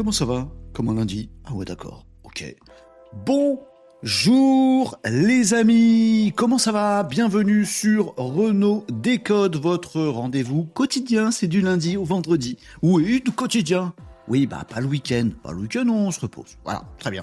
comment 0.00 0.12
ça 0.12 0.24
va? 0.24 0.48
Comme 0.72 0.88
un 0.88 0.94
lundi 0.94 1.28
Ah 1.44 1.52
ouais, 1.52 1.66
d'accord. 1.66 2.06
Ok. 2.24 2.56
Bonjour 3.26 4.98
les 5.04 5.52
amis, 5.52 6.32
comment 6.36 6.56
ça 6.56 6.72
va? 6.72 7.02
Bienvenue 7.02 7.66
sur 7.66 8.14
Renault 8.16 8.86
Décode, 8.90 9.56
votre 9.56 10.00
rendez-vous 10.00 10.64
quotidien, 10.64 11.30
c'est 11.30 11.48
du 11.48 11.60
lundi 11.60 11.98
au 11.98 12.04
vendredi. 12.04 12.56
Oui, 12.80 13.20
du 13.22 13.30
quotidien. 13.30 13.92
Oui, 14.26 14.46
bah 14.46 14.64
pas 14.66 14.80
le 14.80 14.86
week-end. 14.86 15.28
Pas 15.42 15.52
le 15.52 15.58
week-end, 15.58 15.86
on 15.90 16.10
se 16.10 16.20
repose. 16.20 16.56
Voilà, 16.64 16.82
très 16.98 17.10
bien. 17.10 17.22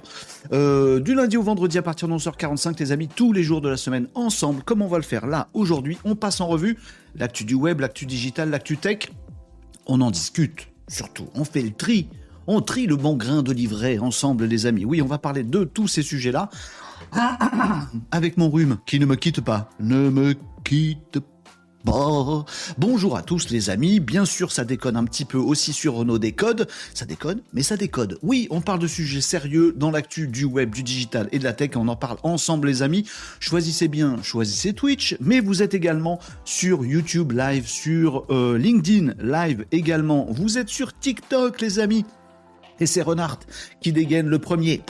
Euh, 0.53 0.99
du 0.99 1.15
lundi 1.15 1.35
au 1.35 1.41
vendredi 1.41 1.80
à 1.80 1.81
partir 1.81 2.07
de 2.07 2.13
11h45, 2.13 2.77
les 2.77 2.91
amis, 2.91 3.07
tous 3.07 3.33
les 3.33 3.41
jours 3.41 3.61
de 3.61 3.69
la 3.69 3.77
semaine 3.77 4.07
ensemble, 4.13 4.61
comme 4.61 4.83
on 4.83 4.87
va 4.87 4.97
le 4.97 5.03
faire? 5.03 5.25
Là 5.25 5.49
aujourd'hui, 5.55 5.97
on 6.05 6.15
passe 6.15 6.41
en 6.41 6.47
revue 6.47 6.77
l'actu 7.15 7.43
du 7.43 7.55
web, 7.55 7.80
l'actu 7.80 8.05
digital, 8.05 8.52
l'actu 8.52 8.77
tech. 8.77 9.09
On 9.87 9.99
en 9.99 10.11
discute, 10.11 10.67
surtout. 10.87 11.27
On 11.33 11.43
fait 11.43 11.63
le 11.63 11.71
tri. 11.71 12.07
On 12.47 12.61
trie 12.61 12.87
le 12.87 12.95
bon 12.95 13.15
grain 13.15 13.43
de 13.43 13.51
livret 13.51 13.99
ensemble, 13.99 14.45
les 14.45 14.65
amis. 14.65 14.85
Oui, 14.85 15.01
on 15.01 15.07
va 15.07 15.17
parler 15.17 15.43
de 15.43 15.65
tous 15.65 15.87
ces 15.87 16.01
sujets-là. 16.01 16.49
Avec 18.11 18.37
mon 18.37 18.49
rhume 18.49 18.77
qui 18.85 18.99
ne 18.99 19.05
me 19.05 19.15
quitte 19.15 19.41
pas. 19.41 19.69
Ne 19.79 20.09
me 20.09 20.33
quitte 20.63 21.19
pas. 21.19 21.27
Bonjour 22.77 23.15
à 23.15 23.21
tous 23.21 23.49
les 23.49 23.69
amis, 23.69 24.01
bien 24.01 24.25
sûr 24.25 24.51
ça 24.51 24.65
déconne 24.65 24.97
un 24.97 25.05
petit 25.05 25.23
peu 25.23 25.37
aussi 25.37 25.71
sur 25.71 25.93
Renault 25.93 26.17
Décode, 26.17 26.67
ça 26.93 27.05
déconne, 27.05 27.41
mais 27.53 27.63
ça 27.63 27.77
décode. 27.77 28.19
Oui, 28.23 28.47
on 28.49 28.59
parle 28.59 28.79
de 28.79 28.87
sujets 28.87 29.21
sérieux 29.21 29.73
dans 29.73 29.89
l'actu 29.89 30.27
du 30.27 30.43
web, 30.43 30.73
du 30.73 30.83
digital 30.83 31.29
et 31.31 31.39
de 31.39 31.45
la 31.45 31.53
tech, 31.53 31.71
on 31.75 31.87
en 31.87 31.95
parle 31.95 32.17
ensemble 32.23 32.67
les 32.67 32.81
amis. 32.81 33.05
Choisissez 33.39 33.87
bien, 33.87 34.17
choisissez 34.21 34.73
Twitch, 34.73 35.15
mais 35.21 35.39
vous 35.39 35.63
êtes 35.63 35.73
également 35.73 36.19
sur 36.43 36.83
YouTube 36.83 37.31
Live, 37.31 37.67
sur 37.67 38.25
euh, 38.31 38.57
LinkedIn 38.57 39.13
Live 39.19 39.65
également, 39.71 40.27
vous 40.29 40.57
êtes 40.57 40.69
sur 40.69 40.97
TikTok 40.97 41.61
les 41.61 41.79
amis. 41.79 42.03
Et 42.80 42.86
c'est 42.86 43.02
Renard 43.02 43.39
qui 43.81 43.92
dégaine 43.92 44.28
le 44.28 44.39
premier 44.39 44.81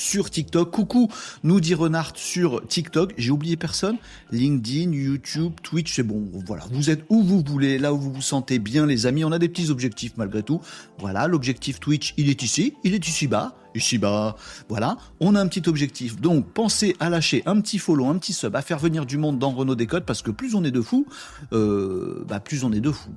sur 0.00 0.30
TikTok. 0.30 0.70
Coucou, 0.70 1.08
nous 1.44 1.60
dit 1.60 1.74
Renard 1.74 2.12
sur 2.14 2.66
TikTok. 2.66 3.12
J'ai 3.18 3.30
oublié 3.30 3.56
personne. 3.56 3.98
LinkedIn, 4.32 4.92
YouTube, 4.92 5.52
Twitch, 5.62 5.94
c'est 5.94 6.02
bon. 6.02 6.28
Voilà, 6.46 6.64
vous 6.72 6.90
êtes 6.90 7.04
où 7.10 7.22
vous 7.22 7.42
voulez, 7.46 7.78
là 7.78 7.92
où 7.92 7.98
vous 7.98 8.12
vous 8.12 8.22
sentez 8.22 8.58
bien, 8.58 8.86
les 8.86 9.06
amis. 9.06 9.24
On 9.24 9.32
a 9.32 9.38
des 9.38 9.48
petits 9.48 9.70
objectifs 9.70 10.12
malgré 10.16 10.42
tout. 10.42 10.60
Voilà, 10.98 11.28
l'objectif 11.28 11.80
Twitch, 11.80 12.14
il 12.16 12.28
est 12.28 12.42
ici, 12.42 12.74
il 12.82 12.94
est 12.94 13.06
ici 13.06 13.26
bas. 13.26 13.54
Ici 13.76 13.98
bas, 13.98 14.34
voilà, 14.68 14.96
on 15.20 15.36
a 15.36 15.40
un 15.40 15.46
petit 15.46 15.68
objectif. 15.68 16.20
Donc, 16.20 16.52
pensez 16.52 16.96
à 16.98 17.08
lâcher 17.08 17.44
un 17.46 17.60
petit 17.60 17.78
follow, 17.78 18.06
un 18.06 18.18
petit 18.18 18.32
sub, 18.32 18.56
à 18.56 18.62
faire 18.62 18.80
venir 18.80 19.06
du 19.06 19.16
monde 19.16 19.38
dans 19.38 19.50
Renault 19.50 19.76
Décode, 19.76 20.04
parce 20.04 20.22
que 20.22 20.32
plus 20.32 20.56
on 20.56 20.64
est 20.64 20.72
de 20.72 20.80
fous, 20.80 21.06
euh, 21.52 22.24
bah, 22.26 22.40
plus 22.40 22.64
on 22.64 22.72
est 22.72 22.80
de 22.80 22.90
fous. 22.90 23.14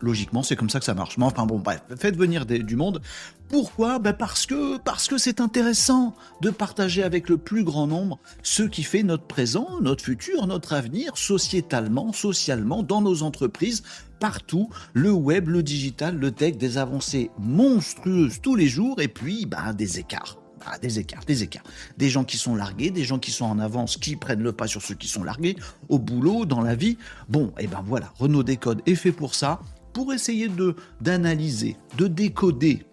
Logiquement, 0.00 0.42
c'est 0.42 0.56
comme 0.56 0.70
ça 0.70 0.78
que 0.78 0.84
ça 0.84 0.94
marche. 0.94 1.16
Mais 1.18 1.24
enfin 1.24 1.46
bon, 1.46 1.58
bref, 1.58 1.82
faites 1.96 2.16
venir 2.16 2.46
du 2.46 2.76
monde. 2.76 3.00
Pourquoi? 3.48 3.98
Ben 3.98 4.12
Parce 4.12 4.46
que 4.46 4.78
parce 4.78 5.06
que 5.06 5.18
c'est 5.18 5.40
intéressant 5.40 6.14
de 6.40 6.50
partager 6.50 7.02
avec 7.02 7.28
le 7.28 7.36
plus 7.36 7.64
grand 7.64 7.86
nombre 7.86 8.18
ce 8.42 8.62
qui 8.62 8.82
fait 8.82 9.02
notre 9.02 9.24
présent, 9.24 9.68
notre 9.80 10.02
futur, 10.02 10.46
notre 10.46 10.72
avenir, 10.72 11.16
sociétalement, 11.16 12.12
socialement, 12.12 12.82
dans 12.82 13.00
nos 13.00 13.22
entreprises, 13.22 13.82
partout, 14.18 14.70
le 14.92 15.12
web, 15.12 15.48
le 15.48 15.62
digital, 15.62 16.16
le 16.16 16.30
tech, 16.30 16.56
des 16.56 16.78
avancées 16.78 17.30
monstrueuses 17.38 18.40
tous 18.40 18.56
les 18.56 18.68
jours, 18.68 19.00
et 19.00 19.08
puis 19.08 19.46
ben, 19.46 19.72
des 19.74 19.98
écarts. 19.98 20.38
Ben, 20.60 20.78
des 20.80 20.98
écarts, 20.98 21.24
des 21.26 21.42
écarts. 21.42 21.64
Des 21.98 22.08
gens 22.08 22.24
qui 22.24 22.38
sont 22.38 22.54
largués, 22.54 22.90
des 22.90 23.04
gens 23.04 23.18
qui 23.18 23.30
sont 23.30 23.44
en 23.44 23.58
avance, 23.58 23.98
qui 23.98 24.16
prennent 24.16 24.42
le 24.42 24.52
pas 24.52 24.66
sur 24.66 24.80
ceux 24.80 24.94
qui 24.94 25.08
sont 25.08 25.22
largués, 25.22 25.56
au 25.88 25.98
boulot, 25.98 26.46
dans 26.46 26.62
la 26.62 26.74
vie. 26.74 26.96
Bon, 27.28 27.52
et 27.58 27.66
ben 27.66 27.84
voilà, 27.86 28.12
Renault 28.18 28.42
Décode 28.42 28.80
est 28.86 28.94
fait 28.94 29.12
pour 29.12 29.34
ça 29.34 29.60
pour 29.94 30.12
essayer 30.12 30.48
de 30.48 30.76
d'analyser, 31.00 31.78
de 31.96 32.06
décoder 32.06 32.84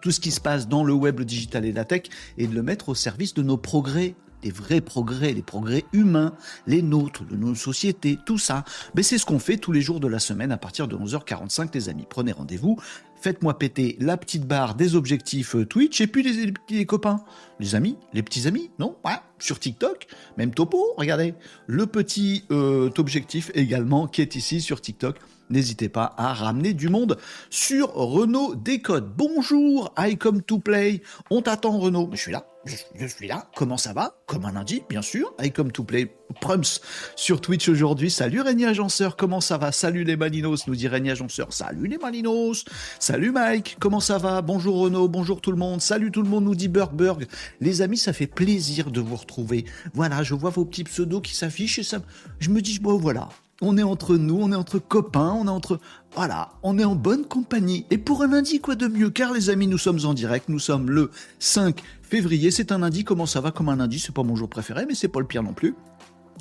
tout 0.00 0.10
ce 0.10 0.18
qui 0.18 0.32
se 0.32 0.40
passe 0.40 0.66
dans 0.66 0.82
le 0.82 0.92
web, 0.92 1.20
le 1.20 1.24
digital 1.24 1.64
et 1.64 1.72
la 1.72 1.84
tech 1.84 2.04
et 2.38 2.48
de 2.48 2.54
le 2.54 2.62
mettre 2.62 2.88
au 2.88 2.94
service 2.96 3.34
de 3.34 3.42
nos 3.42 3.58
progrès 3.58 4.16
des 4.44 4.50
vrais 4.50 4.82
progrès, 4.82 5.32
les 5.32 5.42
progrès 5.42 5.84
humains, 5.94 6.34
les 6.66 6.82
nôtres, 6.82 7.24
de 7.24 7.34
nos 7.34 7.54
sociétés, 7.54 8.18
tout 8.26 8.36
ça. 8.36 8.64
Mais 8.94 9.02
c'est 9.02 9.16
ce 9.16 9.24
qu'on 9.24 9.38
fait 9.38 9.56
tous 9.56 9.72
les 9.72 9.80
jours 9.80 10.00
de 10.00 10.06
la 10.06 10.18
semaine 10.18 10.52
à 10.52 10.58
partir 10.58 10.86
de 10.86 10.94
11h45, 10.94 11.70
les 11.72 11.88
amis. 11.88 12.04
Prenez 12.08 12.32
rendez-vous, 12.32 12.78
faites-moi 13.22 13.58
péter 13.58 13.96
la 14.00 14.18
petite 14.18 14.46
barre 14.46 14.74
des 14.74 14.96
objectifs 14.96 15.56
euh, 15.56 15.64
Twitch 15.64 16.02
et 16.02 16.06
puis 16.06 16.22
les, 16.22 16.52
les, 16.68 16.84
copains, 16.84 17.24
les 17.58 17.74
amis, 17.74 17.96
les 18.12 18.22
petits 18.22 18.46
amis, 18.46 18.70
non? 18.78 18.96
Ouais, 19.02 19.12
Sur 19.38 19.58
TikTok, 19.58 20.06
même 20.36 20.52
topo, 20.52 20.92
regardez. 20.98 21.34
Le 21.66 21.86
petit 21.86 22.44
euh, 22.50 22.90
objectif 22.98 23.50
également 23.54 24.06
qui 24.06 24.20
est 24.20 24.36
ici 24.36 24.60
sur 24.60 24.82
TikTok 24.82 25.16
n'hésitez 25.50 25.88
pas 25.88 26.14
à 26.16 26.32
ramener 26.32 26.74
du 26.74 26.88
monde 26.88 27.18
sur 27.50 27.92
Renault 27.94 28.54
Décode. 28.54 29.12
Bonjour, 29.16 29.92
I 29.98 30.16
come 30.16 30.42
to 30.42 30.58
play. 30.58 31.02
On 31.30 31.42
t'attend 31.42 31.78
Renault. 31.78 32.10
Je 32.12 32.18
suis 32.18 32.32
là, 32.32 32.46
je, 32.64 33.06
suis 33.06 33.28
là. 33.28 33.46
Comment 33.54 33.76
ça 33.76 33.92
va? 33.92 34.16
Comme 34.26 34.44
un 34.46 34.52
lundi, 34.52 34.82
bien 34.88 35.02
sûr. 35.02 35.34
I 35.42 35.50
come 35.50 35.70
to 35.72 35.84
play 35.84 36.16
Prums 36.40 36.80
sur 37.14 37.40
Twitch 37.40 37.68
aujourd'hui. 37.68 38.10
Salut 38.10 38.40
Régnier 38.40 38.66
Agenceur, 38.66 39.16
comment 39.16 39.40
ça 39.40 39.58
va? 39.58 39.72
Salut 39.72 40.04
les 40.04 40.16
Malinos, 40.16 40.66
nous 40.66 40.74
dit 40.74 40.88
Régnier 40.88 41.12
Agenceur. 41.12 41.52
Salut 41.52 41.86
les 41.86 41.98
Malinos. 41.98 42.64
Salut 42.98 43.32
Mike, 43.32 43.76
comment 43.80 44.00
ça 44.00 44.18
va? 44.18 44.40
Bonjour 44.40 44.78
Renault, 44.78 45.08
bonjour 45.08 45.40
tout 45.40 45.50
le 45.50 45.58
monde. 45.58 45.80
Salut 45.80 46.10
tout 46.10 46.22
le 46.22 46.28
monde, 46.28 46.44
nous 46.44 46.54
dit 46.54 46.68
Burgberg. 46.68 47.26
Les 47.60 47.82
amis, 47.82 47.98
ça 47.98 48.12
fait 48.12 48.26
plaisir 48.26 48.90
de 48.90 49.00
vous 49.00 49.16
retrouver. 49.16 49.66
Voilà, 49.92 50.22
je 50.22 50.34
vois 50.34 50.50
vos 50.50 50.64
petits 50.64 50.84
pseudos 50.84 51.20
qui 51.20 51.34
s'affichent 51.34 51.78
et 51.78 51.82
ça, 51.82 51.98
je 52.40 52.50
me 52.50 52.62
dis, 52.62 52.78
bon 52.78 52.96
voilà, 52.96 53.28
on 53.60 53.78
est 53.78 53.82
entre 53.82 54.16
nous, 54.16 54.38
on 54.40 54.52
est 54.52 54.56
entre 54.56 54.78
copains, 54.78 55.32
on 55.32 55.46
est 55.46 55.50
entre... 55.50 55.80
Voilà, 56.14 56.50
on 56.62 56.78
est 56.78 56.84
en 56.84 56.94
bonne 56.94 57.24
compagnie. 57.24 57.86
Et 57.90 57.98
pour 57.98 58.22
un 58.22 58.28
lundi, 58.28 58.60
quoi 58.60 58.74
de 58.74 58.86
mieux? 58.88 59.10
Car 59.10 59.32
les 59.32 59.50
amis, 59.50 59.66
nous 59.66 59.78
sommes 59.78 60.00
en 60.04 60.14
direct, 60.14 60.48
nous 60.48 60.58
sommes 60.58 60.90
le 60.90 61.10
5 61.38 61.80
février, 62.02 62.50
c'est 62.50 62.72
un 62.72 62.78
lundi, 62.78 63.04
comment 63.04 63.26
ça 63.26 63.40
va? 63.40 63.50
Comme 63.50 63.68
un 63.68 63.76
lundi 63.76 63.98
C'est 63.98 64.14
pas 64.14 64.22
mon 64.22 64.36
jour 64.36 64.48
préféré, 64.48 64.86
mais 64.86 64.94
c'est 64.94 65.08
pas 65.08 65.20
le 65.20 65.26
pire 65.26 65.42
non 65.42 65.52
plus. 65.52 65.74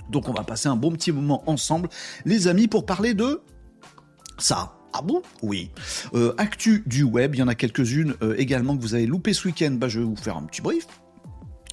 Donc 0.10 0.28
on 0.28 0.34
va 0.34 0.44
passer 0.44 0.70
un 0.70 0.76
bon 0.76 0.92
petit 0.92 1.12
moment 1.12 1.44
ensemble, 1.48 1.90
les 2.26 2.48
amis, 2.48 2.68
pour 2.68 2.86
parler 2.86 3.14
de 3.14 3.42
ça. 4.38 4.74
Ah 4.94 5.02
bon? 5.02 5.22
Oui. 5.42 5.72
Euh, 6.14 6.36
actu 6.38 6.84
du 6.86 7.04
web, 7.04 7.34
il 7.34 7.40
y 7.40 7.44
en 7.44 7.48
a 7.48 7.56
quelques-unes 7.56 8.14
euh, 8.22 8.36
également 8.38 8.78
que 8.78 8.82
vous 8.82 8.94
avez 8.94 9.08
loupé 9.08 9.34
ce 9.34 9.48
week-end. 9.48 9.72
Bah, 9.72 9.88
je 9.88 10.00
vais 10.00 10.06
vous 10.06 10.16
faire 10.16 10.38
un 10.38 10.44
petit 10.44 10.62
brief. 10.62 10.86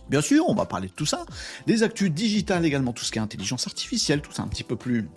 Bien 0.09 0.23
sûr, 0.23 0.45
on 0.49 0.55
va 0.55 0.65
parler 0.65 0.89
de 0.89 0.93
tout 0.93 1.07
ça. 1.07 1.25
Des 1.67 1.83
actus 1.83 2.11
digitales 2.11 2.65
également, 2.65 2.93
tout 2.93 3.05
ce 3.05 3.13
qui 3.13 3.19
est 3.19 3.23
intelligence 3.23 3.67
artificielle, 3.67 4.23
tout 4.23 4.33
ça 4.33 4.43
un 4.43 4.49
petit 4.49 4.65
peu 4.65 4.75
plus 4.75 5.09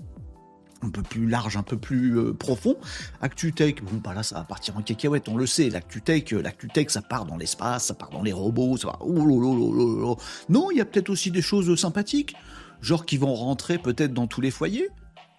un 0.84 0.90
peu 0.90 1.02
plus 1.02 1.28
large, 1.28 1.58
un 1.58 1.64
peu 1.64 1.78
plus 1.78 2.18
euh, 2.18 2.34
profond. 2.34 2.76
ActuTech, 3.22 3.84
bon, 3.84 4.00
bah 4.04 4.14
là, 4.14 4.24
ça 4.24 4.36
va 4.36 4.44
partir 4.44 4.78
en 4.78 4.82
cacahuète, 4.82 5.30
on 5.30 5.38
le 5.38 5.46
sait. 5.46 5.70
L'ActuTech, 5.70 6.34
euh, 6.34 6.42
l'ActuTech, 6.42 6.90
ça 6.92 7.02
part 7.02 7.26
dans 7.26 7.38
l'espace, 7.38 7.86
ça 7.86 7.94
part 7.94 8.10
dans 8.10 8.22
les 8.22 8.34
robots, 8.34 8.78
ça 8.78 8.88
va. 8.88 9.00
Oh 9.02 10.18
non, 10.50 10.72
il 10.72 10.78
y 10.78 10.82
a 10.82 10.86
peut-être 10.86 11.10
aussi 11.10 11.32
des 11.32 11.42
choses 11.42 11.74
sympathiques, 11.80 12.36
genre 12.82 13.06
qui 13.06 13.18
vont 13.18 13.34
rentrer 13.34 13.78
peut-être 13.78 14.14
dans 14.14 14.28
tous 14.28 14.42
les 14.42 14.52
foyers. 14.52 14.90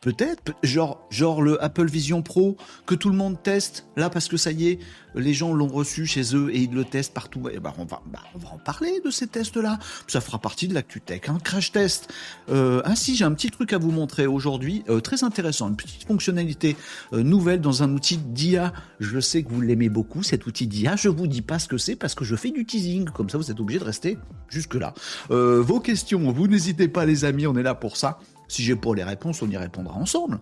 Peut-être, 0.05 0.53
genre, 0.63 1.01
genre 1.09 1.41
le 1.41 1.65
Apple 1.65 1.87
Vision 1.87 2.21
Pro 2.21 2.59
que 2.85 2.95
tout 2.95 3.09
le 3.09 3.17
monde 3.17 3.43
teste 3.43 3.87
là 3.97 4.11
parce 4.11 4.29
que 4.29 4.37
ça 4.37 4.53
y 4.53 4.69
est, 4.69 4.79
les 5.15 5.33
gens 5.33 5.55
l'ont 5.55 5.67
reçu 5.67 6.05
chez 6.05 6.37
eux 6.37 6.55
et 6.55 6.59
ils 6.59 6.75
le 6.75 6.85
testent 6.85 7.15
partout. 7.15 7.49
Et 7.49 7.59
ben 7.59 7.73
on 7.79 7.87
va, 7.87 8.03
bah, 8.13 8.19
on 8.35 8.39
va 8.39 8.49
en 8.53 8.59
parler 8.59 9.01
de 9.03 9.09
ces 9.11 9.27
tests-là. 9.27 9.79
Ça 10.07 10.21
fera 10.21 10.39
partie 10.39 10.69
de 10.69 10.75
l'ActuTech, 10.75 11.31
un 11.31 11.39
crash 11.39 11.73
test. 11.73 12.13
Euh, 12.51 12.83
ainsi, 12.85 13.17
j'ai 13.17 13.25
un 13.25 13.33
petit 13.33 13.49
truc 13.49 13.73
à 13.73 13.79
vous 13.79 13.93
montrer 13.93 14.27
aujourd'hui, 14.27 14.85
euh, 14.91 15.01
très 15.01 15.25
intéressant, 15.25 15.71
une 15.71 15.77
petite 15.77 16.07
fonctionnalité 16.07 16.77
euh, 17.15 17.23
nouvelle 17.23 17.63
dans 17.63 17.83
un 17.83 17.91
outil 17.95 18.19
d'IA. 18.19 18.75
Je 19.01 19.21
sais 19.21 19.43
que 19.43 19.49
vous 19.49 19.63
l'aimez 19.63 19.89
beaucoup, 19.89 20.23
cet 20.23 20.45
outil 20.45 20.67
d'IA. 20.67 20.97
Je 20.97 21.09
vous 21.09 21.27
dis 21.27 21.41
pas 21.41 21.59
ce 21.59 21.67
que 21.67 21.79
c'est 21.79 21.97
parce 21.97 22.15
que 22.15 22.27
je 22.27 22.37
fais 22.37 22.51
du 22.51 22.67
teasing. 22.67 23.09
Comme 23.09 23.31
ça, 23.31 23.39
vous 23.39 23.51
êtes 23.51 23.59
obligé 23.59 23.81
de 23.81 23.85
rester 23.85 24.19
jusque 24.51 24.75
là. 24.75 24.93
vos 25.31 25.81
questions, 25.81 26.31
vous 26.31 26.47
n'hésitez 26.47 26.89
pas, 26.89 27.07
les 27.07 27.25
amis, 27.25 27.47
on 27.47 27.57
est 27.57 27.63
là 27.63 27.75
pour 27.75 27.97
ça. 27.97 28.19
Si 28.49 28.63
j'ai 28.63 28.77
pas 28.77 28.95
les 28.95 29.05
réponses, 29.05 29.43
on 29.43 29.51
y 29.51 29.57
répondra 29.57 29.97
ensemble. 29.97 30.41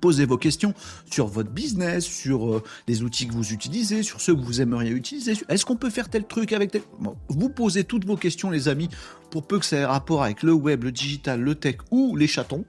Posez 0.00 0.24
vos 0.24 0.38
questions 0.38 0.72
sur 1.10 1.26
votre 1.26 1.50
business, 1.50 2.04
sur 2.04 2.54
euh, 2.54 2.62
les 2.88 3.02
outils 3.02 3.26
que 3.26 3.34
vous 3.34 3.52
utilisez, 3.52 4.02
sur 4.02 4.20
ceux 4.20 4.34
que 4.34 4.40
vous 4.40 4.60
aimeriez 4.60 4.92
utiliser. 4.92 5.34
Est-ce 5.48 5.66
qu'on 5.66 5.76
peut 5.76 5.90
faire 5.90 6.08
tel 6.08 6.26
truc 6.26 6.52
avec 6.52 6.70
tel... 6.70 6.82
vous 7.28 7.50
posez 7.50 7.84
toutes 7.84 8.06
vos 8.06 8.16
questions, 8.16 8.50
les 8.50 8.68
amis, 8.68 8.88
pour 9.30 9.46
peu 9.46 9.58
que 9.58 9.64
ça 9.66 9.76
ait 9.76 9.84
rapport 9.84 10.22
avec 10.22 10.42
le 10.42 10.52
web, 10.52 10.84
le 10.84 10.92
digital, 10.92 11.40
le 11.40 11.54
tech 11.54 11.76
ou 11.90 12.16
les 12.16 12.26
chatons. 12.26 12.64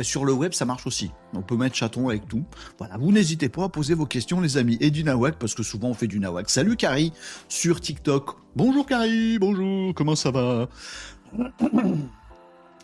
Sur 0.00 0.24
le 0.24 0.32
web, 0.32 0.54
ça 0.54 0.64
marche 0.64 0.86
aussi. 0.86 1.10
On 1.34 1.42
peut 1.42 1.56
mettre 1.56 1.76
chaton 1.76 2.08
avec 2.08 2.26
tout. 2.26 2.44
Voilà, 2.78 2.96
vous 2.96 3.12
n'hésitez 3.12 3.48
pas 3.48 3.64
à 3.64 3.68
poser 3.68 3.94
vos 3.94 4.06
questions, 4.06 4.40
les 4.40 4.56
amis. 4.56 4.76
Et 4.80 4.90
du 4.90 5.04
nawak, 5.04 5.38
parce 5.38 5.54
que 5.54 5.62
souvent 5.62 5.88
on 5.88 5.94
fait 5.94 6.08
du 6.08 6.18
nawak. 6.18 6.50
Salut 6.50 6.76
Carrie, 6.76 7.12
sur 7.48 7.80
TikTok. 7.80 8.36
Bonjour 8.56 8.86
Carrie, 8.86 9.38
bonjour, 9.38 9.94
comment 9.94 10.16
ça 10.16 10.30
va? 10.30 10.68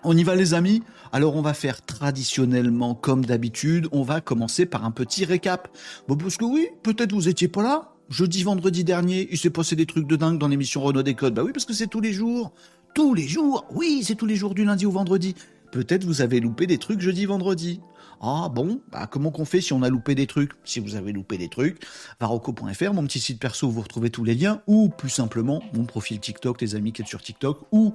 On 0.05 0.17
y 0.17 0.23
va 0.23 0.35
les 0.35 0.55
amis 0.55 0.83
Alors 1.13 1.37
on 1.37 1.43
va 1.43 1.55
faire 1.55 1.85
traditionnellement 1.85 2.95
comme 2.95 3.25
d'habitude, 3.25 3.89
on 3.93 4.03
va 4.03 4.21
commencer 4.21 4.67
par 4.67 4.85
un 4.85 4.91
petit 4.91 5.25
récap. 5.25 5.69
Bon 6.09 6.17
parce 6.17 6.37
que 6.37 6.45
oui, 6.45 6.69
peut-être 6.83 7.13
vous 7.13 7.29
étiez 7.29 7.49
pas 7.49 7.63
là. 7.63 7.91
Jeudi, 8.11 8.43
vendredi 8.43 8.85
dernier, 8.85 9.29
il 9.31 9.39
s'est 9.39 9.51
passé 9.51 9.77
des 9.77 9.87
trucs 9.87 10.07
de 10.07 10.17
dingue 10.17 10.39
dans 10.39 10.49
l'émission 10.49 10.83
Renault 10.83 11.03
Décode. 11.03 11.35
Bah 11.35 11.43
oui, 11.43 11.53
parce 11.53 11.65
que 11.65 11.73
c'est 11.73 11.87
tous 11.87 12.01
les 12.01 12.13
jours. 12.13 12.53
Tous 12.95 13.15
les 13.15 13.27
jours 13.27 13.67
Oui, 13.75 14.03
c'est 14.05 14.15
tous 14.15 14.27
les 14.27 14.37
jours 14.37 14.55
du 14.55 14.65
lundi 14.65 14.87
au 14.87 14.91
vendredi. 14.91 15.35
Peut-être 15.73 16.05
vous 16.05 16.21
avez 16.21 16.39
loupé 16.39 16.67
des 16.67 16.79
trucs 16.79 17.01
jeudi, 17.01 17.25
vendredi. 17.25 17.81
Ah 18.21 18.49
bon, 18.49 18.81
bah 18.93 19.09
comment 19.11 19.31
qu'on 19.31 19.45
fait 19.45 19.61
si 19.61 19.73
on 19.73 19.83
a 19.83 19.89
loupé 19.89 20.15
des 20.15 20.27
trucs? 20.27 20.53
Si 20.65 20.81
vous 20.81 20.95
avez 20.95 21.13
loupé 21.13 21.37
des 21.37 21.49
trucs, 21.49 21.85
varoco.fr, 22.21 22.93
mon 22.93 23.05
petit 23.05 23.19
site 23.19 23.41
perso 23.41 23.67
où 23.67 23.71
vous 23.71 23.83
retrouvez 23.83 24.11
tous 24.11 24.23
les 24.25 24.35
liens, 24.35 24.63
ou 24.67 24.89
plus 24.89 25.11
simplement 25.11 25.63
mon 25.73 25.85
profil 25.85 26.21
TikTok, 26.21 26.61
les 26.61 26.75
amis 26.77 26.93
qui 26.93 27.03
êtes 27.03 27.09
sur 27.09 27.21
TikTok, 27.21 27.63
ou 27.73 27.95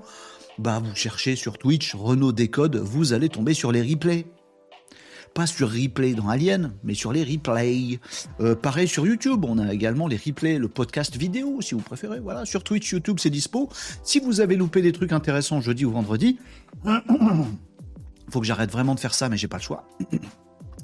bah 0.60 0.80
vous 0.84 0.94
cherchez 0.94 1.36
sur 1.36 1.58
Twitch 1.58 1.96
Renault 1.96 2.34
Décode, 2.34 2.76
vous 2.76 3.14
allez 3.14 3.30
tomber 3.30 3.54
sur 3.54 3.72
les 3.72 3.82
replays 3.82 4.26
pas 5.34 5.46
sur 5.46 5.70
replay 5.70 6.16
dans 6.16 6.28
Alien, 6.28 6.74
mais 6.84 6.96
sur 6.96 7.14
les 7.14 7.24
replays. 7.24 8.00
Euh, 8.40 8.56
pareil 8.56 8.88
sur 8.88 9.06
YouTube, 9.06 9.46
on 9.46 9.60
a 9.60 9.72
également 9.74 10.08
les 10.08 10.18
replays, 10.18 10.58
le 10.58 10.68
podcast 10.68 11.16
vidéo 11.16 11.62
si 11.62 11.76
vous 11.76 11.82
préférez. 11.82 12.20
Voilà, 12.20 12.46
sur 12.46 12.64
Twitch, 12.64 12.92
YouTube, 12.92 13.20
c'est 13.20 13.30
dispo. 13.30 13.70
Si 14.04 14.20
vous 14.20 14.42
avez 14.42 14.56
loupé 14.56 14.82
des 14.82 14.92
trucs 14.92 15.12
intéressants 15.14 15.62
jeudi 15.62 15.86
ou 15.86 15.92
vendredi, 15.92 16.40
faut 18.30 18.40
que 18.40 18.46
j'arrête 18.46 18.72
vraiment 18.72 18.96
de 18.96 19.00
faire 19.00 19.14
ça, 19.14 19.30
mais 19.30 19.38
j'ai 19.38 19.48
pas 19.48 19.58
le 19.58 19.64
choix. 19.64 19.88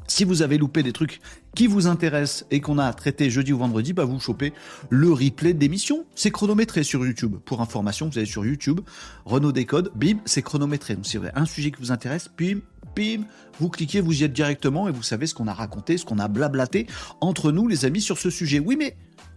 Si 0.08 0.24
vous 0.24 0.42
avez 0.42 0.58
loupé 0.58 0.84
des 0.84 0.94
trucs 0.94 1.20
qui 1.56 1.68
vous 1.68 1.88
intéressent 1.88 2.46
et 2.52 2.62
qu'on 2.62 2.78
a 2.78 2.92
traité 2.94 3.30
jeudi 3.30 3.54
ou 3.54 3.58
vendredi, 3.58 3.94
bah 3.94 4.06
vous 4.06 4.20
chopez 4.20 4.54
le 4.90 5.12
replay 5.12 5.54
d'émission. 5.54 6.06
C'est 6.16 6.32
chronométré 6.32 6.84
sur 6.84 7.06
YouTube. 7.06 7.38
Pour 7.44 7.62
information, 7.62 8.10
vous 8.10 8.18
allez 8.18 8.28
sur 8.28 8.46
YouTube, 8.46 8.82
Renault 9.26 9.52
Décode, 9.52 9.92
bim, 9.96 10.18
c'est 10.26 10.42
chronométré. 10.42 10.96
Donc 10.96 11.06
si 11.06 11.18
vous 11.18 11.26
avez 11.26 11.36
un 11.36 11.46
sujet 11.46 11.72
qui 11.72 11.80
vous 11.80 11.92
intéresse, 11.92 12.30
bim, 12.38 12.60
bim, 12.96 13.24
vous 13.60 13.70
cliquez, 13.70 14.00
vous 14.00 14.22
y 14.22 14.24
êtes 14.24 14.34
directement 14.34 14.88
et 14.88 14.92
vous 14.92 15.04
savez 15.04 15.28
ce 15.28 15.34
qu'on 15.34 15.48
a 15.48 15.54
raconté, 15.54 15.98
ce 15.98 16.06
qu'on 16.06 16.20
a 16.20 16.28
blablaté 16.28 16.88
entre 17.20 17.52
nous, 17.52 17.68
les 17.68 17.86
amis, 17.86 18.02
sur 18.02 18.18
ce 18.18 18.30
sujet. 18.30 18.60
Oui, 18.60 18.76
mais 18.78 18.96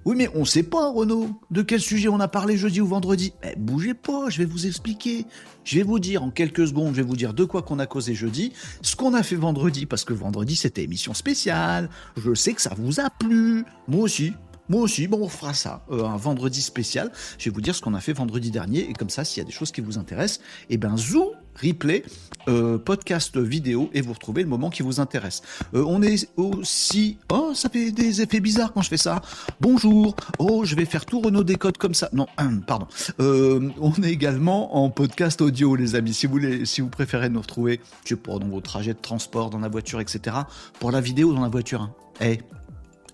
oui, 0.08 0.16
mais 0.16 0.31
on 0.34 0.46
sait 0.46 0.62
pas, 0.62 0.90
Renaud, 0.90 1.28
de 1.50 1.60
quel 1.60 1.82
sujet 1.82 2.08
on 2.08 2.19
a 2.19 2.28
parlé 2.28 2.56
jeudi 2.56 2.81
ou 2.81 2.87
vendredi. 2.87 3.34
Eh, 3.43 3.55
bougez 3.58 3.93
pas, 3.93 4.31
je 4.31 4.38
vais 4.38 4.46
vous 4.46 4.66
expliquer. 4.66 5.26
Je 5.64 5.76
vais 5.76 5.82
vous 5.82 5.99
dire 5.99 6.22
en 6.22 6.31
quelques 6.31 6.66
secondes, 6.69 6.94
je 6.94 7.02
vais 7.02 7.06
vous 7.06 7.14
dire 7.14 7.34
de 7.34 7.44
quoi 7.44 7.60
qu'on 7.60 7.78
a 7.78 7.84
causé 7.84 8.14
jeudi, 8.14 8.55
ce 8.81 8.96
qu'on 8.96 9.12
a 9.12 9.22
fait 9.22 9.37
vendredi, 9.37 9.84
parce 9.84 10.06
que 10.06 10.14
vendredi 10.14 10.56
c'était 10.56 10.82
émission 10.82 11.12
spéciale. 11.12 11.90
Je 12.16 12.32
sais 12.32 12.55
que 12.55 12.62
ça 12.62 12.72
vous 12.75 13.00
a 13.00 13.10
plu. 13.10 13.66
Moi 13.87 14.00
aussi. 14.05 14.32
Moi 14.70 14.81
aussi, 14.81 15.08
bon, 15.08 15.20
on 15.20 15.28
fera 15.28 15.52
ça, 15.52 15.84
euh, 15.90 16.05
un 16.05 16.16
vendredi 16.16 16.62
spécial. 16.62 17.12
Je 17.38 17.46
vais 17.46 17.54
vous 17.54 17.61
dire 17.61 17.75
ce 17.75 17.82
qu'on 17.82 17.94
a 17.94 18.00
fait 18.00 18.14
vendredi 18.14 18.50
dernier, 18.50 18.88
et 18.88 18.94
comme 18.94 19.11
ça, 19.11 19.25
s'il 19.25 19.43
y 19.43 19.44
a 19.44 19.46
des 19.46 19.52
choses 19.52 19.72
qui 19.72 19.81
vous 19.82 19.99
intéressent, 19.99 20.40
eh 20.69 20.76
ben, 20.76 20.96
zou, 20.96 21.32
replay, 21.62 22.05
euh, 22.49 22.78
podcast 22.78 23.37
vidéo, 23.37 23.90
et 23.93 24.00
vous 24.00 24.12
retrouvez 24.12 24.43
le 24.43 24.49
moment 24.49 24.70
qui 24.70 24.82
vous 24.82 25.00
intéresse. 25.00 25.43
Euh, 25.75 25.84
on 25.87 26.02
est 26.02 26.28
aussi... 26.37 27.19
Oh, 27.32 27.52
ça 27.55 27.69
fait 27.69 27.90
des 27.90 28.22
effets 28.22 28.40
bizarres 28.40 28.72
quand 28.72 28.82
je 28.82 28.88
fais 28.88 28.96
ça. 28.96 29.20
Bonjour. 29.60 30.16
Oh, 30.38 30.64
je 30.64 30.75
vais 30.75 30.84
faire 30.84 31.05
tout 31.05 31.20
Renault 31.20 31.44
Décode 31.44 31.78
comme 31.78 31.94
ça. 31.94 32.08
Non, 32.12 32.26
pardon. 32.66 32.87
on 33.19 33.93
est 34.02 34.10
également 34.10 34.82
en 34.82 34.90
podcast 34.90 35.40
audio, 35.40 35.76
les 35.76 35.94
amis. 35.94 36.14
Si 36.14 36.26
vous, 36.26 36.88
préférez 36.88 37.28
nous 37.28 37.40
retrouver, 37.40 37.81
je 38.04 38.11
sais 38.11 38.16
pas, 38.16 38.38
dans 38.38 38.49
vos 38.49 38.61
trajets 38.61 38.94
de 38.94 39.00
transport, 39.00 39.50
dans 39.50 39.58
la 39.58 39.69
voiture, 39.69 40.00
etc. 40.00 40.37
Pour 40.81 40.90
la 40.90 41.00
vidéo, 41.00 41.32
dans 41.32 41.43
la 41.43 41.49
voiture. 41.49 41.82
Hein. 41.82 41.94
Eh, 42.20 42.40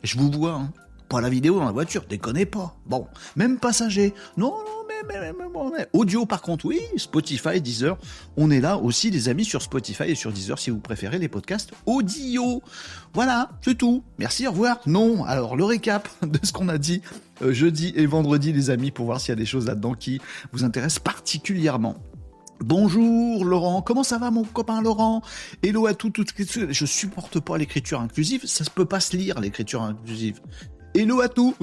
je 0.03 0.19
vous 0.19 0.31
vois, 0.31 0.53
hein 0.53 0.73
pas 1.09 1.21
la 1.21 1.29
vidéo 1.29 1.59
dans 1.59 1.65
la 1.65 1.73
voiture, 1.73 2.05
déconnez 2.09 2.47
pas. 2.47 2.77
Bon, 2.87 3.07
même 3.37 3.59
passager. 3.59 4.15
Non, 4.37 4.51
non, 4.51 4.85
mais, 4.89 5.19
mais, 5.21 5.33
mais, 5.33 5.87
audio 5.93 6.27
par 6.27 6.43
contre, 6.43 6.67
oui, 6.67 6.81
Spotify, 6.97 7.61
Deezer. 7.61 7.97
On 8.37 8.51
est 8.51 8.61
là 8.61 8.79
aussi, 8.79 9.11
les 9.11 9.29
amis, 9.29 9.45
sur 9.45 9.63
Spotify 9.63 10.05
et 10.05 10.15
sur 10.15 10.33
Deezer 10.33 10.59
si 10.59 10.71
vous 10.71 10.81
préférez 10.81 11.19
les 11.19 11.29
podcasts 11.29 11.73
audio. 11.87 12.63
Voilà, 13.13 13.51
c'est 13.63 13.77
tout. 13.77 14.03
Merci, 14.19 14.47
au 14.47 14.51
revoir. 14.51 14.81
Non, 14.87 15.25
alors 15.25 15.57
le 15.57 15.65
récap 15.65 16.09
de 16.23 16.39
ce 16.43 16.53
qu'on 16.53 16.69
a 16.69 16.79
dit 16.79 17.03
euh, 17.43 17.53
jeudi 17.53 17.93
et 17.97 18.07
vendredi, 18.07 18.53
les 18.53 18.71
amis, 18.71 18.91
pour 18.91 19.07
voir 19.07 19.21
s'il 19.21 19.31
y 19.31 19.33
a 19.33 19.37
des 19.37 19.47
choses 19.47 19.67
là-dedans 19.67 19.95
qui 19.95 20.21
vous 20.53 20.65
intéressent 20.65 21.01
particulièrement. 21.01 21.97
Bonjour 22.61 23.45
Laurent, 23.45 23.83
comment 23.83 24.05
ça 24.05 24.17
va 24.17 24.31
mon 24.31 24.45
copain 24.45 24.81
Laurent? 24.81 25.23
Hello 25.63 25.87
à 25.87 25.95
tout, 25.95 26.11
tout, 26.11 26.25
je 26.71 26.87
supporte 26.87 27.41
pas 27.41 27.59
l'écriture 27.59 28.01
inclusive, 28.01 28.47
ça 28.47 28.65
ne 28.65 28.71
peut 28.71 28.85
pas 28.85 29.01
se 29.01 29.17
lire 29.17 29.41
l'écriture 29.41 29.83
inclusive. 29.83 30.41
Hello 30.97 31.21
à 31.23 31.29
tout 31.29 31.57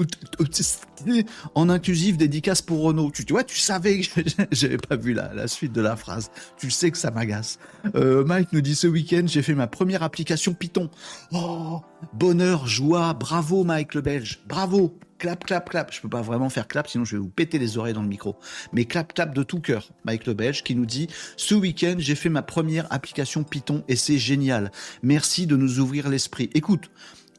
En 1.54 1.70
inclusif, 1.70 2.18
dédicace 2.18 2.60
pour 2.60 2.82
Renault. 2.82 3.10
Tu, 3.10 3.24
vois, 3.30 3.44
tu 3.44 3.58
savais 3.58 4.00
que 4.00 4.20
j'avais 4.52 4.76
pas 4.76 4.96
vu 4.96 5.14
la, 5.14 5.32
la, 5.32 5.48
suite 5.48 5.72
de 5.72 5.80
la 5.80 5.96
phrase. 5.96 6.30
Tu 6.58 6.70
sais 6.70 6.90
que 6.90 6.98
ça 6.98 7.10
m'agace. 7.10 7.58
Euh, 7.94 8.26
Mike 8.26 8.52
nous 8.52 8.60
dit 8.60 8.74
ce 8.74 8.86
week-end, 8.86 9.22
j'ai 9.24 9.40
fait 9.40 9.54
ma 9.54 9.66
première 9.66 10.02
application 10.02 10.52
Python. 10.52 10.90
Oh, 11.32 11.80
bonheur, 12.12 12.66
joie, 12.66 13.14
bravo 13.14 13.64
Mike 13.64 13.94
le 13.94 14.02
Belge, 14.02 14.40
bravo. 14.46 14.98
Clap, 15.16 15.44
clap, 15.46 15.70
clap. 15.70 15.94
Je 15.94 16.02
peux 16.02 16.10
pas 16.10 16.20
vraiment 16.20 16.50
faire 16.50 16.68
clap, 16.68 16.86
sinon 16.86 17.06
je 17.06 17.16
vais 17.16 17.22
vous 17.22 17.30
péter 17.30 17.58
les 17.58 17.78
oreilles 17.78 17.94
dans 17.94 18.02
le 18.02 18.08
micro. 18.08 18.36
Mais 18.74 18.84
clap, 18.84 19.14
clap 19.14 19.34
de 19.34 19.42
tout 19.42 19.60
cœur. 19.60 19.88
Mike 20.04 20.26
le 20.26 20.34
Belge 20.34 20.62
qui 20.62 20.74
nous 20.74 20.84
dit 20.84 21.08
ce 21.38 21.54
week-end, 21.54 21.94
j'ai 21.96 22.16
fait 22.16 22.28
ma 22.28 22.42
première 22.42 22.86
application 22.92 23.44
Python 23.44 23.82
et 23.88 23.96
c'est 23.96 24.18
génial. 24.18 24.72
Merci 25.02 25.46
de 25.46 25.56
nous 25.56 25.78
ouvrir 25.78 26.10
l'esprit. 26.10 26.50
Écoute, 26.52 26.90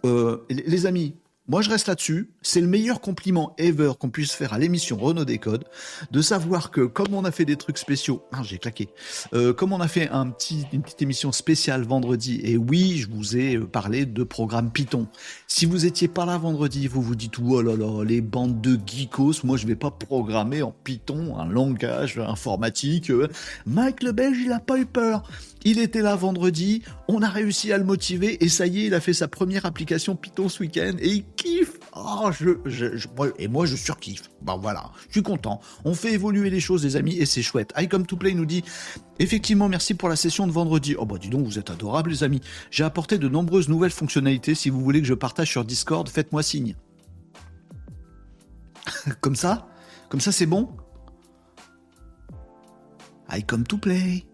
euh, 0.05 0.45
les 0.49 0.85
amis, 0.85 1.13
moi, 1.49 1.61
je 1.61 1.69
reste 1.69 1.87
là-dessus. 1.87 2.29
C'est 2.41 2.61
le 2.61 2.67
meilleur 2.67 3.01
compliment 3.01 3.53
ever 3.57 3.91
qu'on 3.99 4.09
puisse 4.09 4.31
faire 4.31 4.53
à 4.53 4.59
l'émission 4.59 4.95
Renault 4.97 5.25
Décode, 5.25 5.65
de 6.09 6.21
savoir 6.21 6.71
que 6.71 6.81
comme 6.81 7.13
on 7.13 7.25
a 7.25 7.31
fait 7.31 7.43
des 7.43 7.57
trucs 7.57 7.77
spéciaux, 7.77 8.23
ah, 8.31 8.43
j'ai 8.43 8.57
claqué, 8.57 8.87
euh, 9.33 9.51
comme 9.51 9.73
on 9.73 9.81
a 9.81 9.89
fait 9.89 10.09
un 10.09 10.29
petit, 10.29 10.65
une 10.71 10.81
petite 10.81 11.01
émission 11.01 11.33
spéciale 11.33 11.83
vendredi, 11.83 12.39
et 12.45 12.55
oui, 12.55 12.97
je 12.97 13.09
vous 13.09 13.35
ai 13.35 13.57
euh, 13.57 13.65
parlé 13.65 14.05
de 14.05 14.23
programme 14.23 14.71
Python. 14.71 15.07
Si 15.47 15.65
vous 15.65 15.85
étiez 15.85 16.07
pas 16.07 16.25
là 16.25 16.37
vendredi, 16.37 16.87
vous 16.87 17.01
vous 17.01 17.15
dites, 17.15 17.37
oh 17.39 17.61
là 17.61 17.75
là, 17.75 18.05
les 18.05 18.21
bandes 18.21 18.61
de 18.61 18.79
geekos, 18.85 19.43
moi 19.43 19.57
je 19.57 19.67
vais 19.67 19.75
pas 19.75 19.91
programmer 19.91 20.61
en 20.61 20.71
Python 20.71 21.37
un 21.37 21.45
langage 21.45 22.19
informatique. 22.19 23.11
Mike 23.65 24.03
le 24.03 24.13
Belge, 24.13 24.37
il 24.45 24.51
a 24.53 24.59
pas 24.59 24.77
eu 24.77 24.85
peur. 24.85 25.23
Il 25.65 25.79
était 25.79 26.01
là 26.01 26.15
vendredi, 26.15 26.83
on 27.07 27.21
a 27.21 27.29
réussi 27.29 27.71
à 27.71 27.77
le 27.77 27.85
motiver 27.85 28.43
et 28.43 28.49
ça 28.49 28.67
y 28.67 28.81
est, 28.81 28.85
il 28.87 28.93
a 28.93 28.99
fait 28.99 29.13
sa 29.13 29.27
première 29.27 29.65
application 29.65 30.15
Python 30.15 30.49
ce 30.49 30.59
week-end 30.61 30.93
et 30.99 31.09
il 31.09 31.25
kiffe. 31.35 31.79
Oh, 31.95 32.29
je, 32.31 32.97
et 33.37 33.47
moi 33.47 33.65
je 33.65 33.75
surkiffe. 33.75 34.29
Bon 34.41 34.57
voilà, 34.57 34.91
je 35.07 35.13
suis 35.13 35.23
content. 35.23 35.61
On 35.85 35.93
fait 35.93 36.13
évoluer 36.13 36.49
les 36.49 36.59
choses, 36.59 36.83
les 36.83 36.95
amis, 36.95 37.17
et 37.17 37.25
c'est 37.25 37.41
chouette. 37.41 37.71
I 37.77 37.87
Come 37.87 38.05
to 38.05 38.17
Play 38.17 38.33
nous 38.33 38.45
dit 38.45 38.63
effectivement 39.19 39.69
merci 39.69 39.93
pour 39.93 40.09
la 40.09 40.15
session 40.15 40.47
de 40.47 40.51
vendredi. 40.51 40.95
Oh 40.97 41.05
bah 41.05 41.17
dis 41.19 41.29
donc, 41.29 41.45
vous 41.45 41.59
êtes 41.59 41.69
adorables, 41.69 42.09
les 42.09 42.23
amis. 42.23 42.41
J'ai 42.71 42.83
apporté 42.83 43.17
de 43.17 43.29
nombreuses 43.29 43.69
nouvelles 43.69 43.91
fonctionnalités. 43.91 44.55
Si 44.55 44.69
vous 44.69 44.81
voulez 44.81 45.01
que 45.01 45.07
je 45.07 45.13
partage 45.13 45.49
sur 45.49 45.63
Discord, 45.63 46.09
faites-moi 46.09 46.43
signe. 46.43 46.75
Comme 49.21 49.35
ça? 49.35 49.67
Comme 50.09 50.19
ça, 50.19 50.31
c'est 50.31 50.45
bon? 50.45 50.69
I 53.31 53.43
Come 53.43 53.63
to 53.63 53.77
Play. 53.77 54.25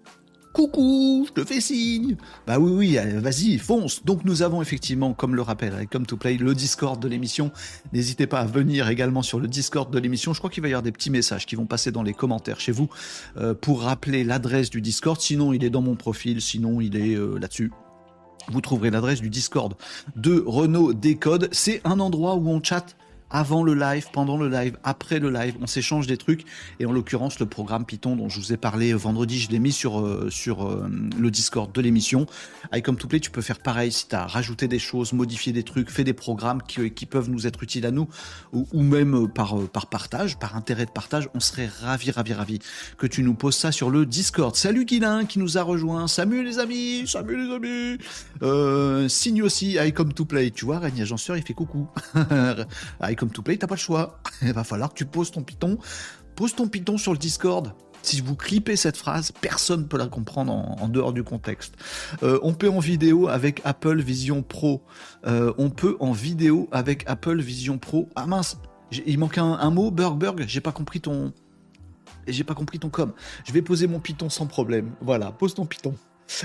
Coucou, 0.54 1.26
je 1.28 1.34
te 1.34 1.46
fais 1.46 1.62
signe. 1.62 2.18
Bah 2.48 2.58
oui, 2.58 2.72
oui, 2.72 3.20
vas-y, 3.20 3.60
fonce. 3.60 4.04
Donc 4.04 4.26
nous 4.26 4.42
avons 4.42 4.62
effectivement, 4.62 5.14
comme 5.14 5.36
le 5.36 5.44
rappelle 5.44 5.88
Come 5.92 6.08
to 6.08 6.18
Play, 6.18 6.38
le 6.38 6.56
Discord 6.56 7.00
de 7.00 7.08
l'émission. 7.08 7.52
N'hésitez 7.94 8.26
pas 8.26 8.40
à 8.40 8.46
venir 8.46 8.90
également 8.90 9.22
sur 9.22 9.40
le 9.40 9.48
Discord 9.48 9.94
de 9.94 10.00
l'émission. 10.00 10.34
Je 10.34 10.40
crois 10.40 10.50
qu'il 10.50 10.64
va 10.64 10.70
y 10.70 10.72
avoir 10.72 10.82
des 10.82 10.92
petits 10.92 11.12
messages 11.12 11.46
qui 11.46 11.56
vont 11.56 11.68
passer 11.68 11.92
dans 11.92 12.02
les 12.02 12.14
commentaires 12.14 12.60
chez 12.60 12.72
vous 12.72 12.90
euh, 13.38 13.54
pour 13.54 13.84
rappeler 13.84 14.24
l'adresse 14.24 14.72
du 14.72 14.82
Discord. 14.82 15.22
Sinon, 15.22 15.54
il 15.54 15.64
est 15.64 15.70
dans 15.70 15.84
mon 15.84 15.96
profil, 15.96 16.42
sinon 16.42 16.82
il 16.82 16.96
est 16.96 17.16
euh, 17.16 17.38
là-dessus. 17.38 17.72
Vous 18.48 18.62
trouverez 18.62 18.90
l'adresse 18.90 19.22
du 19.22 19.30
Discord 19.30 19.76
de 20.16 20.44
Renault 20.46 20.94
Décode. 20.94 21.50
C'est 21.52 21.82
un 21.84 22.00
endroit 22.00 22.36
où 22.36 22.50
on 22.50 22.64
chatte 22.64 22.96
avant 23.30 23.64
le 23.64 23.74
live, 23.74 24.08
pendant 24.12 24.38
le 24.38 24.50
live, 24.50 24.78
après 24.84 25.20
le 25.20 25.30
live, 25.30 25.56
on 25.62 25.68
s'échange 25.68 26.08
des 26.08 26.18
trucs. 26.18 26.46
Et 26.80 26.86
en 26.86 26.92
l'occurrence, 26.92 27.40
le 27.40 27.46
programme 27.46 27.86
Python 27.86 28.16
dont 28.16 28.30
je 28.30 28.40
vous 28.40 28.54
ai 28.54 28.58
parlé 28.58 28.94
vendredi, 28.94 29.40
je 29.40 29.50
l'ai 29.50 29.60
mis 29.60 29.72
sur, 29.72 30.02
euh, 30.02 30.30
sur 30.30 30.66
euh, 30.66 30.90
le 31.18 31.32
Discord 31.32 31.72
de 31.72 31.82
l'émission. 31.82 32.26
I 32.74 32.82
Come 32.82 32.98
to 32.98 33.08
Play, 33.08 33.20
tu 33.20 33.32
peux 33.32 33.42
faire 33.42 33.60
pareil 33.60 33.92
si 33.92 34.08
tu 34.08 34.16
as 34.16 34.26
rajouté 34.26 34.68
des 34.68 34.80
choses, 34.80 35.14
modifié 35.14 35.54
des 35.54 35.64
trucs, 35.64 35.90
fait 35.90 36.04
des 36.04 36.14
programmes 36.14 36.62
qui, 36.64 36.92
qui 36.92 37.06
peuvent 37.06 37.30
nous 37.30 37.46
être 37.46 37.62
utiles 37.64 37.86
à 37.86 37.92
nous, 37.92 38.08
ou, 38.54 38.68
ou 38.74 38.82
même 38.82 39.28
par, 39.28 39.60
euh, 39.60 39.68
par 39.68 39.88
partage, 39.88 40.38
par 40.40 40.56
intérêt 40.56 40.86
de 40.86 40.92
partage. 40.92 41.30
On 41.34 41.40
serait 41.40 41.70
ravi, 41.82 42.12
ravi, 42.12 42.34
ravi 42.34 42.60
que 42.98 43.08
tu 43.08 43.24
nous 43.24 43.34
poses 43.34 43.56
ça 43.56 43.72
sur 43.72 43.90
le 43.90 44.06
Discord. 44.06 44.56
Salut 44.56 44.86
Guilin 44.86 45.26
qui 45.26 45.40
nous 45.40 45.58
a 45.58 45.62
rejoint. 45.62 46.08
Salut 46.08 46.44
les 46.44 46.60
amis, 46.60 47.04
salut 47.08 47.46
les 47.46 47.54
amis. 47.54 47.98
Euh, 48.42 49.08
signe 49.08 49.44
aussi 49.44 49.78
I 49.80 49.94
Come 49.94 50.14
to 50.14 50.26
Play. 50.26 50.52
Tu 50.52 50.66
vois, 50.66 50.80
Régnier 50.80 51.04
Agenceur, 51.04 51.38
il 51.38 51.44
fait 51.44 51.54
coucou. 51.54 51.88
comme 53.20 53.30
tout 53.32 53.44
play, 53.44 53.58
t'as 53.58 53.68
pas 53.68 53.76
le 53.76 53.80
choix. 53.80 54.22
Il 54.42 54.54
va 54.54 54.64
falloir 54.64 54.90
que 54.90 54.96
tu 54.96 55.06
poses 55.06 55.32
ton 55.32 55.44
Python. 55.44 55.78
Pose 56.36 56.56
ton 56.56 56.68
Python 56.68 56.98
sur 56.98 57.12
le 57.12 57.18
Discord. 57.18 57.74
Si 58.02 58.22
vous 58.22 58.36
clippez 58.36 58.78
cette 58.78 58.96
phrase, 58.96 59.34
personne 59.42 59.82
ne 59.82 59.86
peut 59.86 59.98
la 59.98 60.08
comprendre 60.08 60.54
en, 60.54 60.88
dehors 60.88 61.12
du 61.12 61.24
contexte. 61.24 61.76
Euh, 62.24 62.40
on 62.44 62.54
peut 62.54 62.70
en 62.70 62.80
vidéo 62.80 63.28
avec 63.28 63.62
Apple 63.66 64.02
Vision 64.02 64.42
Pro. 64.42 64.84
Euh, 65.28 65.52
on 65.58 65.70
peut 65.70 65.98
en 66.00 66.14
vidéo 66.14 66.70
avec 66.72 67.04
Apple 67.08 67.42
Vision 67.42 67.78
Pro. 67.78 68.08
Ah 68.16 68.26
mince, 68.26 68.58
il 69.06 69.20
manque 69.20 69.38
un, 69.38 69.70
mot, 69.70 69.92
Burg 69.92 70.46
j'ai 70.48 70.62
pas 70.62 70.72
compris 70.72 71.02
ton... 71.02 71.34
J'ai 72.26 72.44
pas 72.46 72.54
compris 72.54 72.80
ton 72.80 72.90
com. 72.90 73.12
Je 73.46 73.52
vais 73.52 73.62
poser 73.62 73.88
mon 73.88 74.00
Python 74.00 74.30
sans 74.30 74.46
problème. 74.46 74.92
Voilà, 75.02 75.32
pose 75.32 75.54
ton 75.54 75.66
Python. 75.66 75.96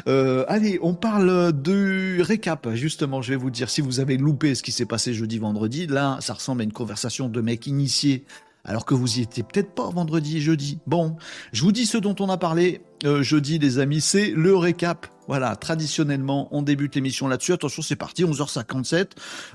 Euh, 0.06 0.44
allez, 0.48 0.78
on 0.82 0.94
parle 0.94 1.52
de 1.52 2.20
récap. 2.20 2.68
Justement, 2.74 3.22
je 3.22 3.30
vais 3.30 3.36
vous 3.36 3.50
dire 3.50 3.70
si 3.70 3.80
vous 3.80 4.00
avez 4.00 4.16
loupé 4.16 4.54
ce 4.54 4.62
qui 4.62 4.72
s'est 4.72 4.86
passé 4.86 5.14
jeudi, 5.14 5.38
vendredi. 5.38 5.86
Là, 5.86 6.18
ça 6.20 6.34
ressemble 6.34 6.62
à 6.62 6.64
une 6.64 6.72
conversation 6.72 7.28
de 7.28 7.40
mec 7.40 7.66
initié 7.66 8.24
alors 8.64 8.86
que 8.86 8.94
vous 8.94 9.18
y 9.18 9.22
étiez 9.22 9.42
peut-être 9.42 9.74
pas 9.74 9.88
vendredi 9.90 10.38
et 10.38 10.40
jeudi. 10.40 10.78
Bon, 10.86 11.16
je 11.52 11.62
vous 11.62 11.72
dis 11.72 11.86
ce 11.86 11.98
dont 11.98 12.16
on 12.18 12.30
a 12.30 12.38
parlé 12.38 12.80
euh, 13.04 13.22
jeudi, 13.22 13.58
les 13.58 13.78
amis, 13.78 14.00
c'est 14.00 14.30
le 14.30 14.56
récap. 14.56 15.06
Voilà, 15.28 15.54
traditionnellement, 15.56 16.48
on 16.50 16.62
débute 16.62 16.94
l'émission 16.94 17.28
là-dessus. 17.28 17.52
Attention, 17.52 17.82
c'est 17.82 17.96
parti, 17.96 18.24
11h57. 18.24 19.10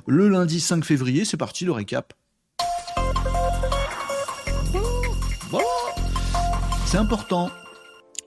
Le 0.07 0.29
lundi 0.29 0.59
5 0.59 0.85
février, 0.85 1.25
c'est 1.25 1.37
parti, 1.37 1.65
le 1.65 1.71
récap. 1.71 2.13
Voilà. 5.49 5.67
C'est 6.85 6.97
important. 6.97 7.49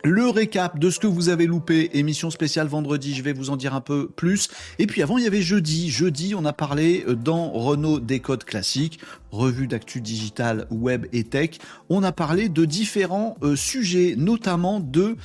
Le 0.05 0.29
récap 0.29 0.81
de 0.81 0.91
ce 0.91 0.99
que 0.99 1.07
vous 1.07 1.29
avez 1.29 1.47
loupé, 1.47 1.91
émission 1.97 2.29
spéciale 2.31 2.67
vendredi, 2.67 3.15
je 3.15 3.23
vais 3.23 3.33
vous 3.33 3.51
en 3.51 3.57
dire 3.57 3.73
un 3.73 3.81
peu 3.81 4.09
plus. 4.09 4.49
Et 4.81 4.89
puis 4.89 5.01
avant, 5.01 5.17
il 5.17 5.23
y 5.23 5.29
avait 5.29 5.43
jeudi. 5.43 5.91
Jeudi, 5.91 6.35
on 6.35 6.45
a 6.45 6.53
parlé 6.53 7.05
euh, 7.07 7.15
dans 7.15 7.51
Renault 7.51 8.01
Décode 8.01 8.43
Classique, 8.43 8.99
revue 9.31 9.69
d'actu 9.69 10.01
digital, 10.01 10.67
web 10.73 11.07
et 11.13 11.23
tech. 11.23 11.51
On 11.89 12.03
a 12.03 12.11
parlé 12.11 12.49
de 12.49 12.65
différents 12.65 13.37
euh, 13.45 13.55
sujets, 13.55 14.17
notamment 14.19 14.81
de 14.81 15.17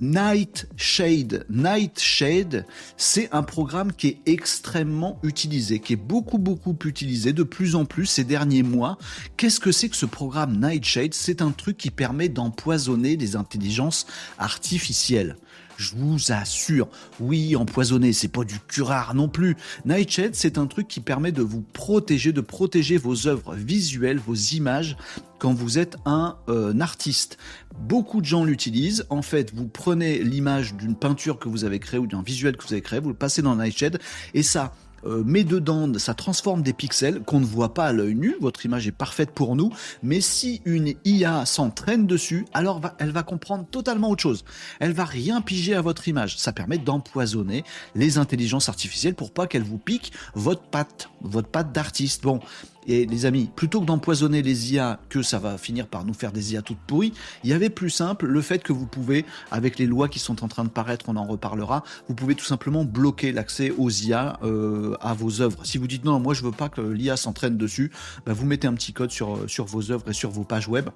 Nightshade. 0.00 1.46
Nightshade, 1.48 2.66
c'est 2.96 3.32
un 3.32 3.42
programme 3.42 3.92
qui 3.92 4.08
est 4.08 4.18
extrêmement 4.26 5.18
utilisé, 5.22 5.78
qui 5.78 5.94
est 5.94 5.96
beaucoup 5.96 6.38
beaucoup 6.38 6.76
utilisé 6.84 7.32
de 7.32 7.42
plus 7.42 7.74
en 7.74 7.84
plus 7.84 8.06
ces 8.06 8.24
derniers 8.24 8.62
mois. 8.62 8.98
Qu'est-ce 9.36 9.60
que 9.60 9.72
c'est 9.72 9.88
que 9.88 9.96
ce 9.96 10.06
programme 10.06 10.60
Nightshade 10.60 11.14
C'est 11.14 11.40
un 11.40 11.50
truc 11.50 11.78
qui 11.78 11.90
permet 11.90 12.28
d'empoisonner 12.28 13.16
des 13.16 13.36
intelligences 13.36 14.06
artificielles. 14.38 15.36
Je 15.76 15.94
vous 15.96 16.32
assure, 16.32 16.88
oui, 17.20 17.56
empoisonner, 17.56 18.12
c'est 18.12 18.28
pas 18.28 18.44
du 18.44 18.58
curare 18.60 19.14
non 19.14 19.28
plus. 19.28 19.56
Nightshade, 19.84 20.34
c'est 20.34 20.58
un 20.58 20.66
truc 20.66 20.88
qui 20.88 21.00
permet 21.00 21.32
de 21.32 21.42
vous 21.42 21.62
protéger, 21.72 22.32
de 22.32 22.40
protéger 22.40 22.96
vos 22.96 23.26
œuvres 23.26 23.54
visuelles, 23.54 24.18
vos 24.18 24.34
images 24.34 24.96
quand 25.38 25.52
vous 25.52 25.78
êtes 25.78 25.96
un, 26.06 26.36
euh, 26.48 26.78
artiste. 26.80 27.36
Beaucoup 27.78 28.20
de 28.20 28.26
gens 28.26 28.44
l'utilisent. 28.44 29.06
En 29.10 29.22
fait, 29.22 29.54
vous 29.54 29.68
prenez 29.68 30.22
l'image 30.22 30.74
d'une 30.74 30.96
peinture 30.96 31.38
que 31.38 31.48
vous 31.48 31.64
avez 31.64 31.78
créée 31.78 32.00
ou 32.00 32.06
d'un 32.06 32.22
visuel 32.22 32.56
que 32.56 32.64
vous 32.64 32.72
avez 32.72 32.82
créé, 32.82 33.00
vous 33.00 33.10
le 33.10 33.14
passez 33.14 33.42
dans 33.42 33.56
Nightshade 33.56 33.98
et 34.34 34.42
ça 34.42 34.74
euh, 35.04 35.22
met 35.24 35.44
dedans, 35.44 35.92
ça 35.98 36.14
transforme 36.14 36.62
des 36.62 36.72
pixels 36.72 37.20
qu'on 37.20 37.40
ne 37.40 37.44
voit 37.44 37.74
pas 37.74 37.86
à 37.86 37.92
l'œil 37.92 38.14
nu. 38.14 38.36
Votre 38.40 38.64
image 38.64 38.86
est 38.86 38.92
parfaite 38.92 39.30
pour 39.30 39.56
nous, 39.56 39.72
mais 40.02 40.20
si 40.20 40.62
une 40.64 40.94
IA 41.04 41.46
s'entraîne 41.46 42.06
dessus, 42.06 42.46
alors 42.54 42.80
elle 42.98 43.10
va 43.10 43.22
comprendre 43.22 43.66
totalement 43.70 44.10
autre 44.10 44.22
chose. 44.22 44.44
Elle 44.80 44.92
va 44.92 45.04
rien 45.04 45.40
piger 45.40 45.74
à 45.74 45.80
votre 45.80 46.08
image. 46.08 46.38
Ça 46.38 46.52
permet 46.52 46.78
d'empoisonner 46.78 47.64
les 47.94 48.18
intelligences 48.18 48.68
artificielles 48.68 49.14
pour 49.14 49.32
pas 49.32 49.46
qu'elles 49.46 49.62
vous 49.62 49.78
piquent 49.78 50.12
votre 50.34 50.62
patte, 50.62 51.08
votre 51.20 51.48
patte 51.48 51.72
d'artiste. 51.72 52.22
Bon, 52.22 52.40
et 52.86 53.06
les 53.06 53.26
amis, 53.26 53.50
plutôt 53.54 53.80
que 53.80 53.86
d'empoisonner 53.86 54.42
les 54.42 54.72
IA, 54.72 55.00
que 55.08 55.22
ça 55.22 55.38
va 55.38 55.58
finir 55.58 55.86
par 55.86 56.04
nous 56.04 56.14
faire 56.14 56.32
des 56.32 56.52
IA 56.52 56.62
toutes 56.62 56.78
pourries, 56.78 57.12
il 57.44 57.50
y 57.50 57.52
avait 57.52 57.70
plus 57.70 57.90
simple 57.90 58.26
le 58.26 58.40
fait 58.40 58.62
que 58.62 58.72
vous 58.72 58.86
pouvez, 58.86 59.24
avec 59.50 59.78
les 59.78 59.86
lois 59.86 60.08
qui 60.08 60.18
sont 60.18 60.44
en 60.44 60.48
train 60.48 60.64
de 60.64 60.68
paraître, 60.68 61.06
on 61.08 61.16
en 61.16 61.24
reparlera, 61.24 61.82
vous 62.08 62.14
pouvez 62.14 62.34
tout 62.34 62.44
simplement 62.44 62.84
bloquer 62.84 63.32
l'accès 63.32 63.72
aux 63.76 63.90
IA 63.90 64.38
euh, 64.42 64.96
à 65.00 65.14
vos 65.14 65.40
œuvres. 65.40 65.64
Si 65.64 65.78
vous 65.78 65.86
dites 65.86 66.04
non, 66.04 66.20
moi 66.20 66.34
je 66.34 66.42
veux 66.42 66.52
pas 66.52 66.68
que 66.68 66.80
l'IA 66.80 67.16
s'entraîne 67.16 67.56
dessus, 67.56 67.90
bah, 68.24 68.32
vous 68.32 68.46
mettez 68.46 68.66
un 68.66 68.74
petit 68.74 68.92
code 68.92 69.10
sur, 69.10 69.48
sur 69.48 69.64
vos 69.66 69.90
œuvres 69.90 70.10
et 70.10 70.14
sur 70.14 70.30
vos 70.30 70.44
pages 70.44 70.68
web, 70.68 70.88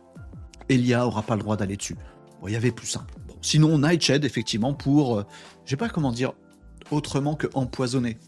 et 0.69 0.77
l'IA 0.77 1.07
aura 1.07 1.23
pas 1.23 1.35
le 1.35 1.43
droit 1.43 1.57
d'aller 1.57 1.77
dessus. 1.77 1.97
Bon, 2.41 2.49
il 2.49 2.53
y 2.53 2.57
avait 2.57 2.71
plus 2.71 2.87
simple. 2.87 3.15
Sinon, 3.43 3.79
Nightshade, 3.79 4.25
effectivement, 4.25 4.75
pour, 4.75 5.19
euh, 5.19 5.25
je 5.65 5.71
sais 5.71 5.77
pas 5.77 5.89
comment 5.89 6.13
dire 6.13 6.33
autrement 6.91 7.35
que 7.35 7.47
empoisonner 7.55 8.19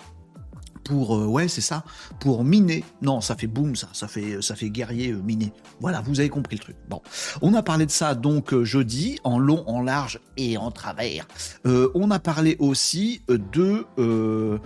pour 0.85 1.17
euh, 1.17 1.27
ouais 1.27 1.49
c'est 1.49 1.61
ça 1.61 1.85
pour 2.21 2.45
miner 2.45 2.85
non 3.01 3.21
ça 3.21 3.37
fait 3.37 3.47
boum 3.47 3.77
ça 3.77 3.89
ça 3.93 4.09
fait 4.09 4.41
ça 4.43 4.57
fait 4.57 4.71
guerrier 4.71 5.13
euh, 5.13 5.23
miner 5.23 5.53
voilà 5.81 6.01
vous 6.01 6.21
avez 6.21 6.29
compris 6.29 6.57
le 6.57 6.63
truc 6.63 6.77
bon 6.89 7.01
on 7.41 7.55
a 7.55 7.63
parlé 7.63 7.87
de 7.87 7.91
ça 7.91 8.15
donc 8.15 8.53
euh, 8.53 8.65
jeudi 8.65 9.19
en 9.25 9.39
long 9.39 9.65
en 9.67 9.83
large 9.83 10.21
et 10.37 10.57
en 10.57 10.71
travers 10.71 11.27
on 11.65 12.11
a 12.11 12.19
parlé 12.19 12.57
aussi 12.59 13.23
de 13.29 13.87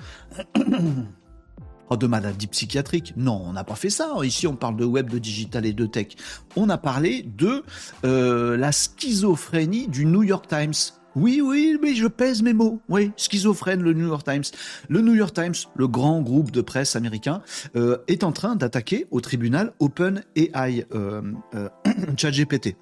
Oh, 1.89 1.97
de 1.97 2.09
maladie 2.09 2.49
psychiatrique. 2.49 3.13
Non, 3.17 3.41
on 3.47 3.53
n'a 3.53 3.63
pas 3.63 3.77
fait 3.77 3.91
ça. 3.91 4.13
Ici, 4.25 4.49
on 4.49 4.57
parle 4.57 4.77
de 4.77 4.85
web, 4.85 5.09
de 5.09 5.21
digital 5.21 5.65
et 5.67 5.73
de 5.73 5.87
tech. 5.87 6.17
On 6.57 6.69
a 6.69 6.79
parlé 6.79 7.23
de 7.23 7.63
la 8.03 8.73
schizophrénie 8.73 9.87
du 9.87 10.05
New 10.05 10.25
York 10.25 10.49
Times. 10.49 10.75
Oui, 11.17 11.41
oui, 11.43 11.79
mais 11.81 11.95
je 11.95 12.07
pèse 12.07 12.43
mes 12.43 12.53
mots. 12.53 12.79
Oui, 12.91 13.11
schizophrène, 13.17 13.83
le 13.83 13.95
New 13.95 14.07
York 14.07 14.23
Times. 14.23 14.45
Le 14.91 15.01
New 15.01 15.15
York 15.15 15.35
Times, 15.35 15.55
le 15.75 15.89
grand 15.89 16.21
groupe 16.21 16.51
de 16.51 16.61
presse 16.61 16.95
américain, 16.95 17.41
euh, 17.75 17.97
est 18.07 18.23
en 18.23 18.33
train 18.33 18.55
d'attaquer 18.55 19.07
au 19.11 19.23
tribunal 19.23 19.73
OpenAI, 19.81 20.85
euh, 20.95 21.23
euh, 21.55 21.69
ChatGPT 22.19 22.77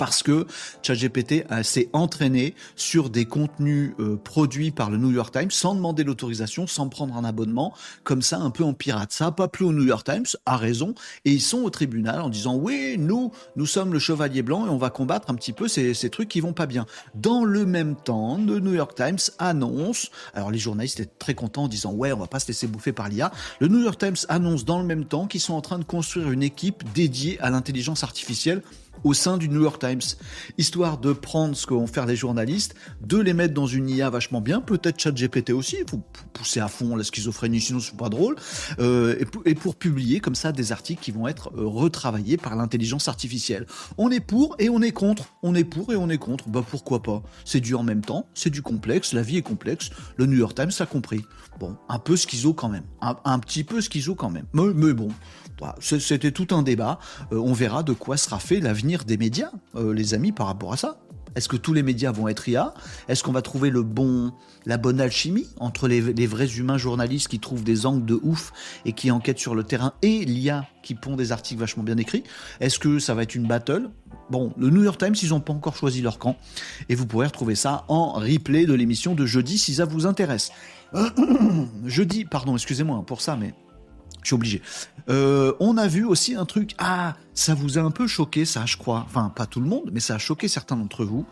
parce 0.00 0.22
que 0.22 0.46
ChatGPT 0.82 1.44
s'est 1.62 1.90
entraîné 1.92 2.54
sur 2.74 3.10
des 3.10 3.26
contenus 3.26 3.92
euh, 4.00 4.16
produits 4.16 4.70
par 4.70 4.88
le 4.88 4.96
New 4.96 5.10
York 5.10 5.30
Times 5.30 5.50
sans 5.50 5.74
demander 5.74 6.04
l'autorisation, 6.04 6.66
sans 6.66 6.88
prendre 6.88 7.14
un 7.14 7.22
abonnement, 7.22 7.74
comme 8.02 8.22
ça 8.22 8.38
un 8.38 8.48
peu 8.48 8.64
en 8.64 8.72
pirate. 8.72 9.12
Ça 9.12 9.26
n'a 9.26 9.32
pas 9.32 9.46
plu 9.46 9.66
au 9.66 9.74
New 9.74 9.84
York 9.84 10.06
Times, 10.06 10.24
a 10.46 10.56
raison, 10.56 10.94
et 11.26 11.32
ils 11.32 11.42
sont 11.42 11.58
au 11.58 11.68
tribunal 11.68 12.22
en 12.22 12.30
disant 12.30 12.56
oui, 12.56 12.96
nous, 12.98 13.30
nous 13.56 13.66
sommes 13.66 13.92
le 13.92 13.98
chevalier 13.98 14.40
blanc 14.40 14.64
et 14.64 14.70
on 14.70 14.78
va 14.78 14.88
combattre 14.88 15.30
un 15.30 15.34
petit 15.34 15.52
peu 15.52 15.68
ces, 15.68 15.92
ces 15.92 16.08
trucs 16.08 16.30
qui 16.30 16.40
vont 16.40 16.54
pas 16.54 16.64
bien. 16.64 16.86
Dans 17.14 17.44
le 17.44 17.66
même 17.66 17.94
temps, 17.94 18.38
le 18.38 18.58
New 18.58 18.72
York 18.72 18.94
Times 18.94 19.18
annonce, 19.38 20.10
alors 20.32 20.50
les 20.50 20.58
journalistes 20.58 20.98
étaient 20.98 21.12
très 21.18 21.34
contents 21.34 21.64
en 21.64 21.68
disant 21.68 21.92
ouais, 21.92 22.10
on 22.12 22.18
va 22.18 22.26
pas 22.26 22.40
se 22.40 22.48
laisser 22.48 22.66
bouffer 22.66 22.94
par 22.94 23.10
l'IA. 23.10 23.32
Le 23.58 23.68
New 23.68 23.82
York 23.82 23.98
Times 23.98 24.16
annonce 24.30 24.64
dans 24.64 24.80
le 24.80 24.86
même 24.86 25.04
temps 25.04 25.26
qu'ils 25.26 25.42
sont 25.42 25.52
en 25.52 25.60
train 25.60 25.78
de 25.78 25.84
construire 25.84 26.30
une 26.30 26.42
équipe 26.42 26.90
dédiée 26.94 27.38
à 27.40 27.50
l'intelligence 27.50 28.02
artificielle 28.02 28.62
au 29.04 29.14
sein 29.14 29.38
du 29.38 29.48
New 29.48 29.62
York 29.62 29.80
Times, 29.80 30.00
histoire 30.58 30.98
de 30.98 31.12
prendre 31.12 31.56
ce 31.56 31.66
que 31.66 31.74
vont 31.74 31.86
faire 31.86 32.06
les 32.06 32.16
journalistes, 32.16 32.74
de 33.00 33.18
les 33.18 33.32
mettre 33.32 33.54
dans 33.54 33.66
une 33.66 33.88
IA 33.88 34.10
vachement 34.10 34.40
bien, 34.40 34.60
peut-être 34.60 35.00
ChatGPT 35.00 35.50
aussi, 35.50 35.78
pour 35.86 36.02
pousser 36.32 36.60
à 36.60 36.68
fond 36.68 36.96
la 36.96 37.04
schizophrénie, 37.04 37.60
sinon 37.60 37.80
c'est 37.80 37.96
pas 37.96 38.08
drôle, 38.08 38.36
euh, 38.78 39.16
et, 39.44 39.54
pour 39.54 39.76
publier 39.76 40.20
comme 40.20 40.34
ça 40.34 40.52
des 40.52 40.72
articles 40.72 41.02
qui 41.02 41.10
vont 41.12 41.28
être 41.28 41.50
euh, 41.56 41.66
retravaillés 41.66 42.36
par 42.36 42.56
l'intelligence 42.56 43.08
artificielle. 43.08 43.66
On 43.98 44.10
est 44.10 44.20
pour 44.20 44.56
et 44.58 44.68
on 44.68 44.82
est 44.82 44.92
contre, 44.92 45.34
on 45.42 45.54
est 45.54 45.64
pour 45.64 45.92
et 45.92 45.96
on 45.96 46.08
est 46.10 46.18
contre, 46.18 46.48
bah 46.48 46.64
pourquoi 46.68 47.02
pas? 47.02 47.22
C'est 47.44 47.60
du 47.60 47.74
en 47.74 47.82
même 47.82 48.02
temps, 48.02 48.26
c'est 48.34 48.50
du 48.50 48.62
complexe, 48.62 49.12
la 49.12 49.22
vie 49.22 49.38
est 49.38 49.42
complexe, 49.42 49.90
le 50.16 50.26
New 50.26 50.36
York 50.36 50.54
Times 50.54 50.70
l'a 50.78 50.86
compris. 50.86 51.24
Bon, 51.60 51.76
un 51.90 51.98
peu 51.98 52.16
schizo 52.16 52.54
quand 52.54 52.70
même, 52.70 52.84
un, 53.02 53.38
petit 53.38 53.64
peu 53.64 53.82
schizo 53.82 54.14
quand 54.14 54.30
même, 54.30 54.46
mais 54.54 54.94
bon, 54.94 55.08
c'était 55.78 56.32
tout 56.32 56.48
un 56.54 56.62
débat. 56.62 56.98
Euh, 57.32 57.36
on 57.36 57.52
verra 57.52 57.82
de 57.82 57.92
quoi 57.92 58.16
sera 58.16 58.38
fait 58.38 58.60
l'avenir 58.60 59.04
des 59.04 59.18
médias, 59.18 59.50
euh, 59.76 59.92
les 59.92 60.14
amis, 60.14 60.32
par 60.32 60.46
rapport 60.46 60.72
à 60.72 60.78
ça. 60.78 60.98
Est-ce 61.36 61.48
que 61.48 61.56
tous 61.56 61.72
les 61.72 61.82
médias 61.82 62.12
vont 62.12 62.28
être 62.28 62.48
IA 62.48 62.74
Est-ce 63.08 63.22
qu'on 63.22 63.32
va 63.32 63.42
trouver 63.42 63.70
le 63.70 63.82
bon, 63.82 64.32
la 64.66 64.78
bonne 64.78 65.00
alchimie 65.00 65.48
entre 65.58 65.86
les, 65.86 66.00
vrais 66.26 66.48
humains 66.56 66.78
journalistes 66.78 67.28
qui 67.28 67.38
trouvent 67.38 67.62
des 67.62 67.86
angles 67.86 68.04
de 68.04 68.18
ouf 68.22 68.52
et 68.84 68.92
qui 68.92 69.10
enquêtent 69.10 69.38
sur 69.38 69.54
le 69.54 69.62
terrain 69.62 69.92
et 70.02 70.24
l'IA 70.24 70.66
qui 70.82 70.94
pond 70.94 71.14
des 71.14 71.30
articles 71.30 71.60
vachement 71.60 71.84
bien 71.84 71.98
écrits? 71.98 72.24
Est-ce 72.60 72.78
que 72.78 72.98
ça 72.98 73.14
va 73.14 73.22
être 73.22 73.34
une 73.34 73.46
battle? 73.46 73.90
Bon, 74.30 74.52
le 74.56 74.70
New 74.70 74.82
York 74.82 74.98
Times, 74.98 75.14
ils 75.22 75.28
n'ont 75.28 75.40
pas 75.40 75.52
encore 75.52 75.76
choisi 75.76 76.02
leur 76.02 76.18
camp 76.18 76.36
et 76.88 76.94
vous 76.94 77.06
pourrez 77.06 77.26
retrouver 77.26 77.54
ça 77.54 77.84
en 77.88 78.12
replay 78.12 78.66
de 78.66 78.74
l'émission 78.74 79.14
de 79.14 79.26
jeudi 79.26 79.58
si 79.58 79.74
ça 79.74 79.84
vous 79.84 80.06
intéresse. 80.06 80.50
Jeudi, 81.84 82.24
pardon, 82.24 82.54
excusez-moi 82.54 83.02
pour 83.06 83.20
ça, 83.20 83.36
mais 83.36 83.54
je 84.22 84.28
suis 84.28 84.34
obligé. 84.34 84.62
Euh, 85.08 85.54
on 85.60 85.76
a 85.76 85.86
vu 85.86 86.04
aussi 86.04 86.34
un 86.34 86.44
truc. 86.44 86.74
Ah, 86.78 87.14
ça 87.34 87.54
vous 87.54 87.78
a 87.78 87.80
un 87.80 87.90
peu 87.90 88.06
choqué, 88.06 88.44
ça, 88.44 88.66
je 88.66 88.76
crois. 88.76 89.04
Enfin, 89.06 89.32
pas 89.34 89.46
tout 89.46 89.60
le 89.60 89.66
monde, 89.66 89.90
mais 89.92 90.00
ça 90.00 90.16
a 90.16 90.18
choqué 90.18 90.48
certains 90.48 90.76
d'entre 90.76 91.04
vous. 91.04 91.26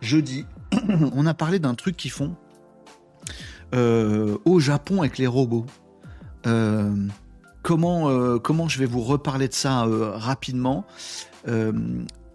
Jeudi, 0.00 0.44
on 1.14 1.26
a 1.26 1.34
parlé 1.34 1.58
d'un 1.58 1.74
truc 1.74 1.96
qu'ils 1.96 2.10
font 2.10 2.36
euh, 3.74 4.36
au 4.44 4.60
Japon 4.60 5.00
avec 5.00 5.18
les 5.18 5.26
robots. 5.26 5.66
Euh, 6.46 6.94
comment, 7.62 8.38
comment 8.38 8.68
je 8.68 8.78
vais 8.78 8.86
vous 8.86 9.00
reparler 9.00 9.48
de 9.48 9.54
ça 9.54 9.86
rapidement 10.14 10.84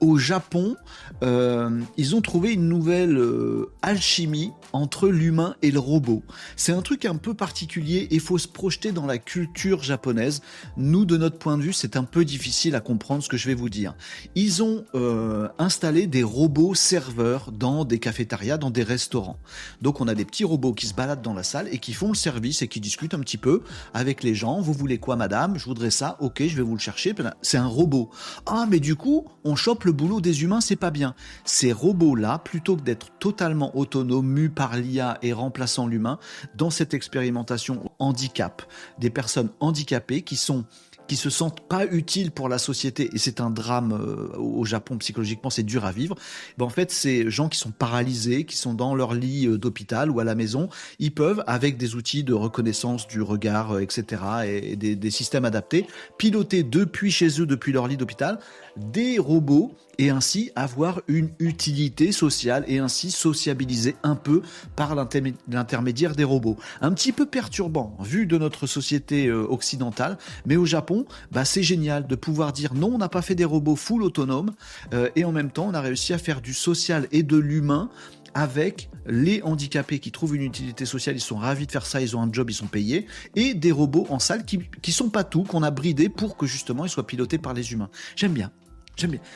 au 0.02 0.18
Japon, 0.18 0.76
ils 1.22 2.16
ont 2.16 2.22
trouvé 2.22 2.54
une 2.54 2.68
nouvelle 2.68 3.22
alchimie 3.84 4.52
entre 4.74 5.08
l'humain 5.08 5.56
et 5.62 5.72
le 5.72 5.80
robot. 5.80 6.24
C'est 6.56 6.74
un 6.74 6.82
truc 6.82 7.06
un 7.06 7.16
peu 7.16 7.34
particulier 7.34 8.08
et 8.12 8.20
faut 8.20 8.38
se 8.38 8.48
projeter 8.48 8.92
dans 8.92 9.06
la 9.06 9.18
culture 9.18 9.84
japonaise. 9.84 10.42
Nous, 10.78 11.06
de 11.06 11.18
notre 11.18 11.38
point 11.38 11.58
de 11.58 11.64
vue, 11.64 11.74
c'est 11.74 11.96
un 11.96 12.04
peu 12.04 12.26
difficile 12.26 12.76
à 12.76 12.82
comprendre 12.82 13.24
ce 13.24 13.30
que 13.30 13.38
je 13.38 13.48
vais 13.48 13.54
vous 13.54 13.70
dire. 13.70 13.96
Ils 14.36 14.64
ont 14.64 14.86
euh, 14.96 15.48
installé 15.58 16.08
des 16.08 16.24
robots 16.24 16.76
serveurs 16.76 17.52
dans 17.52 17.86
des 17.86 18.00
cafétérias, 18.00 18.58
dans 18.58 18.72
des 18.72 18.84
restaurants. 18.84 19.40
Donc 19.82 20.02
on 20.02 20.08
a 20.08 20.16
des 20.16 20.26
petits 20.26 20.46
robots 20.46 20.74
qui 20.74 20.88
se 20.88 20.94
baladent 20.94 21.22
dans 21.22 21.34
la 21.34 21.44
salle 21.44 21.68
et 21.72 21.80
qui 21.80 21.94
font 21.94 22.10
le 22.10 22.16
service 22.16 22.62
et 22.62 22.68
qui 22.68 22.80
discutent 22.80 23.14
un 23.14 23.20
petit 23.20 23.38
peu 23.38 23.62
avec 23.94 24.24
les 24.24 24.36
gens. 24.36 24.62
Vous 24.62 24.74
voulez 24.74 24.98
quoi, 24.98 25.16
madame? 25.16 25.58
Je 25.58 25.66
voudrais 25.66 25.92
ça. 25.92 26.18
Ok, 26.20 26.44
je 26.46 26.56
vais 26.56 26.62
vous 26.62 26.74
le 26.74 26.80
chercher. 26.80 27.14
C'est 27.42 27.58
un 27.58 27.68
robot. 27.68 28.10
Ah, 28.46 28.66
mais 28.70 28.80
du 28.80 28.96
coup, 28.96 29.26
on 29.44 29.56
chope 29.56 29.84
le 29.86 29.92
boulot 29.92 30.22
des 30.22 30.44
humains, 30.44 30.62
c'est 30.62 30.76
pas 30.76 30.92
bien. 30.92 31.16
Ces 31.46 31.72
robots-là, 31.72 32.40
plutôt 32.40 32.76
que 32.76 32.82
d'être 32.82 33.08
totalement 33.20 33.78
autonomes, 33.78 34.28
par 34.60 34.76
l'IA 34.76 35.18
et 35.22 35.32
remplaçant 35.32 35.88
l'humain, 35.88 36.20
dans 36.54 36.70
cette 36.70 36.94
expérimentation 36.94 37.94
handicap, 37.98 38.62
des 38.98 39.10
personnes 39.10 39.52
handicapées 39.62 40.22
qui 40.22 40.36
sont 40.36 40.66
qui 41.08 41.16
se 41.16 41.32
sentent 41.32 41.62
pas 41.62 41.88
utiles 41.88 42.30
pour 42.30 42.50
la 42.50 42.60
société 42.60 43.10
et 43.12 43.18
c'est 43.18 43.42
un 43.42 43.50
drame 43.50 43.94
euh, 43.94 44.38
au 44.38 44.64
Japon 44.66 45.00
psychologiquement 45.00 45.50
c'est 45.50 45.64
dur 45.64 45.84
à 45.86 45.92
vivre 45.92 46.16
ben 46.60 46.66
en 46.66 46.70
fait 46.70 46.92
ces 46.92 47.32
gens 47.32 47.50
qui 47.50 47.58
sont 47.58 47.72
paralysés 47.72 48.46
qui 48.46 48.56
sont 48.56 48.76
dans 48.76 48.94
leur 48.94 49.16
lit 49.16 49.48
euh, 49.48 49.58
d'hôpital 49.58 50.12
ou 50.12 50.20
à 50.20 50.24
la 50.24 50.36
maison 50.36 50.70
ils 51.00 51.12
peuvent 51.12 51.44
avec 51.48 51.78
des 51.78 51.96
outils 51.96 52.24
de 52.24 52.34
reconnaissance 52.34 53.08
du 53.08 53.24
regard 53.24 53.72
euh, 53.72 53.80
etc 53.80 54.22
et 54.46 54.76
des, 54.76 54.96
des 54.96 55.10
systèmes 55.10 55.46
adaptés 55.46 55.88
piloter 56.20 56.62
depuis 56.62 57.10
chez 57.10 57.42
eux 57.42 57.48
depuis 57.48 57.72
leur 57.72 57.88
lit 57.88 57.98
d'hôpital 57.98 58.38
des 58.80 59.20
robots 59.20 59.76
et 59.98 60.10
ainsi 60.10 60.52
avoir 60.56 61.02
une 61.08 61.30
utilité 61.40 62.12
sociale 62.12 62.64
et 62.68 62.80
ainsi 62.80 63.12
sociabiliser 63.12 63.96
un 64.02 64.16
peu 64.16 64.42
par 64.76 64.96
l'intermédiaire 64.96 66.16
des 66.16 66.24
robots. 66.24 66.58
Un 66.82 66.94
petit 66.94 67.12
peu 67.12 67.26
perturbant 67.26 67.98
vu 68.00 68.26
de 68.26 68.38
notre 68.38 68.66
société 68.66 69.28
euh, 69.28 69.46
occidentale, 69.48 70.18
mais 70.46 70.56
au 70.56 70.66
Japon, 70.66 71.06
bah, 71.32 71.44
c'est 71.44 71.64
génial 71.64 72.08
de 72.08 72.16
pouvoir 72.16 72.54
dire 72.54 72.74
non, 72.74 72.94
on 72.96 72.98
n'a 72.98 73.10
pas 73.10 73.22
fait 73.22 73.36
des 73.36 73.46
robots 73.46 73.76
full 73.76 74.02
autonomes 74.02 74.54
euh, 74.94 75.10
et 75.16 75.26
en 75.26 75.34
même 75.34 75.52
temps 75.52 75.68
on 75.68 75.74
a 75.74 75.82
réussi 75.82 76.14
à 76.14 76.18
faire 76.18 76.42
du 76.42 76.54
social 76.54 77.08
et 77.12 77.24
de 77.24 77.38
l'humain 77.38 77.90
avec 78.34 78.90
les 79.06 79.42
handicapés 79.42 80.00
qui 80.00 80.12
trouvent 80.12 80.36
une 80.36 80.44
utilité 80.44 80.86
sociale, 80.86 81.16
ils 81.16 81.22
sont 81.22 81.36
ravis 81.36 81.66
de 81.66 81.72
faire 81.72 81.86
ça, 81.86 82.00
ils 82.00 82.16
ont 82.16 82.22
un 82.22 82.32
job, 82.32 82.50
ils 82.50 82.54
sont 82.54 82.68
payés, 82.68 83.08
et 83.36 83.54
des 83.54 83.72
robots 83.72 84.06
en 84.10 84.20
salle 84.20 84.46
qui, 84.46 84.60
qui 84.82 84.92
sont 84.92 85.10
pas 85.10 85.24
tout, 85.24 85.44
qu'on 85.44 85.64
a 85.64 85.72
bridé 85.72 86.10
pour 86.10 86.38
que 86.38 86.46
justement 86.46 86.86
ils 86.86 86.90
soient 86.90 87.08
pilotés 87.08 87.38
par 87.38 87.54
les 87.54 87.74
humains. 87.74 87.90
J'aime 88.16 88.34
bien. 88.34 88.52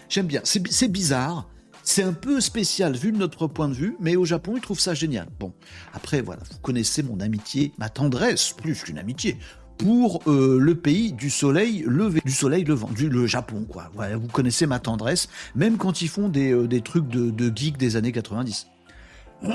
J'aime 0.10 0.28
bien. 0.28 0.42
C'est 0.44 0.88
bizarre. 0.88 1.50
C'est 1.86 2.04
un 2.04 2.14
peu 2.14 2.40
spécial 2.40 2.96
vu 2.96 3.12
de 3.12 3.18
notre 3.18 3.48
point 3.48 3.68
de 3.68 3.74
vue, 3.74 3.98
mais 4.00 4.16
au 4.16 4.24
Japon, 4.24 4.54
ils 4.56 4.62
trouvent 4.62 4.80
ça 4.80 4.94
génial. 4.94 5.28
Bon, 5.38 5.52
après, 5.94 6.22
voilà, 6.22 6.42
vous 6.50 6.60
connaissez 6.60 7.04
mon 7.04 7.20
amitié, 7.20 7.74
ma 7.78 7.90
tendresse, 7.90 8.54
plus 8.54 8.84
qu'une 8.84 8.98
amitié, 8.98 9.38
pour 9.78 10.22
euh, 10.28 10.60
le 10.60 10.76
pays 10.76 11.12
du 11.12 11.30
soleil 11.30 11.84
levé, 11.86 12.22
du 12.24 12.32
soleil 12.32 12.64
levant, 12.64 12.90
du 12.90 13.10
le 13.10 13.28
Japon, 13.28 13.66
quoi. 13.68 13.92
vous 13.94 14.28
connaissez 14.28 14.66
ma 14.66 14.80
tendresse, 14.80 15.28
même 15.56 15.76
quand 15.76 16.02
ils 16.02 16.08
font 16.08 16.30
des, 16.30 16.54
euh, 16.54 16.82
trucs 16.82 17.10
de, 17.10 17.30
de 17.32 17.50
des 17.50 17.96
années 17.98 18.14
90. 18.14 18.68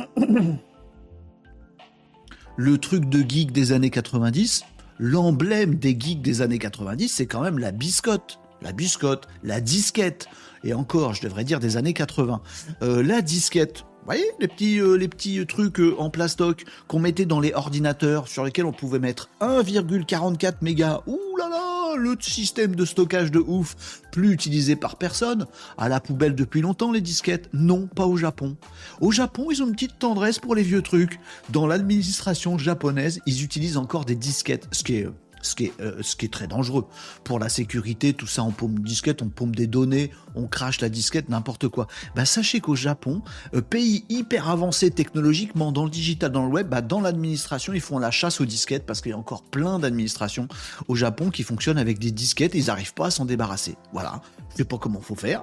Le 2.61 2.77
truc 2.77 3.09
de 3.09 3.21
geek 3.21 3.53
des 3.53 3.71
années 3.71 3.89
90, 3.89 4.65
l'emblème 4.99 5.77
des 5.77 5.97
geeks 5.99 6.21
des 6.23 6.43
années 6.43 6.59
90, 6.59 7.09
c'est 7.09 7.27
quand 7.27 7.41
même 7.41 7.61
la 7.61 7.71
biscotte 7.71 8.41
la 8.63 8.73
biscotte, 8.73 9.29
la 9.43 9.61
disquette, 9.61 10.29
et 10.65 10.75
encore, 10.75 11.15
je 11.15 11.23
devrais 11.23 11.45
dire 11.45 11.61
des 11.61 11.77
années 11.77 11.93
80. 11.93 12.41
Euh, 12.83 13.03
la 13.03 13.23
disquette, 13.23 13.81
vous 13.81 14.05
voyez, 14.07 14.31
les 14.41 14.49
petits, 14.49 14.81
euh, 14.81 14.97
les 14.97 15.09
petits 15.09 15.45
trucs 15.47 15.81
euh, 15.81 15.95
en 15.99 16.11
plastoc 16.11 16.65
qu'on 16.87 16.99
mettait 16.99 17.27
dans 17.27 17.41
les 17.41 17.53
ordinateurs 17.53 18.27
sur 18.29 18.45
lesquels 18.45 18.65
on 18.65 18.73
pouvait 18.73 18.99
mettre 18.99 19.29
1,44 19.41 20.55
mégas. 20.63 21.03
Ouh 21.07 21.37
là 21.39 21.49
là, 21.49 21.97
le 21.97 22.17
système 22.21 22.75
de 22.75 22.85
stockage 22.85 23.31
de 23.31 23.39
ouf, 23.39 24.03
plus 24.11 24.33
utilisé 24.33 24.77
par 24.77 24.97
personne. 24.97 25.47
À 25.77 25.89
la 25.89 26.01
poubelle 26.01 26.35
depuis 26.35 26.61
longtemps 26.61 26.91
les 26.91 27.01
disquettes. 27.01 27.49
Non, 27.53 27.87
pas 27.87 28.07
au 28.07 28.17
Japon. 28.17 28.57
Au 29.01 29.13
Japon, 29.13 29.49
ils 29.51 29.63
ont 29.63 29.67
une 29.67 29.75
petite 29.75 29.99
tendresse 29.99 30.39
pour 30.39 30.55
les 30.55 30.63
vieux 30.63 30.83
trucs. 30.83 31.21
Dans 31.51 31.67
l'administration 31.67 32.59
japonaise, 32.59 33.21
ils 33.27 33.45
utilisent 33.45 33.77
encore 33.77 34.05
des 34.05 34.17
disquettes, 34.17 34.69
ce 34.73 34.83
qui 34.83 34.97
est 34.97 35.09
ce 35.43 35.55
qui, 35.55 35.65
est, 35.67 35.81
euh, 35.81 36.03
ce 36.03 36.17
qui 36.17 36.27
est 36.27 36.33
très 36.33 36.47
dangereux. 36.47 36.87
Pour 37.25 37.39
la 37.39 37.49
sécurité, 37.49 38.13
tout 38.13 38.27
ça, 38.27 38.43
on 38.43 38.51
paume 38.51 38.77
une 38.77 38.85
disquette, 38.85 39.23
on 39.23 39.29
paume 39.29 39.55
des 39.55 39.67
données, 39.67 40.11
on 40.35 40.47
crache 40.47 40.81
la 40.81 40.89
disquette, 40.89 41.29
n'importe 41.29 41.69
quoi. 41.69 41.87
Bah, 42.15 42.25
sachez 42.25 42.61
qu'au 42.61 42.75
Japon, 42.75 43.23
euh, 43.55 43.61
pays 43.61 44.05
hyper 44.09 44.49
avancé 44.49 44.91
technologiquement 44.91 45.73
dans 45.73 45.85
le 45.85 45.91
digital, 45.91 46.33
dans 46.33 46.47
le 46.47 46.53
web, 46.53 46.69
bah, 46.69 46.83
dans 46.83 47.01
l'administration, 47.01 47.73
ils 47.73 47.81
font 47.81 47.99
la 47.99 48.11
chasse 48.11 48.41
aux 48.41 48.47
disquettes 48.47 48.87
parce 48.87 49.01
qu'il 49.01 49.11
y 49.11 49.15
a 49.15 49.19
encore 49.19 49.43
plein 49.43 49.79
d'administrations 49.79 50.49
au 50.89 50.95
Japon 50.95 51.31
qui 51.31 51.43
fonctionnent 51.43 51.79
avec 51.79 51.99
des 51.99 52.11
disquettes 52.11 52.55
et 52.55 52.59
ils 52.59 52.67
n'arrivent 52.67 52.95
pas 52.95 53.07
à 53.07 53.11
s'en 53.11 53.25
débarrasser. 53.25 53.77
Voilà. 53.93 54.21
Je 54.51 54.57
sais 54.57 54.65
pas 54.65 54.79
comment 54.79 55.01
faut 55.01 55.15
faire, 55.15 55.43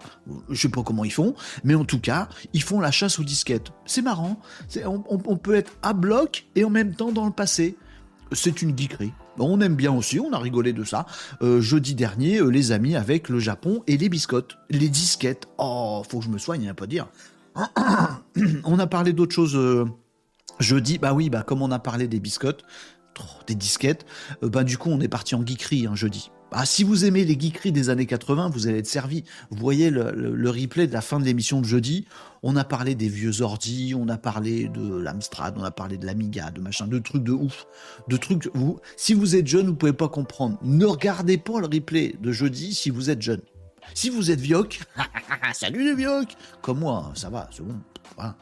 je 0.50 0.60
sais 0.60 0.70
pas 0.70 0.84
comment 0.84 1.06
ils 1.06 1.12
font, 1.12 1.36
mais 1.64 1.76
en 1.76 1.86
tout 1.86 2.00
cas, 2.00 2.28
ils 2.54 2.64
font 2.64 2.80
la 2.80 2.92
chasse 2.92 3.20
aux 3.20 3.24
disquettes. 3.24 3.72
C'est 3.86 4.02
marrant. 4.02 4.40
On, 4.86 5.04
on 5.08 5.38
peut 5.38 5.56
être 5.56 5.72
à 5.84 5.94
bloc 5.94 6.48
et 6.56 6.66
en 6.66 6.70
même 6.70 6.96
temps 6.96 7.12
dans 7.12 7.26
le 7.26 7.32
passé. 7.32 7.78
C'est 8.32 8.62
une 8.62 8.78
geekerie. 8.78 9.14
On 9.40 9.60
aime 9.62 9.76
bien 9.76 9.94
aussi, 9.94 10.20
on 10.20 10.32
a 10.34 10.38
rigolé 10.38 10.74
de 10.74 10.84
ça. 10.84 11.06
Euh, 11.42 11.62
jeudi 11.62 11.96
dernier, 11.96 12.38
euh, 12.38 12.48
les 12.48 12.72
amis 12.72 12.96
avec 12.96 13.30
le 13.30 13.40
Japon 13.40 13.84
et 13.88 13.98
les 13.98 14.10
biscottes, 14.10 14.58
les 14.70 14.90
disquettes. 14.90 15.48
Oh, 15.58 16.04
faut 16.10 16.20
que 16.20 16.26
je 16.26 16.30
me 16.30 16.38
soigne, 16.38 16.70
a 16.70 16.74
pas 16.74 16.88
dire. 16.88 17.08
on 18.66 18.80
a 18.80 18.88
parlé 18.88 19.14
d'autre 19.14 19.34
chose 19.34 19.56
euh, 19.56 19.86
jeudi. 20.60 20.98
Bah 20.98 21.14
oui, 21.14 21.30
bah 21.30 21.44
comme 21.44 21.62
on 21.62 21.72
a 21.72 21.80
parlé 21.80 22.08
des 22.08 22.20
biscottes, 22.20 22.64
des 23.48 23.56
disquettes, 23.56 24.06
bah 24.42 24.64
du 24.64 24.78
coup 24.78 24.90
on 24.90 25.00
est 25.00 25.08
parti 25.08 25.36
en 25.36 25.46
geekerie 25.46 25.88
hein, 25.88 25.96
jeudi. 25.96 26.32
Ah, 26.58 26.66
si 26.66 26.86
vous 26.86 27.04
aimez 27.04 27.26
les 27.26 27.38
geekeries 27.38 27.74
des 27.74 27.90
années 27.90 28.06
80, 28.06 28.48
vous 28.48 28.68
allez 28.68 28.78
être 28.78 28.88
servi. 28.88 29.26
Vous 29.50 29.58
voyez 29.58 29.90
le, 29.90 30.50
replay 30.50 30.88
de 30.88 30.94
la 30.94 31.02
fin 31.02 31.20
de 31.20 31.26
l'émission 31.26 31.60
de 31.60 31.66
jeudi. 31.66 32.08
On 32.44 32.56
a 32.56 32.64
parlé 32.64 32.96
des 32.96 33.10
vieux 33.10 33.42
ordi, 33.42 33.94
on 33.94 34.08
a 34.08 34.18
parlé 34.18 34.70
de 34.70 34.96
l'Amstrad, 34.96 35.54
on 35.58 35.66
a 35.66 35.72
parlé 35.72 35.98
de 35.98 36.06
l'Amiga, 36.06 36.52
de 36.52 36.62
machin, 36.62 36.88
de 36.88 36.98
trucs 37.00 37.26
de 37.26 37.34
ouf. 37.34 37.68
De 38.08 38.16
trucs. 38.16 38.50
Vous, 38.54 38.80
si 38.96 39.14
vous 39.14 39.36
êtes 39.36 39.48
jeune, 39.48 39.68
vous 39.68 39.76
pouvez 39.76 39.92
pas 39.92 40.08
comprendre. 40.08 40.58
Ne 40.62 40.86
regardez 40.86 41.38
pas 41.38 41.60
le 41.60 41.66
replay 41.68 42.16
de 42.22 42.32
jeudi 42.32 42.74
si 42.74 42.90
vous 42.90 43.10
êtes 43.10 43.22
jeune. 43.22 43.42
Si 43.94 44.10
vous 44.10 44.32
êtes 44.32 44.40
vioc, 44.40 44.80
salut 45.54 45.84
les 45.84 45.94
vioc 45.94 46.38
Comme 46.62 46.80
moi, 46.80 47.12
ça 47.16 47.30
va, 47.30 47.50
c'est 47.52 47.64
bon. 47.64 47.76
Voilà 48.16 48.38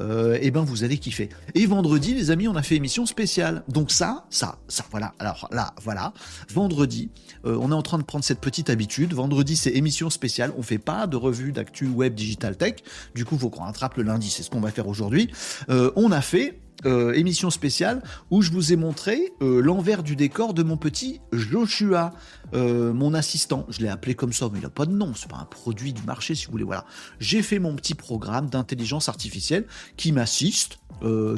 euh, 0.00 0.38
eh 0.40 0.50
ben 0.50 0.62
vous 0.62 0.84
allez 0.84 0.98
kiffer. 0.98 1.28
Et 1.54 1.66
vendredi, 1.66 2.14
les 2.14 2.30
amis, 2.30 2.48
on 2.48 2.56
a 2.56 2.62
fait 2.62 2.76
émission 2.76 3.06
spéciale. 3.06 3.62
Donc 3.68 3.90
ça, 3.90 4.24
ça, 4.30 4.58
ça, 4.68 4.84
voilà. 4.90 5.14
Alors 5.18 5.48
là, 5.52 5.74
voilà. 5.82 6.12
Vendredi, 6.52 7.10
euh, 7.44 7.56
on 7.60 7.70
est 7.70 7.74
en 7.74 7.82
train 7.82 7.98
de 7.98 8.02
prendre 8.02 8.24
cette 8.24 8.40
petite 8.40 8.70
habitude. 8.70 9.14
Vendredi, 9.14 9.56
c'est 9.56 9.70
émission 9.70 10.10
spéciale. 10.10 10.52
On 10.58 10.62
fait 10.62 10.78
pas 10.78 11.06
de 11.06 11.16
revue 11.16 11.52
d'actu 11.52 11.86
web 11.86 12.14
digital 12.14 12.56
tech. 12.56 12.76
Du 13.14 13.24
coup, 13.24 13.38
faut 13.38 13.50
qu'on 13.50 13.64
rattrape 13.64 13.96
le 13.96 14.02
lundi. 14.02 14.30
C'est 14.30 14.42
ce 14.42 14.50
qu'on 14.50 14.60
va 14.60 14.70
faire 14.70 14.88
aujourd'hui. 14.88 15.30
Euh, 15.70 15.90
on 15.96 16.10
a 16.10 16.20
fait 16.20 16.58
euh, 16.86 17.12
émission 17.14 17.50
spéciale 17.50 18.02
où 18.30 18.42
je 18.42 18.50
vous 18.50 18.72
ai 18.72 18.76
montré 18.76 19.32
euh, 19.42 19.60
l'envers 19.60 20.02
du 20.02 20.16
décor 20.16 20.54
de 20.54 20.62
mon 20.62 20.76
petit 20.76 21.20
Joshua, 21.32 22.12
euh, 22.54 22.92
mon 22.92 23.14
assistant. 23.14 23.66
Je 23.68 23.80
l'ai 23.80 23.88
appelé 23.88 24.14
comme 24.14 24.32
ça, 24.32 24.48
mais 24.52 24.58
il 24.58 24.62
n'a 24.62 24.70
pas 24.70 24.86
de 24.86 24.92
nom, 24.92 25.12
c'est 25.14 25.30
pas 25.30 25.38
un 25.38 25.46
produit 25.46 25.92
du 25.92 26.02
marché 26.02 26.34
si 26.34 26.46
vous 26.46 26.52
voulez. 26.52 26.64
Voilà, 26.64 26.84
j'ai 27.20 27.42
fait 27.42 27.58
mon 27.58 27.74
petit 27.74 27.94
programme 27.94 28.50
d'intelligence 28.50 29.08
artificielle 29.08 29.66
qui 29.96 30.12
m'assiste, 30.12 30.78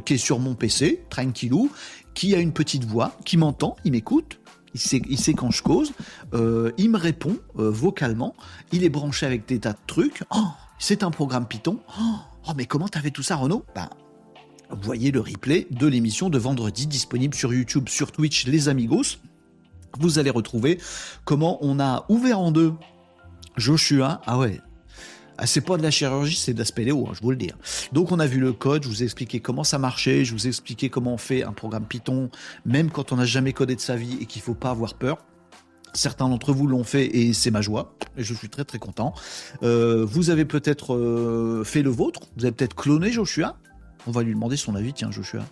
qui 0.04 0.14
est 0.14 0.18
sur 0.18 0.38
mon 0.38 0.54
PC, 0.54 1.04
tranquillou, 1.10 1.70
qui 2.14 2.34
a 2.34 2.38
une 2.38 2.52
petite 2.52 2.84
voix, 2.84 3.16
qui 3.24 3.36
m'entend, 3.36 3.76
il 3.84 3.92
m'écoute. 3.92 4.38
Il 4.74 4.80
sait, 4.80 5.32
quand 5.32 5.50
je 5.50 5.62
cause, 5.62 5.92
il 6.32 6.90
me 6.90 6.98
répond 6.98 7.36
vocalement, 7.54 8.34
il 8.72 8.84
est 8.84 8.90
branché 8.90 9.26
avec 9.26 9.46
des 9.48 9.58
tas 9.58 9.72
de 9.72 9.78
trucs. 9.86 10.22
Oh, 10.34 10.48
c'est 10.78 11.02
un 11.02 11.10
programme 11.10 11.46
Python. 11.46 11.80
Oh, 11.98 12.16
oh 12.48 12.52
mais 12.56 12.66
comment 12.66 12.86
t'as 12.86 13.00
fait 13.00 13.10
tout 13.10 13.22
ça, 13.22 13.36
Renaud? 13.36 13.64
Ben, 13.74 13.88
voyez 14.70 15.10
le 15.10 15.20
replay 15.20 15.66
de 15.70 15.86
l'émission 15.86 16.30
de 16.30 16.38
vendredi 16.38 16.86
disponible 16.86 17.34
sur 17.34 17.52
YouTube, 17.52 17.88
sur 17.88 18.12
Twitch, 18.12 18.46
les 18.46 18.68
amigos. 18.68 19.18
Vous 19.98 20.18
allez 20.18 20.30
retrouver 20.30 20.78
comment 21.24 21.58
on 21.62 21.80
a 21.80 22.04
ouvert 22.08 22.38
en 22.38 22.52
deux 22.52 22.72
Joshua. 23.56 24.20
Ah 24.26 24.38
ouais, 24.38 24.60
ah, 25.38 25.46
c'est 25.46 25.60
pas 25.60 25.76
de 25.76 25.82
la 25.82 25.90
chirurgie, 25.90 26.36
c'est 26.36 26.54
de 26.54 26.58
la 26.58 26.64
hein, 26.64 27.12
je 27.12 27.20
vous 27.20 27.30
le 27.30 27.36
dis. 27.36 27.50
Hein. 27.50 27.58
Donc 27.92 28.10
on 28.10 28.18
a 28.18 28.26
vu 28.26 28.40
le 28.40 28.52
code, 28.52 28.84
je 28.84 28.88
vous 28.88 29.02
ai 29.02 29.04
expliqué 29.04 29.40
comment 29.40 29.64
ça 29.64 29.78
marchait, 29.78 30.24
je 30.24 30.32
vous 30.32 30.46
ai 30.46 30.48
expliqué 30.48 30.88
comment 30.88 31.14
on 31.14 31.18
fait 31.18 31.42
un 31.42 31.52
programme 31.52 31.84
Python, 31.84 32.30
même 32.64 32.90
quand 32.90 33.12
on 33.12 33.16
n'a 33.16 33.26
jamais 33.26 33.52
codé 33.52 33.76
de 33.76 33.80
sa 33.80 33.96
vie 33.96 34.16
et 34.20 34.26
qu'il 34.26 34.40
faut 34.40 34.54
pas 34.54 34.70
avoir 34.70 34.94
peur. 34.94 35.18
Certains 35.92 36.28
d'entre 36.28 36.52
vous 36.52 36.66
l'ont 36.66 36.84
fait 36.84 37.06
et 37.06 37.32
c'est 37.32 37.50
ma 37.50 37.60
joie. 37.60 37.94
Et 38.16 38.24
je 38.24 38.34
suis 38.34 38.48
très 38.48 38.64
très 38.64 38.78
content. 38.78 39.14
Euh, 39.62 40.04
vous 40.06 40.30
avez 40.30 40.44
peut-être 40.44 40.94
euh, 40.94 41.64
fait 41.64 41.82
le 41.82 41.90
vôtre. 41.90 42.20
Vous 42.36 42.44
avez 42.44 42.52
peut-être 42.52 42.74
cloné 42.74 43.12
Joshua. 43.12 43.56
On 44.06 44.10
va 44.10 44.22
lui 44.22 44.34
demander 44.34 44.56
son 44.56 44.74
avis, 44.74 44.92
tiens, 44.92 45.10
Joshua. 45.10 45.42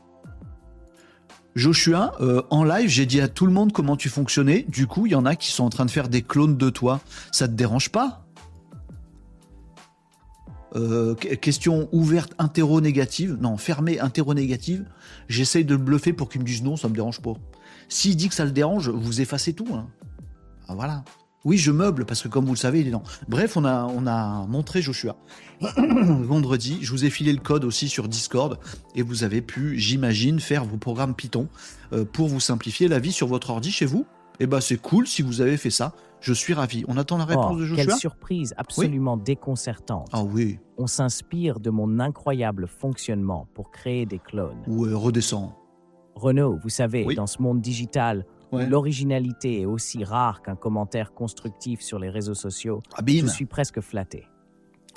Joshua, 1.55 2.15
euh, 2.21 2.43
en 2.51 2.65
live, 2.65 2.89
j'ai 2.89 3.07
dit 3.07 3.21
à 3.21 3.29
tout 3.29 3.47
le 3.47 3.53
monde 3.53 3.73
comment 3.73 3.97
tu 3.97 4.09
fonctionnais. 4.09 4.65
Du 4.69 4.87
coup, 4.87 5.07
il 5.07 5.13
y 5.13 5.15
en 5.15 5.25
a 5.25 5.37
qui 5.37 5.51
sont 5.53 5.65
en 5.65 5.71
train 5.71 5.85
de 5.85 5.91
faire 5.91 6.09
des 6.09 6.23
clones 6.23 6.57
de 6.57 6.71
toi. 6.71 7.01
Ça 7.31 7.47
te 7.47 7.53
dérange 7.53 7.91
pas? 7.91 8.27
Euh, 10.75 11.15
Question 11.15 11.89
ouverte, 11.93 12.35
interro-négative. 12.39 13.39
Non, 13.41 13.57
fermée, 13.57 14.01
interro-négative. 14.01 14.85
J'essaye 15.29 15.65
de 15.65 15.75
le 15.75 15.81
bluffer 15.81 16.13
pour 16.13 16.29
qu'il 16.29 16.41
me 16.41 16.47
dise 16.47 16.63
non, 16.63 16.77
ça 16.77 16.89
me 16.89 16.95
dérange 16.95 17.21
pas. 17.21 17.35
S'il 17.89 18.17
dit 18.17 18.29
que 18.29 18.35
ça 18.35 18.45
le 18.45 18.51
dérange, 18.51 18.89
vous 18.89 19.21
effacez 19.21 19.53
tout. 19.53 19.69
Hein. 19.73 19.87
Ah, 20.67 20.75
voilà. 20.75 21.05
Oui, 21.45 21.59
je 21.59 21.71
meuble 21.71 22.07
parce 22.07 22.23
que 22.23 22.29
comme 22.29 22.47
vous 22.47 22.55
le 22.55 22.59
savez, 22.59 22.81
il 22.81 22.89
est 22.89 22.91
lent. 22.91 23.03
Bref, 23.29 23.57
on 23.57 23.65
a, 23.65 23.85
on 23.85 24.07
a 24.07 24.47
montré 24.47 24.81
Joshua. 24.81 25.17
Vendredi, 25.61 26.79
je 26.81 26.91
vous 26.91 27.05
ai 27.05 27.11
filé 27.11 27.33
le 27.33 27.41
code 27.41 27.65
aussi 27.65 27.89
sur 27.89 28.09
Discord 28.09 28.59
et 28.95 29.03
vous 29.03 29.25
avez 29.25 29.43
pu, 29.43 29.79
j'imagine, 29.79 30.41
faire 30.41 30.65
vos 30.65 30.79
programmes 30.79 31.15
Python 31.15 31.49
euh, 31.93 32.05
pour 32.05 32.29
vous 32.29 32.41
simplifier 32.41 32.89
la 32.89 32.99
vie 32.99 33.13
sur 33.13 33.27
votre 33.27 33.51
ordi 33.51 33.71
chez 33.71 33.87
vous. 33.87 34.07
Et 34.41 34.45
eh 34.45 34.47
ben 34.49 34.61
c'est 34.61 34.79
cool 34.79 35.07
si 35.07 35.23
vous 35.23 35.43
avez 35.43 35.57
fait 35.57 35.71
ça. 35.71 35.93
Je 36.21 36.33
suis 36.33 36.55
ravi. 36.55 36.85
On 36.89 36.97
attend 36.97 37.19
la 37.19 37.27
réponse 37.27 37.53
oh, 37.55 37.61
de 37.61 37.67
Joshua? 37.67 37.85
Quelle 37.85 37.95
surprise 37.97 38.55
absolument 38.57 39.17
déconcertante. 39.17 40.09
Ah 40.13 40.25
oui. 40.25 40.59
On 40.79 40.87
s'inspire 40.87 41.61
de 41.61 41.71
mon 41.71 42.01
incroyable 42.01 42.67
fonctionnement 42.67 43.47
pour 43.55 43.71
créer 43.71 44.07
des 44.07 44.19
clones. 44.19 44.63
Ouais, 44.67 44.93
redescend. 44.93 45.53
Renaud, 46.15 46.59
vous 46.63 46.69
savez, 46.69 47.15
dans 47.15 47.27
ce 47.27 47.43
monde 47.43 47.61
digital, 47.61 48.25
Ouais. 48.57 48.67
l'originalité 48.67 49.61
est 49.63 49.67
aussi 49.67 50.05
rare 50.05 50.43
qu'un 50.43 50.57
commentaire 50.57 51.13
constructif 51.15 51.81
sur 51.81 51.99
les 51.99 52.09
réseaux 52.11 52.35
sociaux, 52.35 52.83
je 53.07 53.27
suis 53.27 53.47
presque 53.47 53.81
flatté. 53.81 54.27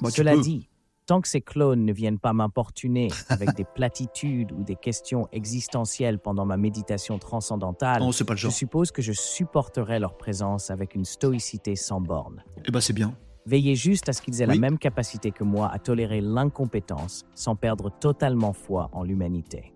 Tu 0.04 0.12
Cela 0.12 0.38
dit, 0.38 0.70
tant 1.08 1.22
que 1.22 1.28
ces 1.28 1.42
clones 1.42 1.86
ne 1.86 1.94
viennent 1.94 2.20
pas 2.20 2.34
m'importuner 2.34 3.08
avec 3.30 3.56
des 3.56 3.64
platitudes 3.64 4.52
ou 4.52 4.64
des 4.64 4.76
questions 4.76 5.28
existentielles 5.32 6.20
pendant 6.20 6.46
ma 6.46 6.58
méditation 6.58 7.18
transcendantale, 7.18 8.02
Non, 8.02 8.12
c'est 8.12 8.26
pas 8.26 8.34
le 8.34 8.40
je 8.40 8.50
suppose 8.50 8.92
que 8.92 9.02
je 9.02 9.14
supporterai 9.14 10.00
leur 10.00 10.18
présence 10.18 10.70
avec 10.70 10.96
une 10.96 11.06
stoïcité 11.06 11.76
sans 11.76 12.02
borne. 12.02 12.44
Eh 12.66 12.72
ben, 12.72 12.80
c'est 12.82 12.94
bien. 12.94 13.16
Veillez 13.46 13.76
juste 13.76 14.10
à 14.10 14.14
ce 14.14 14.22
qu'ils 14.22 14.42
aient 14.42 14.48
Oui. 14.48 14.56
la 14.56 14.60
même 14.60 14.78
capacité 14.78 15.32
que 15.32 15.46
moi 15.46 15.72
à 15.72 15.80
tolérer 15.80 16.20
l'incompétence 16.20 17.24
sans 17.34 17.56
perdre 17.56 17.90
totalement 17.90 18.52
foi 18.52 18.90
en 18.92 19.04
l'humanité. 19.04 19.74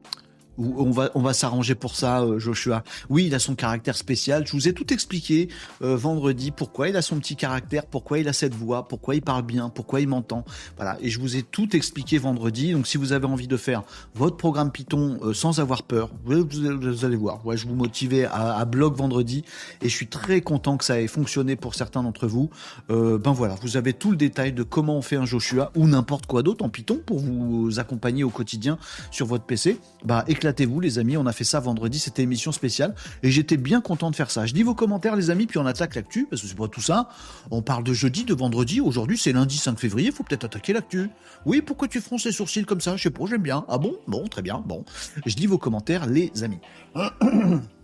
On 0.62 1.22
va, 1.22 1.34
s'arranger 1.34 1.76
pour 1.76 1.96
ça, 1.96 2.22
euh, 2.22 2.40
Joshua. 2.40 2.84
Oui, 3.10 3.26
il 3.28 3.36
a 3.36 3.40
son 3.40 3.56
caractère 3.56 3.98
spécial. 3.98 4.46
Je 4.46 4.52
vous 4.52 4.68
ai 4.68 4.74
tout 4.74 4.94
expliqué 4.94 5.50
euh, 5.82 5.96
vendredi 5.96 6.52
pourquoi 6.52 6.90
il 6.90 6.96
a 6.96 7.02
son 7.02 7.18
petit 7.18 7.36
caractère, 7.36 7.86
pourquoi 7.86 8.20
il 8.20 8.28
a 8.28 8.34
cette 8.34 8.54
voix, 8.54 8.88
pourquoi 8.88 9.16
il 9.16 9.22
parle 9.22 9.44
bien, 9.44 9.70
pourquoi 9.70 10.02
il 10.02 10.08
m'entend. 10.08 10.46
Voilà. 10.76 10.98
Et 11.02 11.10
je 11.10 11.20
vous 11.20 11.36
ai 11.36 11.44
tout 11.44 11.76
expliqué 11.76 12.18
vendredi. 12.18 12.74
Donc, 12.74 12.88
si 12.88 12.98
vous 12.98 13.14
avez 13.14 13.26
envie 13.26 13.48
de 13.48 13.58
faire 13.58 13.84
votre 14.14 14.38
programme 14.38 14.72
Python 14.72 15.20
euh, 15.24 15.34
sans 15.34 15.60
avoir 15.60 15.84
peur, 15.84 16.10
vous, 16.26 17.06
allez 17.06 17.16
voir. 17.16 17.42
Je 17.56 17.68
vous 17.68 17.76
motivais 17.76 18.26
à, 18.26 18.58
à 18.58 18.66
blog 18.66 18.96
vendredi 18.96 19.44
et 19.82 19.90
je 19.90 19.96
suis 19.96 20.08
très 20.08 20.42
content 20.42 20.78
que 20.78 20.86
ça 20.86 21.02
ait 21.02 21.08
fonctionné 21.08 21.56
pour 21.56 21.76
certains 21.76 22.04
d'entre 22.04 22.28
vous. 22.28 22.50
Ben 22.90 23.32
voilà, 23.32 23.56
vous 23.62 23.78
avez 23.78 23.94
tout 23.94 24.12
le 24.12 24.18
détail 24.18 24.54
de 24.54 24.64
comment 24.64 24.98
on 24.98 25.02
fait 25.02 25.16
un 25.16 25.26
Joshua 25.26 25.72
ou 25.76 25.88
n'importe 25.88 26.26
quoi 26.26 26.44
d'autre 26.44 26.64
en 26.64 26.70
Python 26.70 27.00
pour 27.06 27.20
vous 27.20 27.80
accompagner 27.80 28.24
au 28.24 28.30
quotidien 28.30 28.78
sur 29.12 29.26
votre 29.26 29.46
PC. 29.46 29.80
Bah 30.04 30.24
éclatez-vous 30.52 30.82
les 30.82 31.00
amis, 31.00 31.16
on 31.16 31.26
a 31.28 31.32
fait 31.32 31.46
ça 31.46 31.62
vendredi, 31.62 31.98
c'était 31.98 32.24
émission 32.24 32.52
spéciale 32.52 32.94
et 33.24 33.32
j'étais 33.32 33.56
bien 33.56 33.80
content 33.80 34.12
de 34.12 34.16
faire 34.18 34.30
ça. 34.30 34.46
Je 34.46 34.54
lis 34.54 34.64
vos 34.64 34.76
commentaires 34.76 35.16
les 35.16 35.30
amis, 35.30 35.48
puis 35.48 35.58
on 35.58 35.66
attaque 35.66 35.96
l'actu 35.96 36.28
parce 36.30 36.42
que 36.42 36.48
c'est 36.48 36.58
pas 36.58 36.68
tout 36.68 36.82
ça. 36.82 37.08
On 37.52 37.62
parle 37.62 37.86
de 37.86 37.94
jeudi, 37.94 38.26
de 38.26 38.34
vendredi, 38.34 38.82
aujourd'hui 38.82 39.18
c'est 39.18 39.32
lundi 39.32 39.58
5 39.58 39.80
février, 39.80 40.12
faut 40.12 40.24
peut-être 40.24 40.44
attaquer 40.44 40.74
l'actu. 40.74 41.10
Oui, 41.46 41.62
pourquoi 41.62 41.88
tu 41.88 42.02
fronces 42.02 42.26
les 42.26 42.34
sourcils 42.34 42.66
comme 42.66 42.82
ça? 42.82 42.98
Je 42.98 43.04
sais 43.04 43.10
pas, 43.10 43.24
j'aime 43.30 43.42
bien. 43.42 43.64
Ah 43.70 43.78
bon? 43.78 43.96
Bon, 44.08 44.28
très 44.28 44.42
bien. 44.42 44.62
Bon, 44.66 44.84
je 45.26 45.36
lis 45.38 45.48
vos 45.48 45.58
commentaires 45.58 46.06
les 46.06 46.32
amis. 46.44 46.60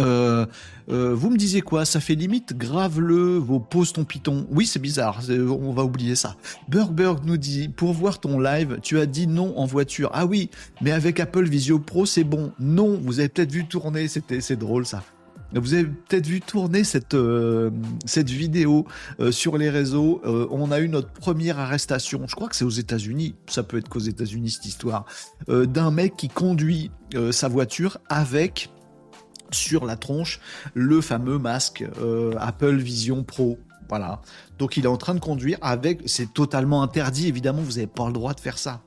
Euh, 0.00 0.46
euh, 0.90 1.14
vous 1.14 1.30
me 1.30 1.36
disiez 1.36 1.60
quoi? 1.60 1.84
Ça 1.84 2.00
fait 2.00 2.14
limite 2.14 2.56
grave 2.56 3.00
le 3.00 3.38
vos 3.38 3.60
pauses 3.60 3.92
ton 3.92 4.04
python. 4.04 4.46
Oui, 4.50 4.66
c'est 4.66 4.78
bizarre. 4.78 5.20
On 5.28 5.72
va 5.72 5.84
oublier 5.84 6.14
ça. 6.14 6.36
Burgberg 6.68 7.24
nous 7.24 7.36
dit 7.36 7.68
pour 7.68 7.92
voir 7.92 8.18
ton 8.18 8.38
live, 8.38 8.78
tu 8.82 8.98
as 8.98 9.06
dit 9.06 9.26
non 9.26 9.56
en 9.58 9.66
voiture. 9.66 10.10
Ah 10.12 10.26
oui, 10.26 10.50
mais 10.80 10.92
avec 10.92 11.20
Apple 11.20 11.44
Visio 11.44 11.78
Pro, 11.78 12.06
c'est 12.06 12.24
bon. 12.24 12.52
Non, 12.58 12.98
vous 13.02 13.20
avez 13.20 13.28
peut-être 13.28 13.52
vu 13.52 13.66
tourner. 13.66 14.08
C'est 14.08 14.58
drôle 14.58 14.86
ça. 14.86 15.02
Vous 15.52 15.74
avez 15.74 15.84
peut-être 15.84 16.26
vu 16.26 16.40
tourner 16.40 16.82
cette 16.82 17.14
euh, 17.14 17.70
cette 18.04 18.28
vidéo 18.28 18.86
sur 19.30 19.56
les 19.56 19.70
réseaux. 19.70 20.20
On 20.24 20.72
a 20.72 20.80
eu 20.80 20.88
notre 20.88 21.12
première 21.12 21.60
arrestation. 21.60 22.22
Je 22.26 22.34
crois 22.34 22.48
que 22.48 22.56
c'est 22.56 22.64
aux 22.64 22.70
États-Unis. 22.70 23.36
Ça 23.46 23.62
peut 23.62 23.78
être 23.78 23.88
qu'aux 23.88 24.00
États-Unis 24.00 24.50
cette 24.50 24.66
histoire 24.66 25.04
d'un 25.48 25.92
mec 25.92 26.16
qui 26.16 26.28
conduit 26.28 26.90
sa 27.30 27.46
voiture 27.46 27.98
avec 28.08 28.68
sur 29.54 29.84
la 29.86 29.96
tronche 29.96 30.40
le 30.74 31.00
fameux 31.00 31.38
masque 31.38 31.84
euh, 32.00 32.34
Apple 32.38 32.76
Vision 32.76 33.24
Pro. 33.24 33.58
Voilà. 33.88 34.20
Donc 34.58 34.76
il 34.76 34.84
est 34.84 34.88
en 34.88 34.96
train 34.96 35.14
de 35.14 35.20
conduire 35.20 35.58
avec. 35.62 36.02
C'est 36.06 36.32
totalement 36.32 36.82
interdit, 36.82 37.28
évidemment, 37.28 37.62
vous 37.62 37.72
n'avez 37.72 37.86
pas 37.86 38.06
le 38.06 38.12
droit 38.12 38.34
de 38.34 38.40
faire 38.40 38.58
ça. 38.58 38.82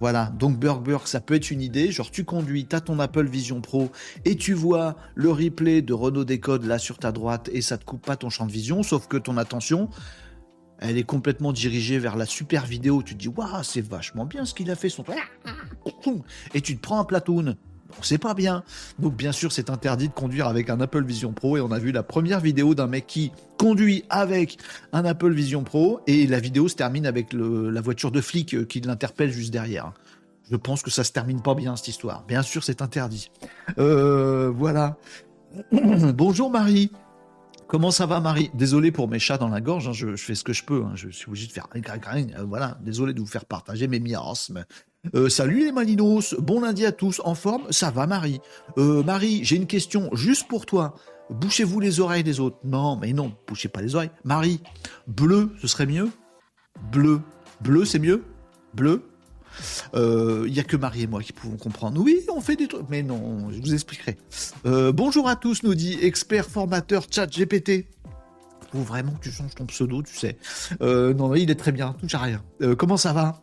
Voilà, 0.00 0.32
donc 0.38 0.58
Burg 0.58 0.82
Burg, 0.82 1.06
ça 1.06 1.20
peut 1.20 1.34
être 1.34 1.50
une 1.50 1.60
idée. 1.60 1.92
Genre, 1.92 2.10
tu 2.10 2.24
conduis, 2.24 2.64
t'as 2.64 2.80
ton 2.80 2.98
Apple 3.00 3.26
Vision 3.26 3.60
Pro 3.60 3.90
et 4.24 4.34
tu 4.34 4.54
vois 4.54 4.96
le 5.14 5.30
replay 5.30 5.82
de 5.82 5.92
Renault 5.92 6.24
Décode 6.24 6.64
là 6.64 6.78
sur 6.78 6.96
ta 6.96 7.12
droite 7.12 7.50
et 7.52 7.60
ça 7.60 7.76
te 7.76 7.84
coupe 7.84 8.04
pas 8.06 8.16
ton 8.16 8.30
champ 8.30 8.46
de 8.46 8.52
vision, 8.52 8.82
sauf 8.82 9.08
que 9.08 9.18
ton 9.18 9.36
attention, 9.36 9.90
elle 10.78 10.96
est 10.96 11.04
complètement 11.04 11.52
dirigée 11.52 11.98
vers 11.98 12.16
la 12.16 12.24
super 12.24 12.64
vidéo. 12.64 13.02
Tu 13.02 13.14
te 13.14 13.20
dis, 13.20 13.28
waouh, 13.28 13.62
c'est 13.62 13.82
vachement 13.82 14.24
bien 14.24 14.46
ce 14.46 14.54
qu'il 14.54 14.70
a 14.70 14.74
fait, 14.74 14.88
son. 14.88 15.04
Et 16.54 16.62
tu 16.62 16.76
te 16.76 16.80
prends 16.80 16.98
un 16.98 17.04
platoon. 17.04 17.56
Bon, 17.90 17.96
c'est 18.02 18.18
pas 18.18 18.34
bien. 18.34 18.62
Donc, 18.98 19.16
bien 19.16 19.32
sûr, 19.32 19.52
c'est 19.52 19.70
interdit 19.70 20.08
de 20.08 20.12
conduire 20.12 20.46
avec 20.46 20.70
un 20.70 20.80
Apple 20.80 21.04
Vision 21.04 21.32
Pro. 21.32 21.56
Et 21.56 21.60
on 21.60 21.70
a 21.72 21.78
vu 21.78 21.92
la 21.92 22.02
première 22.02 22.40
vidéo 22.40 22.74
d'un 22.74 22.86
mec 22.86 23.06
qui 23.06 23.32
conduit 23.58 24.04
avec 24.10 24.58
un 24.92 25.04
Apple 25.04 25.32
Vision 25.32 25.64
Pro. 25.64 26.00
Et 26.06 26.26
la 26.26 26.40
vidéo 26.40 26.68
se 26.68 26.76
termine 26.76 27.06
avec 27.06 27.32
la 27.32 27.80
voiture 27.80 28.10
de 28.12 28.20
flic 28.20 28.54
euh, 28.54 28.64
qui 28.64 28.80
l'interpelle 28.80 29.30
juste 29.32 29.52
derrière. 29.52 29.92
Je 30.50 30.56
pense 30.56 30.82
que 30.82 30.90
ça 30.90 31.04
se 31.04 31.12
termine 31.12 31.42
pas 31.42 31.54
bien, 31.54 31.76
cette 31.76 31.88
histoire. 31.88 32.24
Bien 32.26 32.42
sûr, 32.42 32.64
c'est 32.64 32.82
interdit. 32.82 33.30
Euh, 33.78 34.50
voilà. 34.54 34.96
Bonjour 35.72 36.50
Marie. 36.50 36.90
Comment 37.68 37.92
ça 37.92 38.06
va 38.06 38.18
Marie? 38.18 38.50
Désolé 38.54 38.90
pour 38.90 39.06
mes 39.06 39.20
chats 39.20 39.38
dans 39.38 39.48
la 39.48 39.60
gorge, 39.60 39.86
hein, 39.86 39.92
je, 39.92 40.16
je 40.16 40.24
fais 40.24 40.34
ce 40.34 40.42
que 40.42 40.52
je 40.52 40.64
peux, 40.64 40.82
hein, 40.84 40.90
je 40.96 41.08
suis 41.08 41.28
obligé 41.28 41.46
de 41.46 41.52
faire... 41.52 41.68
euh, 41.72 42.44
Voilà, 42.44 42.76
désolé 42.82 43.14
de 43.14 43.20
vous 43.20 43.28
faire 43.28 43.44
partager 43.44 43.86
mes 43.86 44.00
miasmes. 44.00 44.64
Euh, 45.14 45.28
salut 45.30 45.60
les 45.64 45.72
Malinos, 45.72 46.34
bon 46.38 46.60
lundi 46.60 46.84
à 46.84 46.92
tous, 46.92 47.20
en 47.24 47.34
forme 47.34 47.62
Ça 47.70 47.90
va 47.90 48.06
Marie 48.06 48.40
Euh, 48.76 49.02
Marie, 49.02 49.44
j'ai 49.44 49.56
une 49.56 49.66
question 49.66 50.10
juste 50.12 50.46
pour 50.46 50.66
toi. 50.66 50.94
Bouchez-vous 51.30 51.80
les 51.80 52.00
oreilles 52.00 52.22
des 52.24 52.38
autres. 52.38 52.58
Non, 52.64 52.96
mais 52.96 53.12
non, 53.12 53.32
bouchez 53.48 53.68
pas 53.68 53.80
les 53.80 53.94
oreilles. 53.94 54.10
Marie, 54.24 54.60
bleu, 55.06 55.50
ce 55.60 55.68
serait 55.68 55.86
mieux? 55.86 56.10
Bleu. 56.92 57.20
Bleu, 57.62 57.84
c'est 57.84 57.98
mieux? 57.98 58.24
Bleu? 58.74 59.02
Euh, 59.94 60.44
Il 60.46 60.54
y 60.54 60.60
a 60.60 60.64
que 60.64 60.76
Marie 60.76 61.02
et 61.02 61.06
moi 61.06 61.22
qui 61.22 61.32
pouvons 61.32 61.56
comprendre. 61.56 62.00
Oui, 62.00 62.20
on 62.32 62.40
fait 62.40 62.56
des 62.56 62.68
trucs, 62.68 62.88
mais 62.90 63.02
non, 63.02 63.50
je 63.50 63.58
vous 63.60 63.72
expliquerai. 63.72 64.18
Euh, 64.66 64.92
bonjour 64.92 65.28
à 65.28 65.36
tous, 65.36 65.62
nous 65.62 65.74
dit 65.74 65.98
expert 66.02 66.46
formateur 66.46 67.04
chat 67.10 67.26
GPT. 67.26 67.86
Faut 68.72 68.80
vraiment 68.80 69.14
tu 69.22 69.30
changes 69.32 69.54
ton 69.54 69.66
pseudo, 69.66 70.02
tu 70.02 70.14
sais. 70.14 70.36
Euh, 70.82 71.14
non, 71.14 71.34
il 71.34 71.50
est 71.50 71.54
très 71.58 71.72
bien, 71.72 71.94
touche 71.94 72.14
à 72.14 72.18
rien. 72.18 72.42
Euh, 72.62 72.76
comment 72.76 72.96
ça 72.96 73.12
va? 73.12 73.40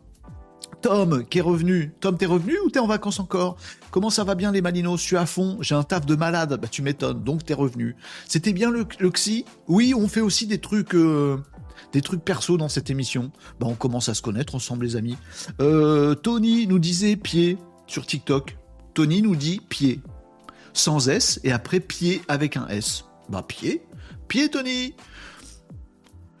Tom, 0.80 1.24
qui 1.24 1.38
est 1.38 1.42
revenu. 1.42 1.92
Tom, 2.00 2.16
t'es 2.16 2.26
revenu 2.26 2.58
ou 2.64 2.70
t'es 2.70 2.78
en 2.78 2.86
vacances 2.86 3.20
encore? 3.20 3.56
Comment 3.90 4.10
ça 4.10 4.24
va 4.24 4.34
bien 4.34 4.52
les 4.52 4.62
Malinos? 4.62 5.00
Je 5.00 5.04
suis 5.06 5.16
à 5.16 5.26
fond, 5.26 5.58
j'ai 5.60 5.74
un 5.74 5.82
taf 5.82 6.06
de 6.06 6.14
malade. 6.14 6.58
Bah 6.60 6.68
tu 6.70 6.82
m'étonnes, 6.82 7.22
donc 7.22 7.44
t'es 7.44 7.54
revenu. 7.54 7.96
C'était 8.28 8.52
bien 8.52 8.70
le, 8.70 8.84
psy 9.10 9.44
Oui, 9.66 9.94
on 9.94 10.08
fait 10.08 10.20
aussi 10.20 10.46
des 10.46 10.58
trucs... 10.58 10.94
euh, 10.94 11.38
des 11.92 12.02
trucs 12.02 12.24
perso 12.24 12.56
dans 12.56 12.68
cette 12.68 12.90
émission. 12.90 13.32
Bah, 13.60 13.66
on 13.68 13.74
commence 13.74 14.08
à 14.08 14.14
se 14.14 14.22
connaître 14.22 14.54
ensemble, 14.54 14.84
les 14.84 14.96
amis. 14.96 15.16
Euh, 15.60 16.14
Tony 16.14 16.66
nous 16.66 16.78
disait 16.78 17.16
pied 17.16 17.58
sur 17.86 18.06
TikTok. 18.06 18.56
Tony 18.94 19.22
nous 19.22 19.36
dit 19.36 19.60
pied. 19.68 20.00
Sans 20.72 21.08
S 21.08 21.40
et 21.44 21.52
après 21.52 21.80
pied 21.80 22.22
avec 22.28 22.56
un 22.56 22.68
S. 22.68 23.04
Bah, 23.28 23.44
pied. 23.46 23.82
Pied, 24.28 24.48
Tony 24.48 24.94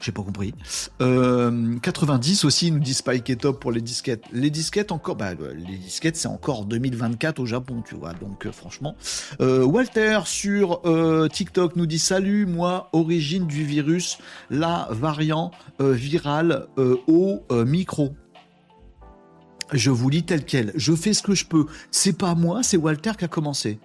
j'ai 0.00 0.12
pas 0.12 0.22
compris. 0.22 0.54
Euh, 1.00 1.78
90 1.80 2.44
aussi, 2.44 2.70
nous 2.70 2.78
dit 2.78 2.94
Spike 2.94 3.28
et 3.30 3.36
Top 3.36 3.60
pour 3.60 3.72
les 3.72 3.80
disquettes. 3.80 4.24
Les 4.32 4.50
disquettes 4.50 4.92
encore, 4.92 5.16
bah, 5.16 5.32
les 5.34 5.76
disquettes 5.76 6.16
c'est 6.16 6.28
encore 6.28 6.64
2024 6.64 7.40
au 7.40 7.46
Japon, 7.46 7.82
tu 7.86 7.94
vois. 7.94 8.12
Donc 8.12 8.46
euh, 8.46 8.52
franchement, 8.52 8.94
euh, 9.40 9.64
Walter 9.64 10.20
sur 10.24 10.80
euh, 10.84 11.28
TikTok 11.28 11.76
nous 11.76 11.86
dit 11.86 11.98
salut, 11.98 12.46
moi 12.46 12.88
origine 12.92 13.46
du 13.46 13.64
virus, 13.64 14.18
la 14.50 14.88
variant 14.90 15.50
euh, 15.80 15.92
virale 15.92 16.66
euh, 16.78 16.96
au 17.06 17.42
euh, 17.50 17.64
micro. 17.64 18.14
Je 19.72 19.90
vous 19.90 20.08
lis 20.08 20.22
tel 20.22 20.44
quel. 20.44 20.72
Je 20.76 20.94
fais 20.94 21.12
ce 21.12 21.22
que 21.22 21.34
je 21.34 21.44
peux. 21.44 21.66
C'est 21.90 22.16
pas 22.16 22.34
moi, 22.34 22.62
c'est 22.62 22.76
Walter 22.76 23.12
qui 23.18 23.24
a 23.24 23.28
commencé. 23.28 23.78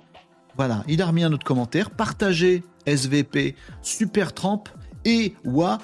Voilà, 0.55 0.83
il 0.87 1.01
a 1.01 1.07
remis 1.07 1.23
un 1.23 1.33
autre 1.33 1.45
commentaire. 1.45 1.89
Partagez 1.89 2.63
SVP, 2.85 3.55
Super 3.81 4.33
Tramp 4.33 4.63
et 5.05 5.33
Wa 5.43 5.79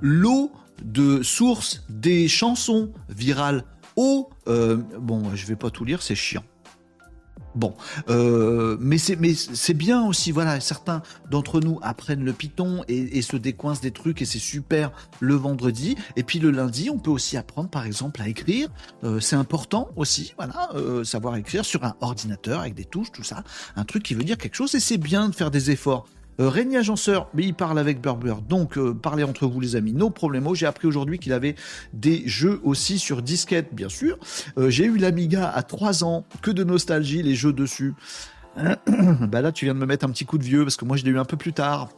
l'eau 0.00 0.52
de 0.82 1.22
source 1.22 1.84
des 1.88 2.28
chansons 2.28 2.92
virales. 3.08 3.64
Eau, 3.96 4.30
euh, 4.48 4.78
bon, 4.98 5.34
je 5.34 5.46
vais 5.46 5.56
pas 5.56 5.70
tout 5.70 5.84
lire, 5.84 6.02
c'est 6.02 6.14
chiant. 6.14 6.44
Bon, 7.54 7.74
euh, 8.08 8.78
mais 8.80 8.96
c'est 8.96 9.16
mais 9.16 9.34
c'est 9.34 9.74
bien 9.74 10.06
aussi, 10.06 10.32
voilà, 10.32 10.58
certains 10.60 11.02
d'entre 11.30 11.60
nous 11.60 11.78
apprennent 11.82 12.24
le 12.24 12.32
Python 12.32 12.82
et, 12.88 13.18
et 13.18 13.22
se 13.22 13.36
décoincent 13.36 13.82
des 13.82 13.90
trucs 13.90 14.22
et 14.22 14.24
c'est 14.24 14.38
super 14.38 14.90
le 15.20 15.34
vendredi. 15.34 15.96
Et 16.16 16.22
puis 16.22 16.38
le 16.38 16.50
lundi, 16.50 16.88
on 16.88 16.98
peut 16.98 17.10
aussi 17.10 17.36
apprendre, 17.36 17.68
par 17.68 17.84
exemple, 17.84 18.22
à 18.22 18.28
écrire. 18.28 18.68
Euh, 19.04 19.20
c'est 19.20 19.36
important 19.36 19.90
aussi, 19.96 20.32
voilà, 20.38 20.70
euh, 20.74 21.04
savoir 21.04 21.36
écrire 21.36 21.64
sur 21.64 21.84
un 21.84 21.94
ordinateur 22.00 22.60
avec 22.60 22.74
des 22.74 22.86
touches, 22.86 23.12
tout 23.12 23.22
ça, 23.22 23.44
un 23.76 23.84
truc 23.84 24.02
qui 24.02 24.14
veut 24.14 24.24
dire 24.24 24.38
quelque 24.38 24.56
chose. 24.56 24.74
Et 24.74 24.80
c'est 24.80 24.98
bien 24.98 25.28
de 25.28 25.34
faire 25.34 25.50
des 25.50 25.70
efforts. 25.70 26.06
Euh, 26.40 26.48
Régnier 26.48 26.78
Agenceur, 26.78 27.28
mais 27.34 27.44
il 27.44 27.54
parle 27.54 27.78
avec 27.78 28.00
Burber. 28.00 28.34
Donc, 28.48 28.78
euh, 28.78 28.94
parlez 28.94 29.22
entre 29.22 29.46
vous, 29.46 29.60
les 29.60 29.76
amis. 29.76 29.92
No 29.92 30.10
problème. 30.10 30.46
J'ai 30.54 30.66
appris 30.66 30.86
aujourd'hui 30.88 31.18
qu'il 31.18 31.32
avait 31.32 31.54
des 31.92 32.22
jeux 32.26 32.60
aussi 32.64 32.98
sur 32.98 33.22
disquette, 33.22 33.74
bien 33.74 33.88
sûr. 33.88 34.18
Euh, 34.58 34.70
J'ai 34.70 34.84
eu 34.84 34.96
l'Amiga 34.96 35.48
à 35.48 35.62
3 35.62 36.04
ans. 36.04 36.24
Que 36.40 36.50
de 36.50 36.64
nostalgie, 36.64 37.22
les 37.22 37.34
jeux 37.34 37.52
dessus. 37.52 37.94
bah 38.56 39.40
là, 39.40 39.52
tu 39.52 39.64
viens 39.64 39.74
de 39.74 39.78
me 39.78 39.86
mettre 39.86 40.04
un 40.04 40.10
petit 40.10 40.24
coup 40.24 40.38
de 40.38 40.44
vieux 40.44 40.62
parce 40.62 40.76
que 40.76 40.84
moi, 40.84 40.96
je 40.96 41.04
l'ai 41.04 41.10
eu 41.10 41.18
un 41.18 41.24
peu 41.24 41.36
plus 41.36 41.52
tard. 41.52 41.88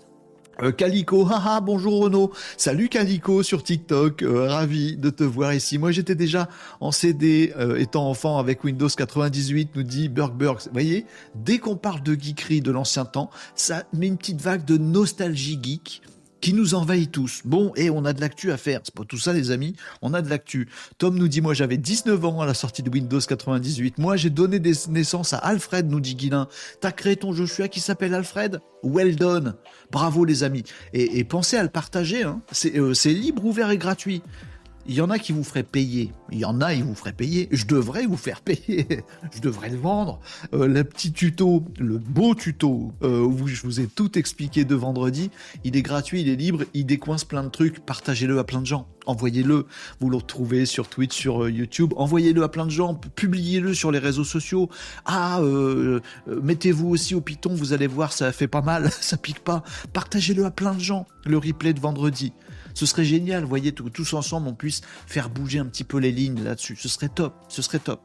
Euh, 0.63 0.73
Calico, 0.73 1.27
haha, 1.31 1.61
bonjour 1.61 2.03
Renaud. 2.03 2.33
Salut 2.57 2.89
Calico 2.89 3.43
sur 3.43 3.63
TikTok, 3.63 4.23
euh, 4.23 4.49
ravi 4.49 4.97
de 4.97 5.11
te 5.11 5.25
voir 5.25 5.55
ici. 5.55 5.79
Moi 5.79 5.91
j'étais 5.91 6.15
déjà 6.15 6.49
en 6.81 6.93
CD 6.93 7.53
euh, 7.57 7.77
étant 7.77 8.09
enfant 8.09 8.39
avec 8.39 8.65
Windows 8.65 8.89
98, 8.89 9.71
nous 9.75 9.83
dit 9.83 10.09
Burg 10.09 10.35
Burg. 10.35 10.61
Vous 10.65 10.73
voyez, 10.73 11.07
dès 11.35 11.59
qu'on 11.59 11.77
parle 11.77 12.03
de 12.03 12.15
geekery 12.15 12.61
de 12.61 12.71
l'ancien 12.71 13.05
temps, 13.05 13.31
ça 13.55 13.85
met 13.93 14.07
une 14.07 14.17
petite 14.17 14.41
vague 14.41 14.65
de 14.65 14.79
nostalgie 14.79 15.59
geek 15.63 16.03
qui 16.45 16.53
nous 16.53 16.75
envahit 16.75 17.11
tous. 17.11 17.41
Bon, 17.47 17.73
et 17.75 17.89
on 17.89 18.05
a 18.05 18.13
de 18.13 18.21
l'actu 18.21 18.53
à 18.53 18.59
faire. 18.59 18.81
C'est 18.85 18.93
pas 18.93 19.05
tout 19.05 19.17
ça, 19.17 19.33
les 19.33 19.51
amis. 19.51 19.77
On 20.03 20.13
a 20.13 20.21
de 20.21 20.29
l'actu. 20.29 20.69
Tom 20.99 21.17
nous 21.17 21.27
dit, 21.27 21.41
moi, 21.41 21.55
j'avais 21.55 21.79
19 21.79 22.23
ans 22.23 22.43
à 22.43 22.45
la 22.45 22.53
sortie 22.53 22.83
de 22.83 22.91
Windows 22.91 23.19
98. 23.19 23.97
Moi, 23.97 24.17
j'ai 24.17 24.29
donné 24.29 24.59
des 24.59 24.75
naissances 24.91 25.33
à 25.33 25.39
Alfred, 25.39 25.91
nous 25.91 26.01
dit 26.01 26.15
Guilin. 26.15 26.47
T'as 26.83 26.93
créé 26.93 27.17
ton 27.17 27.33
Joshua 27.33 27.69
qui 27.69 27.81
s'appelle 27.81 28.13
Alfred? 28.13 28.61
Well 28.83 29.17
done. 29.17 29.55
Bravo, 29.91 30.27
les 30.27 30.45
amis. 30.45 30.65
Et, 30.93 31.25
pensez 31.25 31.57
à 31.57 31.63
le 31.63 31.71
partager, 31.71 32.25
hein. 32.25 32.43
euh, 32.77 32.93
C'est 32.93 33.15
libre, 33.15 33.43
ouvert 33.47 33.71
et 33.71 33.79
gratuit. 33.79 34.21
Il 34.87 34.95
y 34.95 35.01
en 35.01 35.09
a 35.09 35.19
qui 35.19 35.33
vous 35.33 35.45
feraient 35.45 35.63
payer. 35.63 36.13
Il 36.31 36.39
y 36.39 36.45
en 36.45 36.61
a, 36.61 36.75
ils 36.75 36.85
vous 36.85 36.95
feraient 36.95 37.13
payer. 37.13 37.49
Je 37.53 37.65
devrais 37.65 38.05
vous 38.07 38.19
faire 38.19 38.41
payer. 38.43 38.87
je 39.35 39.41
devrais 39.41 39.71
le 39.71 39.79
vendre. 39.79 40.21
Euh, 40.53 40.67
le 40.67 40.85
petit 40.85 41.13
tuto, 41.13 41.65
le 41.79 41.99
beau 41.99 42.35
tuto 42.35 42.93
euh, 43.03 43.21
où 43.21 43.47
je 43.47 43.63
vous 43.63 43.81
ai 43.81 43.87
tout 43.87 44.19
expliqué 44.19 44.65
de 44.65 44.75
vendredi, 44.75 45.31
il 45.65 45.77
est 45.77 45.83
gratuit, 45.83 46.21
il 46.21 46.29
est 46.29 46.37
libre, 46.37 46.65
il 46.75 46.85
décoince 46.85 47.25
plein 47.25 47.43
de 47.43 47.49
trucs. 47.49 47.81
Partagez-le 47.81 48.39
à 48.39 48.45
plein 48.45 48.61
de 48.61 48.67
gens. 48.67 48.87
Envoyez-le. 49.07 49.67
Vous 50.01 50.11
le 50.11 50.17
retrouvez 50.17 50.67
sur 50.67 50.89
Twitch, 50.89 51.15
sur 51.15 51.45
euh, 51.45 51.51
YouTube. 51.51 51.95
Envoyez-le 51.97 52.43
à 52.43 52.49
plein 52.49 52.67
de 52.67 52.71
gens. 52.71 52.95
Publiez-le 52.95 53.73
sur 53.73 53.91
les 53.91 53.99
réseaux 53.99 54.25
sociaux. 54.25 54.69
Ah, 55.07 55.41
mettez-vous 56.27 56.89
aussi 56.89 57.15
au 57.15 57.21
Python. 57.21 57.55
Vous 57.55 57.73
allez 57.73 57.87
voir, 57.87 58.13
ça 58.13 58.33
fait 58.33 58.49
pas 58.49 58.63
mal. 58.63 58.91
ça 59.01 59.17
pique 59.17 59.41
pas. 59.41 59.63
Partagez-le 59.93 60.45
à 60.45 60.51
plein 60.51 60.75
de 60.75 60.81
gens. 60.81 61.07
Le 61.25 61.39
replay 61.39 61.73
de 61.73 61.81
vendredi. 61.81 62.33
Ce 62.75 62.87
serait 62.87 63.05
génial, 63.05 63.43
vous 63.43 63.49
voyez, 63.49 63.73
tous 63.73 64.13
ensemble, 64.15 64.49
on 64.49 64.55
puisse 64.55 64.83
faire 65.07 65.31
bouger 65.31 65.61
un 65.61 65.67
petit 65.67 65.85
peu 65.85 65.99
les 65.99 66.13
lignes 66.13 66.43
là-dessus. 66.43 66.77
Ce 66.77 66.89
serait 66.89 67.09
top, 67.09 67.35
ce 67.49 67.63
serait 67.63 67.79
top. 67.79 68.01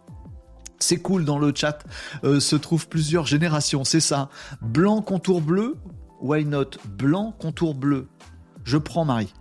C'est 0.79 0.97
cool, 0.97 1.25
dans 1.25 1.39
le 1.39 1.51
chat 1.53 1.83
euh, 2.23 2.39
se 2.39 2.55
trouvent 2.55 2.87
plusieurs 2.87 3.25
générations, 3.25 3.83
c'est 3.83 3.99
ça. 3.99 4.29
Blanc 4.61 5.01
contour 5.01 5.41
bleu, 5.41 5.75
why 6.21 6.45
not? 6.45 6.71
Blanc 6.97 7.33
contour 7.37 7.75
bleu. 7.75 8.07
Je 8.69 8.77
prends 8.77 9.03
Marie. 9.03 9.33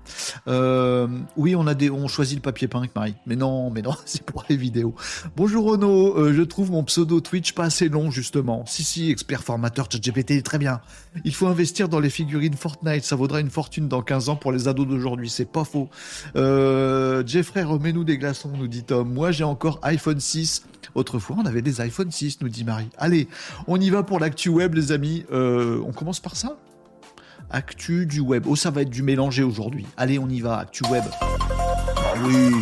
Euh, 0.47 1.07
oui, 1.37 1.55
on 1.55 1.67
a 1.67 1.75
des, 1.75 1.91
on 1.91 2.09
choisit 2.09 2.39
le 2.39 2.41
papier 2.41 2.67
peint 2.67 2.79
avec 2.79 2.97
Marie. 2.97 3.15
Mais 3.27 3.37
non, 3.37 3.69
mais 3.69 3.83
non, 3.83 3.95
c'est 4.07 4.23
pour 4.23 4.43
les 4.49 4.57
vidéos. 4.57 4.95
Bonjour 5.37 5.67
Renaud, 5.67 6.17
euh, 6.17 6.33
je 6.33 6.41
trouve 6.41 6.71
mon 6.71 6.83
pseudo 6.85 7.21
Twitch 7.21 7.53
pas 7.53 7.65
assez 7.65 7.91
long 7.91 8.11
justement. 8.11 8.65
Si 8.65 8.85
si, 8.85 9.11
expert 9.11 9.45
formateur 9.45 9.87
ChatGPT, 9.93 10.43
très 10.43 10.57
bien. 10.57 10.81
Il 11.27 11.35
faut 11.35 11.47
investir 11.47 11.91
dans 11.91 12.01
les 12.01 12.09
figurines 12.09 12.55
Fortnite, 12.55 13.05
ça 13.05 13.17
vaudra 13.17 13.41
une 13.41 13.51
fortune 13.51 13.87
dans 13.87 14.01
15 14.01 14.31
ans 14.31 14.37
pour 14.37 14.51
les 14.51 14.67
ados 14.67 14.89
d'aujourd'hui, 14.89 15.29
c'est 15.29 15.45
pas 15.45 15.65
faux. 15.65 15.91
Euh, 16.35 17.23
Jeffrey, 17.27 17.63
remets-nous 17.63 18.05
des 18.05 18.17
glaçons, 18.17 18.51
nous 18.57 18.67
dit 18.67 18.85
Tom. 18.85 19.13
Moi, 19.13 19.31
j'ai 19.31 19.45
encore 19.45 19.79
iPhone 19.83 20.21
6. 20.21 20.65
Autrefois, 20.95 21.37
on 21.39 21.45
avait 21.45 21.61
des 21.61 21.83
iPhone 21.83 22.11
6, 22.11 22.41
nous 22.41 22.49
dit 22.49 22.65
Marie. 22.65 22.89
Allez, 22.97 23.29
on 23.67 23.79
y 23.79 23.91
va 23.91 24.03
pour 24.03 24.21
l'actu 24.21 24.49
web, 24.49 24.73
les 24.73 24.91
amis. 24.91 25.27
on 25.31 25.93
commence 25.95 26.19
par 26.19 26.35
ça? 26.35 26.57
Actu 27.51 28.05
du 28.05 28.21
web. 28.21 28.45
Oh, 28.47 28.57
ça 28.57 28.71
va 28.71 28.83
être 28.83 28.91
du 28.91 29.03
mélangé 29.03 29.43
aujourd'hui. 29.43 29.87
Allez, 29.97 30.19
on 30.19 30.29
y 30.29 30.41
va. 30.41 30.59
Actu 30.59 30.85
web. 30.91 31.05
Ah 31.23 32.15
oui. 32.23 32.55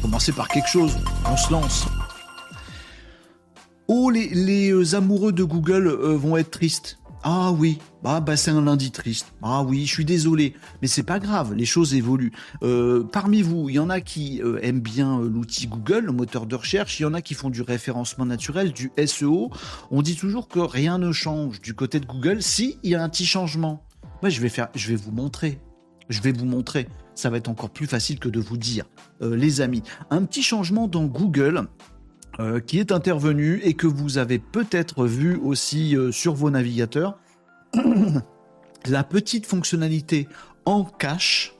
Commencer 0.00 0.30
par 0.30 0.46
quelque 0.48 0.68
chose. 0.68 0.96
On 1.26 1.36
se 1.36 1.52
lance. 1.52 1.86
Oh, 3.88 4.10
les, 4.10 4.70
euh, 4.70 4.94
amoureux 4.94 5.32
de 5.32 5.42
Google 5.42 5.88
euh, 5.88 6.16
vont 6.16 6.36
être 6.36 6.52
tristes. 6.52 6.98
Ah 7.26 7.52
oui, 7.52 7.78
bah, 8.02 8.20
bah 8.20 8.36
c'est 8.36 8.50
un 8.50 8.62
lundi 8.62 8.90
triste. 8.90 9.32
Ah 9.42 9.62
oui, 9.62 9.86
je 9.86 9.92
suis 9.92 10.04
désolé, 10.04 10.54
mais 10.82 10.88
c'est 10.88 11.02
pas 11.02 11.18
grave, 11.18 11.54
les 11.54 11.64
choses 11.64 11.94
évoluent. 11.94 12.32
Euh, 12.62 13.02
parmi 13.02 13.40
vous, 13.40 13.70
il 13.70 13.76
y 13.76 13.78
en 13.78 13.88
a 13.88 14.02
qui 14.02 14.42
aiment 14.60 14.82
bien 14.82 15.20
l'outil 15.20 15.66
Google, 15.66 16.00
le 16.00 16.12
moteur 16.12 16.44
de 16.44 16.54
recherche, 16.54 17.00
il 17.00 17.04
y 17.04 17.06
en 17.06 17.14
a 17.14 17.22
qui 17.22 17.32
font 17.32 17.48
du 17.48 17.62
référencement 17.62 18.26
naturel, 18.26 18.74
du 18.74 18.92
SEO. 19.06 19.50
On 19.90 20.02
dit 20.02 20.16
toujours 20.16 20.48
que 20.48 20.60
rien 20.60 20.98
ne 20.98 21.12
change 21.12 21.62
du 21.62 21.72
côté 21.72 21.98
de 21.98 22.04
Google 22.04 22.42
si 22.42 22.76
il 22.82 22.90
y 22.90 22.94
a 22.94 23.02
un 23.02 23.08
petit 23.08 23.24
changement 23.24 23.82
je 24.30 24.88
vais 24.88 24.96
vous 24.96 25.12
montrer. 25.12 25.60
Je 26.08 26.20
vais 26.20 26.32
vous 26.32 26.44
montrer. 26.44 26.88
Ça 27.14 27.30
va 27.30 27.38
être 27.38 27.48
encore 27.48 27.70
plus 27.70 27.86
facile 27.86 28.18
que 28.18 28.28
de 28.28 28.40
vous 28.40 28.56
dire, 28.56 28.84
euh, 29.22 29.36
les 29.36 29.60
amis. 29.60 29.82
Un 30.10 30.24
petit 30.24 30.42
changement 30.42 30.88
dans 30.88 31.04
Google. 31.04 31.68
Euh, 32.40 32.58
qui 32.58 32.80
est 32.80 32.90
intervenu 32.90 33.60
et 33.62 33.74
que 33.74 33.86
vous 33.86 34.18
avez 34.18 34.40
peut-être 34.40 35.06
vu 35.06 35.36
aussi 35.36 35.96
euh, 35.96 36.10
sur 36.10 36.34
vos 36.34 36.50
navigateurs. 36.50 37.16
La 38.86 39.04
petite 39.04 39.46
fonctionnalité 39.46 40.26
en 40.64 40.82
cache, 40.82 41.54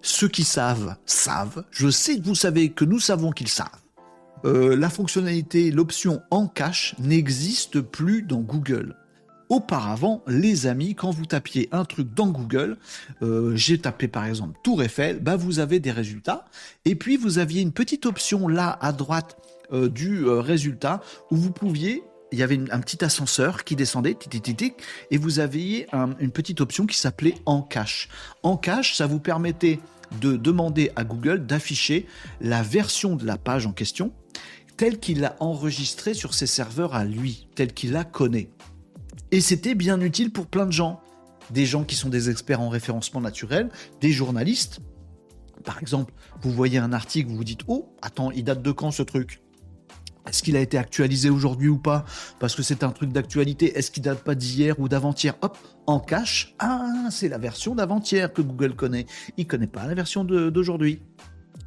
ceux 0.00 0.28
qui 0.28 0.42
savent, 0.44 0.96
savent. 1.04 1.64
Je 1.70 1.90
sais 1.90 2.18
que 2.18 2.24
vous 2.24 2.34
savez 2.34 2.70
que 2.70 2.86
nous 2.86 2.98
savons 2.98 3.30
qu'ils 3.30 3.48
savent. 3.48 3.68
la 4.42 4.88
fonctionnalité, 4.88 5.70
l'option 5.70 6.22
en 6.30 6.46
cache 6.46 6.94
n'existe 6.98 7.82
plus 7.82 8.22
dans 8.22 8.40
Google. 8.40 8.96
Auparavant, 9.48 10.22
les 10.26 10.66
amis, 10.66 10.94
quand 10.94 11.10
vous 11.10 11.24
tapiez 11.24 11.68
un 11.72 11.84
truc 11.84 12.12
dans 12.12 12.28
Google, 12.28 12.76
euh, 13.22 13.56
j'ai 13.56 13.78
tapé 13.78 14.06
par 14.06 14.26
exemple 14.26 14.58
Tour 14.62 14.82
Eiffel, 14.82 15.20
bah 15.20 15.36
vous 15.36 15.58
avez 15.58 15.80
des 15.80 15.90
résultats. 15.90 16.44
Et 16.84 16.94
puis 16.94 17.16
vous 17.16 17.38
aviez 17.38 17.62
une 17.62 17.72
petite 17.72 18.04
option 18.04 18.46
là 18.46 18.78
à 18.80 18.92
droite 18.92 19.38
euh, 19.72 19.88
du 19.88 20.24
euh, 20.24 20.40
résultat 20.40 21.00
où 21.30 21.36
vous 21.36 21.50
pouviez 21.50 22.02
il 22.30 22.38
y 22.38 22.42
avait 22.42 22.60
un 22.70 22.80
petit 22.80 23.02
ascenseur 23.02 23.64
qui 23.64 23.74
descendait, 23.74 24.14
et 25.10 25.16
vous 25.16 25.38
aviez 25.38 25.86
une 26.20 26.30
petite 26.30 26.60
option 26.60 26.84
qui 26.84 26.98
s'appelait 26.98 27.36
En 27.46 27.62
cache. 27.62 28.10
En 28.42 28.58
cache, 28.58 28.96
ça 28.96 29.06
vous 29.06 29.18
permettait 29.18 29.80
de 30.20 30.36
demander 30.36 30.90
à 30.94 31.04
Google 31.04 31.46
d'afficher 31.46 32.06
la 32.42 32.62
version 32.62 33.16
de 33.16 33.24
la 33.24 33.38
page 33.38 33.64
en 33.64 33.72
question 33.72 34.12
telle 34.78 34.98
qu'il 35.00 35.20
l'a 35.20 35.36
enregistrée 35.40 36.14
sur 36.14 36.34
ses 36.34 36.46
serveurs 36.46 36.94
à 36.94 37.04
lui, 37.04 37.48
telle 37.56 37.74
qu'il 37.74 37.92
la 37.92 38.04
connaît. 38.04 38.48
Et 39.30 39.40
c'était 39.40 39.74
bien 39.74 40.00
utile 40.00 40.32
pour 40.32 40.46
plein 40.46 40.66
de 40.66 40.72
gens. 40.72 41.00
Des 41.50 41.66
gens 41.66 41.84
qui 41.84 41.96
sont 41.96 42.08
des 42.08 42.30
experts 42.30 42.60
en 42.60 42.68
référencement 42.68 43.20
naturel, 43.20 43.70
des 44.00 44.10
journalistes. 44.10 44.80
Par 45.64 45.80
exemple, 45.80 46.12
vous 46.40 46.50
voyez 46.50 46.78
un 46.78 46.92
article, 46.92 47.30
vous 47.30 47.36
vous 47.36 47.44
dites 47.44 47.62
Oh, 47.68 47.94
attends, 48.02 48.30
il 48.30 48.44
date 48.44 48.62
de 48.62 48.70
quand 48.70 48.90
ce 48.90 49.02
truc? 49.02 49.42
Est-ce 50.28 50.42
qu'il 50.42 50.56
a 50.56 50.60
été 50.60 50.76
actualisé 50.76 51.30
aujourd'hui 51.30 51.68
ou 51.68 51.78
pas? 51.78 52.04
Parce 52.38 52.54
que 52.54 52.62
c'est 52.62 52.84
un 52.84 52.90
truc 52.90 53.12
d'actualité. 53.12 53.78
Est-ce 53.78 53.90
qu'il 53.90 54.02
date 54.02 54.22
pas 54.22 54.34
d'hier 54.34 54.78
ou 54.78 54.88
d'avant-hier? 54.88 55.34
Hop, 55.40 55.56
en 55.86 56.00
cache. 56.00 56.54
Ah, 56.58 57.08
c'est 57.10 57.28
la 57.28 57.38
version 57.38 57.74
d'avant-hier 57.74 58.32
que 58.32 58.42
Google 58.42 58.74
connaît. 58.76 59.06
Il 59.38 59.46
connaît 59.46 59.66
pas 59.66 59.86
la 59.86 59.94
version 59.94 60.24
d'aujourd'hui. 60.24 61.00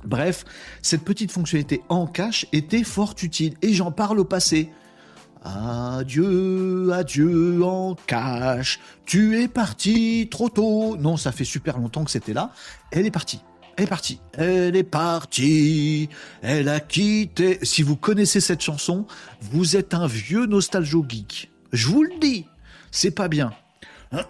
Bref, 0.06 0.45
cette 0.82 1.04
petite 1.04 1.32
fonctionnalité 1.32 1.82
en 1.89 2.06
cache 2.08 2.45
était 2.54 2.84
fort 2.84 3.15
utile 3.21 3.56
et 3.62 3.74
j'en 3.74 3.91
parle 3.91 4.19
au 4.19 4.26
passé. 4.26 4.69
Adieu, 5.43 6.91
adieu 6.93 7.63
en 7.63 7.95
cache, 8.06 8.80
tu 9.06 9.41
es 9.41 9.47
parti 9.47 10.27
trop 10.30 10.49
tôt. 10.49 10.97
Non, 10.97 11.17
ça 11.17 11.32
fait 11.32 11.45
super 11.45 11.80
longtemps 11.80 12.04
que 12.04 12.12
c'était 12.12 12.34
là. 12.34 12.51
Elle 12.91 13.08
est 13.08 13.12
partie. 13.12 13.41
Elle 13.75 13.86
est 13.86 13.88
partie. 13.88 14.19
Elle 14.34 14.75
est 14.75 14.84
partie. 14.84 16.10
Elle 16.43 16.69
a 16.69 16.80
quitté. 16.80 17.58
Si 17.63 17.82
vous 17.82 17.95
connaissez 17.95 18.39
cette 18.39 18.62
chanson, 18.62 19.08
vous 19.41 19.75
êtes 19.75 19.95
un 19.95 20.06
vieux 20.06 20.45
nostalgio 20.45 21.04
geek. 21.08 21.49
Je 21.71 21.88
vous 21.88 22.04
le 22.04 22.19
dis. 22.19 22.45
C'est 22.91 23.12
pas 23.12 23.27
bien. 23.27 23.51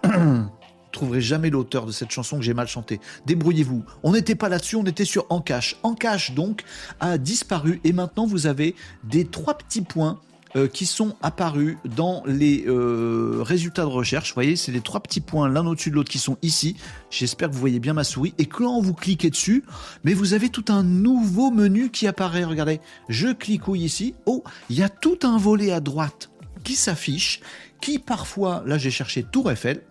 trouverez 0.92 1.22
jamais 1.22 1.50
l'auteur 1.50 1.86
de 1.86 1.92
cette 1.92 2.12
chanson 2.12 2.38
que 2.38 2.44
j'ai 2.44 2.54
mal 2.54 2.68
chantée. 2.68 3.00
Débrouillez-vous. 3.26 3.84
On 4.04 4.12
n'était 4.12 4.36
pas 4.36 4.50
là-dessus, 4.50 4.76
on 4.76 4.84
était 4.84 5.06
sur 5.06 5.26
En 5.30 5.42
Cache. 5.42 5.78
En 5.84 5.94
Cache, 5.94 6.32
donc, 6.32 6.64
a 7.00 7.18
disparu 7.18 7.82
et 7.84 7.94
maintenant 7.94 8.26
vous 8.26 8.46
avez 8.46 8.76
des 9.04 9.26
trois 9.26 9.58
petits 9.58 9.82
points 9.82 10.20
euh, 10.56 10.68
qui 10.68 10.86
sont 10.86 11.16
apparus 11.22 11.78
dans 11.96 12.24
les 12.26 12.66
euh, 12.68 13.38
résultats 13.42 13.84
de 13.84 13.88
recherche. 13.88 14.30
Vous 14.30 14.36
voyez, 14.36 14.56
c'est 14.56 14.72
les 14.72 14.82
trois 14.82 15.00
petits 15.00 15.22
points 15.22 15.48
l'un 15.48 15.66
au-dessus 15.66 15.90
de 15.90 15.96
l'autre 15.96 16.12
qui 16.12 16.20
sont 16.20 16.38
ici. 16.42 16.76
J'espère 17.10 17.50
que 17.50 17.54
vous 17.54 17.60
voyez 17.60 17.80
bien 17.80 17.94
ma 17.94 18.04
souris. 18.04 18.34
Et 18.38 18.46
quand 18.46 18.82
vous 18.82 18.94
cliquez 18.94 19.30
dessus, 19.30 19.64
mais 20.04 20.14
vous 20.14 20.34
avez 20.34 20.50
tout 20.50 20.66
un 20.70 20.84
nouveau 20.84 21.52
menu 21.52 21.90
qui 21.90 22.08
apparaît. 22.08 22.44
Regardez, 22.44 22.82
je 23.08 23.30
clicouille 23.30 23.84
ici. 23.84 24.16
Oh, 24.26 24.44
il 24.70 24.78
y 24.78 24.84
a 24.84 24.90
tout 24.90 25.20
un 25.24 25.38
volet 25.38 25.72
à 25.72 25.80
droite 25.80 26.32
qui 26.64 26.76
s'affiche, 26.76 27.40
qui 27.80 27.98
parfois, 27.98 28.64
là 28.66 28.78
j'ai 28.78 28.92
cherché 28.92 29.24
Tour 29.24 29.52
Eiffel, 29.52 29.82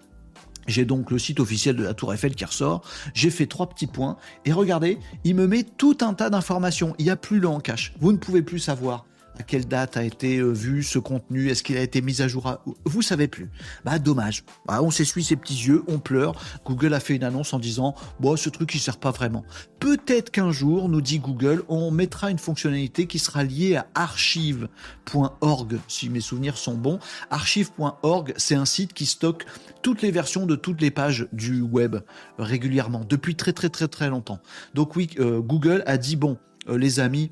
j'ai 0.66 0.85
donc 0.85 1.11
le 1.11 1.18
site 1.18 1.40
officiel 1.40 1.75
de 1.75 1.83
la 1.83 1.94
Tour 1.94 2.12
Eiffel 2.14 2.35
qui 2.35 2.44
ressort. 2.44 2.83
J'ai 3.14 3.31
fait 3.31 3.46
trois 3.46 3.68
petits 3.68 3.87
points. 3.87 4.16
Et 4.44 4.53
regardez, 4.53 4.99
il 5.25 5.35
me 5.35 5.46
met 5.46 5.64
tout 5.64 5.99
un 6.01 6.14
tas 6.14 6.31
d'informations. 6.31 6.94
Il 6.99 7.07
n'y 7.07 7.11
a 7.11 7.16
plus 7.16 7.40
le 7.40 7.49
en 7.49 7.61
cache. 7.61 7.92
Vous 7.99 8.12
ne 8.12 8.18
pouvez 8.18 8.42
plus 8.42 8.61
savoir 8.61 9.05
à 9.40 9.42
quelle 9.42 9.66
date 9.66 9.96
a 9.96 10.05
été 10.05 10.37
euh, 10.37 10.50
vu 10.50 10.83
ce 10.83 10.98
contenu, 10.98 11.48
est-ce 11.48 11.62
qu'il 11.62 11.79
a 11.79 11.81
été 11.81 12.03
mis 12.03 12.20
à 12.20 12.29
jour 12.29 12.46
à... 12.46 12.62
Vous 12.85 13.00
savez 13.00 13.26
plus. 13.26 13.48
Bah 13.87 13.98
dommage. 13.98 14.44
Bah, 14.66 14.83
on 14.83 14.90
s'essuie 14.90 15.24
ses 15.24 15.35
petits 15.37 15.55
yeux, 15.55 15.83
on 15.88 15.98
pleure. 15.98 16.35
Google 16.66 16.92
a 16.92 17.00
fait 17.00 17.16
une 17.16 17.24
annonce 17.24 17.55
en 17.55 17.59
disant 17.59 17.94
bon 18.20 18.37
ce 18.37 18.50
truc 18.50 18.74
il 18.74 18.81
sert 18.81 18.98
pas 18.98 19.12
vraiment. 19.12 19.42
Peut-être 19.79 20.31
qu'un 20.31 20.53
jour, 20.53 20.90
nous 20.90 21.00
dit 21.00 21.20
Google, 21.20 21.62
on 21.68 21.90
mettra 21.90 22.31
une 22.31 22.38
fonctionnalité 22.38 23.07
qui 23.07 23.18
sera 23.18 23.42
liée 23.42 23.76
à 23.76 23.87
archive.org 23.94 25.79
si 25.88 26.11
mes 26.11 26.20
souvenirs 26.20 26.59
sont 26.59 26.74
bons. 26.74 26.98
Archive.org, 27.31 28.35
c'est 28.37 28.57
un 28.57 28.66
site 28.66 28.92
qui 28.92 29.07
stocke 29.07 29.46
toutes 29.81 30.03
les 30.03 30.11
versions 30.11 30.44
de 30.44 30.55
toutes 30.55 30.83
les 30.83 30.90
pages 30.90 31.29
du 31.33 31.62
web 31.62 31.96
régulièrement 32.38 33.07
depuis 33.09 33.37
très 33.37 33.55
très 33.55 33.70
très 33.70 33.88
très 33.88 34.11
longtemps. 34.11 34.40
Donc 34.74 34.96
oui, 34.96 35.09
euh, 35.18 35.40
Google 35.40 35.83
a 35.87 35.96
dit 35.96 36.16
bon 36.16 36.37
euh, 36.68 36.76
les 36.76 37.00
amis, 37.00 37.31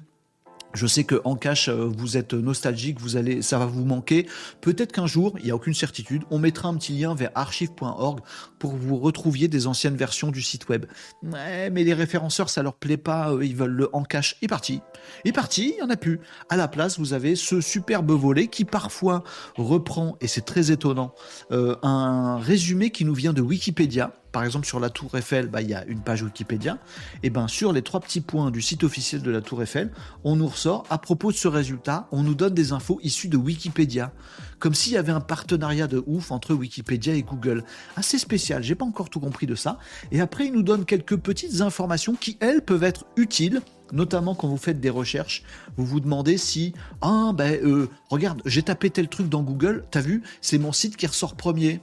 je 0.78 0.86
sais 0.86 1.04
que 1.04 1.20
en 1.24 1.34
cache, 1.34 1.68
euh, 1.68 1.90
vous 1.96 2.16
êtes 2.16 2.34
nostalgique, 2.34 3.00
vous 3.00 3.16
allez, 3.16 3.42
ça 3.42 3.58
va 3.58 3.66
vous 3.66 3.84
manquer. 3.84 4.26
Peut-être 4.60 4.92
qu'un 4.92 5.06
jour, 5.06 5.34
il 5.38 5.46
n'y 5.46 5.50
a 5.50 5.56
aucune 5.56 5.74
certitude, 5.74 6.22
on 6.30 6.38
mettra 6.38 6.68
un 6.68 6.76
petit 6.76 6.92
lien 6.92 7.14
vers 7.14 7.30
archive.org 7.34 8.20
pour 8.58 8.72
que 8.72 8.78
vous 8.78 8.96
retrouviez 8.96 9.48
des 9.48 9.66
anciennes 9.66 9.96
versions 9.96 10.30
du 10.30 10.40
site 10.40 10.68
web. 10.68 10.86
Mais 11.22 11.70
les 11.70 11.94
référenceurs, 11.94 12.48
ça 12.48 12.62
leur 12.62 12.74
plaît 12.74 12.96
pas, 12.96 13.34
ils 13.42 13.56
veulent 13.56 13.72
le 13.72 13.88
en 13.92 14.04
cache. 14.04 14.36
Est 14.40 14.48
parti. 14.48 14.80
Est 15.24 15.32
parti, 15.32 15.74
il 15.74 15.76
n'y 15.76 15.82
en 15.82 15.90
a 15.90 15.96
plus. 15.96 16.20
À 16.48 16.56
la 16.56 16.68
place, 16.68 16.98
vous 16.98 17.12
avez 17.12 17.34
ce 17.34 17.60
superbe 17.60 18.12
volet 18.12 18.46
qui 18.46 18.64
parfois 18.64 19.24
reprend, 19.56 20.16
et 20.20 20.28
c'est 20.28 20.44
très 20.44 20.70
étonnant, 20.70 21.12
euh, 21.50 21.74
un 21.82 22.38
résumé 22.38 22.90
qui 22.90 23.04
nous 23.04 23.14
vient 23.14 23.32
de 23.32 23.42
Wikipédia 23.42 24.12
par 24.32 24.44
exemple 24.44 24.66
sur 24.66 24.80
la 24.80 24.90
Tour 24.90 25.16
Eiffel, 25.16 25.48
bah, 25.48 25.62
il 25.62 25.70
y 25.70 25.74
a 25.74 25.84
une 25.86 26.00
page 26.00 26.22
Wikipédia. 26.22 26.78
Et 27.22 27.30
ben 27.30 27.48
sur 27.48 27.72
les 27.72 27.82
trois 27.82 28.00
petits 28.00 28.20
points 28.20 28.50
du 28.50 28.62
site 28.62 28.84
officiel 28.84 29.22
de 29.22 29.30
la 29.30 29.40
Tour 29.40 29.62
Eiffel, 29.62 29.92
on 30.24 30.36
nous 30.36 30.46
ressort 30.46 30.84
à 30.90 30.98
propos 30.98 31.32
de 31.32 31.36
ce 31.36 31.48
résultat, 31.48 32.08
on 32.12 32.22
nous 32.22 32.34
donne 32.34 32.54
des 32.54 32.72
infos 32.72 33.00
issues 33.02 33.28
de 33.28 33.36
Wikipédia, 33.36 34.12
comme 34.58 34.74
s'il 34.74 34.92
y 34.92 34.96
avait 34.96 35.12
un 35.12 35.20
partenariat 35.20 35.86
de 35.86 36.02
ouf 36.06 36.30
entre 36.30 36.54
Wikipédia 36.54 37.14
et 37.14 37.22
Google. 37.22 37.64
Assez 37.96 38.18
spécial, 38.18 38.62
j'ai 38.62 38.74
pas 38.74 38.84
encore 38.84 39.10
tout 39.10 39.20
compris 39.20 39.46
de 39.46 39.54
ça. 39.54 39.78
Et 40.12 40.20
après, 40.20 40.46
il 40.46 40.52
nous 40.52 40.62
donne 40.62 40.84
quelques 40.84 41.16
petites 41.16 41.60
informations 41.60 42.14
qui 42.14 42.36
elles 42.40 42.62
peuvent 42.62 42.84
être 42.84 43.06
utiles 43.16 43.62
notamment 43.92 44.34
quand 44.34 44.48
vous 44.48 44.58
faites 44.58 44.80
des 44.80 44.90
recherches, 44.90 45.42
vous 45.76 45.86
vous 45.86 46.00
demandez 46.00 46.36
si 46.36 46.74
ah 47.00 47.32
ben 47.34 47.58
euh, 47.64 47.88
regarde 48.10 48.42
j'ai 48.44 48.62
tapé 48.62 48.90
tel 48.90 49.08
truc 49.08 49.28
dans 49.28 49.42
Google, 49.42 49.86
t'as 49.90 50.00
vu 50.00 50.22
c'est 50.40 50.58
mon 50.58 50.72
site 50.72 50.96
qui 50.96 51.06
ressort 51.06 51.36
premier. 51.36 51.80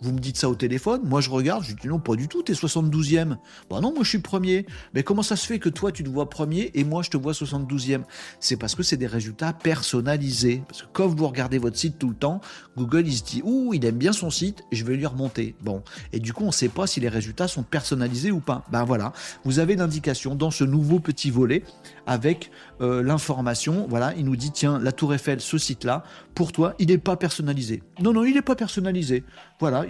Vous 0.00 0.12
me 0.12 0.18
dites 0.18 0.36
ça 0.36 0.48
au 0.48 0.54
téléphone, 0.54 1.00
moi 1.04 1.20
je 1.20 1.30
regarde, 1.30 1.64
je 1.64 1.74
dis 1.74 1.88
non, 1.88 1.98
pas 1.98 2.14
du 2.14 2.28
tout, 2.28 2.42
t'es 2.42 2.52
72e. 2.52 3.36
Bah 3.68 3.80
non, 3.80 3.92
moi 3.92 4.04
je 4.04 4.08
suis 4.08 4.18
premier. 4.18 4.64
Mais 4.94 5.02
comment 5.02 5.22
ça 5.22 5.34
se 5.34 5.46
fait 5.46 5.58
que 5.58 5.68
toi 5.68 5.90
tu 5.90 6.04
te 6.04 6.08
vois 6.08 6.30
premier 6.30 6.70
et 6.74 6.84
moi 6.84 7.02
je 7.02 7.10
te 7.10 7.16
vois 7.16 7.32
72e 7.32 8.02
C'est 8.38 8.56
parce 8.56 8.74
que 8.74 8.82
c'est 8.82 8.96
des 8.96 9.06
résultats 9.06 9.52
personnalisés. 9.52 10.62
Parce 10.68 10.82
que 10.82 10.86
quand 10.92 11.08
vous 11.08 11.26
regardez 11.26 11.58
votre 11.58 11.76
site 11.76 11.98
tout 11.98 12.08
le 12.08 12.14
temps, 12.14 12.40
Google 12.76 13.06
il 13.06 13.16
se 13.16 13.24
dit, 13.24 13.42
ouh, 13.44 13.74
il 13.74 13.84
aime 13.84 13.96
bien 13.96 14.12
son 14.12 14.30
site, 14.30 14.62
je 14.70 14.84
vais 14.84 14.96
lui 14.96 15.06
remonter. 15.06 15.54
Bon. 15.62 15.82
Et 16.12 16.20
du 16.20 16.32
coup, 16.32 16.44
on 16.44 16.48
ne 16.48 16.52
sait 16.52 16.68
pas 16.68 16.86
si 16.86 17.00
les 17.00 17.08
résultats 17.08 17.48
sont 17.48 17.62
personnalisés 17.62 18.30
ou 18.30 18.40
pas. 18.40 18.64
Ben 18.70 18.84
voilà, 18.84 19.12
vous 19.44 19.58
avez 19.58 19.74
l'indication 19.74 20.34
dans 20.34 20.50
ce 20.50 20.64
nouveau 20.64 21.00
petit 21.00 21.30
volet 21.30 21.64
avec 22.08 22.50
euh, 22.80 23.02
l'information. 23.02 23.86
Voilà, 23.88 24.14
il 24.16 24.24
nous 24.24 24.34
dit, 24.34 24.50
tiens, 24.50 24.80
la 24.80 24.90
Tour 24.90 25.14
Eiffel, 25.14 25.40
ce 25.40 25.58
site-là, 25.58 26.02
pour 26.34 26.50
toi, 26.50 26.74
il 26.78 26.88
n'est 26.88 26.98
pas 26.98 27.16
personnalisé. 27.16 27.82
Non, 28.00 28.12
non, 28.12 28.24
il 28.24 28.34
n'est 28.34 28.42
pas 28.42 28.56
personnalisé. 28.56 29.24
Voilà, 29.60 29.84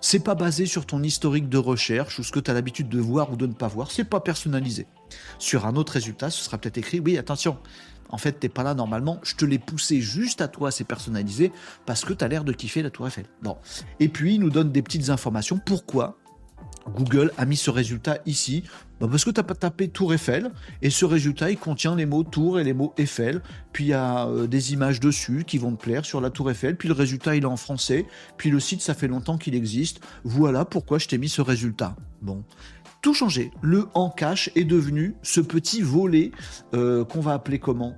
c'est 0.00 0.24
pas 0.24 0.34
basé 0.34 0.66
sur 0.66 0.86
ton 0.86 1.02
historique 1.02 1.48
de 1.48 1.58
recherche 1.58 2.18
ou 2.18 2.24
ce 2.24 2.32
que 2.32 2.40
tu 2.40 2.50
as 2.50 2.54
l'habitude 2.54 2.88
de 2.88 2.98
voir 2.98 3.30
ou 3.30 3.36
de 3.36 3.46
ne 3.46 3.52
pas 3.52 3.68
voir, 3.68 3.90
c'est 3.90 4.04
pas 4.04 4.20
personnalisé. 4.20 4.86
Sur 5.38 5.66
un 5.66 5.76
autre 5.76 5.92
résultat, 5.92 6.30
ce 6.30 6.42
sera 6.42 6.58
peut-être 6.58 6.78
écrit, 6.78 7.00
oui, 7.00 7.18
attention, 7.18 7.58
en 8.08 8.16
fait, 8.16 8.32
t'es 8.32 8.48
pas 8.48 8.62
là 8.62 8.74
normalement, 8.74 9.20
je 9.22 9.34
te 9.34 9.44
l'ai 9.44 9.58
poussé 9.58 10.00
juste 10.00 10.40
à 10.40 10.48
toi, 10.48 10.70
c'est 10.70 10.84
personnalisé, 10.84 11.52
parce 11.84 12.04
que 12.04 12.14
tu 12.14 12.24
as 12.24 12.28
l'air 12.28 12.44
de 12.44 12.52
kiffer 12.52 12.82
la 12.82 12.90
tour 12.90 13.06
Eiffel. 13.06 13.26
Bon. 13.42 13.58
Et 14.00 14.08
puis, 14.08 14.36
il 14.36 14.40
nous 14.40 14.50
donne 14.50 14.72
des 14.72 14.82
petites 14.82 15.10
informations. 15.10 15.60
Pourquoi 15.64 16.16
Google 16.94 17.32
a 17.36 17.44
mis 17.44 17.56
ce 17.56 17.70
résultat 17.70 18.18
ici? 18.24 18.64
Bah, 19.00 19.08
Parce 19.10 19.24
que 19.24 19.30
tu 19.30 19.40
as 19.40 19.44
tapé 19.44 19.88
Tour 19.88 20.14
Eiffel 20.14 20.50
et 20.82 20.90
ce 20.90 21.04
résultat 21.04 21.50
il 21.50 21.58
contient 21.58 21.96
les 21.96 22.06
mots 22.06 22.24
Tour 22.24 22.60
et 22.60 22.64
les 22.64 22.72
mots 22.72 22.94
Eiffel. 22.98 23.42
Puis 23.72 23.84
il 23.84 23.88
y 23.88 23.94
a 23.94 24.26
euh, 24.26 24.46
des 24.46 24.72
images 24.72 25.00
dessus 25.00 25.44
qui 25.46 25.58
vont 25.58 25.74
te 25.74 25.82
plaire 25.82 26.04
sur 26.04 26.20
la 26.20 26.30
Tour 26.30 26.50
Eiffel. 26.50 26.76
Puis 26.76 26.88
le 26.88 26.94
résultat 26.94 27.36
il 27.36 27.42
est 27.42 27.46
en 27.46 27.56
français. 27.56 28.06
Puis 28.36 28.50
le 28.50 28.60
site 28.60 28.82
ça 28.82 28.94
fait 28.94 29.08
longtemps 29.08 29.38
qu'il 29.38 29.54
existe. 29.54 30.00
Voilà 30.24 30.64
pourquoi 30.64 30.98
je 30.98 31.08
t'ai 31.08 31.18
mis 31.18 31.28
ce 31.28 31.42
résultat. 31.42 31.96
Bon. 32.22 32.44
Tout 33.00 33.14
changé. 33.14 33.52
Le 33.62 33.86
en 33.94 34.10
cache 34.10 34.50
est 34.56 34.64
devenu 34.64 35.14
ce 35.22 35.40
petit 35.40 35.82
volet 35.82 36.32
euh, 36.74 37.04
qu'on 37.04 37.20
va 37.20 37.34
appeler 37.34 37.60
comment? 37.60 37.94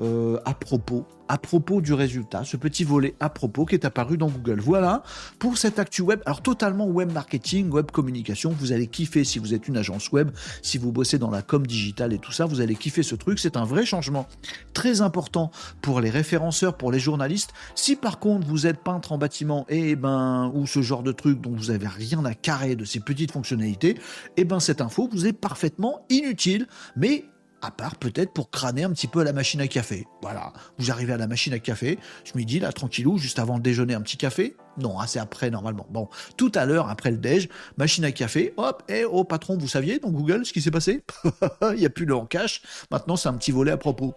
Euh, 0.00 0.38
à 0.46 0.54
propos, 0.54 1.06
à 1.28 1.36
propos 1.36 1.82
du 1.82 1.92
résultat, 1.92 2.44
ce 2.44 2.56
petit 2.56 2.82
volet 2.82 3.14
à 3.20 3.28
propos 3.28 3.66
qui 3.66 3.74
est 3.74 3.84
apparu 3.84 4.16
dans 4.16 4.28
Google. 4.28 4.58
Voilà 4.60 5.02
pour 5.38 5.58
cette 5.58 5.78
actu 5.78 6.00
web. 6.00 6.20
Alors 6.24 6.40
totalement 6.40 6.86
web 6.86 7.12
marketing, 7.12 7.70
web 7.70 7.90
communication. 7.90 8.54
Vous 8.58 8.72
allez 8.72 8.86
kiffer 8.86 9.24
si 9.24 9.38
vous 9.38 9.52
êtes 9.52 9.68
une 9.68 9.76
agence 9.76 10.10
web, 10.10 10.30
si 10.62 10.78
vous 10.78 10.92
bossez 10.92 11.18
dans 11.18 11.30
la 11.30 11.42
com 11.42 11.66
digitale 11.66 12.14
et 12.14 12.18
tout 12.18 12.32
ça, 12.32 12.46
vous 12.46 12.60
allez 12.60 12.74
kiffer 12.74 13.02
ce 13.02 13.14
truc. 13.14 13.38
C'est 13.38 13.56
un 13.56 13.64
vrai 13.64 13.84
changement 13.84 14.26
très 14.72 15.02
important 15.02 15.50
pour 15.82 16.00
les 16.00 16.10
référenceurs, 16.10 16.76
pour 16.76 16.90
les 16.90 16.98
journalistes. 16.98 17.52
Si 17.74 17.94
par 17.94 18.18
contre 18.18 18.46
vous 18.46 18.66
êtes 18.66 18.82
peintre 18.82 19.12
en 19.12 19.18
bâtiment 19.18 19.66
et 19.68 19.90
eh 19.90 19.96
ben 19.96 20.50
ou 20.54 20.66
ce 20.66 20.80
genre 20.80 21.02
de 21.02 21.12
truc 21.12 21.40
dont 21.40 21.52
vous 21.52 21.70
avez 21.70 21.86
rien 21.88 22.24
à 22.24 22.34
carrer 22.34 22.76
de 22.76 22.84
ces 22.84 23.00
petites 23.00 23.32
fonctionnalités, 23.32 23.90
et 23.90 23.98
eh 24.38 24.44
ben 24.44 24.60
cette 24.60 24.80
info 24.80 25.08
vous 25.12 25.26
est 25.26 25.32
parfaitement 25.32 26.06
inutile, 26.08 26.66
mais 26.96 27.24
à 27.62 27.70
part 27.70 27.96
peut-être 27.96 28.32
pour 28.32 28.50
crâner 28.50 28.82
un 28.82 28.90
petit 28.90 29.06
peu 29.06 29.20
à 29.20 29.24
la 29.24 29.32
machine 29.32 29.60
à 29.60 29.68
café. 29.68 30.06
Voilà, 30.20 30.52
vous 30.78 30.90
arrivez 30.90 31.12
à 31.12 31.16
la 31.16 31.26
machine 31.26 31.52
à 31.52 31.58
café, 31.58 31.98
je 32.24 32.36
me 32.36 32.44
dis 32.44 32.58
là, 32.58 32.72
tranquillou, 32.72 33.18
juste 33.18 33.38
avant 33.38 33.56
le 33.56 33.62
déjeuner, 33.62 33.94
un 33.94 34.00
petit 34.00 34.16
café? 34.16 34.56
Non, 34.78 35.00
hein, 35.00 35.06
c'est 35.06 35.18
après 35.18 35.50
normalement. 35.50 35.86
Bon, 35.90 36.08
tout 36.36 36.52
à 36.54 36.66
l'heure, 36.66 36.88
après 36.88 37.10
le 37.10 37.18
déj, 37.18 37.48
machine 37.76 38.04
à 38.04 38.12
café, 38.12 38.52
hop, 38.56 38.82
et 38.88 39.04
oh 39.04 39.24
patron, 39.24 39.56
vous 39.56 39.68
saviez 39.68 39.98
dans 39.98 40.10
Google 40.10 40.44
ce 40.44 40.52
qui 40.52 40.60
s'est 40.60 40.70
passé? 40.70 41.04
Il 41.62 41.78
n'y 41.78 41.86
a 41.86 41.90
plus 41.90 42.04
le 42.04 42.16
en 42.16 42.26
cache, 42.26 42.62
maintenant 42.90 43.16
c'est 43.16 43.28
un 43.28 43.34
petit 43.34 43.52
volet 43.52 43.72
à 43.72 43.76
propos. 43.76 44.14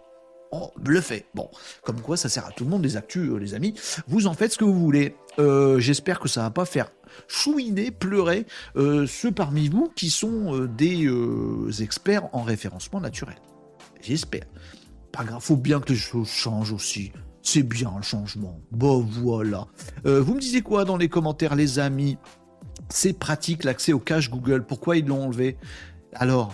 Oh, 0.51 0.71
bluffé. 0.77 1.25
Bon, 1.33 1.49
comme 1.83 1.99
quoi 2.01 2.17
ça 2.17 2.29
sert 2.29 2.45
à 2.45 2.51
tout 2.51 2.63
le 2.63 2.69
monde, 2.69 2.83
les 2.83 2.97
actus, 2.97 3.29
euh, 3.29 3.37
les 3.37 3.55
amis. 3.55 3.73
Vous 4.07 4.27
en 4.27 4.33
faites 4.33 4.53
ce 4.53 4.57
que 4.57 4.63
vous 4.63 4.79
voulez. 4.79 5.15
Euh, 5.37 5.79
j'espère 5.79 6.19
que 6.19 6.29
ça 6.29 6.43
va 6.43 6.49
pas 6.49 6.65
faire 6.65 6.91
chouiner, 7.27 7.91
pleurer 7.91 8.45
euh, 8.75 9.05
ceux 9.07 9.31
parmi 9.31 9.69
vous 9.69 9.91
qui 9.95 10.09
sont 10.09 10.53
euh, 10.53 10.67
des 10.67 11.05
euh, 11.05 11.71
experts 11.79 12.27
en 12.33 12.41
référencement 12.41 12.99
naturel. 12.99 13.37
J'espère. 14.01 14.45
Pas 15.11 15.23
grave, 15.23 15.41
faut 15.41 15.55
bien 15.55 15.79
que 15.79 15.93
les 15.93 15.99
choses 15.99 16.29
changent 16.29 16.73
aussi. 16.73 17.11
C'est 17.41 17.63
bien 17.63 17.93
le 17.95 18.03
changement. 18.03 18.59
Bon 18.71 18.99
voilà. 18.99 19.67
vous 20.03 20.33
me 20.33 20.39
disiez 20.39 20.61
quoi 20.61 20.83
dans 20.83 20.97
les 20.97 21.09
commentaires, 21.09 21.55
les 21.55 21.77
amis? 21.79 22.17
C'est 22.89 23.13
pratique 23.13 23.63
l'accès 23.63 23.93
au 23.93 23.99
cache 23.99 24.29
Google. 24.29 24.65
Pourquoi 24.65 24.97
ils 24.97 25.05
l'ont 25.05 25.25
enlevé? 25.25 25.57
Alors, 26.13 26.53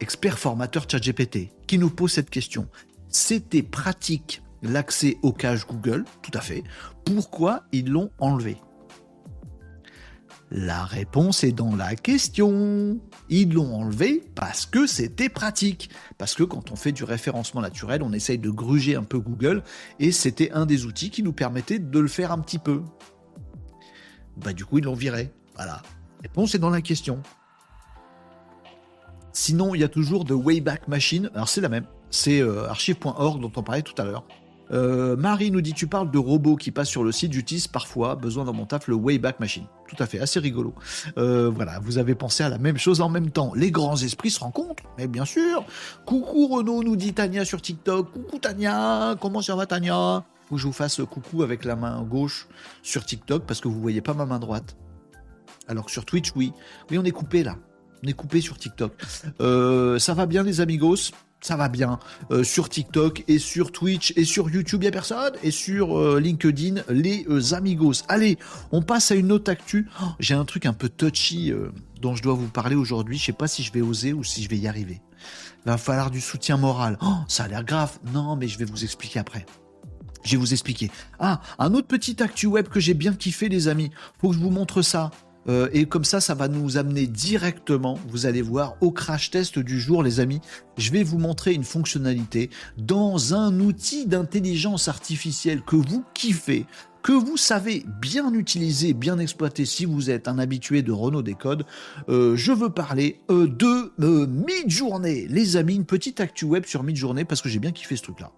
expert 0.00 0.38
formateur 0.38 0.86
ChatGPT 0.88 1.50
qui 1.66 1.78
nous 1.78 1.90
pose 1.90 2.12
cette 2.12 2.30
question. 2.30 2.68
C'était 3.08 3.62
pratique 3.62 4.42
l'accès 4.62 5.16
au 5.22 5.32
cache 5.32 5.66
Google, 5.66 6.04
tout 6.22 6.32
à 6.34 6.40
fait. 6.40 6.62
Pourquoi 7.04 7.64
ils 7.72 7.90
l'ont 7.90 8.10
enlevé? 8.18 8.56
La 10.50 10.84
réponse 10.84 11.42
est 11.42 11.52
dans 11.52 11.74
la 11.74 11.96
question. 11.96 13.00
Ils 13.28 13.52
l'ont 13.52 13.74
enlevé 13.74 14.22
parce 14.34 14.64
que 14.64 14.86
c'était 14.86 15.28
pratique. 15.28 15.90
Parce 16.18 16.34
que 16.34 16.44
quand 16.44 16.70
on 16.70 16.76
fait 16.76 16.92
du 16.92 17.04
référencement 17.04 17.60
naturel, 17.60 18.02
on 18.02 18.12
essaye 18.12 18.38
de 18.38 18.50
gruger 18.50 18.94
un 18.94 19.02
peu 19.02 19.18
Google 19.18 19.64
et 19.98 20.12
c'était 20.12 20.52
un 20.52 20.64
des 20.64 20.86
outils 20.86 21.10
qui 21.10 21.22
nous 21.22 21.32
permettait 21.32 21.80
de 21.80 21.98
le 21.98 22.08
faire 22.08 22.30
un 22.30 22.38
petit 22.38 22.58
peu. 22.58 22.82
Bah 24.36 24.52
du 24.52 24.64
coup, 24.64 24.78
ils 24.78 24.84
l'ont 24.84 24.94
viré. 24.94 25.32
Voilà. 25.56 25.82
La 26.18 26.22
réponse 26.22 26.54
est 26.54 26.58
dans 26.58 26.70
la 26.70 26.82
question. 26.82 27.22
Sinon, 29.32 29.74
il 29.74 29.80
y 29.80 29.84
a 29.84 29.88
toujours 29.88 30.24
de 30.24 30.34
Wayback 30.34 30.86
Machine. 30.86 31.30
Alors 31.34 31.48
c'est 31.48 31.60
la 31.60 31.68
même. 31.68 31.86
C'est 32.10 32.40
euh, 32.40 32.68
archive.org 32.68 33.40
dont 33.40 33.52
on 33.56 33.62
parlait 33.62 33.82
tout 33.82 34.00
à 34.00 34.04
l'heure. 34.04 34.24
Euh, 34.72 35.16
Marie 35.16 35.50
nous 35.50 35.60
dit 35.60 35.72
tu 35.72 35.86
parles 35.86 36.10
de 36.10 36.18
robots 36.18 36.56
qui 36.56 36.70
passent 36.70 36.88
sur 36.88 37.04
le 37.04 37.12
site, 37.12 37.32
j'utilise 37.32 37.68
parfois, 37.68 38.16
besoin 38.16 38.44
dans 38.44 38.52
mon 38.52 38.66
taf, 38.66 38.88
le 38.88 38.94
Wayback 38.94 39.40
Machine. 39.40 39.64
Tout 39.88 39.96
à 40.02 40.06
fait, 40.06 40.18
assez 40.18 40.40
rigolo. 40.40 40.74
Euh, 41.18 41.50
voilà, 41.50 41.78
vous 41.80 41.98
avez 41.98 42.14
pensé 42.14 42.42
à 42.42 42.48
la 42.48 42.58
même 42.58 42.78
chose 42.78 43.00
en 43.00 43.08
même 43.08 43.30
temps. 43.30 43.52
Les 43.54 43.70
grands 43.70 43.96
esprits 43.96 44.30
se 44.30 44.40
rencontrent, 44.40 44.82
mais 44.98 45.06
bien 45.06 45.24
sûr. 45.24 45.64
Coucou 46.04 46.48
Renaud, 46.48 46.82
nous 46.82 46.96
dit 46.96 47.12
Tania 47.12 47.44
sur 47.44 47.62
TikTok. 47.62 48.12
Coucou 48.12 48.38
Tania, 48.38 49.16
comment 49.20 49.42
ça 49.42 49.54
va 49.54 49.66
Tania? 49.66 50.24
Faut 50.48 50.54
que 50.56 50.60
je 50.60 50.66
vous 50.66 50.72
fasse 50.72 51.00
coucou 51.10 51.42
avec 51.42 51.64
la 51.64 51.74
main 51.74 52.02
gauche 52.02 52.46
sur 52.82 53.04
TikTok 53.04 53.44
parce 53.46 53.60
que 53.60 53.68
vous 53.68 53.80
voyez 53.80 54.00
pas 54.00 54.14
ma 54.14 54.26
main 54.26 54.38
droite. 54.38 54.76
Alors 55.68 55.86
que 55.86 55.90
sur 55.90 56.04
Twitch, 56.04 56.32
oui. 56.36 56.52
Oui, 56.90 56.98
on 56.98 57.04
est 57.04 57.10
coupé 57.10 57.42
là. 57.42 57.56
On 58.04 58.06
est 58.06 58.12
coupé 58.12 58.40
sur 58.40 58.56
TikTok. 58.56 58.92
Euh, 59.40 59.98
ça 59.98 60.14
va 60.14 60.26
bien 60.26 60.42
les 60.42 60.60
amigos? 60.60 61.10
Ça 61.46 61.56
va 61.56 61.68
bien. 61.68 61.98
Euh, 62.32 62.42
sur 62.42 62.68
TikTok 62.68 63.22
et 63.28 63.38
sur 63.38 63.70
Twitch 63.70 64.12
et 64.16 64.24
sur 64.24 64.50
YouTube, 64.50 64.82
il 64.82 64.88
a 64.88 64.90
personne. 64.90 65.34
Et 65.42 65.52
sur 65.52 65.98
euh, 65.98 66.20
LinkedIn, 66.20 66.82
les 66.88 67.24
euh, 67.30 67.54
amigos. 67.54 68.02
Allez, 68.08 68.36
on 68.72 68.82
passe 68.82 69.12
à 69.12 69.14
une 69.14 69.30
autre 69.30 69.50
actu. 69.50 69.88
Oh, 70.02 70.06
j'ai 70.18 70.34
un 70.34 70.44
truc 70.44 70.66
un 70.66 70.72
peu 70.72 70.88
touchy 70.88 71.52
dont 72.00 72.16
je 72.16 72.22
dois 72.22 72.34
vous 72.34 72.48
parler 72.48 72.74
aujourd'hui. 72.74 73.16
Je 73.16 73.26
sais 73.26 73.32
pas 73.32 73.46
si 73.46 73.62
je 73.62 73.72
vais 73.72 73.80
oser 73.80 74.12
ou 74.12 74.24
si 74.24 74.42
je 74.42 74.48
vais 74.48 74.58
y 74.58 74.66
arriver. 74.66 75.00
Il 75.64 75.70
va 75.70 75.78
falloir 75.78 76.10
du 76.10 76.20
soutien 76.20 76.56
moral. 76.56 76.98
Oh, 77.00 77.14
ça 77.28 77.44
a 77.44 77.48
l'air 77.48 77.64
grave. 77.64 77.98
Non, 78.12 78.34
mais 78.34 78.48
je 78.48 78.58
vais 78.58 78.64
vous 78.64 78.82
expliquer 78.82 79.20
après. 79.20 79.46
Je 80.24 80.32
vais 80.32 80.38
vous 80.38 80.52
expliquer. 80.52 80.90
Ah, 81.20 81.40
un 81.60 81.72
autre 81.74 81.86
petit 81.86 82.20
actu 82.20 82.48
web 82.48 82.66
que 82.66 82.80
j'ai 82.80 82.94
bien 82.94 83.14
kiffé, 83.14 83.48
les 83.48 83.68
amis. 83.68 83.92
Faut 84.20 84.30
que 84.30 84.34
je 84.34 84.40
vous 84.40 84.50
montre 84.50 84.82
ça. 84.82 85.12
Euh, 85.48 85.68
et 85.72 85.86
comme 85.86 86.04
ça, 86.04 86.20
ça 86.20 86.34
va 86.34 86.48
nous 86.48 86.76
amener 86.76 87.06
directement, 87.06 87.98
vous 88.08 88.26
allez 88.26 88.42
voir, 88.42 88.76
au 88.80 88.90
crash 88.90 89.30
test 89.30 89.58
du 89.58 89.80
jour, 89.80 90.02
les 90.02 90.20
amis. 90.20 90.40
Je 90.76 90.90
vais 90.90 91.02
vous 91.02 91.18
montrer 91.18 91.52
une 91.54 91.64
fonctionnalité 91.64 92.50
dans 92.76 93.34
un 93.34 93.60
outil 93.60 94.06
d'intelligence 94.06 94.88
artificielle 94.88 95.62
que 95.62 95.76
vous 95.76 96.04
kiffez, 96.14 96.66
que 97.02 97.12
vous 97.12 97.36
savez 97.36 97.84
bien 98.00 98.32
utiliser, 98.32 98.92
bien 98.92 99.18
exploiter 99.18 99.64
si 99.64 99.84
vous 99.84 100.10
êtes 100.10 100.26
un 100.26 100.38
habitué 100.38 100.82
de 100.82 100.92
Renault 100.92 101.22
Décode. 101.22 101.64
Euh, 102.08 102.34
je 102.36 102.52
veux 102.52 102.70
parler 102.70 103.20
euh, 103.30 103.46
de 103.46 104.26
Midjourney. 104.26 105.28
Les 105.28 105.56
amis, 105.56 105.76
une 105.76 105.84
petite 105.84 106.20
actu 106.20 106.44
web 106.44 106.64
sur 106.66 106.82
Midjourney 106.82 107.24
parce 107.24 107.42
que 107.42 107.48
j'ai 107.48 107.60
bien 107.60 107.72
kiffé 107.72 107.96
ce 107.96 108.02
truc-là. 108.02 108.32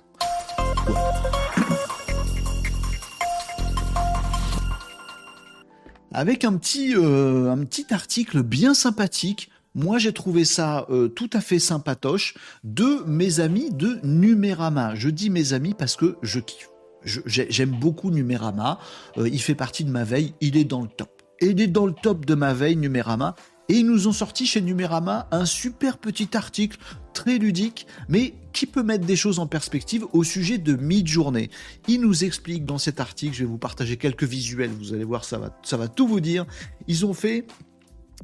Avec 6.12 6.44
un 6.44 6.56
petit, 6.56 6.94
euh, 6.96 7.50
un 7.50 7.64
petit 7.64 7.86
article 7.92 8.42
bien 8.42 8.74
sympathique. 8.74 9.50
Moi, 9.74 9.98
j'ai 9.98 10.12
trouvé 10.12 10.44
ça 10.44 10.86
euh, 10.90 11.08
tout 11.08 11.30
à 11.32 11.40
fait 11.40 11.58
sympatoche 11.58 12.34
de 12.64 13.02
mes 13.06 13.40
amis 13.40 13.70
de 13.70 13.98
Numérama. 14.02 14.94
Je 14.94 15.08
dis 15.08 15.30
mes 15.30 15.52
amis 15.52 15.74
parce 15.74 15.96
que 15.96 16.16
je 16.22 16.40
kiffe. 16.40 16.70
J'aime 17.04 17.70
beaucoup 17.70 18.10
Numérama. 18.10 18.78
Euh, 19.18 19.28
il 19.28 19.40
fait 19.40 19.54
partie 19.54 19.84
de 19.84 19.90
ma 19.90 20.04
veille. 20.04 20.34
Il 20.40 20.56
est 20.56 20.64
dans 20.64 20.82
le 20.82 20.88
top. 20.88 21.22
il 21.40 21.60
est 21.60 21.68
dans 21.68 21.86
le 21.86 21.94
top 21.94 22.26
de 22.26 22.34
ma 22.34 22.54
veille, 22.54 22.76
Numérama. 22.76 23.36
Et 23.68 23.74
ils 23.74 23.86
nous 23.86 24.08
ont 24.08 24.12
sorti 24.12 24.46
chez 24.46 24.60
Numérama 24.62 25.28
un 25.30 25.44
super 25.44 25.98
petit 25.98 26.36
article 26.36 26.78
très 27.12 27.38
ludique, 27.38 27.86
mais 28.08 28.34
qui 28.52 28.64
peut 28.64 28.82
mettre 28.82 29.04
des 29.04 29.16
choses 29.16 29.38
en 29.38 29.46
perspective 29.46 30.06
au 30.12 30.24
sujet 30.24 30.56
de 30.56 30.74
mid-journée. 30.74 31.50
Il 31.86 32.00
nous 32.00 32.24
explique 32.24 32.64
dans 32.64 32.78
cet 32.78 32.98
article, 32.98 33.34
je 33.34 33.40
vais 33.40 33.50
vous 33.50 33.58
partager 33.58 33.96
quelques 33.96 34.24
visuels, 34.24 34.70
vous 34.70 34.94
allez 34.94 35.04
voir, 35.04 35.24
ça 35.24 35.38
va, 35.38 35.58
ça 35.62 35.76
va 35.76 35.88
tout 35.88 36.08
vous 36.08 36.20
dire. 36.20 36.46
Ils 36.86 37.04
ont 37.04 37.12
fait 37.12 37.46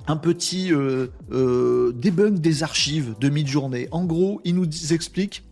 un 0.07 0.17
petit 0.17 0.73
euh, 0.73 1.09
euh, 1.33 1.93
debunk 1.93 2.41
des 2.41 2.63
archives 2.63 3.15
de 3.21 3.29
mid-journée. 3.29 3.89
En 3.91 4.05
gros, 4.05 4.41
ils 4.45 4.55
nous 4.55 4.93
expliquent 4.93 5.45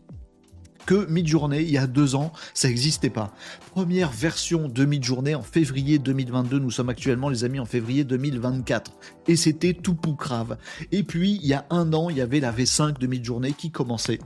que 0.86 1.06
Midjourney, 1.06 1.62
il 1.62 1.70
y 1.70 1.78
a 1.78 1.86
deux 1.86 2.14
ans, 2.14 2.32
ça 2.54 2.68
n'existait 2.68 3.10
pas. 3.10 3.32
Première 3.72 4.10
version 4.10 4.68
de 4.68 4.84
Midjourney 4.84 5.34
en 5.34 5.42
février 5.42 5.98
2022, 5.98 6.58
nous 6.58 6.70
sommes 6.70 6.88
actuellement 6.88 7.28
les 7.28 7.44
amis 7.44 7.60
en 7.60 7.64
février 7.64 8.04
2024. 8.04 8.92
Et 9.28 9.36
c'était 9.36 9.74
tout 9.74 9.94
poucrave. 9.94 10.56
Et 10.90 11.02
puis, 11.02 11.38
il 11.42 11.46
y 11.46 11.54
a 11.54 11.66
un 11.70 11.92
an, 11.92 12.10
il 12.10 12.16
y 12.16 12.20
avait 12.20 12.40
la 12.40 12.52
V5 12.52 12.98
de 12.98 13.06
Midjourney 13.06 13.52
qui 13.52 13.70
commençait 13.70 14.18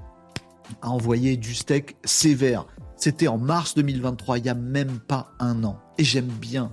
à 0.82 0.90
envoyer 0.90 1.36
du 1.36 1.54
steak 1.54 1.96
sévère. 2.04 2.66
C'était 2.96 3.28
en 3.28 3.38
mars 3.38 3.74
2023, 3.74 4.38
il 4.38 4.44
n'y 4.44 4.48
a 4.48 4.54
même 4.54 4.98
pas 4.98 5.32
un 5.38 5.64
an. 5.64 5.78
Et 5.98 6.04
j'aime 6.04 6.26
bien 6.26 6.72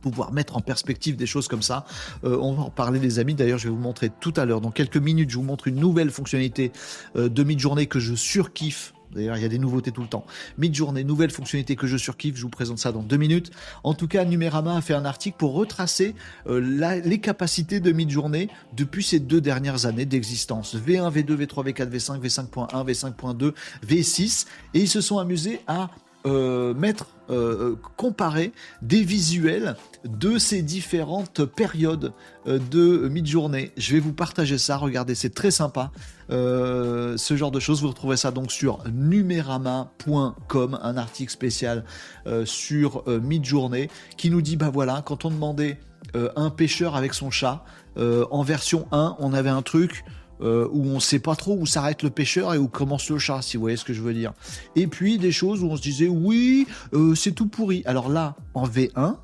pouvoir 0.00 0.32
mettre 0.32 0.56
en 0.56 0.60
perspective 0.60 1.16
des 1.16 1.26
choses 1.26 1.48
comme 1.48 1.62
ça. 1.62 1.84
Euh, 2.24 2.38
on 2.40 2.54
va 2.54 2.62
en 2.62 2.70
parler 2.70 2.98
les 2.98 3.18
amis, 3.18 3.34
d'ailleurs 3.34 3.58
je 3.58 3.64
vais 3.64 3.74
vous 3.74 3.80
montrer 3.80 4.10
tout 4.20 4.34
à 4.36 4.44
l'heure, 4.44 4.60
dans 4.60 4.70
quelques 4.70 4.96
minutes, 4.96 5.30
je 5.30 5.36
vous 5.36 5.44
montre 5.44 5.68
une 5.68 5.76
nouvelle 5.76 6.10
fonctionnalité 6.10 6.72
euh, 7.16 7.28
de 7.28 7.42
mid-journée 7.44 7.86
que 7.86 8.00
je 8.00 8.14
surkiffe. 8.14 8.94
D'ailleurs, 9.10 9.38
il 9.38 9.42
y 9.42 9.46
a 9.46 9.48
des 9.48 9.58
nouveautés 9.58 9.90
tout 9.90 10.02
le 10.02 10.06
temps. 10.06 10.26
Mid-journée, 10.58 11.02
nouvelle 11.02 11.30
fonctionnalité 11.30 11.76
que 11.76 11.86
je 11.86 11.96
surkiffe, 11.96 12.36
je 12.36 12.42
vous 12.42 12.50
présente 12.50 12.78
ça 12.78 12.92
dans 12.92 13.02
deux 13.02 13.16
minutes. 13.16 13.50
En 13.82 13.94
tout 13.94 14.06
cas, 14.06 14.26
Numérama 14.26 14.76
a 14.76 14.80
fait 14.82 14.92
un 14.92 15.06
article 15.06 15.38
pour 15.38 15.54
retracer 15.54 16.14
euh, 16.46 16.60
les 17.02 17.18
capacités 17.18 17.80
de 17.80 17.90
mid-journée 17.90 18.50
depuis 18.76 19.02
ces 19.02 19.18
deux 19.18 19.40
dernières 19.40 19.86
années 19.86 20.04
d'existence. 20.04 20.76
V1, 20.76 21.10
V2, 21.10 21.46
V3, 21.46 21.72
V4, 21.72 21.88
V5, 21.88 22.20
V5.1, 22.20 22.86
V5.2, 22.86 23.54
V6. 23.86 24.46
Et 24.74 24.80
ils 24.80 24.88
se 24.88 25.00
sont 25.00 25.18
amusés 25.18 25.60
à 25.66 25.88
mettre, 26.26 27.06
euh, 27.30 27.76
comparer 27.96 28.52
des 28.82 29.02
visuels 29.02 29.76
de 30.04 30.38
ces 30.38 30.62
différentes 30.62 31.44
périodes 31.44 32.12
euh, 32.46 32.58
de 32.70 33.08
mid-journée. 33.08 33.72
Je 33.76 33.92
vais 33.92 34.00
vous 34.00 34.12
partager 34.12 34.58
ça, 34.58 34.76
regardez, 34.76 35.14
c'est 35.14 35.34
très 35.34 35.50
sympa. 35.50 35.90
ce 36.30 37.36
genre 37.36 37.50
de 37.50 37.60
choses, 37.60 37.82
vous 37.82 37.88
retrouvez 37.88 38.16
ça 38.16 38.30
donc 38.30 38.52
sur 38.52 38.82
numerama.com, 38.92 40.78
un 40.82 40.96
article 40.96 41.32
spécial 41.32 41.84
sur 42.44 43.04
mid-journée 43.08 43.88
qui 44.16 44.30
nous 44.30 44.42
dit, 44.42 44.56
bah 44.56 44.70
voilà, 44.72 45.02
quand 45.04 45.24
on 45.24 45.30
demandait 45.30 45.78
un 46.14 46.50
pêcheur 46.50 46.96
avec 46.96 47.14
son 47.14 47.30
chat, 47.30 47.64
en 47.96 48.42
version 48.42 48.86
1, 48.92 49.16
on 49.18 49.32
avait 49.32 49.48
un 49.48 49.62
truc 49.62 50.04
euh, 50.40 50.68
où 50.72 50.86
on 50.86 51.00
sait 51.00 51.18
pas 51.18 51.36
trop 51.36 51.56
où 51.56 51.66
s'arrête 51.66 52.02
le 52.02 52.10
pêcheur 52.10 52.54
et 52.54 52.58
où 52.58 52.68
commence 52.68 53.08
le 53.10 53.18
chat, 53.18 53.42
si 53.42 53.56
vous 53.56 53.62
voyez 53.62 53.76
ce 53.76 53.84
que 53.84 53.92
je 53.92 54.02
veux 54.02 54.14
dire. 54.14 54.32
Et 54.76 54.86
puis 54.86 55.18
des 55.18 55.32
choses 55.32 55.62
où 55.62 55.66
on 55.66 55.76
se 55.76 55.82
disait 55.82 56.08
oui, 56.08 56.66
euh, 56.92 57.14
c'est 57.14 57.32
tout 57.32 57.46
pourri. 57.46 57.82
Alors 57.86 58.08
là, 58.08 58.36
en 58.54 58.66
V1, 58.66 59.16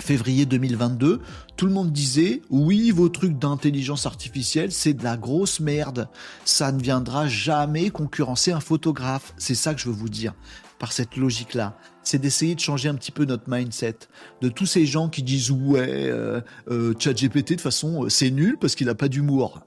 février 0.00 0.46
2022, 0.46 1.20
tout 1.56 1.66
le 1.66 1.72
monde 1.72 1.92
disait 1.92 2.42
oui, 2.50 2.90
vos 2.90 3.08
trucs 3.08 3.38
d'intelligence 3.38 4.06
artificielle, 4.06 4.72
c'est 4.72 4.94
de 4.94 5.04
la 5.04 5.16
grosse 5.16 5.60
merde. 5.60 6.08
Ça 6.44 6.72
ne 6.72 6.80
viendra 6.80 7.28
jamais 7.28 7.90
concurrencer 7.90 8.52
un 8.52 8.60
photographe. 8.60 9.34
C'est 9.36 9.54
ça 9.54 9.74
que 9.74 9.80
je 9.80 9.88
veux 9.88 9.94
vous 9.94 10.08
dire 10.08 10.34
par 10.78 10.92
cette 10.92 11.16
logique-là. 11.16 11.76
C'est 12.02 12.18
d'essayer 12.18 12.54
de 12.54 12.60
changer 12.60 12.88
un 12.88 12.94
petit 12.94 13.12
peu 13.12 13.26
notre 13.26 13.44
mindset. 13.48 13.98
De 14.40 14.48
tous 14.48 14.66
ces 14.66 14.86
gens 14.86 15.08
qui 15.08 15.22
disent 15.22 15.50
ouais, 15.50 16.08
euh, 16.08 16.40
euh 16.70 16.94
ChatGPT 16.98 17.50
de 17.50 17.54
toute 17.54 17.60
façon 17.60 18.08
c'est 18.08 18.30
nul 18.30 18.56
parce 18.58 18.74
qu'il 18.74 18.86
n'a 18.86 18.94
pas 18.94 19.08
d'humour. 19.08 19.60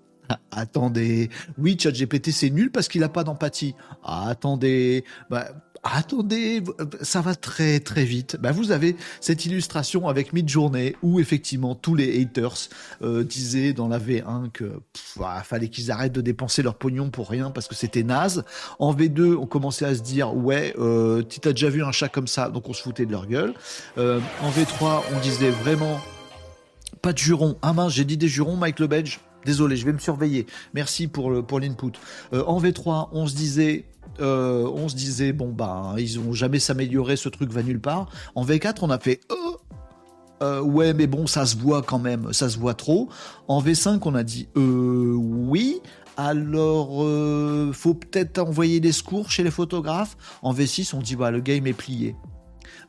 Attendez. 0.52 1.30
Oui, 1.58 1.78
ChatGPT, 1.80 2.32
c'est 2.32 2.50
nul 2.50 2.72
parce 2.72 2.88
qu'il 2.88 3.02
n'a 3.02 3.10
pas 3.10 3.24
d'empathie. 3.24 3.76
attendez. 4.04 5.04
Bah, 5.30 5.48
attendez, 5.84 6.64
ça 7.02 7.22
va 7.22 7.36
très 7.36 7.80
très 7.80 8.06
vite. 8.06 8.38
Bah, 8.40 8.52
vous 8.52 8.72
avez 8.72 8.96
cette 9.20 9.46
illustration 9.46 10.08
avec 10.08 10.34
Midjourney 10.34 10.96
où 11.04 11.20
effectivement 11.20 11.76
tous 11.76 11.96
les 11.96 12.22
haters 12.22 12.70
euh, 13.02 13.24
disaient 13.24 13.74
dans 13.74 13.88
la 13.88 14.00
V1 14.00 14.50
que 14.52 14.80
fallait 15.44 15.70
qu'ils 15.70 15.92
arrêtent 15.92 16.14
de 16.14 16.22
dépenser 16.22 16.64
leur 16.64 16.76
pognon 16.76 17.10
pour 17.10 17.30
rien 17.30 17.52
parce 17.52 17.68
que 17.68 17.76
c'était 17.76 18.04
naze. 18.04 18.44
En 18.80 18.94
V2, 18.94 19.36
on 19.36 19.46
commençait 19.46 19.86
à 19.86 19.94
se 19.94 20.02
dire 20.02 20.36
ouais, 20.36 20.74
euh, 20.80 21.22
tu 21.24 21.48
as 21.48 21.54
déjà 21.54 21.70
vu 21.70 21.84
un 21.84 21.92
chat 21.92 22.10
comme 22.10 22.28
ça, 22.28 22.50
donc 22.50 22.70
on 22.70 22.74
se 22.74 22.82
foutait 22.82 23.06
de 23.06 23.12
leur 23.12 23.28
gueule. 23.28 23.54
Euh, 23.98 24.20
en 24.42 24.50
V3, 24.50 25.04
on 25.14 25.20
disait 25.20 25.52
vraiment 25.52 26.00
pas 27.02 27.12
de 27.12 27.18
jurons. 27.18 27.58
Ah 27.62 27.74
mince, 27.74 27.94
j'ai 27.94 28.06
dit 28.06 28.18
des 28.18 28.30
jurons, 28.30 28.56
Mike 28.56 28.80
Lebedge. 28.80 29.20
Désolé, 29.46 29.76
je 29.76 29.86
vais 29.86 29.94
me 29.94 30.00
surveiller. 30.00 30.46
Merci 30.74 31.08
pour 31.08 31.46
pour 31.46 31.60
l'input. 31.60 31.92
Euh, 32.34 32.44
en 32.46 32.62
V3, 32.62 33.10
on 33.12 33.28
se 33.28 33.36
disait 33.36 33.86
euh, 34.20 34.70
on 34.74 34.88
disait 34.88 35.34
bon 35.34 35.52
bah 35.52 35.96
ils 35.98 36.20
ont 36.20 36.34
jamais 36.34 36.60
s'améliorer, 36.60 37.16
ce 37.16 37.30
truc 37.30 37.52
va 37.52 37.64
nulle 37.64 37.80
part. 37.80 38.10
En 38.36 38.46
V4, 38.46 38.78
on 38.82 38.90
a 38.90 39.00
fait 39.00 39.22
oh, 39.30 39.58
euh, 40.42 40.62
ouais 40.62 40.94
mais 40.94 41.08
bon 41.08 41.28
ça 41.28 41.46
se 41.46 41.58
voit 41.58 41.82
quand 41.82 42.00
même, 42.00 42.32
ça 42.32 42.50
se 42.50 42.58
voit 42.58 42.74
trop. 42.74 43.10
En 43.48 43.62
V5, 43.62 44.00
on 44.04 44.16
a 44.16 44.24
dit 44.24 44.48
oui. 44.56 45.82
Alors, 46.16 47.00
faut 47.74 47.96
peut-être 47.96 48.38
envoyer 48.38 48.80
des 48.80 48.92
secours 48.92 49.32
chez 49.32 49.42
les 49.42 49.50
photographes. 49.50 50.16
En 50.44 50.54
V6, 50.54 50.96
on 50.96 51.00
dit 51.00 51.16
bah 51.16 51.32
le 51.32 51.40
game 51.40 51.66
est 51.66 51.74
plié. 51.74 52.16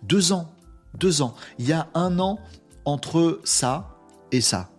Deux 0.02 0.32
ans, 0.32 0.50
deux 0.98 1.22
ans. 1.22 1.34
Il 1.58 1.66
y 1.66 1.72
a 1.72 1.88
un 1.94 2.18
an 2.18 2.38
entre 2.84 3.40
ça 3.44 3.96
et 4.30 4.42
ça. 4.42 4.73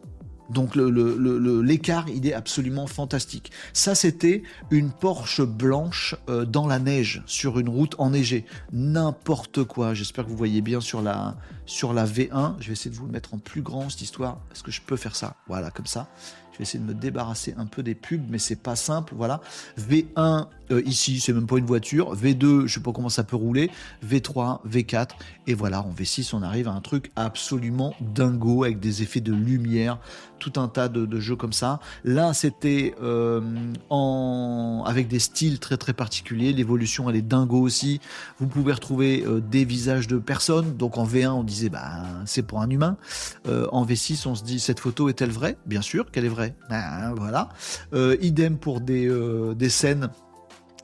Donc 0.49 0.75
l'écart, 0.75 2.05
il 2.09 2.27
est 2.27 2.33
absolument 2.33 2.87
fantastique. 2.87 3.51
Ça, 3.73 3.95
c'était 3.95 4.43
une 4.69 4.91
Porsche 4.91 5.41
blanche 5.41 6.15
euh, 6.29 6.45
dans 6.45 6.67
la 6.67 6.79
neige, 6.79 7.23
sur 7.25 7.59
une 7.59 7.69
route 7.69 7.95
enneigée. 7.97 8.45
N'importe 8.71 9.63
quoi. 9.63 9.93
J'espère 9.93 10.25
que 10.25 10.29
vous 10.29 10.37
voyez 10.37 10.61
bien 10.61 10.81
sur 10.81 11.01
la, 11.01 11.35
sur 11.65 11.93
la 11.93 12.05
V1. 12.05 12.55
Je 12.59 12.67
vais 12.67 12.73
essayer 12.73 12.91
de 12.91 12.95
vous 12.95 13.05
le 13.05 13.11
mettre 13.11 13.33
en 13.33 13.39
plus 13.39 13.61
grand, 13.61 13.89
cette 13.89 14.01
histoire. 14.01 14.39
Est-ce 14.51 14.63
que 14.63 14.71
je 14.71 14.81
peux 14.81 14.97
faire 14.97 15.15
ça 15.15 15.35
Voilà, 15.47 15.71
comme 15.71 15.87
ça. 15.87 16.07
Je 16.55 16.59
vais 16.59 16.63
essayer 16.63 16.79
de 16.81 16.87
me 16.87 16.93
débarrasser 16.93 17.53
un 17.57 17.65
peu 17.65 17.83
des 17.83 17.95
pubs, 17.95 18.23
mais 18.29 18.39
c'est 18.39 18.55
pas 18.55 18.77
simple. 18.77 19.13
Voilà. 19.17 19.41
V1 19.77 20.47
euh, 20.71 20.81
ici, 20.85 21.19
c'est 21.19 21.33
même 21.33 21.47
pas 21.47 21.57
une 21.57 21.65
voiture. 21.65 22.15
V2, 22.15 22.65
je 22.65 22.73
sais 22.73 22.79
pas 22.79 22.93
comment 22.93 23.09
ça 23.09 23.25
peut 23.25 23.35
rouler. 23.35 23.69
V3, 24.07 24.65
V4, 24.65 25.09
et 25.47 25.53
voilà. 25.53 25.81
En 25.81 25.91
V6, 25.91 26.33
on 26.33 26.41
arrive 26.41 26.69
à 26.69 26.71
un 26.71 26.79
truc 26.79 27.11
absolument 27.17 27.93
dingo 27.99 28.63
avec 28.63 28.79
des 28.79 29.01
effets 29.03 29.19
de 29.19 29.33
lumière, 29.33 29.99
tout 30.39 30.53
un 30.57 30.67
tas 30.67 30.87
de, 30.87 31.19
jeux 31.19 31.35
comme 31.35 31.53
ça. 31.53 31.79
Là, 32.03 32.33
c'était 32.33 32.93
euh, 33.01 33.41
avec 34.85 35.07
des 35.07 35.19
styles 35.19 35.59
très 35.59 35.77
très 35.77 35.93
particuliers. 35.93 36.53
L'évolution, 36.53 37.09
elle 37.09 37.15
est 37.15 37.21
dingo 37.21 37.59
aussi. 37.59 38.01
Vous 38.39 38.47
pouvez 38.47 38.73
retrouver 38.73 39.23
euh, 39.25 39.39
des 39.39 39.65
visages 39.65 40.07
de 40.07 40.17
personnes. 40.17 40.75
Donc 40.77 40.97
en 40.97 41.05
V1, 41.05 41.29
on 41.29 41.43
disait 41.43 41.69
bah 41.69 42.03
c'est 42.25 42.43
pour 42.43 42.61
un 42.61 42.69
humain. 42.69 42.97
en 43.47 43.85
V6, 43.85 44.27
on 44.27 44.35
se 44.35 44.43
dit 44.43 44.59
cette 44.59 44.79
photo 44.79 45.09
est-elle 45.09 45.31
vraie? 45.31 45.57
Bien 45.65 45.81
sûr 45.81 46.11
qu'elle 46.11 46.25
est 46.25 46.29
vraie 46.29 46.55
ben, 46.69 47.13
voilà. 47.15 47.49
Euh, 47.93 48.17
idem 48.21 48.57
pour 48.57 48.81
des, 48.81 49.07
euh, 49.07 49.53
des 49.53 49.69
scènes 49.69 50.09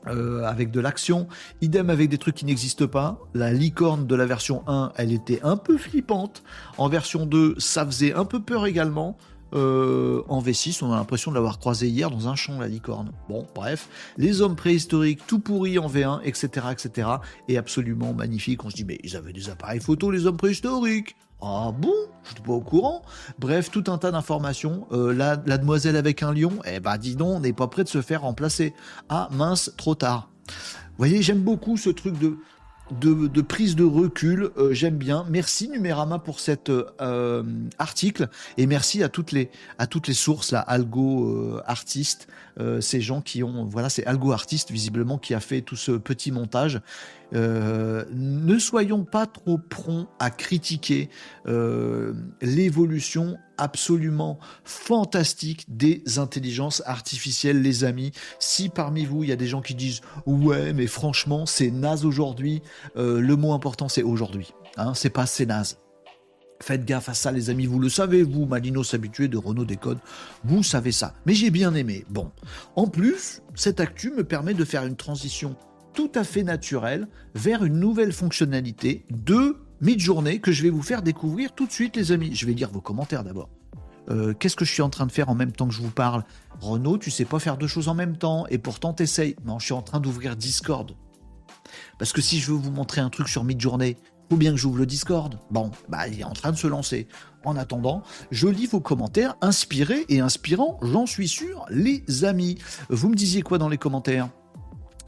euh, 0.06 0.44
avec 0.44 0.70
de 0.70 0.80
l'action. 0.80 1.28
Idem 1.60 1.90
avec 1.90 2.08
des 2.08 2.18
trucs 2.18 2.34
qui 2.34 2.44
n'existent 2.44 2.88
pas. 2.88 3.18
La 3.34 3.52
licorne 3.52 4.06
de 4.06 4.14
la 4.14 4.26
version 4.26 4.62
1, 4.66 4.92
elle 4.96 5.12
était 5.12 5.40
un 5.42 5.56
peu 5.56 5.78
flippante. 5.78 6.42
En 6.78 6.88
version 6.88 7.26
2, 7.26 7.56
ça 7.58 7.84
faisait 7.86 8.12
un 8.12 8.24
peu 8.24 8.40
peur 8.40 8.66
également. 8.66 9.16
Euh, 9.54 10.22
en 10.28 10.42
V6, 10.42 10.82
on 10.82 10.92
a 10.92 10.96
l'impression 10.96 11.30
de 11.30 11.36
l'avoir 11.36 11.58
croisé 11.58 11.88
hier 11.88 12.10
dans 12.10 12.28
un 12.28 12.34
champ, 12.34 12.58
la 12.58 12.68
licorne. 12.68 13.12
Bon, 13.28 13.46
bref, 13.54 13.88
les 14.16 14.40
hommes 14.40 14.56
préhistoriques, 14.56 15.26
tout 15.26 15.38
pourris 15.38 15.78
en 15.78 15.88
V1, 15.88 16.20
etc., 16.24 16.66
etc., 16.70 17.08
et 17.48 17.58
absolument 17.58 18.12
magnifique. 18.14 18.64
On 18.64 18.70
se 18.70 18.76
dit, 18.76 18.84
mais 18.84 18.98
ils 19.02 19.16
avaient 19.16 19.32
des 19.32 19.50
appareils 19.50 19.80
photo, 19.80 20.10
les 20.10 20.26
hommes 20.26 20.36
préhistoriques. 20.36 21.16
Ah 21.42 21.72
bon? 21.76 21.92
Je 22.22 22.30
suis 22.30 22.40
pas 22.40 22.52
au 22.52 22.60
courant. 22.60 23.02
Bref, 23.40 23.70
tout 23.70 23.84
un 23.88 23.98
tas 23.98 24.12
d'informations. 24.12 24.86
Euh, 24.92 25.12
la, 25.12 25.36
demoiselle 25.36 25.96
avec 25.96 26.22
un 26.22 26.32
lion, 26.32 26.52
eh 26.64 26.78
ben 26.78 26.96
dis 26.98 27.16
donc, 27.16 27.36
on 27.36 27.40
n'est 27.40 27.52
pas 27.52 27.66
prêt 27.66 27.82
de 27.82 27.88
se 27.88 28.00
faire 28.00 28.22
remplacer. 28.22 28.74
Ah 29.08 29.28
mince, 29.32 29.72
trop 29.76 29.96
tard. 29.96 30.30
Vous 30.46 30.98
voyez, 30.98 31.20
j'aime 31.20 31.40
beaucoup 31.40 31.76
ce 31.76 31.90
truc 31.90 32.16
de 32.18 32.36
de, 32.90 33.40
prise 33.40 33.76
de 33.76 33.84
recul. 33.84 34.50
Euh, 34.56 34.72
j'aime 34.72 34.96
bien. 34.96 35.24
Merci 35.28 35.68
Numérama 35.68 36.18
pour 36.18 36.40
cet 36.40 36.70
euh, 36.70 37.42
article 37.78 38.28
et 38.56 38.66
merci 38.66 39.02
à 39.02 39.08
toutes 39.08 39.32
les 39.32 39.50
à 39.78 39.86
toutes 39.86 40.08
les 40.08 40.14
sources 40.14 40.52
là, 40.52 40.60
Algo 40.60 41.24
euh, 41.24 41.62
artistes, 41.66 42.28
ces 42.80 43.00
gens 43.00 43.22
qui 43.22 43.42
ont 43.42 43.64
voilà, 43.64 43.88
c'est 43.88 44.04
Algo 44.04 44.32
artiste 44.32 44.70
visiblement 44.70 45.18
qui 45.18 45.32
a 45.34 45.40
fait 45.40 45.62
tout 45.62 45.76
ce 45.76 45.92
petit 45.92 46.30
montage. 46.32 46.80
Ne 47.32 48.58
soyons 48.58 49.04
pas 49.04 49.26
trop 49.26 49.58
prompts 49.58 50.08
à 50.18 50.30
critiquer 50.30 51.08
l'évolution 52.40 53.36
absolument 53.62 54.38
fantastique 54.64 55.64
des 55.68 56.02
intelligences 56.18 56.82
artificielles, 56.84 57.62
les 57.62 57.84
amis. 57.84 58.12
Si 58.38 58.68
parmi 58.68 59.04
vous, 59.04 59.22
il 59.22 59.30
y 59.30 59.32
a 59.32 59.36
des 59.36 59.46
gens 59.46 59.62
qui 59.62 59.74
disent 59.74 60.00
ouais, 60.26 60.72
mais 60.72 60.86
franchement, 60.86 61.46
c'est 61.46 61.70
naze 61.70 62.04
aujourd'hui, 62.04 62.62
euh, 62.96 63.20
le 63.20 63.36
mot 63.36 63.52
important, 63.52 63.88
c'est 63.88 64.02
aujourd'hui. 64.02 64.52
Hein, 64.76 64.94
c'est 64.94 65.10
pas 65.10 65.26
c'est 65.26 65.46
naze. 65.46 65.78
Faites 66.60 66.84
gaffe 66.84 67.08
à 67.08 67.14
ça, 67.14 67.32
les 67.32 67.50
amis. 67.50 67.66
Vous 67.66 67.80
le 67.80 67.88
savez, 67.88 68.22
vous, 68.22 68.46
Malinos 68.46 68.94
habitué 68.94 69.26
de 69.26 69.36
Renault 69.36 69.64
Décode, 69.64 69.98
vous 70.44 70.62
savez 70.62 70.92
ça. 70.92 71.14
Mais 71.26 71.34
j'ai 71.34 71.50
bien 71.50 71.74
aimé. 71.74 72.04
Bon. 72.08 72.30
En 72.76 72.86
plus, 72.86 73.42
cette 73.54 73.80
actu 73.80 74.10
me 74.12 74.22
permet 74.22 74.54
de 74.54 74.64
faire 74.64 74.84
une 74.84 74.96
transition 74.96 75.56
tout 75.94 76.10
à 76.14 76.24
fait 76.24 76.42
naturelle 76.42 77.08
vers 77.34 77.64
une 77.64 77.78
nouvelle 77.78 78.12
fonctionnalité 78.12 79.04
de 79.10 79.56
mid-journée 79.80 80.40
que 80.40 80.52
je 80.52 80.62
vais 80.62 80.70
vous 80.70 80.82
faire 80.82 81.02
découvrir 81.02 81.52
tout 81.52 81.66
de 81.66 81.72
suite, 81.72 81.96
les 81.96 82.12
amis. 82.12 82.34
Je 82.34 82.46
vais 82.46 82.52
lire 82.52 82.70
vos 82.70 82.80
commentaires 82.80 83.24
d'abord. 83.24 83.48
Euh, 84.10 84.34
qu'est-ce 84.34 84.56
que 84.56 84.64
je 84.64 84.72
suis 84.72 84.82
en 84.82 84.90
train 84.90 85.06
de 85.06 85.12
faire 85.12 85.28
en 85.28 85.34
même 85.34 85.52
temps 85.52 85.68
que 85.68 85.74
je 85.74 85.80
vous 85.80 85.90
parle? 85.90 86.24
Renaud, 86.60 86.98
tu 86.98 87.10
sais 87.10 87.24
pas 87.24 87.38
faire 87.38 87.56
deux 87.56 87.66
choses 87.66 87.88
en 87.88 87.94
même 87.94 88.16
temps 88.16 88.46
et 88.48 88.58
pourtant 88.58 88.92
t'essayes. 88.92 89.36
Non, 89.44 89.58
je 89.58 89.66
suis 89.66 89.74
en 89.74 89.82
train 89.82 90.00
d'ouvrir 90.00 90.36
Discord. 90.36 90.92
Parce 91.98 92.12
que 92.12 92.20
si 92.20 92.40
je 92.40 92.50
veux 92.50 92.58
vous 92.58 92.70
montrer 92.70 93.00
un 93.00 93.10
truc 93.10 93.28
sur 93.28 93.44
mid-journée, 93.44 93.96
faut 94.30 94.36
bien 94.36 94.52
que 94.52 94.56
j'ouvre 94.56 94.78
le 94.78 94.86
Discord. 94.86 95.38
Bon, 95.50 95.70
bah 95.88 96.08
il 96.08 96.20
est 96.20 96.24
en 96.24 96.32
train 96.32 96.52
de 96.52 96.56
se 96.56 96.66
lancer. 96.66 97.06
En 97.44 97.56
attendant, 97.56 98.02
je 98.30 98.48
lis 98.48 98.66
vos 98.66 98.80
commentaires 98.80 99.36
inspirés 99.40 100.04
et 100.08 100.20
inspirants, 100.20 100.78
j'en 100.82 101.06
suis 101.06 101.28
sûr, 101.28 101.64
les 101.70 102.24
amis. 102.24 102.58
Vous 102.88 103.08
me 103.08 103.14
disiez 103.14 103.42
quoi 103.42 103.58
dans 103.58 103.68
les 103.68 103.78
commentaires? 103.78 104.30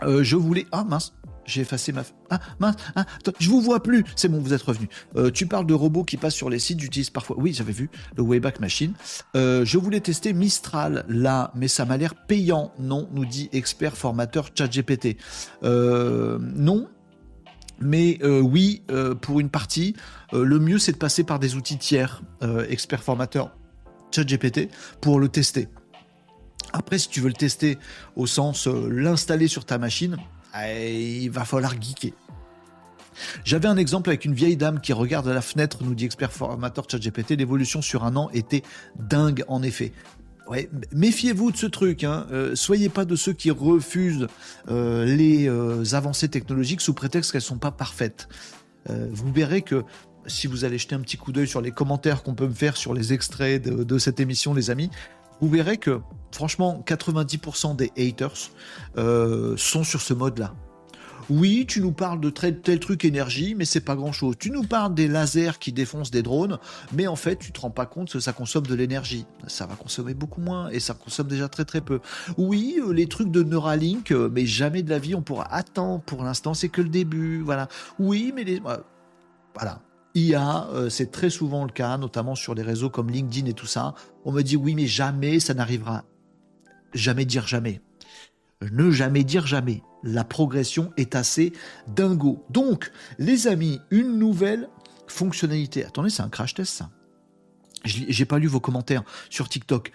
Euh, 0.03 0.23
Je 0.23 0.37
voulais... 0.37 0.67
Ah 0.73 0.85
mince, 0.85 1.15
j'ai 1.45 1.61
effacé 1.61 1.93
ma. 1.93 2.03
Ah, 2.31 2.41
mince, 2.59 2.77
ah, 2.97 3.05
je 3.39 3.51
vous 3.51 3.61
vois 3.61 3.83
plus. 3.83 4.05
C'est 4.17 4.29
bon, 4.29 4.41
vous 4.41 4.55
êtes 4.55 4.63
revenu. 4.63 4.89
Euh, 5.17 5.31
tu 5.31 5.47
parles 5.47 5.67
de 5.67 5.75
robots 5.75 6.05
qui 6.05 6.17
passent 6.17 6.35
sur 6.35 6.49
les 6.51 6.59
sites, 6.59 6.81
j'utilise 6.81 7.11
parfois. 7.11 7.37
Oui, 7.39 7.53
j'avais 7.53 7.73
vu 7.73 7.91
le 8.17 8.23
Wayback 8.23 8.61
Machine. 8.61 8.95
Euh, 9.37 9.65
je 9.65 9.79
voulais 9.79 10.01
tester 10.01 10.33
Mistral 10.33 11.05
là, 11.09 11.53
mais 11.55 11.69
ça 11.69 11.85
m'a 11.85 11.97
l'air 11.97 12.15
payant. 12.15 12.73
Non, 12.79 13.09
nous 13.13 13.27
dit 13.27 13.51
expert 13.53 13.97
formateur 13.97 14.51
ChatGPT. 14.57 15.19
Non. 15.63 16.89
Mais 17.81 18.21
oui, 18.25 18.83
pour 19.21 19.41
une 19.41 19.51
partie, 19.51 19.97
le 20.33 20.59
mieux 20.59 20.79
c'est 20.79 20.93
de 20.93 20.97
passer 20.97 21.25
par 21.25 21.39
des 21.41 21.57
outils 21.57 21.77
tiers, 21.77 22.23
expert 22.69 23.03
formateur 23.03 23.51
ChatGPT, 24.13 24.71
pour 25.01 25.19
le 25.19 25.29
tester. 25.29 25.69
Après, 26.75 26.99
si 26.99 27.09
tu 27.09 27.21
veux 27.21 27.29
le 27.29 27.35
tester 27.35 27.79
au 28.17 28.27
sens 28.27 28.67
l'installer 28.67 29.47
sur 29.47 29.65
ta 29.65 29.79
machine, 29.79 30.17
il 30.61 31.29
va 31.31 31.45
falloir 31.45 31.81
geeker. 31.81 32.11
J'avais 33.45 33.69
un 33.69 33.77
exemple 33.77 34.11
avec 34.11 34.25
une 34.25 34.35
vieille 34.35 34.57
dame 34.57 34.81
qui 34.81 34.93
regarde 34.93 35.29
à 35.29 35.35
la 35.35 35.41
fenêtre, 35.41 35.85
nous 35.85 35.95
dit 35.95 36.05
expert 36.05 36.33
formateur 36.33 36.85
ChatGPT, 36.91 37.37
l'évolution 37.37 37.81
sur 37.81 38.05
un 38.05 38.17
an 38.17 38.29
était 38.33 38.65
dingue 38.99 39.45
en 39.47 39.63
effet. 39.63 39.93
Méfiez-vous 40.93 41.53
de 41.53 41.57
ce 41.57 41.67
truc. 41.67 42.03
Hein. 42.03 42.27
Euh, 42.33 42.57
soyez 42.57 42.89
pas 42.89 43.05
de 43.05 43.15
ceux 43.15 43.33
qui 43.33 43.53
refusent 43.53 44.27
euh, 44.69 45.05
les 45.05 45.49
euh, 45.49 45.85
avancées 45.93 46.29
technologiques 46.29 46.81
sous 46.81 46.93
prétexte 46.93 47.31
qu'elles 47.31 47.41
sont 47.41 47.59
pas 47.59 47.71
parfaites. 47.71 48.29
vous 48.89 49.33
verrez 49.33 49.63
que 49.63 49.85
si 50.27 50.49
vous 50.49 50.65
allez 50.65 50.79
jeter 50.79 50.97
un 50.97 51.01
petit 51.01 51.19
coup 51.19 51.31
d'œil 51.31 51.47
sur 51.47 51.61
les 51.61 51.71
commentaires 51.71 52.25
qu'on 52.25 52.35
peut 52.35 52.49
me 52.49 52.53
faire 52.53 52.77
sur 52.77 52.95
les 52.95 53.13
extraits 53.13 53.63
de 53.63 53.99
cette 53.99 54.19
émission, 54.21 54.55
les 54.55 54.71
amis, 54.71 54.91
vous 55.41 55.49
verrez 55.49 55.79
que 55.79 56.01
franchement 56.33 56.83
90% 56.87 57.77
des 57.77 57.93
haters 57.97 58.51
euh, 58.99 59.57
sont 59.57 59.85
sur 59.85 60.01
ce 60.01 60.15
mode-là. 60.15 60.55
Oui, 61.31 61.65
tu 61.67 61.81
nous 61.81 61.93
parles 61.93 62.21
de 62.21 62.29
tel, 62.29 62.79
truc 62.79 63.07
énergie, 63.07 63.55
mais 63.55 63.65
c'est 63.65 63.81
pas 63.81 63.95
grand-chose. 63.95 64.35
Tu 64.39 64.51
nous 64.51 64.63
parles 64.63 64.95
des 64.95 65.09
lasers 65.09 65.59
qui 65.59 65.73
défoncent 65.73 66.11
des 66.11 66.23
drones, 66.23 66.59
mais 66.93 67.07
en 67.07 67.17
fait, 67.17 67.37
tu 67.37 67.51
te 67.51 67.61
rends 67.63 67.71
pas 67.71 67.87
compte 67.87 68.13
que 68.13 68.21
ça 68.21 68.35
consomme 68.35 68.67
de 68.67 68.75
l'énergie. 68.75 69.25
Ça 69.47 69.65
va 69.65 69.75
consommer 69.75 70.13
beaucoup 70.13 70.43
moins 70.43 70.69
et 70.69 70.81
ça 70.81 70.93
consomme 70.93 71.29
déjà 71.29 71.49
très 71.49 71.65
très 71.65 71.81
peu. 71.81 72.01
Oui, 72.37 72.79
euh, 72.79 72.93
les 72.93 73.07
trucs 73.07 73.31
de 73.31 73.43
Neuralink, 73.43 74.13
euh, 74.13 74.29
mais 74.31 74.45
jamais 74.45 74.83
de 74.83 74.91
la 74.91 74.99
vie 74.99 75.15
on 75.15 75.23
pourra 75.23 75.51
attendre. 75.55 76.03
Pour 76.03 76.25
l'instant, 76.25 76.53
c'est 76.53 76.69
que 76.69 76.83
le 76.83 76.91
début. 76.91 77.41
Voilà. 77.41 77.69
Oui, 77.99 78.33
mais 78.37 78.45
les 78.45 78.61
voilà. 78.61 79.81
IA, 80.15 80.69
c'est 80.91 81.11
très 81.11 81.31
souvent 81.31 81.65
le 81.65 81.73
cas, 81.73 81.97
notamment 81.97 82.35
sur 82.35 82.55
des 82.55 82.63
réseaux 82.63 82.91
comme 82.91 83.11
LinkedIn 83.11 83.49
et 83.49 83.55
tout 83.55 83.67
ça. 83.67 83.95
On 84.25 84.33
me 84.33 84.43
dit 84.43 84.57
oui, 84.57 84.75
mais 84.75 84.87
jamais 84.87 85.41
ça 85.41 85.55
n'arrivera. 85.55 86.05
Jamais 86.95 87.25
dire 87.25 87.47
jamais. 87.47 87.81
Ne 88.73 88.91
jamais 88.91 89.25
dire 89.25 89.47
jamais. 89.47 89.83
La 90.03 90.25
progression 90.25 90.93
est 90.97 91.15
assez 91.15 91.53
dingo. 91.89 92.45
Donc, 92.51 92.91
les 93.19 93.47
amis, 93.47 93.81
une 93.91 94.19
nouvelle 94.19 94.69
fonctionnalité. 95.07 95.85
Attendez, 95.85 96.11
c'est 96.11 96.23
un 96.23 96.29
crash 96.29 96.55
test 96.55 96.73
ça. 96.73 96.91
J'ai 97.85 98.25
pas 98.25 98.39
lu 98.39 98.47
vos 98.47 98.61
commentaires 98.61 99.03
sur 99.29 99.49
TikTok. 99.49 99.93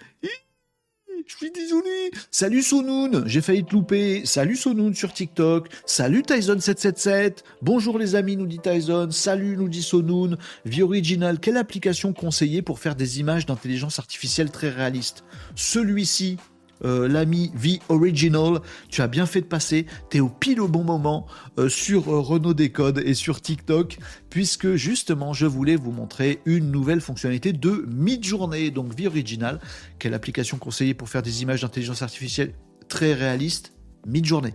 Je 1.30 1.36
suis 1.36 1.52
désolé. 1.52 2.10
Salut 2.32 2.60
Sonoun, 2.60 3.22
j'ai 3.24 3.40
failli 3.40 3.64
te 3.64 3.72
louper. 3.72 4.26
Salut 4.26 4.56
Sonoun 4.56 4.92
sur 4.92 5.12
TikTok. 5.12 5.68
Salut 5.86 6.22
Tyson777. 6.22 7.44
Bonjour 7.62 7.98
les 7.98 8.16
amis, 8.16 8.36
nous 8.36 8.48
dit 8.48 8.58
Tyson. 8.58 9.12
Salut, 9.12 9.56
nous 9.56 9.68
dit 9.68 9.82
Sonoun. 9.82 10.38
Vie 10.64 10.82
Original, 10.82 11.38
quelle 11.38 11.56
application 11.56 12.12
conseiller 12.12 12.62
pour 12.62 12.80
faire 12.80 12.96
des 12.96 13.20
images 13.20 13.46
d'intelligence 13.46 14.00
artificielle 14.00 14.50
très 14.50 14.70
réalistes 14.70 15.22
Celui-ci, 15.54 16.36
euh, 16.84 17.08
l'ami 17.08 17.50
V 17.54 17.80
Original. 17.88 18.60
Tu 18.88 19.02
as 19.02 19.08
bien 19.08 19.26
fait 19.26 19.40
de 19.40 19.46
passer. 19.46 19.86
Tu 20.10 20.18
es 20.18 20.20
au 20.20 20.28
pile 20.28 20.60
au 20.60 20.68
bon 20.68 20.84
moment 20.84 21.26
euh, 21.58 21.68
sur 21.68 22.08
euh, 22.08 22.20
Renault 22.20 22.54
Décode 22.54 23.02
et 23.04 23.14
sur 23.14 23.40
TikTok, 23.40 23.98
puisque 24.28 24.74
justement, 24.74 25.32
je 25.32 25.46
voulais 25.46 25.76
vous 25.76 25.92
montrer 25.92 26.40
une 26.44 26.70
nouvelle 26.70 27.00
fonctionnalité 27.00 27.52
de 27.52 27.86
mid-journée. 27.88 28.70
Donc, 28.70 28.94
V 28.96 29.06
Original, 29.06 29.60
quelle 29.98 30.14
application 30.14 30.58
conseillée 30.58 30.94
pour 30.94 31.08
faire 31.08 31.22
des 31.22 31.42
images 31.42 31.62
d'intelligence 31.62 32.02
artificielle 32.02 32.54
très 32.88 33.14
réalistes, 33.14 33.72
mid-journée. 34.06 34.54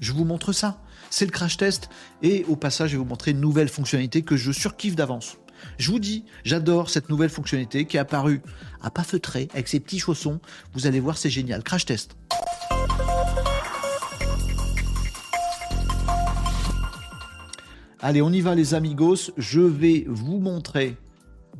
Je 0.00 0.12
vous 0.12 0.24
montre 0.24 0.52
ça. 0.52 0.82
C'est 1.10 1.24
le 1.24 1.30
crash 1.30 1.56
test. 1.56 1.88
Et 2.22 2.44
au 2.48 2.56
passage, 2.56 2.90
je 2.90 2.96
vais 2.96 3.02
vous 3.02 3.08
montrer 3.08 3.30
une 3.30 3.40
nouvelle 3.40 3.68
fonctionnalité 3.68 4.22
que 4.22 4.36
je 4.36 4.52
surkiffe 4.52 4.96
d'avance. 4.96 5.38
Je 5.78 5.90
vous 5.90 5.98
dis, 5.98 6.24
j'adore 6.44 6.90
cette 6.90 7.08
nouvelle 7.08 7.30
fonctionnalité 7.30 7.84
qui 7.84 7.96
est 7.96 8.00
apparue 8.00 8.42
à 8.82 8.90
pas 8.90 9.04
feutré 9.04 9.48
avec 9.52 9.68
ses 9.68 9.80
petits 9.80 9.98
chaussons. 9.98 10.40
Vous 10.74 10.86
allez 10.86 11.00
voir, 11.00 11.18
c'est 11.18 11.30
génial. 11.30 11.62
Crash 11.62 11.86
test. 11.86 12.16
Allez, 18.00 18.22
on 18.22 18.30
y 18.30 18.40
va 18.40 18.54
les 18.54 18.74
amigos. 18.74 19.32
Je 19.36 19.60
vais 19.60 20.04
vous 20.08 20.38
montrer 20.38 20.96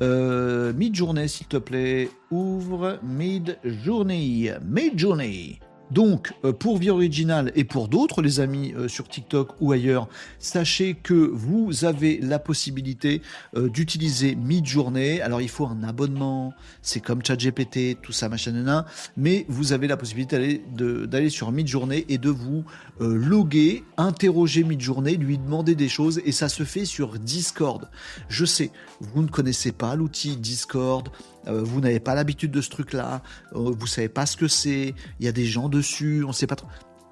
euh, 0.03 0.73
mid-journée, 0.73 1.27
s'il 1.27 1.49
te 1.49 1.57
plaît. 1.57 2.11
Ouvre 2.31 3.01
mid-journée. 3.03 4.53
Mid-journée. 4.65 5.59
Donc, 5.91 6.33
euh, 6.45 6.53
pour 6.53 6.79
Vie 6.79 6.91
Original 6.91 7.53
et 7.55 7.65
pour 7.65 7.89
d'autres, 7.89 8.23
les 8.23 8.41
amis, 8.41 8.75
euh, 8.77 8.89
sur 8.89 9.09
TikTok 9.09 9.55
ou 9.61 9.73
ailleurs, 9.73 10.09
sachez 10.39 10.95
que 10.95 11.15
vous 11.15 11.85
avez 11.85 12.19
la 12.21 12.39
possibilité 12.39 13.23
euh, 13.57 13.69
d'utiliser 13.69 14.35
Midjourney. 14.35 15.21
Alors, 15.21 15.41
il 15.41 15.49
faut 15.49 15.67
un 15.67 15.83
abonnement, 15.83 16.53
c'est 16.83 17.01
comme 17.01 17.25
ChatGPT, 17.25 18.01
tout 18.03 18.13
ça, 18.13 18.29
machin, 18.29 18.85
mais 19.17 19.47
vous 19.49 19.73
avez 19.73 19.87
la 19.87 19.97
possibilité 19.97 20.63
d'aller 20.75 21.31
sur 21.31 21.53
Midjourney 21.53 22.05
et 22.09 22.19
de 22.19 22.31
vous 22.31 22.65
loguer, 23.01 23.85
interroger 23.97 24.65
Midjourney, 24.65 25.17
lui 25.17 25.39
demander 25.39 25.75
des 25.75 25.89
choses, 25.89 26.21
et 26.25 26.33
ça 26.33 26.49
se 26.49 26.65
fait 26.65 26.85
sur 26.85 27.19
Discord. 27.19 27.89
Je 28.29 28.45
sais, 28.45 28.71
vous 29.01 29.23
ne 29.23 29.29
connaissez 29.29 29.73
pas 29.73 29.95
l'outil 29.95 30.37
Discord, 30.37 31.09
euh, 31.49 31.63
vous 31.63 31.81
n'avez 31.81 32.01
pas 32.01 32.15
l'habitude 32.15 32.51
de 32.51 32.61
ce 32.61 32.71
truc-là, 32.71 33.23
euh, 33.55 33.73
vous 33.79 33.87
savez 33.87 34.09
pas 34.09 34.27
ce 34.27 34.37
que 34.37 34.49
c'est, 34.49 34.95
il 35.21 35.27
y 35.27 35.29
a 35.29 35.33
des 35.33 35.47
gens 35.47 35.69
dessus, 35.69 36.23
on 36.25 36.29
ne 36.29 36.33
sait 36.33 36.47
pas 36.47 36.57
trop. 36.57 36.69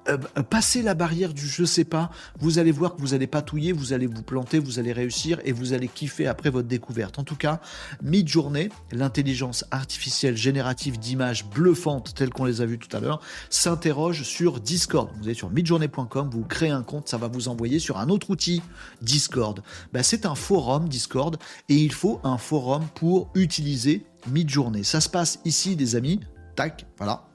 euh, 0.09 0.17
euh, 0.37 0.43
passez 0.43 0.81
la 0.81 0.93
barrière 0.93 1.33
du 1.33 1.47
je 1.47 1.65
sais 1.65 1.83
pas, 1.83 2.09
vous 2.39 2.59
allez 2.59 2.71
voir 2.71 2.95
que 2.95 3.01
vous 3.01 3.13
allez 3.13 3.27
patouiller, 3.27 3.71
vous 3.71 3.93
allez 3.93 4.07
vous 4.07 4.21
planter, 4.23 4.59
vous 4.59 4.79
allez 4.79 4.93
réussir 4.93 5.39
et 5.43 5.51
vous 5.51 5.73
allez 5.73 5.87
kiffer 5.87 6.27
après 6.27 6.49
votre 6.49 6.67
découverte. 6.67 7.19
En 7.19 7.23
tout 7.23 7.35
cas, 7.35 7.59
mid-journée, 8.01 8.69
l'intelligence 8.91 9.65
artificielle 9.71 10.37
générative 10.37 10.97
d'images 10.97 11.45
bluffantes 11.45 12.13
telles 12.15 12.29
qu'on 12.29 12.45
les 12.45 12.61
a 12.61 12.65
vues 12.65 12.79
tout 12.79 12.95
à 12.95 12.99
l'heure, 12.99 13.21
s'interroge 13.49 14.23
sur 14.23 14.59
Discord. 14.59 15.09
Vous 15.17 15.25
allez 15.25 15.33
sur 15.33 15.49
midjournée.com, 15.49 16.29
vous 16.31 16.43
créez 16.43 16.69
un 16.69 16.83
compte, 16.83 17.09
ça 17.09 17.17
va 17.17 17.27
vous 17.27 17.47
envoyer 17.49 17.79
sur 17.79 17.97
un 17.97 18.09
autre 18.09 18.29
outil, 18.29 18.61
Discord. 19.01 19.61
Ben, 19.93 20.03
c'est 20.03 20.25
un 20.25 20.35
forum 20.35 20.87
Discord 20.87 21.37
et 21.69 21.75
il 21.75 21.91
faut 21.91 22.21
un 22.23 22.37
forum 22.37 22.85
pour 22.95 23.29
utiliser 23.35 24.05
mid-journée. 24.29 24.83
Ça 24.83 25.01
se 25.01 25.09
passe 25.09 25.39
ici, 25.45 25.75
des 25.75 25.95
amis. 25.95 26.19
Tac, 26.55 26.85
voilà 26.97 27.27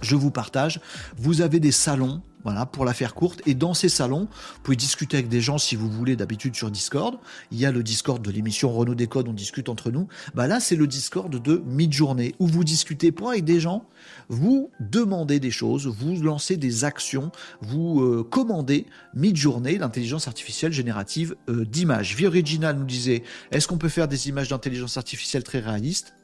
je 0.00 0.16
vous 0.16 0.30
partage. 0.30 0.80
Vous 1.16 1.40
avez 1.40 1.60
des 1.60 1.72
salons, 1.72 2.22
voilà, 2.44 2.64
pour 2.66 2.84
la 2.84 2.94
faire 2.94 3.14
courte. 3.14 3.42
Et 3.46 3.54
dans 3.54 3.74
ces 3.74 3.88
salons, 3.88 4.28
vous 4.30 4.60
pouvez 4.62 4.76
discuter 4.76 5.18
avec 5.18 5.28
des 5.28 5.40
gens 5.40 5.58
si 5.58 5.76
vous 5.76 5.90
voulez 5.90 6.16
d'habitude 6.16 6.54
sur 6.56 6.70
Discord. 6.70 7.18
Il 7.50 7.58
y 7.58 7.66
a 7.66 7.72
le 7.72 7.82
Discord 7.82 8.22
de 8.22 8.30
l'émission 8.30 8.72
Renault 8.72 8.94
Décode, 8.94 9.28
on 9.28 9.32
discute 9.32 9.68
entre 9.68 9.90
nous. 9.90 10.08
Bah 10.34 10.46
là, 10.46 10.60
c'est 10.60 10.76
le 10.76 10.86
Discord 10.86 11.30
de 11.30 11.62
mid-journée 11.66 12.34
où 12.38 12.46
vous 12.46 12.64
discutez 12.64 13.12
pas 13.12 13.32
avec 13.32 13.44
des 13.44 13.60
gens, 13.60 13.84
vous 14.28 14.70
demandez 14.80 15.38
des 15.38 15.50
choses, 15.50 15.86
vous 15.86 16.22
lancez 16.22 16.56
des 16.56 16.84
actions, 16.84 17.30
vous 17.60 18.00
euh, 18.00 18.26
commandez 18.28 18.86
mid-journée 19.14 19.78
l'intelligence 19.78 20.28
artificielle 20.28 20.72
générative 20.72 21.36
euh, 21.48 21.64
d'images. 21.66 22.14
Vie 22.16 22.26
Original 22.26 22.76
nous 22.76 22.86
disait, 22.86 23.22
est-ce 23.50 23.68
qu'on 23.68 23.78
peut 23.78 23.88
faire 23.88 24.08
des 24.08 24.28
images 24.28 24.48
d'intelligence 24.48 24.96
artificielle 24.96 25.42
très 25.42 25.60
réalistes? 25.60 26.14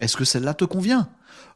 Est-ce 0.00 0.16
que 0.16 0.24
celle-là 0.24 0.54
te 0.54 0.64
convient? 0.64 1.08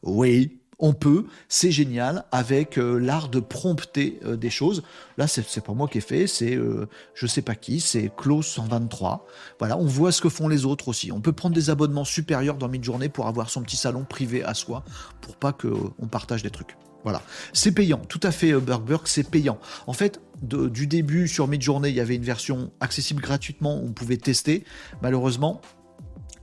Oui, 0.03 0.59
on 0.79 0.93
peut, 0.93 1.27
c'est 1.49 1.73
génial, 1.73 2.25
avec 2.31 2.79
euh, 2.79 2.99
l'art 2.99 3.29
de 3.29 3.41
prompter 3.41 4.21
euh, 4.25 4.37
des 4.37 4.51
choses. 4.51 4.83
Là, 5.17 5.27
c'est 5.27 5.61
pas 5.61 5.73
moi 5.73 5.89
qui 5.89 5.99
ai 5.99 6.01
fait, 6.01 6.27
c'est 6.27 6.55
euh, 6.55 6.89
je 7.15 7.27
sais 7.27 7.43
pas 7.43 7.57
qui, 7.57 7.81
c'est 7.81 8.13
Close 8.17 8.47
123. 8.47 9.27
Voilà, 9.59 9.77
on 9.77 9.87
voit 9.87 10.13
ce 10.13 10.21
que 10.21 10.29
font 10.29 10.47
les 10.47 10.65
autres 10.65 10.89
aussi. 10.89 11.11
On 11.11 11.21
peut 11.21 11.33
prendre 11.33 11.55
des 11.55 11.71
abonnements 11.71 12.05
supérieurs 12.05 12.57
dans 12.57 12.69
mid-journée 12.69 13.09
pour 13.09 13.27
avoir 13.27 13.51
son 13.51 13.63
petit 13.63 13.77
salon 13.77 14.05
privé 14.05 14.45
à 14.45 14.55
soi, 14.55 14.85
pour 15.21 15.37
pas 15.37 15.53
qu'on 15.53 16.07
partage 16.09 16.45
des 16.45 16.51
trucs. 16.51 16.77
Voilà, 17.03 17.23
c'est 17.53 17.73
payant, 17.73 17.99
tout 17.99 18.21
à 18.23 18.31
fait, 18.31 18.53
Burgberg, 18.53 19.03
c'est 19.07 19.29
payant. 19.29 19.59
En 19.87 19.93
fait, 19.93 20.21
du 20.43 20.87
début 20.87 21.27
sur 21.27 21.49
mid-journée, 21.49 21.89
il 21.89 21.95
y 21.95 22.01
avait 22.01 22.17
une 22.17 22.25
version 22.25 22.71
accessible 22.81 23.23
gratuitement, 23.23 23.81
où 23.81 23.87
on 23.87 23.93
pouvait 23.93 24.17
tester. 24.17 24.65
Malheureusement, 25.01 25.61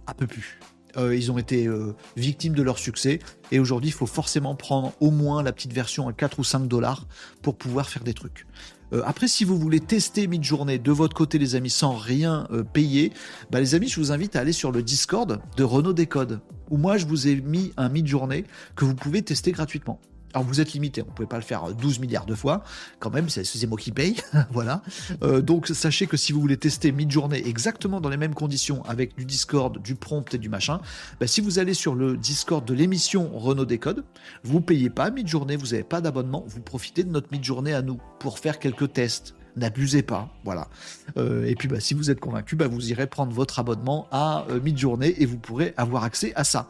un 0.07 0.13
peu 0.13 0.27
plus. 0.27 0.59
Euh, 0.97 1.15
ils 1.15 1.31
ont 1.31 1.37
été 1.37 1.67
euh, 1.67 1.95
victimes 2.15 2.53
de 2.53 2.63
leur 2.63 2.77
succès. 2.77 3.19
Et 3.51 3.59
aujourd'hui, 3.59 3.89
il 3.89 3.93
faut 3.93 4.05
forcément 4.05 4.55
prendre 4.55 4.93
au 4.99 5.11
moins 5.11 5.43
la 5.43 5.51
petite 5.51 5.73
version 5.73 6.07
à 6.07 6.13
4 6.13 6.39
ou 6.39 6.43
5 6.43 6.67
dollars 6.67 7.07
pour 7.41 7.57
pouvoir 7.57 7.89
faire 7.89 8.03
des 8.03 8.13
trucs. 8.13 8.45
Euh, 8.93 9.01
après, 9.05 9.27
si 9.27 9.43
vous 9.43 9.57
voulez 9.57 9.79
tester 9.79 10.27
mid-journée 10.27 10.77
de 10.77 10.91
votre 10.91 11.15
côté, 11.15 11.37
les 11.37 11.55
amis, 11.55 11.69
sans 11.69 11.95
rien 11.95 12.47
payer, 12.73 13.11
bah, 13.51 13.59
les 13.59 13.75
amis, 13.75 13.87
je 13.87 13.99
vous 13.99 14.11
invite 14.11 14.35
à 14.35 14.41
aller 14.41 14.53
sur 14.53 14.71
le 14.71 14.83
Discord 14.83 15.41
de 15.57 15.63
Renault 15.63 15.93
Décode, 15.93 16.39
où 16.69 16.77
moi, 16.77 16.97
je 16.97 17.05
vous 17.05 17.27
ai 17.27 17.35
mis 17.35 17.73
un 17.77 17.89
mid-journée 17.89 18.45
que 18.75 18.85
vous 18.85 18.95
pouvez 18.95 19.21
tester 19.21 19.51
gratuitement. 19.51 19.99
Alors 20.36 20.45
vous 20.45 20.59
êtes 20.59 20.73
limité, 20.73 21.01
on 21.01 21.05
ne 21.05 21.11
pouvait 21.11 21.29
pas 21.29 21.38
le 21.38 21.43
faire 21.43 21.73
12 21.73 21.99
milliards 21.99 22.25
de 22.25 22.36
fois, 22.36 22.61
quand 22.99 23.09
même, 23.09 23.29
c'est 23.29 23.67
moi 23.67 23.77
qui 23.77 23.93
paye, 23.93 24.17
voilà. 24.51 24.81
Euh, 25.23 25.41
donc 25.41 25.67
sachez 25.67 26.07
que 26.07 26.17
si 26.17 26.33
vous 26.33 26.41
voulez 26.41 26.57
tester 26.57 26.91
mid-journée 26.91 27.47
exactement 27.47 28.01
dans 28.01 28.09
les 28.09 28.17
mêmes 28.17 28.33
conditions, 28.33 28.83
avec 28.83 29.15
du 29.15 29.23
Discord, 29.23 29.81
du 29.81 29.95
prompt 29.95 30.33
et 30.33 30.38
du 30.38 30.49
machin, 30.49 30.81
bah, 31.21 31.27
si 31.27 31.39
vous 31.39 31.57
allez 31.57 31.73
sur 31.73 31.95
le 31.95 32.17
Discord 32.17 32.67
de 32.67 32.73
l'émission 32.73 33.31
Renault 33.33 33.63
Décode, 33.63 34.03
vous 34.43 34.59
payez 34.59 34.89
pas 34.89 35.09
mid-journée, 35.09 35.55
vous 35.55 35.67
n'avez 35.67 35.86
pas 35.86 36.01
d'abonnement, 36.01 36.43
vous 36.45 36.59
profitez 36.59 37.05
de 37.05 37.11
notre 37.11 37.29
mid-journée 37.31 37.73
à 37.73 37.81
nous 37.81 37.97
pour 38.19 38.38
faire 38.38 38.59
quelques 38.59 38.91
tests 38.91 39.36
n'abusez 39.57 40.01
pas, 40.01 40.27
voilà. 40.43 40.67
Euh, 41.15 41.45
et 41.45 41.55
puis 41.55 41.69
bah, 41.69 41.79
si 41.79 41.93
vous 41.93 42.11
êtes 42.11 42.19
convaincu, 42.19 42.57
bah, 42.57 42.67
vous 42.67 42.91
irez 42.91 43.07
prendre 43.07 43.31
votre 43.31 43.57
abonnement 43.57 44.05
à 44.11 44.45
euh, 44.49 44.59
mid-journée 44.59 45.15
et 45.17 45.25
vous 45.25 45.38
pourrez 45.38 45.73
avoir 45.77 46.03
accès 46.03 46.33
à 46.36 46.43
ça. 46.43 46.67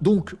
donc 0.00 0.34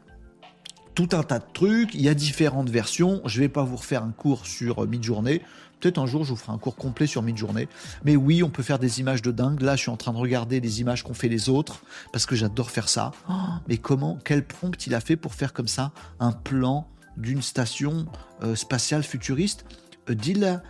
tout 0.96 1.10
un 1.12 1.22
tas 1.22 1.38
de 1.38 1.44
trucs, 1.52 1.94
il 1.94 2.00
y 2.00 2.08
a 2.08 2.14
différentes 2.14 2.70
versions. 2.70 3.20
Je 3.26 3.38
vais 3.38 3.50
pas 3.50 3.62
vous 3.62 3.76
refaire 3.76 4.02
un 4.02 4.12
cours 4.12 4.46
sur 4.46 4.82
euh, 4.82 4.86
mid-journée. 4.86 5.42
Peut-être 5.78 5.98
un 5.98 6.06
jour, 6.06 6.24
je 6.24 6.30
vous 6.30 6.36
ferai 6.36 6.52
un 6.52 6.58
cours 6.58 6.74
complet 6.74 7.06
sur 7.06 7.20
mid-journée. 7.22 7.68
Mais 8.04 8.16
oui, 8.16 8.42
on 8.42 8.48
peut 8.48 8.62
faire 8.62 8.78
des 8.78 8.98
images 8.98 9.20
de 9.20 9.30
dingue. 9.30 9.60
Là, 9.60 9.76
je 9.76 9.82
suis 9.82 9.90
en 9.90 9.98
train 9.98 10.14
de 10.14 10.18
regarder 10.18 10.58
les 10.58 10.80
images 10.80 11.04
qu'ont 11.04 11.12
fait 11.12 11.28
les 11.28 11.50
autres 11.50 11.82
parce 12.12 12.24
que 12.24 12.34
j'adore 12.34 12.70
faire 12.70 12.88
ça. 12.88 13.12
Oh, 13.28 13.34
mais 13.68 13.76
comment, 13.76 14.18
quel 14.24 14.42
prompt 14.42 14.86
il 14.86 14.94
a 14.94 15.00
fait 15.00 15.16
pour 15.16 15.34
faire 15.34 15.52
comme 15.52 15.68
ça 15.68 15.92
un 16.18 16.32
plan 16.32 16.88
d'une 17.18 17.42
station 17.42 18.06
euh, 18.42 18.54
spatiale 18.54 19.02
futuriste? 19.02 19.66
A, 20.08 20.62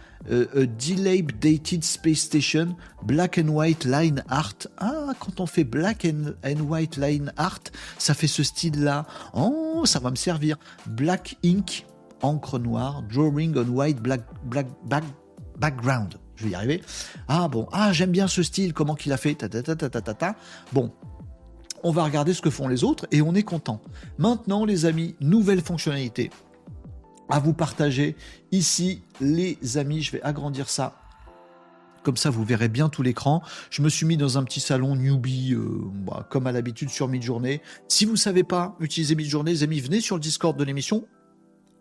Dated 1.40 1.84
Space 1.84 2.20
Station, 2.20 2.76
Black 3.02 3.38
and 3.38 3.48
White 3.48 3.84
Line 3.84 4.22
Art. 4.28 4.68
Ah, 4.78 5.12
quand 5.18 5.40
on 5.40 5.46
fait 5.46 5.64
Black 5.64 6.06
and, 6.06 6.60
White 6.60 6.96
Line 6.96 7.32
Art, 7.36 7.62
ça 7.98 8.14
fait 8.14 8.26
ce 8.26 8.42
style-là. 8.42 9.06
Oh, 9.34 9.82
ça 9.84 10.00
va 10.00 10.10
me 10.10 10.16
servir. 10.16 10.56
Black 10.86 11.36
Ink, 11.44 11.86
encre 12.22 12.58
noire, 12.58 13.02
Drawing 13.02 13.56
on 13.56 13.68
White 13.68 14.00
Black, 14.00 14.22
black 14.44 15.04
Background. 15.58 16.14
Je 16.36 16.44
vais 16.44 16.50
y 16.50 16.54
arriver. 16.54 16.82
Ah 17.28 17.48
bon, 17.48 17.66
ah 17.72 17.92
j'aime 17.92 18.10
bien 18.10 18.28
ce 18.28 18.42
style, 18.42 18.74
comment 18.74 18.94
qu'il 18.94 19.12
a 19.12 19.16
fait? 19.16 19.34
Ta, 19.34 19.48
ta, 19.48 19.62
ta, 19.62 19.74
ta, 19.74 19.88
ta, 19.88 20.14
ta. 20.14 20.36
Bon, 20.72 20.92
on 21.82 21.92
va 21.92 22.04
regarder 22.04 22.34
ce 22.34 22.42
que 22.42 22.50
font 22.50 22.68
les 22.68 22.84
autres 22.84 23.06
et 23.10 23.22
on 23.22 23.34
est 23.34 23.42
content. 23.42 23.80
Maintenant, 24.18 24.64
les 24.64 24.84
amis, 24.84 25.14
nouvelle 25.20 25.62
fonctionnalité 25.62 26.30
à 27.28 27.38
vous 27.38 27.52
partager 27.52 28.16
ici, 28.52 29.02
les 29.20 29.58
amis. 29.76 30.02
Je 30.02 30.12
vais 30.12 30.22
agrandir 30.22 30.68
ça. 30.68 31.00
Comme 32.02 32.16
ça, 32.16 32.30
vous 32.30 32.44
verrez 32.44 32.68
bien 32.68 32.88
tout 32.88 33.02
l'écran. 33.02 33.42
Je 33.68 33.82
me 33.82 33.88
suis 33.88 34.06
mis 34.06 34.16
dans 34.16 34.38
un 34.38 34.44
petit 34.44 34.60
salon 34.60 34.94
newbie, 34.94 35.54
euh, 35.54 35.80
bah, 36.06 36.26
comme 36.30 36.46
à 36.46 36.52
l'habitude 36.52 36.88
sur 36.88 37.08
Midjourney. 37.08 37.60
Si 37.88 38.04
vous 38.04 38.12
ne 38.12 38.16
savez 38.16 38.44
pas 38.44 38.76
utiliser 38.78 39.16
Midjourney, 39.16 39.50
les 39.50 39.62
amis, 39.64 39.80
venez 39.80 40.00
sur 40.00 40.14
le 40.14 40.20
Discord 40.20 40.56
de 40.56 40.62
l'émission. 40.62 41.06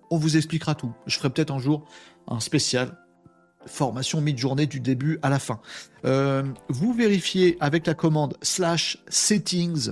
On 0.10 0.18
vous 0.18 0.36
expliquera 0.36 0.74
tout. 0.74 0.93
Je 1.06 1.18
ferai 1.18 1.30
peut-être 1.30 1.52
un 1.52 1.60
jour 1.60 1.86
un 2.28 2.39
spécial 2.39 2.98
formation 3.68 4.20
Midjourney 4.20 4.66
du 4.66 4.80
début 4.80 5.20
à 5.22 5.30
la 5.30 5.38
fin. 5.38 5.60
Euh, 6.06 6.43
vous 6.70 6.93
vérifiez 6.93 7.58
avec 7.60 7.86
la 7.86 7.93
commande 7.93 8.36
slash 8.41 8.98
settings 9.10 9.91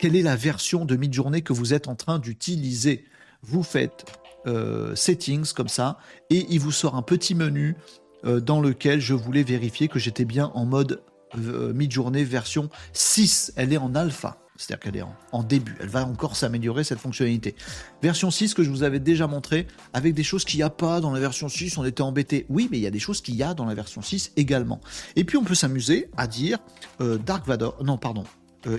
quelle 0.00 0.16
est 0.16 0.22
la 0.22 0.36
version 0.36 0.86
de 0.86 0.96
Midjourney 0.96 1.42
que 1.42 1.52
vous 1.52 1.74
êtes 1.74 1.86
en 1.86 1.94
train 1.94 2.18
d'utiliser 2.18 3.04
vous 3.42 3.62
faites 3.62 4.04
euh, 4.46 4.94
settings 4.94 5.52
comme 5.52 5.68
ça, 5.68 5.98
et 6.30 6.46
il 6.48 6.60
vous 6.60 6.72
sort 6.72 6.94
un 6.94 7.02
petit 7.02 7.34
menu 7.34 7.76
euh, 8.24 8.40
dans 8.40 8.60
lequel 8.60 8.98
je 9.00 9.12
voulais 9.12 9.42
vérifier 9.42 9.88
que 9.88 9.98
j'étais 9.98 10.24
bien 10.24 10.50
en 10.54 10.64
mode 10.64 11.02
euh, 11.36 11.74
mid-journée 11.74 12.24
version 12.24 12.70
6. 12.94 13.52
Elle 13.56 13.72
est 13.72 13.78
en 13.78 13.94
alpha. 13.94 14.38
C'est-à-dire 14.56 14.80
qu'elle 14.80 14.96
est 14.96 15.04
en, 15.32 15.42
début. 15.42 15.76
Elle 15.80 15.88
va 15.88 16.06
encore 16.06 16.36
s'améliorer 16.36 16.84
cette 16.84 16.98
fonctionnalité. 16.98 17.54
Version 18.02 18.30
6 18.30 18.52
que 18.52 18.62
je 18.62 18.68
vous 18.68 18.82
avais 18.82 18.98
déjà 18.98 19.26
montré 19.26 19.66
avec 19.94 20.12
des 20.12 20.22
choses 20.22 20.44
qu'il 20.44 20.58
n'y 20.58 20.62
a 20.62 20.68
pas 20.68 21.00
dans 21.00 21.12
la 21.12 21.20
version 21.20 21.48
6. 21.48 21.78
On 21.78 21.84
était 21.84 22.02
embêté. 22.02 22.44
Oui, 22.50 22.68
mais 22.70 22.76
il 22.76 22.82
y 22.82 22.86
a 22.86 22.90
des 22.90 22.98
choses 22.98 23.22
qu'il 23.22 23.36
y 23.36 23.42
a 23.42 23.54
dans 23.54 23.64
la 23.64 23.72
version 23.72 24.02
6 24.02 24.32
également. 24.36 24.80
Et 25.16 25.24
puis 25.24 25.38
on 25.38 25.44
peut 25.44 25.54
s'amuser 25.54 26.10
à 26.18 26.26
dire 26.26 26.58
Dark 26.98 27.46
Vador. 27.46 27.82
Non, 27.82 27.96
pardon. 27.96 28.24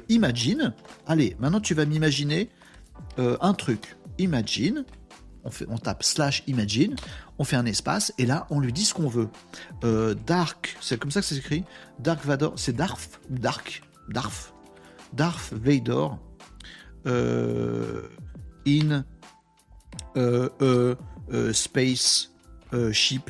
imagine. 0.08 0.72
Allez, 1.08 1.36
maintenant 1.40 1.62
tu 1.62 1.74
vas 1.74 1.86
m'imaginer 1.86 2.50
un 3.18 3.54
truc 3.56 3.98
imagine, 4.22 4.86
on, 5.44 5.78
tape 5.78 6.04
slash 6.04 6.44
imagine, 6.48 6.96
on 7.40 7.44
fait 7.44 7.56
un 7.56 7.66
espace, 7.66 8.14
et 8.18 8.26
là, 8.26 8.48
on 8.50 8.60
lui 8.60 8.74
dit 8.74 8.86
ce 8.86 8.94
qu'on 8.94 9.08
veut. 9.08 9.30
Euh, 9.84 10.14
Dark, 10.14 10.78
c'est 10.82 11.00
comme 11.00 11.12
ça 11.12 11.22
que 11.22 11.26
c'est 11.26 11.38
écrit. 11.38 11.64
Dark 12.00 12.24
Vador, 12.26 12.54
c'est 12.58 12.74
Darf, 12.74 13.20
Dark, 13.30 13.84
Darf, 14.10 14.54
Darth 15.14 15.54
Vader, 15.54 16.08
euh, 17.08 18.08
in 18.68 19.04
euh, 20.18 20.96
space 21.54 22.32
ship, 22.92 23.30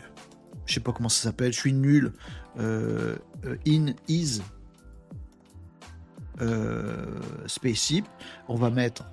je 0.65 0.73
sais 0.73 0.79
pas 0.79 0.91
comment 0.91 1.09
ça 1.09 1.23
s'appelle, 1.23 1.53
je 1.53 1.59
suis 1.59 1.73
nul. 1.73 2.13
in 2.59 3.93
is 4.07 4.41
spaceship, 7.47 8.05
on 8.47 8.55
va 8.55 8.69
mettre 8.69 9.05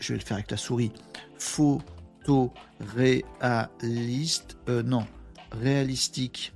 je 0.00 0.12
vais 0.12 0.18
le 0.18 0.24
faire 0.24 0.36
avec 0.36 0.50
la 0.50 0.56
souris, 0.56 0.92
photo 1.38 2.52
réaliste, 2.80 4.56
euh, 4.68 4.82
non, 4.82 5.06
réalistique, 5.52 6.52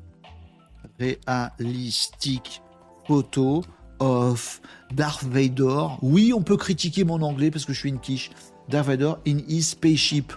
réalistique 0.98 2.62
photo 3.06 3.64
of 4.00 4.60
Darth 4.92 5.24
Vader. 5.24 5.86
Oui, 6.02 6.32
on 6.34 6.42
peut 6.42 6.56
critiquer 6.56 7.04
mon 7.04 7.22
anglais 7.22 7.50
parce 7.50 7.64
que 7.64 7.72
je 7.72 7.78
suis 7.78 7.88
une 7.90 8.00
quiche. 8.00 8.30
Darth 8.68 8.86
Vader 8.86 9.14
in 9.26 9.38
his 9.46 9.62
spaceship. 9.62 10.32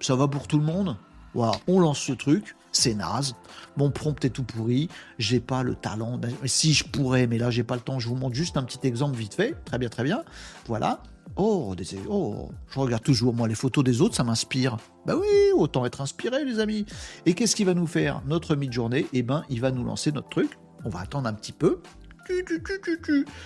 Ça 0.00 0.14
va 0.16 0.28
pour 0.28 0.46
tout 0.46 0.58
le 0.58 0.64
monde? 0.64 0.96
Voilà, 1.34 1.52
on 1.66 1.80
lance 1.80 2.00
ce 2.00 2.12
truc 2.12 2.56
c'est 2.72 2.94
naze. 2.94 3.34
Mon 3.76 3.90
prompt 3.90 4.24
est 4.24 4.30
tout 4.30 4.44
pourri. 4.44 4.88
J'ai 5.18 5.40
pas 5.40 5.62
le 5.62 5.74
talent. 5.74 6.20
Si 6.44 6.74
je 6.74 6.84
pourrais, 6.84 7.26
mais 7.26 7.38
là 7.38 7.50
j'ai 7.50 7.64
pas 7.64 7.74
le 7.74 7.80
temps. 7.80 7.98
Je 7.98 8.08
vous 8.08 8.14
montre 8.14 8.34
juste 8.34 8.56
un 8.56 8.62
petit 8.62 8.86
exemple 8.86 9.16
vite 9.16 9.34
fait. 9.34 9.56
Très 9.64 9.78
bien, 9.78 9.88
très 9.88 10.04
bien. 10.04 10.22
Voilà. 10.66 11.02
Oh, 11.36 11.74
des... 11.76 11.86
oh, 12.08 12.50
je 12.68 12.78
regarde 12.78 13.02
toujours 13.02 13.34
moi 13.34 13.48
les 13.48 13.54
photos 13.54 13.84
des 13.84 14.00
autres, 14.00 14.14
ça 14.14 14.24
m'inspire. 14.24 14.76
Bah 15.06 15.14
oui, 15.16 15.26
autant 15.54 15.86
être 15.86 16.00
inspiré, 16.00 16.44
les 16.44 16.58
amis. 16.58 16.86
Et 17.26 17.34
qu'est-ce 17.34 17.54
qu'il 17.54 17.66
va 17.66 17.74
nous 17.74 17.86
faire 17.86 18.22
notre 18.26 18.56
mid-journée? 18.56 19.06
Eh 19.12 19.22
ben, 19.22 19.44
il 19.48 19.60
va 19.60 19.70
nous 19.70 19.84
lancer 19.84 20.12
notre 20.12 20.28
truc. 20.28 20.58
On 20.84 20.88
va 20.88 21.00
attendre 21.00 21.28
un 21.28 21.32
petit 21.32 21.52
peu. 21.52 21.80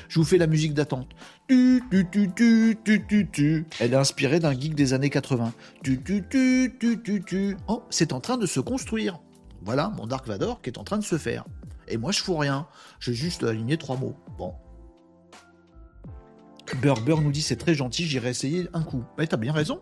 Je 0.08 0.18
vous 0.18 0.24
fais 0.24 0.38
la 0.38 0.46
musique 0.46 0.74
d'attente. 0.74 1.10
Elle 1.48 1.80
est 3.80 3.94
inspirée 3.94 4.40
d'un 4.40 4.58
geek 4.58 4.74
des 4.74 4.92
années 4.92 5.10
80. 5.10 5.52
Oh, 7.68 7.82
c'est 7.90 8.12
en 8.12 8.20
train 8.20 8.38
de 8.38 8.46
se 8.46 8.60
construire. 8.60 9.20
Voilà 9.62 9.92
mon 9.96 10.06
Dark 10.06 10.26
Vador 10.26 10.60
qui 10.62 10.70
est 10.70 10.78
en 10.78 10.84
train 10.84 10.98
de 10.98 11.04
se 11.04 11.18
faire. 11.18 11.44
Et 11.88 11.96
moi, 11.96 12.10
je 12.12 12.20
fous 12.22 12.36
rien. 12.36 12.66
J'ai 13.00 13.14
juste 13.14 13.44
aligné 13.44 13.76
trois 13.76 13.96
mots. 13.96 14.16
Bon. 14.38 14.54
Burger 16.80 17.16
nous 17.22 17.32
dit 17.32 17.42
c'est 17.42 17.56
très 17.56 17.74
gentil, 17.74 18.06
j'irai 18.06 18.30
essayer 18.30 18.68
un 18.72 18.82
coup. 18.82 19.04
Mais 19.18 19.26
t'as 19.26 19.36
bien 19.36 19.52
raison. 19.52 19.80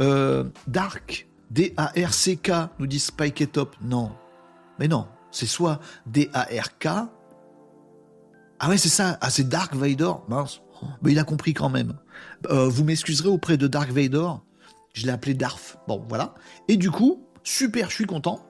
Euh, 0.00 0.44
Dark, 0.66 1.28
D-A-R-C-K, 1.50 2.50
nous 2.78 2.86
dit 2.86 3.00
Spike 3.00 3.40
et 3.40 3.46
Top. 3.46 3.76
Non. 3.82 4.12
Mais 4.78 4.88
non, 4.88 5.06
c'est 5.30 5.46
soit 5.46 5.80
D-A-R-K 6.06 6.88
ah 8.62 8.68
ouais, 8.68 8.76
c'est 8.76 8.90
ça. 8.90 9.16
Ah, 9.22 9.30
c'est 9.30 9.48
Dark 9.48 9.74
Vador. 9.74 10.24
Mince. 10.28 10.60
Mais 11.02 11.12
il 11.12 11.18
a 11.18 11.24
compris 11.24 11.54
quand 11.54 11.70
même. 11.70 11.94
Euh, 12.50 12.68
vous 12.68 12.84
m'excuserez 12.84 13.28
auprès 13.28 13.56
de 13.56 13.66
Dark 13.66 13.90
Vador. 13.90 14.44
Je 14.92 15.06
l'ai 15.06 15.12
appelé 15.12 15.32
Darf. 15.32 15.78
Bon, 15.88 16.04
voilà. 16.08 16.34
Et 16.68 16.76
du 16.76 16.90
coup, 16.90 17.24
super, 17.42 17.88
je 17.88 17.94
suis 17.94 18.04
content. 18.04 18.44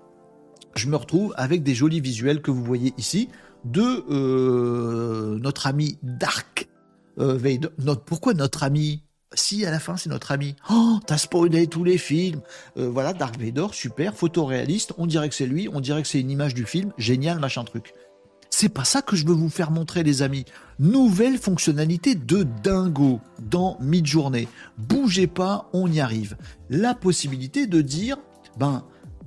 Je 0.75 0.89
me 0.89 0.97
retrouve 0.97 1.33
avec 1.37 1.63
des 1.63 1.75
jolis 1.75 2.01
visuels 2.01 2.43
que 2.43 2.51
vous 2.51 2.65
voyez 2.65 2.93
ici 2.99 3.29
de 3.65 4.05
euh, 4.11 5.39
notre 5.39 5.69
ami 5.69 5.99
Dark 6.03 6.69
euh, 7.21 7.95
pourquoi 8.07 8.35
notre 8.35 8.63
ami? 8.63 9.03
Si 9.33 9.65
à 9.65 9.71
la 9.71 9.79
fin 9.79 9.97
c'est 9.97 10.11
notre 10.11 10.33
ami. 10.33 10.57
Oh, 10.71 10.99
t'as 11.07 11.19
spoilé 11.19 11.69
tous 11.69 11.85
les 11.85 11.99
films. 11.99 12.41
voilà, 12.75 13.13
Dark 13.13 13.39
Vador, 13.39 13.75
super, 13.75 14.17
photoréaliste. 14.17 14.93
On 14.99 15.07
dirait 15.07 15.29
que 15.29 15.37
c'est 15.37 15.47
lui, 15.47 15.69
on 15.73 15.81
dirait 15.81 16.03
que 16.03 16.09
c'est 16.09 16.21
une 16.21 16.33
image 16.33 16.55
du 16.55 16.65
film. 16.65 16.93
Génial, 16.99 17.39
machin 17.39 17.63
truc. 17.63 17.95
C'est 18.51 18.69
pas 18.69 18.85
ça 18.85 19.01
que 19.01 19.17
je 19.17 19.25
veux 19.25 19.33
vous 19.33 19.49
faire 19.49 19.71
montrer, 19.71 20.03
les 20.03 20.23
amis. 20.23 20.45
Nouvelle 20.79 21.39
fonctionnalité 21.39 22.15
de 22.15 22.43
dingo 22.63 23.21
dans 23.39 23.79
Midjourney. 23.81 24.49
Bougez 24.77 25.29
pas, 25.29 25.71
on 25.73 25.91
y 25.91 26.01
arrive. 26.01 26.37
La 26.69 26.95
possibilité 26.95 27.67
de 27.67 27.81
dire, 27.81 28.19
ben, 28.59 28.85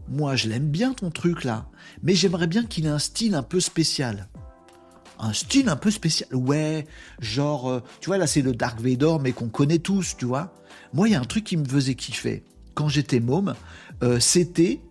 moi 0.10 0.36
je 0.36 0.50
l'aime 0.50 0.68
bien 0.68 0.94
ton 0.94 1.10
truc 1.10 1.46
là, 1.46 1.68
mais 2.04 2.14
j'aimerais 2.14 2.48
bien 2.48 2.64
qu'il 2.64 2.86
ait 2.86 2.90
un 2.90 3.00
style 3.00 3.36
un 3.36 3.44
peu 3.44 3.60
spécial. 3.60 4.28
Un 5.20 5.34
style 5.34 5.70
un 5.70 5.76
peu 5.76 5.92
spécial. 5.92 6.34
Ouais, 6.34 6.86
genre, 7.20 7.70
euh, 7.70 7.84
tu 8.02 8.08
vois, 8.08 8.18
là 8.18 8.28
c'est 8.28 8.42
le 8.42 8.54
Dark 8.54 8.80
Vader, 8.80 9.18
mais 9.22 9.32
qu'on 9.32 9.50
connaît 9.50 9.80
tous, 9.80 10.18
tu 10.18 10.26
vois. 10.26 10.54
Moi, 10.94 11.08
il 11.08 11.12
y 11.12 11.16
a 11.16 11.20
un 11.20 11.26
truc 11.26 11.44
qui 11.44 11.58
me 11.58 11.66
faisait 11.66 11.96
kiffer. 11.96 12.44
Quand 12.76 12.88
j'étais 12.88 13.20
môme, 13.20 13.56
euh, 14.04 14.20
c'était 14.20 14.82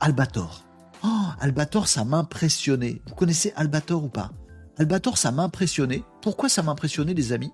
Albator. 0.00 0.64
Oh, 1.04 1.08
Albator, 1.40 1.88
ça 1.88 2.04
m'impressionnait. 2.04 3.02
Vous 3.06 3.14
connaissez 3.14 3.52
Albator 3.56 4.04
ou 4.04 4.08
pas? 4.08 4.30
Albator, 4.78 5.18
ça 5.18 5.32
m'impressionnait. 5.32 6.04
Pourquoi 6.22 6.48
ça 6.48 6.62
m'impressionnait, 6.62 7.14
les 7.14 7.32
amis? 7.32 7.52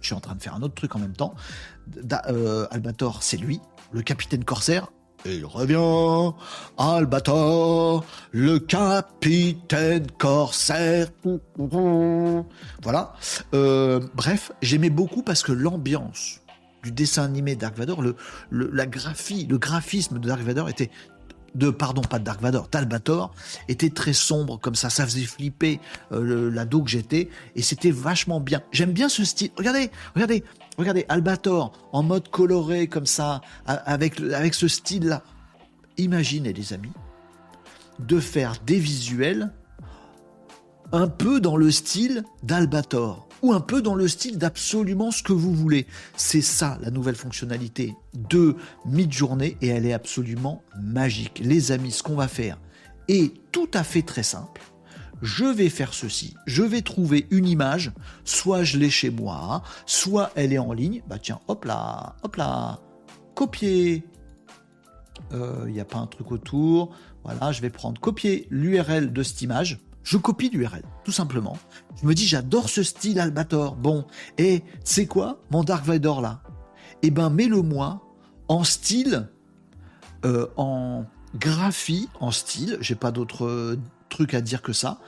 Je 0.00 0.06
suis 0.06 0.14
en 0.14 0.20
train 0.20 0.34
de 0.34 0.42
faire 0.42 0.54
un 0.54 0.62
autre 0.62 0.74
truc 0.74 0.94
en 0.94 0.98
même 0.98 1.14
temps. 1.14 1.34
Euh, 2.28 2.66
Albator, 2.70 3.22
c'est 3.22 3.36
lui, 3.36 3.60
le 3.92 4.02
capitaine 4.02 4.44
corsaire. 4.44 4.88
Il 5.28 5.44
revient, 5.44 6.34
Albator, 6.78 8.04
le 8.32 8.58
capitaine 8.58 10.06
corsaire. 10.18 11.08
Voilà. 12.82 13.14
Euh, 13.54 14.00
bref, 14.14 14.52
j'aimais 14.62 14.90
beaucoup 14.90 15.22
parce 15.22 15.42
que 15.42 15.52
l'ambiance 15.52 16.40
du 16.82 16.92
dessin 16.92 17.24
animé 17.24 17.56
Dark 17.56 17.76
Vador, 17.76 18.02
le, 18.02 18.14
graphisme 19.56 20.18
de 20.18 20.28
Dark 20.28 20.42
Vador 20.42 20.68
était 20.68 20.90
de 21.56 21.70
pardon 21.70 22.02
pas 22.02 22.18
de 22.18 22.24
Dark 22.24 22.40
Vador, 22.40 22.68
Talbator 22.68 23.34
était 23.68 23.90
très 23.90 24.12
sombre 24.12 24.60
comme 24.60 24.74
ça, 24.74 24.90
ça 24.90 25.06
faisait 25.06 25.24
flipper 25.24 25.80
euh, 26.12 26.50
l'ado 26.50 26.82
que 26.82 26.90
j'étais 26.90 27.30
et 27.54 27.62
c'était 27.62 27.90
vachement 27.90 28.40
bien. 28.40 28.62
J'aime 28.72 28.92
bien 28.92 29.08
ce 29.08 29.24
style. 29.24 29.50
Regardez, 29.56 29.90
regardez, 30.14 30.44
regardez 30.78 31.04
Albator 31.08 31.72
en 31.92 32.02
mode 32.02 32.28
coloré 32.28 32.86
comme 32.86 33.06
ça 33.06 33.40
avec 33.66 34.54
ce 34.54 34.68
style 34.68 35.06
là. 35.08 35.22
Imaginez 35.98 36.52
les 36.52 36.72
amis 36.72 36.92
de 37.98 38.20
faire 38.20 38.54
des 38.66 38.78
visuels 38.78 39.52
un 40.92 41.08
peu 41.08 41.40
dans 41.40 41.56
le 41.56 41.70
style 41.70 42.22
d'Albator 42.42 43.28
ou 43.42 43.52
un 43.52 43.60
peu 43.60 43.82
dans 43.82 43.94
le 43.94 44.08
style 44.08 44.38
d'absolument 44.38 45.10
ce 45.10 45.22
que 45.22 45.32
vous 45.32 45.52
voulez. 45.52 45.86
C'est 46.16 46.42
ça 46.42 46.78
la 46.80 46.90
nouvelle 46.90 47.16
fonctionnalité 47.16 47.94
de 48.14 48.56
Midjourney 48.84 49.56
et 49.60 49.68
elle 49.68 49.86
est 49.86 49.92
absolument 49.92 50.62
magique. 50.80 51.40
Les 51.42 51.72
amis, 51.72 51.92
ce 51.92 52.02
qu'on 52.02 52.14
va 52.14 52.28
faire 52.28 52.58
est 53.08 53.32
tout 53.52 53.70
à 53.74 53.84
fait 53.84 54.02
très 54.02 54.22
simple. 54.22 54.62
Je 55.22 55.44
vais 55.44 55.68
faire 55.68 55.94
ceci, 55.94 56.34
je 56.46 56.62
vais 56.62 56.82
trouver 56.82 57.26
une 57.30 57.46
image, 57.46 57.92
soit 58.24 58.64
je 58.64 58.78
l'ai 58.78 58.90
chez 58.90 59.10
moi, 59.10 59.62
soit 59.86 60.30
elle 60.34 60.52
est 60.52 60.58
en 60.58 60.72
ligne. 60.72 61.02
Bah 61.08 61.18
tiens, 61.18 61.40
hop 61.48 61.64
là, 61.64 62.16
hop 62.22 62.36
là, 62.36 62.80
copier. 63.34 64.04
Il 65.30 65.36
euh, 65.36 65.70
n'y 65.70 65.80
a 65.80 65.84
pas 65.84 65.98
un 65.98 66.06
truc 66.06 66.30
autour. 66.30 66.94
Voilà, 67.24 67.50
je 67.50 67.62
vais 67.62 67.70
prendre 67.70 68.00
copier 68.00 68.46
l'URL 68.50 69.12
de 69.12 69.22
cette 69.22 69.42
image 69.42 69.80
je 70.06 70.18
copie 70.18 70.50
l'URL, 70.50 70.84
tout 71.02 71.10
simplement. 71.10 71.58
Je 72.00 72.06
me 72.06 72.14
dis, 72.14 72.28
j'adore 72.28 72.68
ce 72.68 72.84
style 72.84 73.18
Albator. 73.18 73.74
Bon, 73.74 74.06
et 74.38 74.62
c'est 74.84 75.06
quoi 75.06 75.42
mon 75.50 75.64
Dark 75.64 75.84
Vador 75.84 76.20
là? 76.20 76.42
Eh 77.02 77.10
ben, 77.10 77.28
mets-le-moi 77.28 78.00
en 78.46 78.62
style, 78.62 79.28
euh, 80.24 80.46
en 80.56 81.06
graphie, 81.34 82.08
en 82.20 82.30
style, 82.30 82.78
j'ai 82.80 82.94
pas 82.94 83.10
d'autre 83.10 83.76
euh, 84.06 84.16
truc 84.16 84.34
à 84.34 84.40
dire 84.40 84.62
que 84.62 84.72
ça, 84.72 84.98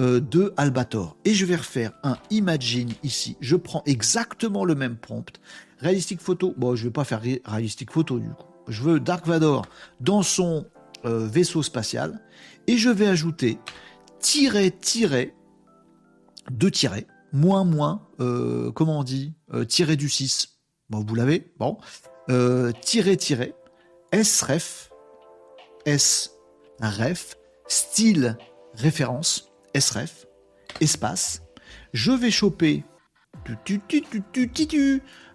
euh, 0.00 0.20
de 0.20 0.54
Albator. 0.56 1.16
Et 1.24 1.34
je 1.34 1.44
vais 1.44 1.56
refaire 1.56 1.92
un 2.02 2.16
Imagine 2.30 2.92
ici. 3.02 3.36
Je 3.40 3.56
prends 3.56 3.82
exactement 3.86 4.64
le 4.64 4.74
même 4.74 4.96
prompt. 4.96 5.40
Réalistique 5.78 6.20
photo, 6.20 6.54
bon, 6.56 6.76
je 6.76 6.84
vais 6.84 6.90
pas 6.92 7.04
faire 7.04 7.20
réalistique 7.44 7.90
photo 7.90 8.18
du 8.18 8.28
coup. 8.28 8.46
Je 8.68 8.82
veux 8.82 9.00
Dark 9.00 9.26
Vador 9.26 9.66
dans 10.00 10.22
son 10.22 10.66
vaisseau 11.04 11.64
spatial 11.64 12.20
et 12.68 12.76
je 12.76 12.88
vais 12.88 13.08
ajouter 13.08 13.58
tirer, 14.22 14.70
tirer, 14.70 15.34
deux 16.50 16.70
tirets, 16.70 17.06
moins, 17.32 17.64
moins, 17.64 18.08
euh, 18.20 18.70
comment 18.72 19.00
on 19.00 19.02
dit, 19.02 19.34
euh, 19.52 19.64
tirer 19.64 19.96
du 19.96 20.08
6. 20.08 20.60
Bon, 20.88 21.04
vous 21.06 21.14
l'avez, 21.14 21.52
bon. 21.58 21.78
Euh, 22.30 22.72
tirer, 22.80 23.16
tirer, 23.16 23.54
S-ref, 24.12 24.90
S-ref, 25.84 27.36
style, 27.72 28.36
référence, 28.74 29.50
S-ref, 29.72 30.26
espace. 30.80 31.42
Je 31.94 32.12
vais 32.12 32.30
choper 32.30 32.84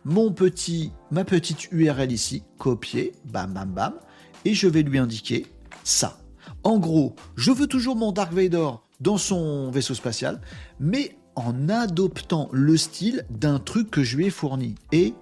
mon 0.05 0.31
petit, 0.31 0.91
ma 1.09 1.25
petite 1.25 1.71
URL 1.71 2.11
ici, 2.11 2.43
copier, 2.59 3.13
bam, 3.25 3.53
bam, 3.53 3.73
bam, 3.73 3.93
et 4.45 4.53
je 4.53 4.67
vais 4.67 4.83
lui 4.83 4.99
indiquer 4.99 5.47
ça. 5.83 6.19
En 6.63 6.77
gros, 6.77 7.15
je 7.35 7.51
veux 7.51 7.67
toujours 7.67 7.95
mon 7.95 8.11
Dark 8.11 8.31
Vader 8.31 8.69
dans 8.99 9.17
son 9.17 9.71
vaisseau 9.71 9.95
spatial, 9.95 10.39
mais 10.79 11.17
en 11.35 11.69
adoptant 11.69 12.49
le 12.51 12.77
style 12.77 13.25
d'un 13.31 13.59
truc 13.59 13.89
que 13.89 14.03
je 14.03 14.15
lui 14.15 14.27
ai 14.27 14.29
fourni. 14.29 14.75
Et 14.91 15.15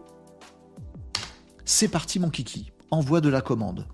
c'est 1.63 1.87
parti 1.87 2.19
mon 2.19 2.29
kiki, 2.29 2.73
envoie 2.91 3.21
de 3.21 3.29
la 3.29 3.41
commande. 3.41 3.87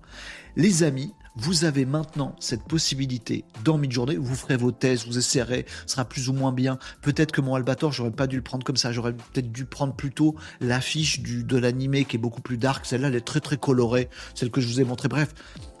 Les 0.56 0.82
amis, 0.82 1.12
vous 1.36 1.64
avez 1.64 1.84
maintenant 1.84 2.36
cette 2.40 2.64
possibilité 2.64 3.44
dans 3.64 3.78
Midjourney, 3.78 4.16
vous 4.16 4.34
ferez 4.34 4.56
vos 4.56 4.72
tests, 4.72 5.06
vous 5.06 5.18
essayerez, 5.18 5.66
ce 5.86 5.92
sera 5.94 6.04
plus 6.04 6.28
ou 6.28 6.32
moins 6.32 6.52
bien. 6.52 6.78
Peut-être 7.00 7.32
que 7.32 7.40
mon 7.40 7.54
Albator, 7.54 7.92
j'aurais 7.92 8.10
pas 8.10 8.26
dû 8.26 8.36
le 8.36 8.42
prendre 8.42 8.64
comme 8.64 8.76
ça, 8.76 8.92
j'aurais 8.92 9.12
peut-être 9.12 9.50
dû 9.50 9.64
prendre 9.64 9.94
plutôt 9.94 10.34
l'affiche 10.60 11.20
de 11.20 11.56
l'animé 11.56 12.04
qui 12.04 12.16
est 12.16 12.20
beaucoup 12.20 12.42
plus 12.42 12.58
dark, 12.58 12.86
celle-là 12.86 13.08
elle 13.08 13.14
est 13.14 13.20
très 13.20 13.40
très 13.40 13.56
colorée, 13.56 14.08
celle 14.34 14.50
que 14.50 14.60
je 14.60 14.66
vous 14.66 14.80
ai 14.80 14.84
montrée. 14.84 15.08
Bref, 15.08 15.34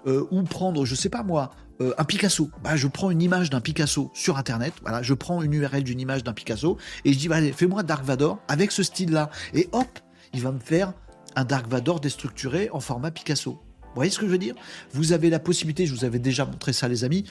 euh, 0.06 0.26
ou 0.30 0.42
prendre, 0.42 0.84
je 0.84 0.94
sais 0.94 1.08
pas 1.08 1.22
moi, 1.22 1.52
euh, 1.80 1.94
un 1.98 2.04
Picasso. 2.04 2.50
Bah, 2.62 2.76
je 2.76 2.86
prends 2.86 3.10
une 3.10 3.22
image 3.22 3.50
d'un 3.50 3.60
Picasso 3.60 4.10
sur 4.14 4.36
Internet. 4.36 4.74
Voilà, 4.82 5.02
je 5.02 5.14
prends 5.14 5.42
une 5.42 5.52
URL 5.54 5.84
d'une 5.84 6.00
image 6.00 6.24
d'un 6.24 6.32
Picasso 6.32 6.76
et 7.04 7.12
je 7.12 7.18
dis, 7.18 7.32
allez, 7.32 7.52
fais-moi 7.52 7.82
Dark 7.82 8.04
Vador 8.04 8.38
avec 8.48 8.72
ce 8.72 8.82
style-là. 8.82 9.30
Et 9.54 9.68
hop, 9.72 9.98
il 10.32 10.42
va 10.42 10.52
me 10.52 10.60
faire 10.60 10.92
un 11.36 11.44
Dark 11.44 11.66
Vador 11.68 12.00
déstructuré 12.00 12.68
en 12.72 12.80
format 12.80 13.10
Picasso. 13.10 13.60
Vous 13.92 13.96
voyez 13.96 14.10
ce 14.10 14.18
que 14.18 14.26
je 14.26 14.30
veux 14.30 14.38
dire? 14.38 14.54
Vous 14.92 15.12
avez 15.12 15.28
la 15.28 15.38
possibilité, 15.38 15.86
je 15.86 15.94
vous 15.94 16.04
avais 16.04 16.18
déjà 16.18 16.46
montré 16.46 16.72
ça 16.72 16.88
les 16.88 17.04
amis, 17.04 17.24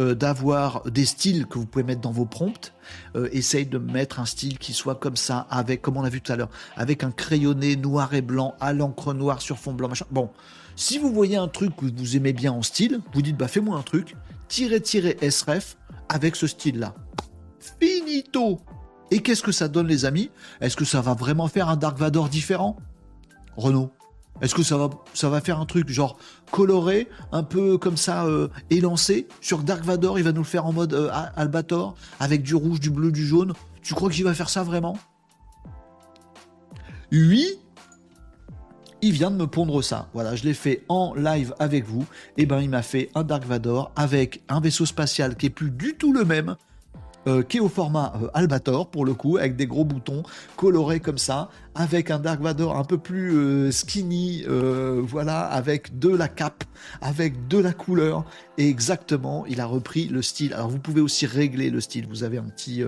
euh, 0.00 0.14
d'avoir 0.14 0.82
des 0.90 1.04
styles 1.04 1.46
que 1.46 1.58
vous 1.58 1.66
pouvez 1.66 1.84
mettre 1.84 2.00
dans 2.00 2.10
vos 2.10 2.26
prompts. 2.26 2.72
essaye 3.32 3.66
de 3.66 3.78
mettre 3.78 4.18
un 4.18 4.24
style 4.24 4.58
qui 4.58 4.72
soit 4.72 4.96
comme 4.96 5.16
ça, 5.16 5.46
avec, 5.50 5.82
comme 5.82 5.96
on 5.96 6.04
a 6.04 6.08
vu 6.08 6.20
tout 6.20 6.32
à 6.32 6.36
l'heure, 6.36 6.50
avec 6.76 7.04
un 7.04 7.10
crayonné 7.10 7.76
noir 7.76 8.14
et 8.14 8.22
blanc 8.22 8.54
à 8.60 8.72
l'encre 8.72 9.14
noire 9.14 9.40
sur 9.42 9.58
fond 9.58 9.72
blanc, 9.72 9.88
machin. 9.88 10.06
Bon, 10.10 10.30
Si 10.78 10.96
vous 10.96 11.12
voyez 11.12 11.36
un 11.36 11.48
truc 11.48 11.74
que 11.74 11.86
vous 11.86 12.16
aimez 12.16 12.32
bien 12.32 12.52
en 12.52 12.62
style, 12.62 13.00
vous 13.12 13.20
dites 13.20 13.36
bah 13.36 13.48
fais-moi 13.48 13.76
un 13.76 13.82
truc, 13.82 14.14
tirez 14.46 14.80
tirez 14.80 15.18
SREF 15.28 15.76
avec 16.08 16.36
ce 16.36 16.46
style-là. 16.46 16.94
Finito 17.80 18.60
Et 19.10 19.18
qu'est-ce 19.20 19.42
que 19.42 19.50
ça 19.50 19.66
donne 19.66 19.88
les 19.88 20.04
amis? 20.04 20.30
Est-ce 20.60 20.76
que 20.76 20.84
ça 20.84 21.00
va 21.00 21.14
vraiment 21.14 21.48
faire 21.48 21.68
un 21.68 21.76
Dark 21.76 21.98
Vador 21.98 22.28
différent? 22.28 22.76
Renault 23.56 23.90
est-ce 24.40 24.54
que 24.54 24.62
ça 24.62 24.76
va, 25.28 25.40
faire 25.40 25.60
un 25.60 25.66
truc 25.66 25.88
genre 25.88 26.16
coloré, 26.50 27.08
un 27.32 27.42
peu 27.42 27.78
comme 27.78 27.96
ça, 27.96 28.24
euh, 28.26 28.48
élancé 28.70 29.26
Sur 29.40 29.58
Dark 29.58 29.84
Vador, 29.84 30.18
il 30.18 30.24
va 30.24 30.32
nous 30.32 30.42
le 30.42 30.46
faire 30.46 30.66
en 30.66 30.72
mode 30.72 30.94
euh, 30.94 31.10
Albator, 31.36 31.94
avec 32.20 32.42
du 32.42 32.54
rouge, 32.54 32.80
du 32.80 32.90
bleu, 32.90 33.12
du 33.12 33.26
jaune. 33.26 33.52
Tu 33.82 33.94
crois 33.94 34.10
qu'il 34.10 34.24
va 34.24 34.34
faire 34.34 34.48
ça 34.48 34.62
vraiment? 34.62 34.98
Oui, 37.10 37.46
il 39.00 39.12
vient 39.12 39.30
de 39.30 39.36
me 39.36 39.46
pondre 39.46 39.82
ça. 39.82 40.08
Voilà, 40.12 40.34
je 40.34 40.44
l'ai 40.44 40.54
fait 40.54 40.84
en 40.88 41.14
live 41.14 41.54
avec 41.58 41.86
vous. 41.86 42.02
Et 42.36 42.42
eh 42.42 42.46
ben, 42.46 42.60
il 42.60 42.68
m'a 42.68 42.82
fait 42.82 43.10
un 43.14 43.22
Dark 43.22 43.44
Vador 43.44 43.92
avec 43.96 44.42
un 44.48 44.60
vaisseau 44.60 44.86
spatial 44.86 45.36
qui 45.36 45.46
est 45.46 45.50
plus 45.50 45.70
du 45.70 45.96
tout 45.96 46.12
le 46.12 46.24
même, 46.24 46.56
euh, 47.28 47.42
qui 47.42 47.58
est 47.58 47.60
au 47.60 47.68
format 47.68 48.14
euh, 48.22 48.28
Albator 48.32 48.90
pour 48.90 49.04
le 49.04 49.14
coup, 49.14 49.36
avec 49.36 49.54
des 49.54 49.66
gros 49.66 49.84
boutons 49.84 50.22
colorés 50.56 51.00
comme 51.00 51.18
ça, 51.18 51.50
avec 51.74 52.10
un 52.10 52.18
Dark 52.18 52.40
Vador 52.40 52.76
un 52.76 52.84
peu 52.84 52.98
plus 52.98 53.36
euh, 53.36 53.70
skinny, 53.70 54.44
voilà, 54.48 55.40
avec 55.40 55.98
de 55.98 56.08
la 56.08 56.28
cape, 56.28 56.64
avec 57.00 57.46
de 57.48 57.58
la 57.58 57.72
couleur, 57.72 58.24
et 58.56 58.68
exactement, 58.68 59.44
il 59.46 59.60
a 59.60 59.66
repris 59.66 60.08
le 60.08 60.22
style. 60.22 60.54
Alors 60.54 60.68
vous 60.68 60.78
pouvez 60.78 61.00
aussi 61.00 61.26
régler 61.26 61.70
le 61.70 61.80
style. 61.80 62.06
Vous 62.08 62.24
avez 62.24 62.38
un 62.38 62.44
petit 62.44 62.82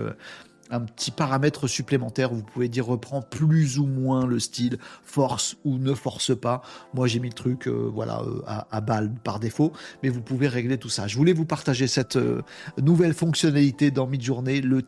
un 0.71 0.81
petit 0.81 1.11
paramètre 1.11 1.67
supplémentaire 1.67 2.33
vous 2.33 2.43
pouvez 2.43 2.69
dire 2.69 2.85
reprend 2.85 3.21
plus 3.21 3.77
ou 3.77 3.85
moins 3.85 4.25
le 4.25 4.39
style, 4.39 4.77
force 5.03 5.57
ou 5.65 5.77
ne 5.77 5.93
force 5.93 6.37
pas. 6.37 6.61
Moi 6.93 7.07
j'ai 7.07 7.19
mis 7.19 7.29
le 7.29 7.33
truc 7.33 7.67
euh, 7.67 7.89
voilà 7.93 8.21
euh, 8.21 8.41
à, 8.45 8.81
balle 8.81 9.11
par 9.23 9.39
défaut, 9.39 9.73
mais 10.01 10.09
vous 10.09 10.21
pouvez 10.21 10.47
régler 10.47 10.77
tout 10.77 10.89
ça. 10.89 11.07
Je 11.07 11.17
voulais 11.17 11.33
vous 11.33 11.45
partager 11.45 11.87
cette 11.87 12.15
euh, 12.15 12.41
nouvelle 12.81 13.13
fonctionnalité 13.13 13.91
dans 13.91 14.07
Midjourney, 14.07 14.61
le 14.61 14.81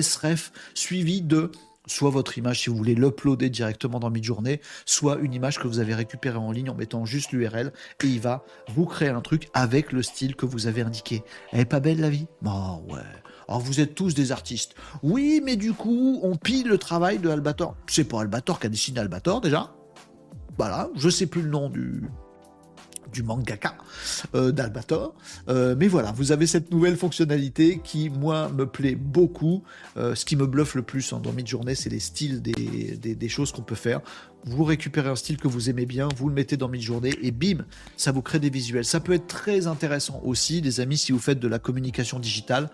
SREF 0.00 0.52
suivi 0.74 1.22
de 1.22 1.50
soit 1.86 2.10
votre 2.10 2.38
image 2.38 2.60
si 2.60 2.70
vous 2.70 2.76
voulez 2.76 2.94
l'uploader 2.94 3.50
directement 3.50 3.98
dans 3.98 4.10
Midjourney, 4.10 4.60
soit 4.86 5.18
une 5.20 5.34
image 5.34 5.58
que 5.58 5.66
vous 5.66 5.78
avez 5.78 5.94
récupérée 5.94 6.38
en 6.38 6.52
ligne 6.52 6.70
en 6.70 6.74
mettant 6.74 7.04
juste 7.04 7.32
l'URL 7.32 7.72
et 8.02 8.06
il 8.06 8.20
va 8.20 8.44
vous 8.68 8.86
créer 8.86 9.08
un 9.08 9.20
truc 9.20 9.48
avec 9.54 9.92
le 9.92 10.02
style 10.02 10.36
que 10.36 10.46
vous 10.46 10.66
avez 10.66 10.82
indiqué. 10.82 11.22
Elle 11.50 11.60
est 11.60 11.64
pas 11.64 11.80
belle 11.80 12.00
la 12.00 12.10
vie? 12.10 12.26
Oh 12.44 12.82
ouais. 12.88 13.00
Alors 13.52 13.60
vous 13.60 13.80
êtes 13.80 13.94
tous 13.94 14.14
des 14.14 14.32
artistes. 14.32 14.74
Oui, 15.02 15.42
mais 15.44 15.56
du 15.56 15.74
coup, 15.74 16.18
on 16.22 16.36
pille 16.36 16.62
le 16.62 16.78
travail 16.78 17.18
de 17.18 17.28
Albator. 17.28 17.76
C'est 17.86 18.04
pas 18.04 18.22
Albator 18.22 18.58
qui 18.58 18.66
a 18.66 18.70
dessiné 18.70 18.98
Albator 18.98 19.42
déjà. 19.42 19.74
Voilà, 20.56 20.88
je 20.94 21.10
sais 21.10 21.26
plus 21.26 21.42
le 21.42 21.50
nom 21.50 21.68
du, 21.68 22.08
du 23.12 23.22
mangaka 23.22 23.76
euh, 24.34 24.52
d'Albator. 24.52 25.14
Euh, 25.48 25.74
mais 25.78 25.88
voilà, 25.88 26.12
vous 26.12 26.32
avez 26.32 26.46
cette 26.46 26.70
nouvelle 26.70 26.96
fonctionnalité 26.96 27.80
qui, 27.82 28.10
moi, 28.10 28.48
me 28.48 28.66
plaît 28.66 28.96
beaucoup. 28.96 29.62
Euh, 29.96 30.14
ce 30.14 30.24
qui 30.24 30.36
me 30.36 30.46
bluffe 30.46 30.74
le 30.74 30.82
plus 30.82 31.12
en 31.12 31.20
dans 31.20 31.32
Midjourney, 31.32 31.76
c'est 31.76 31.90
les 31.90 32.00
styles 32.00 32.42
des, 32.42 32.96
des 32.96 33.28
choses 33.28 33.52
qu'on 33.52 33.62
peut 33.62 33.74
faire 33.74 34.00
vous 34.44 34.64
récupérez 34.64 35.08
un 35.08 35.16
style 35.16 35.36
que 35.36 35.46
vous 35.46 35.70
aimez 35.70 35.86
bien, 35.86 36.08
vous 36.16 36.28
le 36.28 36.34
mettez 36.34 36.56
dans 36.56 36.68
Midjourney 36.68 37.14
et 37.22 37.30
bim, 37.30 37.64
ça 37.96 38.10
vous 38.10 38.22
crée 38.22 38.40
des 38.40 38.50
visuels. 38.50 38.84
Ça 38.84 38.98
peut 38.98 39.12
être 39.12 39.28
très 39.28 39.68
intéressant 39.68 40.20
aussi, 40.24 40.60
les 40.60 40.80
amis, 40.80 40.98
si 40.98 41.12
vous 41.12 41.20
faites 41.20 41.38
de 41.38 41.46
la 41.46 41.60
communication 41.60 42.18
digitale. 42.18 42.68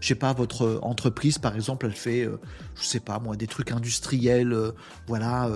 Je 0.00 0.08
sais 0.08 0.14
pas, 0.14 0.32
votre 0.32 0.78
entreprise, 0.82 1.36
par 1.36 1.54
exemple, 1.54 1.84
elle 1.84 1.92
fait, 1.92 2.26
je 2.76 2.82
sais 2.82 2.98
pas 2.98 3.18
moi, 3.18 3.36
des 3.36 3.46
trucs 3.46 3.72
industriels, 3.72 4.56
voilà, 5.06 5.50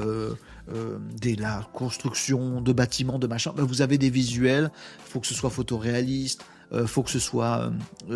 des, 0.69 1.37
la 1.37 1.69
construction 1.73 2.61
de 2.61 2.73
bâtiments, 2.73 3.19
de 3.19 3.27
machin. 3.27 3.53
Ben, 3.57 3.65
vous 3.65 3.83
avez 3.83 3.99
des 3.99 4.11
visuels, 4.11 4.71
il 5.07 5.11
faut 5.11 5.21
que 5.21 5.27
ce 5.27 5.35
soit 5.35 5.51
photoréaliste, 5.51 6.45
il 6.73 6.87
faut 6.87 7.03
que 7.03 7.11
ce 7.11 7.21
soit, 7.21 7.71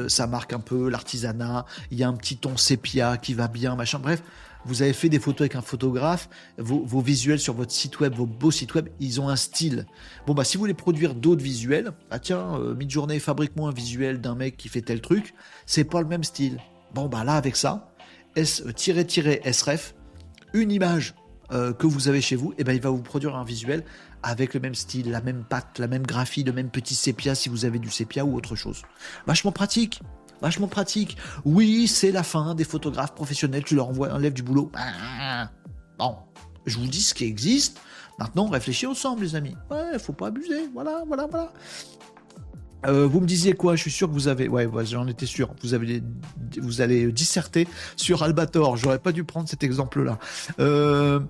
ça 0.09 0.27
marque 0.27 0.53
un 0.53 0.59
peu 0.59 0.89
l'artisanat, 0.89 1.65
il 1.91 1.99
y 1.99 2.03
a 2.03 2.09
un 2.09 2.15
petit 2.15 2.37
ton 2.37 2.57
sépia 2.57 3.17
qui 3.17 3.35
va 3.35 3.47
bien, 3.47 3.77
machin. 3.77 4.01
Bref, 4.01 4.23
vous 4.65 4.83
avez 4.83 4.93
fait 4.93 5.09
des 5.09 5.19
photos 5.19 5.43
avec 5.43 5.55
un 5.55 5.63
photographe, 5.63 6.29
vos, 6.59 7.01
visuels 7.01 7.39
sur 7.39 7.55
votre 7.55 7.73
site 7.73 7.99
web, 8.01 8.15
vos 8.15 8.27
beaux 8.27 8.51
sites 8.51 8.75
web, 8.75 8.89
ils 9.01 9.21
ont 9.21 9.29
un 9.29 9.37
style. 9.37 9.87
Bon, 10.27 10.35
bah, 10.35 10.45
si 10.45 10.57
vous 10.57 10.63
voulez 10.63 10.75
produire 10.75 11.15
d'autres 11.15 11.43
visuels, 11.43 11.93
ah 12.11 12.19
tiens, 12.19 12.57
euh, 12.57 12.75
mid-journée, 12.75 13.19
fabrique-moi 13.19 13.71
un 13.71 13.73
visuel 13.73 14.21
d'un 14.21 14.35
mec 14.35 14.57
qui 14.57 14.69
fait 14.69 14.83
tel 14.83 15.01
truc, 15.01 15.35
c'est 15.67 15.85
pas 15.85 16.01
le 16.01 16.09
même 16.09 16.25
style. 16.25 16.59
Bon, 16.95 17.09
bah 17.09 17.25
là, 17.25 17.35
avec 17.37 17.57
ça, 17.57 17.93
S-SREF, 18.37 19.95
une 20.53 20.71
image 20.71 21.15
euh, 21.53 21.73
que 21.73 21.87
vous 21.87 22.09
avez 22.09 22.21
chez 22.21 22.37
vous, 22.37 22.53
et 22.53 22.57
eh 22.59 22.65
ben 22.65 22.73
il 22.73 22.81
va 22.81 22.91
vous 22.91 23.03
produire 23.03 23.37
un 23.37 23.45
visuel 23.45 23.85
avec 24.23 24.55
le 24.55 24.61
même 24.61 24.75
style, 24.75 25.11
la 25.11 25.21
même 25.21 25.45
patte, 25.45 25.79
la 25.79 25.89
même 25.89 26.07
graphie, 26.07 26.45
le 26.45 26.53
même 26.53 26.71
petit 26.71 26.95
sépia 26.95 27.35
si 27.35 27.49
vous 27.49 27.65
avez 27.65 27.79
du 27.79 27.91
sépia 27.91 28.25
ou 28.25 28.37
autre 28.37 28.55
chose. 28.57 28.83
Vachement 29.27 29.53
pratique 29.53 30.01
vachement 30.41 30.69
pratique. 30.69 31.17
Oui, 31.45 31.87
c'est 31.87 32.13
la 32.13 32.23
fin 32.23 32.55
des 32.55 32.65
photographes 32.65 33.15
professionnels, 33.15 33.65
tu 33.65 33.75
leur 33.75 33.89
envoies 33.89 34.11
un 34.11 34.19
lève 34.19 34.33
du 34.33 34.43
boulot. 34.43 34.73
Bon, 35.99 36.17
je 36.67 36.79
vous 36.79 36.87
dis 36.87 37.03
ce 37.03 37.15
qui 37.15 37.25
existe. 37.25 37.79
Maintenant, 38.19 38.49
réfléchissez 38.49 38.87
ensemble, 38.87 39.23
les 39.23 39.35
amis. 39.35 39.57
Ouais, 39.71 39.99
faut 39.99 40.13
pas 40.13 40.29
abuser. 40.29 40.69
Voilà, 40.73 41.03
voilà, 41.07 41.27
voilà. 41.27 41.53
Euh, 42.87 43.07
vous 43.07 43.21
me 43.21 43.27
disiez 43.27 43.53
quoi? 43.53 43.77
Je 43.77 43.83
suis 43.83 43.91
sûr 43.91 44.09
que 44.09 44.13
vous 44.13 44.29
avez. 44.29 44.49
Ouais, 44.49 44.69
j'en 44.85 45.07
étais 45.07 45.27
sûr. 45.27 45.51
Vous 45.63 45.75
avez, 45.75 46.03
vous 46.61 46.81
allez 46.81 47.11
disserter 47.13 47.69
sur 47.97 48.23
Albator. 48.23 48.77
J'aurais 48.77 48.99
pas 48.99 49.13
dû 49.13 49.25
prendre 49.25 49.49
cet 49.49 49.63
exemple-là. 49.63 50.19
Euh, 50.59 51.21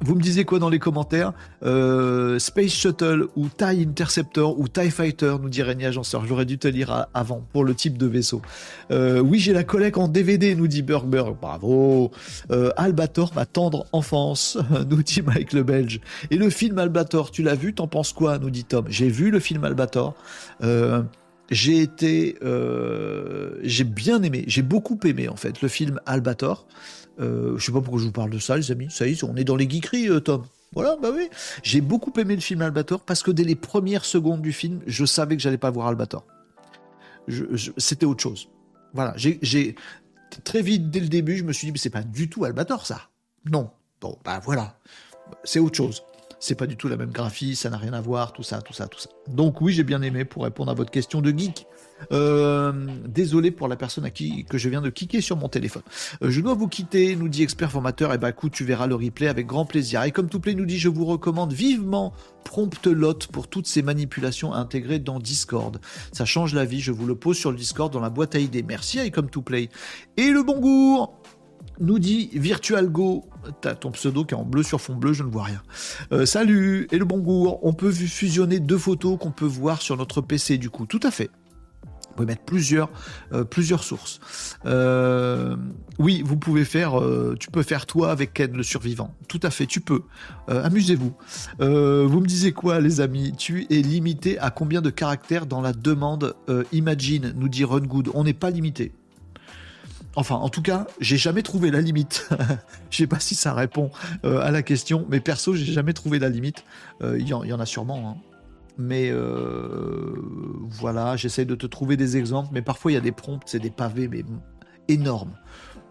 vous 0.00 0.14
me 0.14 0.20
disiez 0.20 0.44
quoi 0.44 0.58
dans 0.58 0.68
les 0.68 0.78
commentaires? 0.78 1.32
Euh, 1.64 2.38
Space 2.38 2.72
Shuttle 2.72 3.26
ou 3.36 3.48
TIE 3.48 3.82
Interceptor 3.82 4.58
ou 4.58 4.68
TIE 4.68 4.90
Fighter, 4.90 5.36
nous 5.40 5.48
dit 5.48 5.62
Régnier 5.62 5.86
Agenceur. 5.86 6.26
J'aurais 6.26 6.44
dû 6.44 6.58
te 6.58 6.68
lire 6.68 7.06
avant 7.14 7.44
pour 7.52 7.64
le 7.64 7.74
type 7.74 7.98
de 7.98 8.06
vaisseau. 8.06 8.42
Euh, 8.90 9.20
oui, 9.20 9.38
j'ai 9.38 9.52
la 9.52 9.64
collecte 9.64 9.98
en 9.98 10.08
DVD, 10.08 10.54
nous 10.54 10.66
dit 10.66 10.82
Burger. 10.82 11.24
Bravo. 11.40 12.10
Euh, 12.50 12.70
Albator, 12.76 13.32
ma 13.34 13.46
tendre 13.46 13.86
enfance, 13.92 14.58
nous 14.90 15.02
dit 15.02 15.22
Mike 15.22 15.52
le 15.52 15.62
Belge. 15.62 16.00
Et 16.30 16.36
le 16.36 16.50
film 16.50 16.78
Albator, 16.78 17.30
tu 17.30 17.42
l'as 17.42 17.54
vu? 17.54 17.74
T'en 17.74 17.86
penses 17.86 18.12
quoi? 18.12 18.38
Nous 18.38 18.50
dit 18.50 18.64
Tom. 18.64 18.86
J'ai 18.88 19.08
vu 19.08 19.30
le 19.30 19.40
film 19.40 19.64
Albator. 19.64 20.14
j'ai 21.50 21.80
été, 21.80 22.36
j'ai 23.62 23.84
bien 23.84 24.22
aimé, 24.22 24.44
j'ai 24.46 24.62
beaucoup 24.62 24.98
aimé 25.04 25.28
en 25.28 25.36
fait 25.36 25.60
le 25.60 25.68
film 25.68 26.00
Albator. 26.06 26.66
Euh, 27.20 27.56
je 27.58 27.64
sais 27.64 27.72
pas 27.72 27.80
pourquoi 27.80 28.00
je 28.00 28.06
vous 28.06 28.12
parle 28.12 28.30
de 28.30 28.38
ça, 28.38 28.56
les 28.56 28.70
amis. 28.70 28.88
Ça 28.90 29.06
y 29.06 29.12
est, 29.12 29.24
on 29.24 29.36
est 29.36 29.44
dans 29.44 29.56
les 29.56 29.68
geekeries, 29.68 30.08
euh, 30.08 30.20
Tom. 30.20 30.44
Voilà, 30.74 30.96
bah 31.00 31.10
oui. 31.14 31.28
J'ai 31.62 31.80
beaucoup 31.80 32.12
aimé 32.18 32.34
le 32.34 32.40
film 32.40 32.62
Albator 32.62 33.00
parce 33.00 33.22
que 33.22 33.30
dès 33.30 33.44
les 33.44 33.54
premières 33.54 34.04
secondes 34.04 34.40
du 34.40 34.52
film, 34.52 34.80
je 34.86 35.04
savais 35.04 35.36
que 35.36 35.42
j'allais 35.42 35.58
pas 35.58 35.70
voir 35.70 35.88
Albator. 35.88 36.24
C'était 37.76 38.06
autre 38.06 38.22
chose. 38.22 38.48
Voilà, 38.94 39.14
j'ai 39.16 39.76
très 40.44 40.62
vite 40.62 40.90
dès 40.90 41.00
le 41.00 41.08
début, 41.08 41.36
je 41.36 41.44
me 41.44 41.52
suis 41.52 41.66
dit, 41.66 41.72
mais 41.72 41.78
c'est 41.78 41.90
pas 41.90 42.02
du 42.02 42.28
tout 42.28 42.44
Albator 42.44 42.86
ça. 42.86 43.10
Non. 43.50 43.70
Bon, 44.00 44.18
bah 44.24 44.40
voilà, 44.42 44.78
c'est 45.44 45.60
autre 45.60 45.76
chose 45.76 46.02
c'est 46.42 46.56
pas 46.56 46.66
du 46.66 46.76
tout 46.76 46.88
la 46.88 46.96
même 46.96 47.12
graphie, 47.12 47.54
ça 47.54 47.70
n'a 47.70 47.76
rien 47.76 47.92
à 47.92 48.00
voir, 48.00 48.32
tout 48.32 48.42
ça, 48.42 48.60
tout 48.60 48.72
ça, 48.72 48.88
tout 48.88 48.98
ça. 48.98 49.08
Donc 49.28 49.60
oui, 49.60 49.72
j'ai 49.72 49.84
bien 49.84 50.02
aimé 50.02 50.24
pour 50.24 50.42
répondre 50.42 50.72
à 50.72 50.74
votre 50.74 50.90
question 50.90 51.22
de 51.22 51.30
geek. 51.30 51.66
Euh, 52.10 52.72
désolé 53.06 53.50
pour 53.50 53.68
la 53.68 53.76
personne 53.76 54.04
à 54.04 54.10
qui 54.10 54.44
que 54.44 54.58
je 54.58 54.68
viens 54.68 54.80
de 54.80 54.90
kicker 54.90 55.20
sur 55.20 55.36
mon 55.36 55.48
téléphone. 55.48 55.82
Euh, 56.22 56.30
je 56.30 56.40
dois 56.40 56.54
vous 56.54 56.68
quitter, 56.68 57.14
nous 57.16 57.28
dit 57.28 57.42
expert 57.42 57.70
formateur. 57.70 58.10
Et 58.10 58.14
eh 58.14 58.18
bah 58.18 58.28
ben, 58.28 58.30
écoute, 58.30 58.52
tu 58.52 58.64
verras 58.64 58.86
le 58.86 58.94
replay 58.94 59.28
avec 59.28 59.46
grand 59.46 59.64
plaisir. 59.64 60.02
Et 60.02 60.10
comme 60.10 60.28
tout 60.28 60.40
play 60.40 60.54
nous 60.54 60.66
dit, 60.66 60.78
je 60.78 60.88
vous 60.88 61.04
recommande 61.04 61.52
vivement 61.52 62.12
Promptelot 62.44 63.14
pour 63.30 63.48
toutes 63.48 63.66
ces 63.66 63.82
manipulations 63.82 64.52
intégrées 64.52 64.98
dans 64.98 65.20
Discord. 65.20 65.78
Ça 66.12 66.24
change 66.24 66.54
la 66.54 66.64
vie. 66.64 66.80
Je 66.80 66.92
vous 66.92 67.06
le 67.06 67.14
pose 67.14 67.36
sur 67.36 67.50
le 67.50 67.56
Discord 67.56 67.92
dans 67.92 68.00
la 68.00 68.10
boîte 68.10 68.34
à 68.34 68.38
idées. 68.38 68.64
Merci 68.66 68.98
à 68.98 69.08
Comme 69.10 69.30
to 69.30 69.42
Play. 69.42 69.68
Et 70.16 70.28
le 70.28 70.42
bon 70.42 70.58
goût 70.58 71.06
nous 71.80 71.98
dit 71.98 72.30
VirtualGo, 72.34 73.24
t'as 73.60 73.74
ton 73.74 73.90
pseudo 73.92 74.24
qui 74.24 74.34
est 74.34 74.36
en 74.36 74.44
bleu 74.44 74.62
sur 74.62 74.80
fond 74.80 74.94
bleu, 74.94 75.12
je 75.12 75.22
ne 75.22 75.30
vois 75.30 75.44
rien. 75.44 75.62
Euh, 76.12 76.26
salut, 76.26 76.86
et 76.92 76.98
le 76.98 77.04
bon 77.04 77.18
goût, 77.18 77.56
on 77.62 77.72
peut 77.72 77.90
fusionner 77.90 78.60
deux 78.60 78.78
photos 78.78 79.18
qu'on 79.18 79.30
peut 79.30 79.46
voir 79.46 79.82
sur 79.82 79.96
notre 79.96 80.20
PC 80.20 80.58
du 80.58 80.70
coup, 80.70 80.86
tout 80.86 81.00
à 81.02 81.10
fait. 81.10 81.30
Vous 82.12 82.16
pouvez 82.16 82.26
mettre 82.26 82.44
plusieurs, 82.44 82.90
euh, 83.32 83.44
plusieurs 83.44 83.82
sources. 83.82 84.20
Euh, 84.66 85.56
oui, 85.98 86.22
vous 86.24 86.36
pouvez 86.36 86.64
faire, 86.64 87.00
tu 87.40 87.50
peux 87.50 87.62
faire 87.62 87.86
toi 87.86 88.10
avec 88.10 88.34
Ken 88.34 88.54
le 88.54 88.62
survivant. 88.62 89.14
Tout 89.28 89.40
à 89.42 89.50
fait, 89.50 89.66
tu 89.66 89.80
peux. 89.80 90.02
Amusez-vous. 90.48 91.14
vous 91.58 92.20
me 92.20 92.26
disiez 92.26 92.52
quoi, 92.52 92.80
les 92.80 93.00
amis? 93.00 93.32
Tu 93.36 93.66
es 93.70 93.82
limité 93.82 94.38
à 94.38 94.50
combien 94.50 94.82
de 94.82 94.90
caractères 94.90 95.46
dans 95.46 95.60
la 95.60 95.72
demande 95.72 96.34
Imagine, 96.72 97.32
nous 97.36 97.48
dit 97.48 97.64
Rungood. 97.64 98.10
On 98.14 98.24
n'est 98.24 98.32
pas 98.32 98.50
limité. 98.50 98.92
Enfin, 100.14 100.34
en 100.34 100.48
tout 100.48 100.62
cas, 100.62 100.86
j'ai 101.00 101.16
jamais 101.16 101.42
trouvé 101.42 101.70
la 101.70 101.80
limite. 101.80 102.28
Je 102.90 102.98
sais 102.98 103.06
pas 103.06 103.20
si 103.20 103.34
ça 103.34 103.54
répond 103.54 103.90
euh, 104.24 104.40
à 104.40 104.50
la 104.50 104.62
question, 104.62 105.06
mais 105.08 105.20
perso, 105.20 105.54
j'ai 105.54 105.72
jamais 105.72 105.94
trouvé 105.94 106.18
la 106.18 106.28
limite. 106.28 106.64
Euh, 107.02 107.18
il 107.18 107.26
y, 107.26 107.32
en 107.34 107.60
a 107.60 107.66
sûrement. 107.66 108.10
Hein. 108.10 108.31
Mais 108.78 109.10
euh, 109.10 110.14
voilà, 110.68 111.16
j'essaie 111.16 111.44
de 111.44 111.54
te 111.54 111.66
trouver 111.66 111.96
des 111.96 112.16
exemples, 112.16 112.50
mais 112.52 112.62
parfois 112.62 112.90
il 112.90 112.94
y 112.94 112.98
a 112.98 113.02
des 113.02 113.12
prompts, 113.12 113.42
c'est 113.46 113.58
des 113.58 113.70
pavés, 113.70 114.08
mais 114.08 114.24
énormes. 114.88 115.34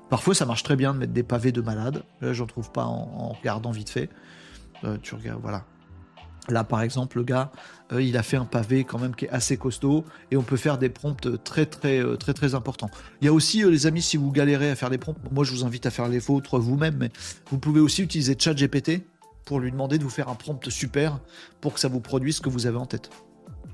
Parfois, 0.10 0.36
ça 0.36 0.46
marche 0.46 0.64
très 0.64 0.76
bien 0.76 0.94
de 0.94 1.00
mettre 1.00 1.14
des 1.14 1.24
pavés 1.24 1.52
de 1.52 1.62
malade. 1.62 2.04
Là, 2.20 2.34
j'en 2.34 2.48
trouve 2.48 2.72
pas 2.72 2.84
en, 2.84 3.30
regardant 3.30 3.72
vite 3.72 3.90
fait. 3.90 4.10
tu 5.02 5.16
regardes, 5.16 5.42
voilà. 5.42 5.64
Là, 6.50 6.64
par 6.64 6.82
exemple, 6.82 7.18
le 7.18 7.24
gars, 7.24 7.52
euh, 7.94 8.02
il 8.02 8.18
a 8.18 8.24
fait 8.24 8.38
un 8.38 8.46
pavé 8.46 8.84
quand 8.84 8.98
même 8.98 9.16
qui 9.16 9.26
est 9.26 9.30
assez 9.30 9.58
costaud 9.58 10.06
et 10.32 10.38
on 10.38 10.42
peut 10.42 10.58
faire 10.58 10.78
des 10.78 10.90
prompts 10.90 11.44
très, 11.44 11.66
très, 11.66 12.00
euh, 12.00 12.16
très, 12.16 12.34
très 12.34 12.56
importants. 12.56 12.90
Il 13.22 13.26
y 13.26 13.28
a 13.28 13.34
aussi, 13.34 13.64
euh, 13.64 13.70
les 13.70 13.86
amis, 13.86 14.02
si 14.02 14.18
vous 14.18 14.32
galérez 14.32 14.72
à 14.72 14.76
faire 14.76 14.90
des 14.90 14.98
prompts, 14.98 15.18
moi 15.32 15.44
je 15.44 15.52
vous 15.52 15.66
invite 15.66 15.86
à 15.86 15.92
faire 15.92 16.08
les 16.08 16.20
vôtres 16.20 16.58
vous-même, 16.58 16.98
mais 16.98 17.12
vous 17.52 17.60
pouvez 17.60 17.80
aussi 17.80 18.02
utiliser 18.02 18.36
ChatGPT 18.38 19.04
pour 19.46 19.60
lui 19.60 19.72
demander 19.72 19.98
de 19.98 20.04
vous 20.04 20.10
faire 20.10 20.30
un 20.30 20.36
prompt 20.36 20.70
super 20.70 21.20
pour 21.60 21.74
que 21.74 21.80
ça 21.80 21.88
vous 21.88 22.00
produise 22.00 22.38
ce 22.38 22.42
que 22.42 22.50
vous 22.50 22.68
avez 22.68 22.78
en 22.78 22.86
tête. 22.86 23.10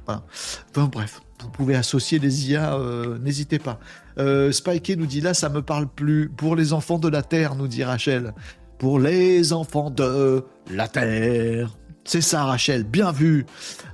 Voilà. 0.06 0.24
Enfin, 0.70 0.90
bref, 0.92 1.22
vous 1.42 1.50
pouvez 1.50 1.76
associer 1.76 2.20
des 2.20 2.50
IA, 2.50 2.78
n'hésitez 3.20 3.60
pas. 3.60 3.80
Euh, 4.18 4.52
nous 4.98 5.06
dit 5.06 5.22
là, 5.22 5.34
ça 5.34 5.50
me 5.50 5.62
parle 5.62 5.88
plus. 5.88 6.30
Pour 6.30 6.56
les 6.56 6.74
enfants 6.74 6.98
de 6.98 7.08
la 7.08 7.22
Terre, 7.22 7.56
nous 7.56 7.68
dit 7.68 7.84
Rachel. 7.84 8.34
Pour 8.80 9.00
les 9.00 9.54
enfants 9.54 9.90
de 9.90 10.44
la 10.72 10.88
Terre. 10.88 11.76
C'est 12.08 12.22
ça, 12.22 12.46
Rachel. 12.46 12.86
Bien 12.86 13.12
vu. 13.12 13.46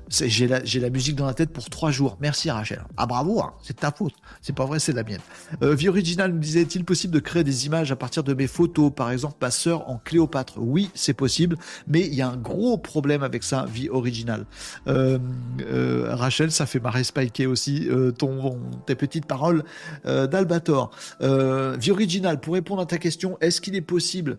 J'ai 0.07 0.47
la, 0.47 0.89
musique 0.91 1.15
dans 1.15 1.25
la 1.25 1.33
tête 1.33 1.49
pour 1.49 1.67
trois 1.71 1.89
jours. 1.89 2.19
Merci, 2.21 2.51
Rachel. 2.51 2.83
Ah, 2.95 3.07
bravo. 3.07 3.41
Hein. 3.41 3.53
C'est 3.63 3.77
ta 3.77 3.91
faute. 3.91 4.13
C'est 4.39 4.53
pas 4.53 4.65
vrai, 4.65 4.77
c'est 4.77 4.93
la 4.93 5.03
mienne. 5.03 5.19
Euh, 5.63 5.73
Vie 5.73 5.89
Original 5.89 6.31
nous 6.31 6.37
disait 6.37 6.61
est-il 6.61 6.85
possible 6.85 7.11
de 7.11 7.19
créer 7.19 7.43
des 7.43 7.65
images 7.65 7.91
à 7.91 7.95
partir 7.95 8.23
de 8.23 8.35
mes 8.35 8.45
photos? 8.45 8.91
Par 8.95 9.09
exemple, 9.09 9.37
ma 9.41 9.49
sœur 9.49 9.89
en 9.89 9.97
Cléopâtre. 9.97 10.53
Oui, 10.57 10.91
c'est 10.93 11.15
possible. 11.15 11.57
Mais 11.87 12.01
il 12.01 12.13
y 12.13 12.21
a 12.21 12.29
un 12.29 12.37
gros 12.37 12.77
problème 12.77 13.23
avec 13.23 13.41
ça, 13.41 13.65
Vie 13.67 13.89
Original. 13.89 14.45
Euh, 14.87 15.17
euh, 15.61 16.13
Rachel, 16.13 16.51
ça 16.51 16.67
fait 16.67 16.79
marrer 16.79 17.03
Spiker 17.03 17.47
aussi. 17.47 17.89
Ton, 18.19 18.59
tes 18.85 18.93
petites 18.93 19.25
paroles 19.25 19.63
d'Albator. 20.05 20.91
Vie 21.19 21.91
Original, 21.91 22.39
pour 22.39 22.53
répondre 22.53 22.83
à 22.83 22.85
ta 22.85 22.99
question, 22.99 23.39
est-ce 23.41 23.59
qu'il 23.59 23.75
est 23.75 23.81
possible 23.81 24.37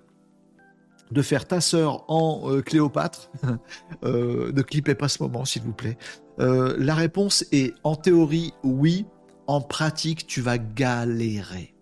de 1.14 1.22
faire 1.22 1.46
ta 1.46 1.60
sœur 1.60 2.04
en 2.10 2.50
euh, 2.50 2.60
Cléopâtre. 2.60 3.30
euh, 4.04 4.52
ne 4.52 4.62
clippez 4.62 4.94
pas 4.94 5.08
ce 5.08 5.22
moment, 5.22 5.44
s'il 5.44 5.62
vous 5.62 5.72
plaît. 5.72 5.96
Euh, 6.40 6.74
la 6.78 6.94
réponse 6.94 7.46
est 7.52 7.72
en 7.84 7.94
théorie 7.94 8.52
oui. 8.64 9.06
En 9.46 9.60
pratique, 9.60 10.26
tu 10.26 10.40
vas 10.40 10.58
galérer. 10.58 11.74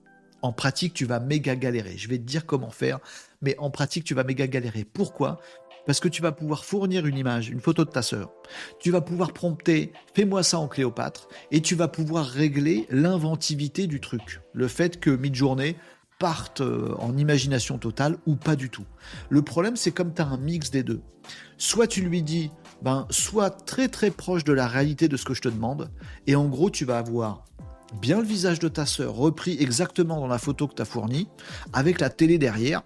En 0.43 0.53
pratique, 0.53 0.93
tu 0.93 1.07
vas 1.07 1.21
méga 1.21 1.57
galérer. 1.57 1.97
Je 1.97 2.09
vais 2.09 2.19
te 2.19 2.25
dire 2.25 2.45
comment 2.45 2.71
faire, 2.71 2.99
mais 3.41 3.57
en 3.59 3.71
pratique, 3.71 4.05
tu 4.05 4.15
vas 4.15 4.25
méga 4.25 4.47
galérer. 4.47 4.85
Pourquoi? 4.85 5.41
Parce 5.87 6.01
que 6.01 6.09
tu 6.09 6.23
vas 6.23 6.33
pouvoir 6.33 6.65
fournir 6.65 7.07
une 7.07 7.17
image, 7.17 7.49
une 7.49 7.61
photo 7.61 7.85
de 7.85 7.91
ta 7.91 8.03
sœur. 8.03 8.33
Tu 8.81 8.91
vas 8.91 9.01
pouvoir 9.01 9.33
prompter 9.33 9.93
fais-moi 10.15 10.43
ça 10.43 10.59
en 10.59 10.69
Cléopâtre 10.69 11.29
et 11.51 11.61
tu 11.61 11.75
vas 11.75 11.89
pouvoir 11.89 12.27
régler 12.27 12.87
l'inventivité 12.91 13.87
du 13.87 14.01
truc. 14.01 14.41
Le 14.53 14.69
fait 14.69 15.01
que 15.01 15.11
mid-journée, 15.11 15.77
partent 16.23 16.61
euh, 16.61 16.95
en 17.01 17.17
imagination 17.17 17.79
totale 17.79 18.17
ou 18.27 18.37
pas 18.37 18.55
du 18.55 18.71
tout. 18.71 18.85
Le 19.29 19.43
problème, 19.43 19.75
c'est 19.75 19.91
comme 19.91 20.15
tu 20.15 20.23
as 20.23 20.27
un 20.29 20.37
mix 20.37 20.71
des 20.71 20.85
deux. 20.85 21.01
Soit 21.59 21.89
tu 21.89 22.01
lui 22.01 22.23
dis, 22.23 22.53
ben, 22.81 23.09
sois 23.11 23.51
très 23.51 23.89
très 23.89 24.13
proche 24.13 24.45
de 24.45 24.53
la 24.53 24.69
réalité 24.69 25.09
de 25.09 25.17
ce 25.17 25.25
que 25.25 25.35
je 25.35 25.41
te 25.41 25.49
demande, 25.49 25.91
et 26.29 26.37
en 26.37 26.47
gros, 26.47 26.71
tu 26.71 26.85
vas 26.85 26.99
avoir 26.99 27.45
bien 28.01 28.19
le 28.19 28.25
visage 28.25 28.61
de 28.61 28.69
ta 28.69 28.87
sœur 28.87 29.17
repris 29.17 29.57
exactement 29.59 30.21
dans 30.21 30.29
la 30.29 30.39
photo 30.39 30.69
que 30.69 30.77
tu 30.77 30.83
as 30.83 30.85
fournie, 30.85 31.27
avec 31.73 32.01
la 32.01 32.09
télé 32.09 32.39
derrière, 32.39 32.83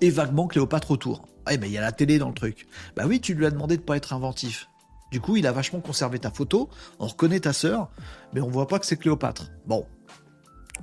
et 0.00 0.08
vaguement 0.08 0.46
Cléopâtre 0.46 0.90
autour. 0.90 1.26
Ah, 1.44 1.54
ben 1.58 1.66
il 1.66 1.72
y 1.72 1.78
a 1.78 1.82
la 1.82 1.92
télé 1.92 2.18
dans 2.18 2.28
le 2.28 2.34
truc. 2.34 2.66
Bah 2.96 3.04
oui, 3.06 3.20
tu 3.20 3.34
lui 3.34 3.44
as 3.44 3.50
demandé 3.50 3.76
de 3.76 3.82
pas 3.82 3.98
être 3.98 4.14
inventif. 4.14 4.70
Du 5.10 5.20
coup, 5.20 5.36
il 5.36 5.46
a 5.46 5.52
vachement 5.52 5.80
conservé 5.80 6.18
ta 6.18 6.30
photo, 6.30 6.70
on 6.98 7.08
reconnaît 7.08 7.40
ta 7.40 7.52
sœur, 7.52 7.90
mais 8.32 8.40
on 8.40 8.48
voit 8.48 8.68
pas 8.68 8.78
que 8.78 8.86
c'est 8.86 8.96
Cléopâtre. 8.96 9.50
Bon, 9.66 9.86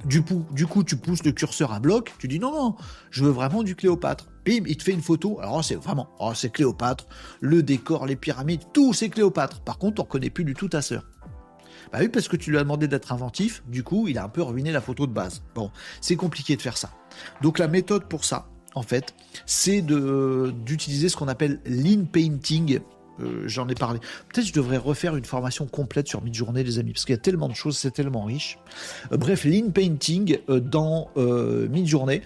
du 0.04 0.22
coup, 0.22 0.84
tu 0.84 0.98
pousses 0.98 1.24
le 1.24 1.32
curseur 1.32 1.72
à 1.72 1.80
bloc, 1.80 2.14
tu 2.20 2.28
dis 2.28 2.39
non, 2.39 2.52
non, 2.52 2.76
je 3.12 3.24
veux 3.24 3.32
vraiment 3.32 3.64
du 3.64 3.76
Cléopâtre. 3.76 4.28
Bim, 4.46 4.64
il 4.68 4.78
te 4.78 4.84
fait 4.84 4.91
une 4.91 5.02
photo. 5.02 5.39
Alors 5.39 5.64
c'est 5.64 5.76
vraiment, 5.76 6.10
oh, 6.20 6.34
c'est 6.36 6.52
Cléopâtre, 6.52 7.08
le 7.39 7.64
décor, 7.64 8.06
les 8.06 8.16
pyramides, 8.16 8.62
tout 8.74 8.93
c'est 8.93 9.10
Cléopâtre. 9.10 9.62
Par 9.62 9.78
contre, 9.78 10.02
on 10.02 10.04
reconnaît 10.04 10.30
plus 10.30 10.43
du 10.43 10.54
tout 10.54 10.68
ta 10.68 10.82
sœur. 10.82 11.04
Bah 11.91 12.00
oui, 12.02 12.10
parce 12.10 12.28
que 12.28 12.36
tu 12.36 12.52
lui 12.52 12.58
as 12.58 12.64
demandé 12.64 12.88
d'être 12.88 13.14
inventif, 13.14 13.64
du 13.68 13.84
coup, 13.84 14.08
il 14.08 14.18
a 14.18 14.24
un 14.24 14.30
peu 14.30 14.41
ruiné 14.41 14.72
la 14.72 14.82
photo 14.82 15.08
de 15.08 15.14
base. 15.14 15.43
Bon, 15.54 15.72
c'est 16.02 16.16
compliqué 16.16 16.56
de 16.56 16.62
faire 16.62 16.78
ça. 16.78 16.91
Donc 17.41 17.60
la 17.60 17.68
méthode 17.68 18.08
pour 18.08 18.26
ça, 18.26 18.48
en 18.74 18.82
fait, 18.82 19.16
c'est 19.46 19.82
d'utiliser 19.82 21.10
ce 21.10 21.16
qu'on 21.16 21.28
appelle 21.28 21.62
lean 21.66 22.06
painting. 22.06 22.80
Euh, 23.22 23.43
j'en 23.45 23.68
ai 23.68 23.76
parlé. 23.76 23.99
Peut-être 24.34 24.47
je 24.47 24.53
devrais 24.53 24.78
refaire 24.78 25.16
une 25.16 25.26
formation 25.26 25.66
complète 25.66 26.07
sur 26.07 26.22
mid-journée, 26.22 26.63
les 26.63 26.80
amis, 26.80 26.93
parce 26.93 27.05
qu'il 27.05 27.13
y 27.13 27.18
a 27.18 27.22
tellement 27.22 27.47
de 27.47 27.53
choses, 27.53 27.78
c'est 27.78 27.91
tellement 27.91 28.24
riche. 28.26 28.57
Euh, 29.11 29.18
bref, 29.18 29.45
lean 29.45 29.72
painting 29.72 30.39
euh, 30.49 30.59
dans 30.59 31.09
mid-journée. 31.16 32.22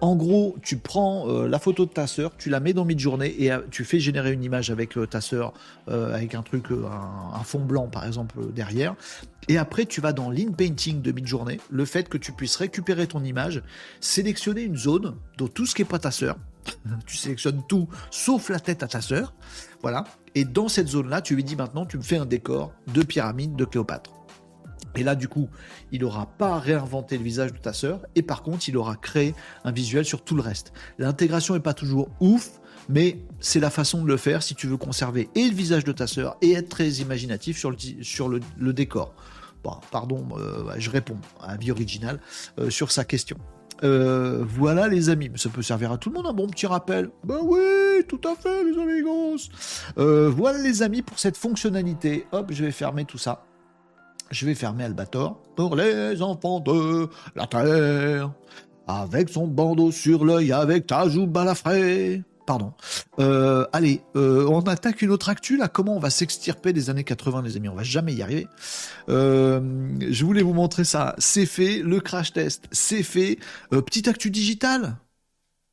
en 0.00 0.16
gros, 0.16 0.56
tu 0.62 0.76
prends 0.76 1.26
la 1.26 1.58
photo 1.58 1.86
de 1.86 1.90
ta 1.90 2.06
sœur, 2.06 2.32
tu 2.36 2.50
la 2.50 2.60
mets 2.60 2.72
dans 2.72 2.84
mid-journée 2.84 3.34
et 3.42 3.50
tu 3.70 3.84
fais 3.84 4.00
générer 4.00 4.32
une 4.32 4.42
image 4.42 4.70
avec 4.70 4.96
ta 5.08 5.20
sœur, 5.20 5.52
avec 5.88 6.34
un 6.34 6.42
truc, 6.42 6.66
un, 6.70 7.42
fond 7.44 7.60
blanc 7.60 7.88
par 7.88 8.06
exemple 8.06 8.36
derrière. 8.54 8.94
Et 9.48 9.58
après, 9.58 9.86
tu 9.86 10.00
vas 10.00 10.12
dans 10.12 10.30
lean 10.30 10.52
painting 10.52 11.02
de 11.02 11.12
mid-journée, 11.12 11.60
le 11.70 11.84
fait 11.84 12.08
que 12.08 12.18
tu 12.18 12.32
puisses 12.32 12.56
récupérer 12.56 13.06
ton 13.06 13.24
image, 13.24 13.62
sélectionner 14.00 14.62
une 14.62 14.76
zone 14.76 15.14
dans 15.38 15.48
tout 15.48 15.66
ce 15.66 15.74
qui 15.74 15.82
est 15.82 15.86
pas 15.86 15.98
ta 15.98 16.10
sœur. 16.10 16.36
tu 17.06 17.16
sélectionnes 17.16 17.62
tout 17.68 17.88
sauf 18.10 18.48
la 18.48 18.60
tête 18.60 18.82
à 18.82 18.88
ta 18.88 19.00
sœur. 19.00 19.34
Voilà. 19.82 20.04
Et 20.34 20.44
dans 20.44 20.68
cette 20.68 20.88
zone-là, 20.88 21.22
tu 21.22 21.34
lui 21.34 21.44
dis 21.44 21.56
maintenant, 21.56 21.86
tu 21.86 21.96
me 21.96 22.02
fais 22.02 22.18
un 22.18 22.26
décor 22.26 22.72
de 22.92 23.02
pyramide 23.02 23.56
de 23.56 23.64
Cléopâtre. 23.64 24.12
Et 24.96 25.02
là, 25.02 25.14
du 25.14 25.28
coup, 25.28 25.48
il 25.92 26.00
n'aura 26.00 26.26
pas 26.26 26.58
réinventé 26.58 27.16
le 27.16 27.24
visage 27.24 27.52
de 27.52 27.58
ta 27.58 27.72
sœur, 27.72 28.00
et 28.16 28.22
par 28.22 28.42
contre, 28.42 28.68
il 28.68 28.76
aura 28.76 28.96
créé 28.96 29.34
un 29.64 29.72
visuel 29.72 30.04
sur 30.04 30.24
tout 30.24 30.34
le 30.34 30.42
reste. 30.42 30.72
L'intégration 30.98 31.54
n'est 31.54 31.60
pas 31.60 31.74
toujours 31.74 32.08
ouf, 32.20 32.60
mais 32.88 33.18
c'est 33.38 33.60
la 33.60 33.70
façon 33.70 34.02
de 34.02 34.08
le 34.08 34.16
faire 34.16 34.42
si 34.42 34.54
tu 34.54 34.66
veux 34.66 34.76
conserver 34.76 35.28
et 35.34 35.48
le 35.48 35.54
visage 35.54 35.84
de 35.84 35.92
ta 35.92 36.06
sœur 36.06 36.36
et 36.42 36.52
être 36.52 36.68
très 36.68 36.88
imaginatif 36.88 37.56
sur 37.56 37.70
le, 37.70 38.72
décor. 38.72 39.14
Pardon, 39.90 40.26
euh, 40.36 40.74
je 40.78 40.90
réponds 40.90 41.18
à 41.40 41.56
vie 41.56 41.70
originale 41.70 42.18
euh, 42.58 42.70
sur 42.70 42.90
sa 42.90 43.04
question. 43.04 43.36
Euh, 43.82 44.44
voilà 44.46 44.88
les 44.88 45.08
amis, 45.08 45.30
ça 45.36 45.48
peut 45.48 45.62
servir 45.62 45.92
à 45.92 45.98
tout 45.98 46.10
le 46.10 46.16
monde 46.16 46.26
un 46.26 46.32
bon 46.32 46.46
petit 46.46 46.66
rappel. 46.66 47.10
Ben 47.24 47.38
oui, 47.42 48.04
tout 48.08 48.20
à 48.28 48.34
fait 48.34 48.64
les 48.64 48.78
amigos. 48.78 49.48
Euh, 49.98 50.28
voilà 50.28 50.58
les 50.58 50.82
amis 50.82 51.02
pour 51.02 51.18
cette 51.18 51.36
fonctionnalité. 51.36 52.26
Hop, 52.32 52.48
je 52.50 52.64
vais 52.64 52.72
fermer 52.72 53.04
tout 53.04 53.18
ça. 53.18 53.44
Je 54.30 54.46
vais 54.46 54.54
fermer 54.54 54.84
Albator 54.84 55.40
pour 55.56 55.74
les 55.76 56.22
enfants 56.22 56.60
de 56.60 57.08
la 57.34 57.46
terre. 57.46 58.30
Avec 58.86 59.28
son 59.28 59.46
bandeau 59.46 59.92
sur 59.92 60.24
l'œil, 60.24 60.52
avec 60.52 60.86
ta 60.86 61.08
joue 61.08 61.26
balafrée 61.26 62.22
pardon. 62.50 62.72
Euh, 63.20 63.64
allez, 63.72 64.00
euh, 64.16 64.44
on 64.48 64.60
attaque 64.62 65.02
une 65.02 65.12
autre 65.12 65.28
actu 65.28 65.56
là. 65.56 65.68
Comment 65.68 65.94
on 65.94 66.00
va 66.00 66.10
s'extirper 66.10 66.72
des 66.72 66.90
années 66.90 67.04
80, 67.04 67.42
les 67.42 67.56
amis? 67.56 67.68
On 67.68 67.76
va 67.76 67.84
jamais 67.84 68.12
y 68.12 68.22
arriver. 68.22 68.48
Euh, 69.08 69.60
je 70.00 70.24
voulais 70.24 70.42
vous 70.42 70.52
montrer 70.52 70.82
ça. 70.82 71.14
C'est 71.18 71.46
fait. 71.46 71.78
Le 71.78 72.00
crash 72.00 72.32
test, 72.32 72.64
c'est 72.72 73.04
fait. 73.04 73.38
petite 73.70 74.08
actu 74.08 74.32
digitale? 74.32 74.96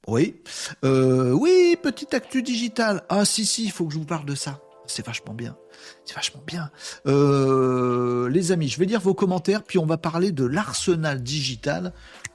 Oui. 0.07 0.35
oui, 0.83 1.75
petite 1.81 2.13
actu 2.13 2.43
digitale. 2.43 3.01
Ah 3.09 3.25
si 3.25 3.47
si, 3.47 3.63
il 3.63 3.71
faut 3.71 3.87
que 3.87 3.93
je 3.93 3.97
vous 3.97 4.05
parle 4.05 4.25
de 4.25 4.35
ça. 4.35 4.59
C'est 4.85 5.03
vachement 5.03 5.33
bien. 5.33 5.57
C'est 6.05 6.13
vachement 6.13 6.43
bien. 6.45 6.69
les 7.05 8.51
amis, 8.51 8.67
je 8.67 8.77
vais 8.77 8.85
lire 8.85 9.01
vos 9.01 9.15
commentaires, 9.15 9.63
puis 9.63 9.79
on 9.79 9.87
va 9.87 9.97
parler 9.97 10.31
de 10.31 10.45
l'arsenal 10.45 11.23
digital 11.23 11.91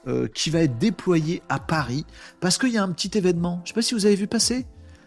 euh, 0.07 0.27
qui 0.27 0.49
va 0.49 0.59
être 0.59 0.77
déployé 0.77 1.41
à 1.49 1.59
Paris 1.59 2.05
parce 2.39 2.57
qu'il 2.57 2.71
y 2.71 2.77
a 2.77 2.83
un 2.83 2.91
petit 2.91 3.17
événement. 3.17 3.61
Je 3.63 3.69
sais 3.69 3.73
pas 3.73 3.81
si 3.81 3.93
vous 3.93 4.05
avez 4.05 4.15
vu 4.15 4.27
passer. 4.27 4.65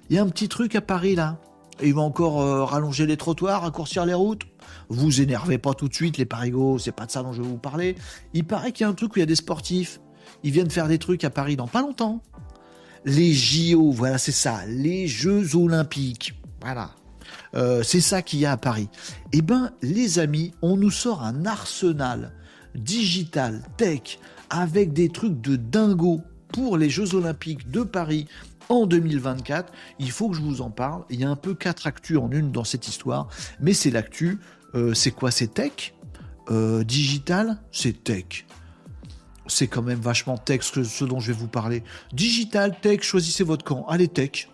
Il 0.08 0.16
y 0.16 0.18
a 0.18 0.22
un 0.22 0.28
petit 0.28 0.48
truc 0.48 0.74
à 0.74 0.80
Paris 0.80 1.14
là. 1.14 1.38
Et 1.80 1.88
ils 1.88 1.94
vont 1.94 2.04
encore 2.04 2.40
euh, 2.40 2.64
rallonger 2.64 3.04
les 3.04 3.18
trottoirs, 3.18 3.62
raccourcir 3.62 4.06
les 4.06 4.14
routes. 4.14 4.42
Vous 4.88 5.20
énervez 5.20 5.58
pas 5.58 5.74
tout 5.74 5.88
de 5.88 5.94
suite 5.94 6.16
les 6.16 6.24
parigots, 6.24 6.78
c'est 6.78 6.92
pas 6.92 7.04
de 7.04 7.10
ça 7.10 7.22
dont 7.22 7.32
je 7.32 7.42
vais 7.42 7.48
vous 7.48 7.58
parler. 7.58 7.96
Il 8.32 8.44
paraît 8.44 8.72
qu'il 8.72 8.84
y 8.84 8.86
a 8.86 8.90
un 8.90 8.94
truc 8.94 9.14
où 9.14 9.18
il 9.18 9.20
y 9.20 9.22
a 9.22 9.26
des 9.26 9.36
sportifs. 9.36 10.00
Ils 10.42 10.52
viennent 10.52 10.70
faire 10.70 10.88
des 10.88 10.98
trucs 10.98 11.24
à 11.24 11.30
Paris 11.30 11.56
dans 11.56 11.68
pas 11.68 11.82
longtemps. 11.82 12.22
Les 13.04 13.32
JO, 13.32 13.92
voilà, 13.92 14.18
c'est 14.18 14.32
ça, 14.32 14.60
les 14.66 15.06
Jeux 15.06 15.54
Olympiques. 15.54 16.34
Voilà. 16.62 16.92
Euh, 17.54 17.82
c'est 17.82 18.00
ça 18.00 18.22
qu'il 18.22 18.40
y 18.40 18.46
a 18.46 18.52
à 18.52 18.56
Paris. 18.56 18.88
Eh 19.32 19.42
ben, 19.42 19.72
les 19.82 20.18
amis, 20.18 20.52
on 20.62 20.76
nous 20.76 20.90
sort 20.90 21.22
un 21.22 21.44
arsenal 21.44 22.32
digital, 22.74 23.62
tech, 23.76 24.18
avec 24.50 24.92
des 24.92 25.08
trucs 25.08 25.40
de 25.40 25.56
dingo 25.56 26.20
pour 26.52 26.76
les 26.76 26.90
Jeux 26.90 27.14
Olympiques 27.14 27.70
de 27.70 27.82
Paris 27.82 28.26
en 28.68 28.86
2024. 28.86 29.72
Il 29.98 30.10
faut 30.10 30.28
que 30.28 30.36
je 30.36 30.42
vous 30.42 30.60
en 30.60 30.70
parle. 30.70 31.04
Il 31.10 31.20
y 31.20 31.24
a 31.24 31.30
un 31.30 31.36
peu 31.36 31.54
quatre 31.54 31.86
actus 31.86 32.18
en 32.18 32.30
une 32.30 32.52
dans 32.52 32.64
cette 32.64 32.88
histoire, 32.88 33.28
mais 33.60 33.72
c'est 33.72 33.90
l'actu. 33.90 34.38
Euh, 34.74 34.94
c'est 34.94 35.10
quoi? 35.10 35.30
C'est 35.30 35.54
tech? 35.54 35.94
Euh, 36.50 36.84
Digital? 36.84 37.58
C'est 37.72 38.04
tech. 38.04 38.46
C'est 39.46 39.68
quand 39.68 39.82
même 39.82 40.00
vachement 40.00 40.38
tech 40.38 40.62
ce 40.62 41.04
dont 41.04 41.20
je 41.20 41.28
vais 41.32 41.38
vous 41.38 41.48
parler. 41.48 41.84
Digital, 42.12 42.76
tech, 42.80 43.02
choisissez 43.02 43.44
votre 43.44 43.64
camp. 43.64 43.86
Allez, 43.88 44.08
tech. 44.08 44.48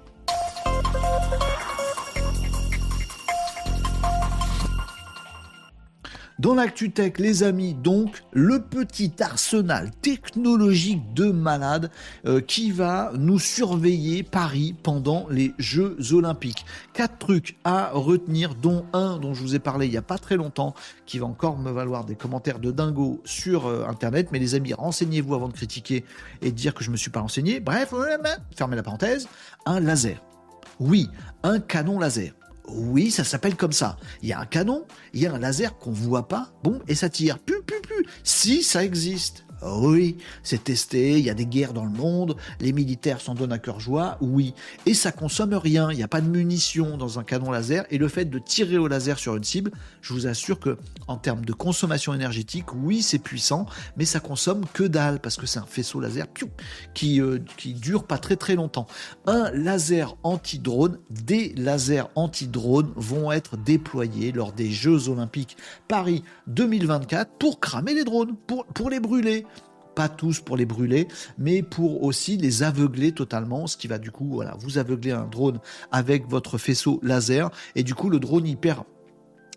Dans 6.42 6.56
l'ActuTech, 6.56 7.20
les 7.20 7.44
amis, 7.44 7.72
donc, 7.72 8.24
le 8.32 8.60
petit 8.62 9.12
arsenal 9.20 9.92
technologique 10.02 11.14
de 11.14 11.30
malade 11.30 11.88
euh, 12.26 12.40
qui 12.40 12.72
va 12.72 13.12
nous 13.16 13.38
surveiller 13.38 14.24
Paris 14.24 14.74
pendant 14.82 15.28
les 15.30 15.54
Jeux 15.60 15.96
Olympiques. 16.10 16.66
Quatre 16.94 17.16
trucs 17.18 17.56
à 17.62 17.90
retenir, 17.92 18.56
dont 18.56 18.84
un 18.92 19.18
dont 19.18 19.34
je 19.34 19.40
vous 19.40 19.54
ai 19.54 19.60
parlé 19.60 19.86
il 19.86 19.92
n'y 19.92 19.96
a 19.96 20.02
pas 20.02 20.18
très 20.18 20.34
longtemps, 20.36 20.74
qui 21.06 21.20
va 21.20 21.26
encore 21.26 21.58
me 21.58 21.70
valoir 21.70 22.04
des 22.04 22.16
commentaires 22.16 22.58
de 22.58 22.72
dingo 22.72 23.20
sur 23.24 23.66
euh, 23.66 23.86
Internet. 23.86 24.30
Mais 24.32 24.40
les 24.40 24.56
amis, 24.56 24.74
renseignez-vous 24.74 25.36
avant 25.36 25.46
de 25.46 25.54
critiquer 25.54 26.04
et 26.40 26.50
de 26.50 26.56
dire 26.56 26.74
que 26.74 26.82
je 26.82 26.88
ne 26.88 26.94
me 26.94 26.96
suis 26.96 27.10
pas 27.12 27.20
renseigné. 27.20 27.60
Bref, 27.60 27.94
fermez 28.56 28.74
la 28.74 28.82
parenthèse, 28.82 29.28
un 29.64 29.78
laser. 29.78 30.20
Oui, 30.80 31.08
un 31.44 31.60
canon 31.60 32.00
laser. 32.00 32.32
Oui, 32.68 33.10
ça 33.10 33.24
s'appelle 33.24 33.56
comme 33.56 33.72
ça. 33.72 33.96
Il 34.22 34.28
y 34.28 34.32
a 34.32 34.40
un 34.40 34.46
canon, 34.46 34.86
il 35.12 35.20
y 35.20 35.26
a 35.26 35.32
un 35.34 35.38
laser 35.38 35.78
qu'on 35.78 35.90
voit 35.90 36.28
pas, 36.28 36.52
bon, 36.62 36.80
et 36.88 36.94
ça 36.94 37.08
tire. 37.08 37.38
Pu, 37.38 37.54
pu, 37.66 37.74
pu. 37.82 38.06
Si 38.24 38.62
ça 38.62 38.84
existe. 38.84 39.44
Oui, 39.64 40.16
c'est 40.42 40.64
testé, 40.64 41.18
il 41.18 41.24
y 41.24 41.30
a 41.30 41.34
des 41.34 41.46
guerres 41.46 41.72
dans 41.72 41.84
le 41.84 41.90
monde, 41.90 42.36
les 42.60 42.72
militaires 42.72 43.20
s'en 43.20 43.34
donnent 43.34 43.52
à 43.52 43.58
cœur 43.58 43.80
joie, 43.80 44.18
oui. 44.20 44.54
Et 44.86 44.94
ça 44.94 45.12
consomme 45.12 45.54
rien, 45.54 45.90
il 45.92 45.96
n'y 45.96 46.02
a 46.02 46.08
pas 46.08 46.20
de 46.20 46.28
munitions 46.28 46.96
dans 46.96 47.18
un 47.18 47.24
canon 47.24 47.50
laser, 47.50 47.84
et 47.90 47.98
le 47.98 48.08
fait 48.08 48.24
de 48.24 48.38
tirer 48.38 48.78
au 48.78 48.88
laser 48.88 49.18
sur 49.18 49.36
une 49.36 49.44
cible, 49.44 49.70
je 50.00 50.12
vous 50.12 50.26
assure 50.26 50.58
que 50.58 50.78
en 51.06 51.16
termes 51.16 51.44
de 51.44 51.52
consommation 51.52 52.12
énergétique, 52.12 52.74
oui, 52.74 53.02
c'est 53.02 53.18
puissant, 53.18 53.66
mais 53.96 54.04
ça 54.04 54.20
consomme 54.20 54.64
que 54.72 54.84
dalle, 54.84 55.20
parce 55.20 55.36
que 55.36 55.46
c'est 55.46 55.60
un 55.60 55.66
faisceau 55.66 56.00
laser 56.00 56.26
qui, 56.94 57.20
euh, 57.20 57.38
qui 57.56 57.74
dure 57.74 58.04
pas 58.04 58.18
très 58.18 58.36
très 58.36 58.56
longtemps. 58.56 58.86
Un 59.26 59.50
laser 59.52 60.16
anti-drone, 60.22 60.98
des 61.10 61.54
lasers 61.56 62.04
anti-drone 62.14 62.92
vont 62.96 63.30
être 63.30 63.56
déployés 63.56 64.32
lors 64.32 64.52
des 64.52 64.70
Jeux 64.70 65.08
Olympiques 65.08 65.56
Paris 65.88 66.24
2024 66.48 67.32
pour 67.38 67.60
cramer 67.60 67.94
les 67.94 68.04
drones, 68.04 68.34
pour, 68.46 68.66
pour 68.66 68.90
les 68.90 69.00
brûler 69.00 69.46
pas 69.94 70.08
tous 70.08 70.40
pour 70.40 70.56
les 70.56 70.66
brûler, 70.66 71.08
mais 71.38 71.62
pour 71.62 72.02
aussi 72.02 72.36
les 72.36 72.62
aveugler 72.62 73.12
totalement, 73.12 73.66
ce 73.66 73.76
qui 73.76 73.88
va 73.88 73.98
du 73.98 74.10
coup, 74.10 74.42
vous 74.58 74.78
aveugler 74.78 75.12
un 75.12 75.26
drone 75.26 75.60
avec 75.90 76.28
votre 76.28 76.58
faisceau 76.58 77.00
laser, 77.02 77.50
et 77.74 77.82
du 77.82 77.94
coup 77.94 78.10
le 78.10 78.18
drone 78.18 78.46
il 78.46 78.56
perd, 78.56 78.84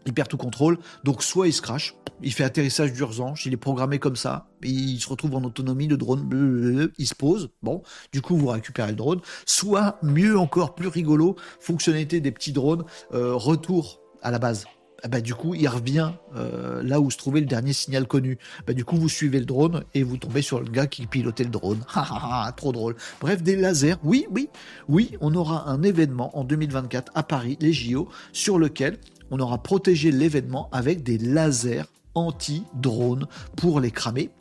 il 0.05 0.13
perd 0.13 0.27
tout 0.27 0.37
contrôle, 0.37 0.77
donc 1.03 1.23
soit 1.23 1.47
il 1.47 1.53
se 1.53 1.61
crache, 1.61 1.95
il 2.21 2.33
fait 2.33 2.43
atterrissage 2.43 2.93
d'urgence, 2.93 3.45
il 3.45 3.53
est 3.53 3.57
programmé 3.57 3.99
comme 3.99 4.15
ça, 4.15 4.47
il 4.63 4.99
se 4.99 5.09
retrouve 5.09 5.35
en 5.35 5.43
autonomie, 5.43 5.87
le 5.87 5.97
drone, 5.97 6.91
il 6.97 7.07
se 7.07 7.15
pose, 7.15 7.49
bon, 7.63 7.81
du 8.11 8.21
coup 8.21 8.37
vous 8.37 8.47
récupérez 8.47 8.91
le 8.91 8.95
drone, 8.95 9.21
soit 9.45 9.97
mieux 10.03 10.37
encore, 10.37 10.75
plus 10.75 10.87
rigolo, 10.87 11.35
fonctionnalité 11.59 12.21
des 12.21 12.31
petits 12.31 12.53
drones, 12.53 12.85
euh, 13.13 13.33
retour 13.33 13.99
à 14.21 14.31
la 14.31 14.39
base. 14.39 14.65
Ah 15.05 15.07
bah, 15.07 15.21
du 15.21 15.35
coup, 15.35 15.53
il 15.53 15.67
revient 15.67 16.13
euh, 16.35 16.81
là 16.81 16.99
où 16.99 17.11
se 17.11 17.17
trouvait 17.17 17.39
le 17.39 17.45
dernier 17.45 17.73
signal 17.73 18.07
connu. 18.07 18.39
Bah, 18.65 18.73
du 18.73 18.83
coup, 18.83 18.97
vous 18.97 19.07
suivez 19.07 19.37
le 19.37 19.45
drone 19.45 19.83
et 19.93 20.01
vous 20.01 20.17
tombez 20.17 20.41
sur 20.41 20.59
le 20.59 20.67
gars 20.67 20.87
qui 20.87 21.05
pilotait 21.05 21.43
le 21.43 21.51
drone. 21.51 21.85
trop 22.57 22.71
drôle. 22.71 22.95
Bref, 23.21 23.43
des 23.43 23.55
lasers. 23.55 23.97
Oui, 24.03 24.25
oui, 24.31 24.49
oui, 24.89 25.15
on 25.21 25.35
aura 25.35 25.69
un 25.69 25.83
événement 25.83 26.35
en 26.35 26.43
2024 26.43 27.11
à 27.13 27.21
Paris, 27.21 27.55
les 27.61 27.71
JO, 27.71 28.09
sur 28.33 28.57
lequel 28.57 28.97
on 29.29 29.39
aura 29.39 29.61
protégé 29.61 30.11
l'événement 30.11 30.69
avec 30.71 31.03
des 31.03 31.19
lasers 31.19 31.85
anti-drone 32.15 33.27
pour 33.55 33.81
les 33.81 33.91
cramer 33.91 34.31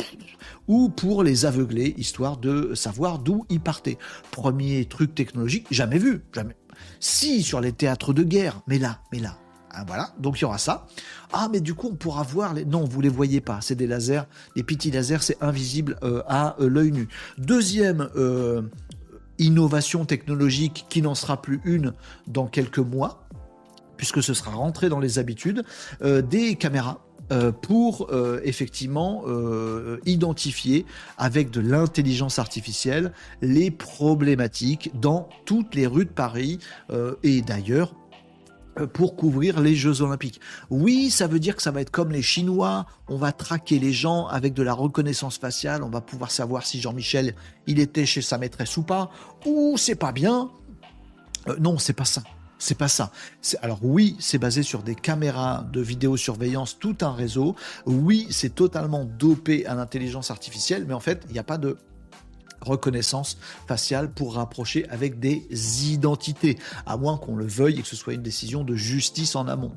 ou 0.67 0.89
pour 0.89 1.25
les 1.25 1.45
aveugler, 1.45 1.93
histoire 1.99 2.39
de 2.39 2.75
savoir 2.75 3.19
d'où 3.19 3.45
ils 3.51 3.61
partaient. 3.61 3.99
Premier 4.31 4.87
truc 4.87 5.15
technologique, 5.15 5.67
jamais 5.71 5.99
vu, 5.99 6.23
jamais. 6.33 6.57
Si, 7.01 7.43
sur 7.43 7.61
les 7.61 7.73
théâtres 7.73 8.15
de 8.15 8.23
guerre, 8.23 8.63
mais 8.67 8.79
là, 8.79 9.01
mais 9.13 9.19
là, 9.19 9.37
ah, 9.77 9.85
voilà, 9.87 10.11
donc 10.19 10.39
il 10.39 10.43
y 10.43 10.45
aura 10.45 10.59
ça. 10.59 10.87
Ah, 11.33 11.49
mais 11.51 11.61
du 11.61 11.75
coup, 11.75 11.89
on 11.93 11.97
pourra 11.97 12.23
voir 12.23 12.55
les. 12.55 12.65
Non, 12.65 12.85
vous 12.85 13.01
les 13.01 13.09
voyez 13.09 13.41
pas. 13.41 13.59
C'est 13.61 13.75
des 13.75 13.87
lasers, 13.87 14.23
des 14.55 14.63
petits 14.63 14.91
lasers, 14.91 15.23
c'est 15.23 15.43
invisible 15.43 15.99
euh, 16.05 16.23
à 16.29 16.57
euh, 16.61 16.69
l'œil 16.69 16.93
nu. 16.93 17.09
Deuxième 17.39 18.09
euh, 18.15 18.63
innovation 19.39 20.05
technologique 20.05 20.87
qui 20.89 21.03
n'en 21.03 21.17
sera 21.17 21.43
plus 21.43 21.61
une 21.65 21.93
dans 22.29 22.47
quelques 22.47 22.79
mois, 22.79 23.27
puisque 23.97 24.23
ce 24.23 24.33
sera 24.33 24.53
rentré 24.53 24.89
dans 24.89 25.01
les 25.01 25.19
habitudes, 25.19 25.65
des 26.03 26.55
caméras. 26.55 27.01
pour 27.63 28.11
effectivement 28.45 29.25
identifier 30.05 30.87
avec 31.19 31.51
de 31.51 31.61
l'intelligence 31.61 32.39
artificielle 32.39 33.13
les 33.43 33.73
problématiques 33.73 34.93
dans 35.01 35.29
toutes 35.47 35.75
les 35.75 35.89
rues 35.89 36.05
de 36.05 36.11
Paris 36.11 36.61
et 37.25 37.41
d'ailleurs 37.43 37.95
pour 38.93 39.17
couvrir 39.17 39.61
les 39.61 39.75
Jeux 39.75 40.03
Olympiques. 40.03 40.41
Oui, 40.71 41.11
ça 41.11 41.27
veut 41.27 41.41
dire 41.41 41.57
que 41.57 41.63
ça 41.63 41.71
va 41.71 41.81
être 41.81 41.91
comme 41.91 42.11
les 42.11 42.23
Chinois, 42.23 42.87
on 43.09 43.17
va 43.17 43.33
traquer 43.33 43.79
les 43.79 43.93
gens 43.93 44.27
avec 44.27 44.55
de 44.55 44.63
la 44.63 44.73
reconnaissance 44.73 45.39
faciale, 45.39 45.83
on 45.83 45.91
va 45.91 46.01
pouvoir 46.01 46.31
savoir 46.31 46.67
si 46.67 46.81
Jean-Michel, 46.81 47.35
il 47.67 47.79
était 47.79 48.07
chez 48.07 48.23
sa 48.23 48.39
maîtresse 48.39 48.77
ou 48.77 48.83
pas, 48.83 49.11
ou 49.47 49.77
c'est 49.79 49.95
pas 49.95 50.13
bien. 50.13 50.51
Euh, 51.49 51.57
non, 51.61 51.79
c'est 51.79 51.93
pas 51.93 52.05
ça. 52.05 52.23
C'est 52.59 52.79
pas 52.79 52.89
ça. 52.89 53.11
Alors 53.61 53.81
oui, 53.83 54.17
c'est 54.21 54.39
basé 54.39 54.63
sur 54.63 54.83
des 54.83 54.95
caméras 54.95 55.67
de 55.73 55.81
vidéosurveillance, 55.81 56.79
tout 56.79 56.97
un 57.03 57.13
réseau. 57.13 57.57
Oui, 57.85 58.27
c'est 58.31 58.55
totalement 58.55 59.05
dopé 59.05 59.67
à 59.67 59.75
l'intelligence 59.75 60.31
artificielle, 60.31 60.87
mais 60.89 60.95
en 60.95 61.01
fait, 61.01 61.25
il 61.29 61.33
n'y 61.33 61.39
a 61.39 61.45
pas 61.45 61.59
de 61.59 61.77
reconnaissance 62.61 63.39
faciale 63.67 64.13
pour 64.13 64.35
rapprocher 64.35 64.89
avec 64.89 65.19
des 65.19 65.47
identités, 65.93 66.59
à 66.87 66.97
moins 66.97 67.17
qu'on 67.17 67.37
le 67.37 67.47
veuille 67.47 67.79
et 67.79 67.83
que 67.83 67.89
ce 67.89 67.97
soit 67.97 68.15
une 68.15 68.23
décision 68.23 68.65
de 68.65 68.75
justice 68.75 69.37
en 69.37 69.49
amont. 69.49 69.73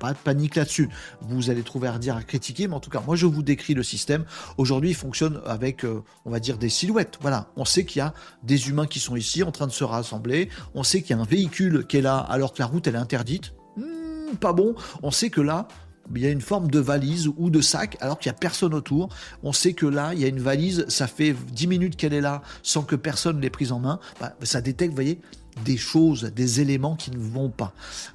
Pas 0.00 0.14
de 0.14 0.18
panique 0.18 0.56
là-dessus. 0.56 0.88
Vous 1.20 1.50
allez 1.50 1.62
trouver 1.62 1.86
à 1.88 1.92
redire, 1.92 2.16
à 2.16 2.22
critiquer, 2.22 2.66
mais 2.66 2.74
en 2.74 2.80
tout 2.80 2.88
cas, 2.88 3.02
moi 3.06 3.16
je 3.16 3.26
vous 3.26 3.42
décris 3.42 3.74
le 3.74 3.82
système. 3.82 4.24
Aujourd'hui, 4.56 4.90
il 4.90 4.94
fonctionne 4.94 5.42
avec, 5.44 5.84
euh, 5.84 6.02
on 6.24 6.30
va 6.30 6.40
dire, 6.40 6.56
des 6.56 6.70
silhouettes. 6.70 7.18
Voilà, 7.20 7.48
on 7.56 7.66
sait 7.66 7.84
qu'il 7.84 7.98
y 7.98 8.02
a 8.02 8.14
des 8.42 8.70
humains 8.70 8.86
qui 8.86 8.98
sont 8.98 9.14
ici 9.14 9.42
en 9.42 9.52
train 9.52 9.66
de 9.66 9.72
se 9.72 9.84
rassembler. 9.84 10.48
On 10.74 10.82
sait 10.82 11.02
qu'il 11.02 11.14
y 11.14 11.18
a 11.18 11.22
un 11.22 11.26
véhicule 11.26 11.86
qui 11.86 11.98
est 11.98 12.02
là 12.02 12.16
alors 12.16 12.54
que 12.54 12.60
la 12.60 12.66
route 12.66 12.86
elle 12.86 12.94
est 12.94 12.98
interdite. 12.98 13.52
Hmm, 13.76 14.36
pas 14.40 14.54
bon. 14.54 14.74
On 15.02 15.10
sait 15.10 15.28
que 15.28 15.42
là, 15.42 15.68
il 16.16 16.22
y 16.22 16.26
a 16.26 16.30
une 16.30 16.40
forme 16.40 16.70
de 16.70 16.78
valise 16.78 17.28
ou 17.36 17.50
de 17.50 17.60
sac 17.60 17.96
alors 18.00 18.18
qu'il 18.18 18.30
n'y 18.30 18.36
a 18.36 18.38
personne 18.38 18.74
autour. 18.74 19.08
On 19.42 19.52
sait 19.52 19.72
que 19.72 19.86
là, 19.86 20.12
il 20.14 20.20
y 20.20 20.24
a 20.24 20.28
une 20.28 20.40
valise, 20.40 20.84
ça 20.88 21.06
fait 21.06 21.34
10 21.52 21.66
minutes 21.66 21.96
qu'elle 21.96 22.14
est 22.14 22.20
là 22.20 22.42
sans 22.62 22.82
que 22.82 22.96
personne 22.96 23.40
l'ait 23.40 23.50
prise 23.50 23.72
en 23.72 23.80
main. 23.80 24.00
Bah, 24.20 24.34
ça 24.42 24.60
détecte, 24.60 24.90
vous 24.90 24.96
voyez, 24.96 25.20
des 25.64 25.76
choses, 25.76 26.24
des 26.24 26.60
éléments 26.60 26.96
qui 26.96 27.10
ne 27.10 27.18
vont 27.18 27.50
pas. 27.50 27.72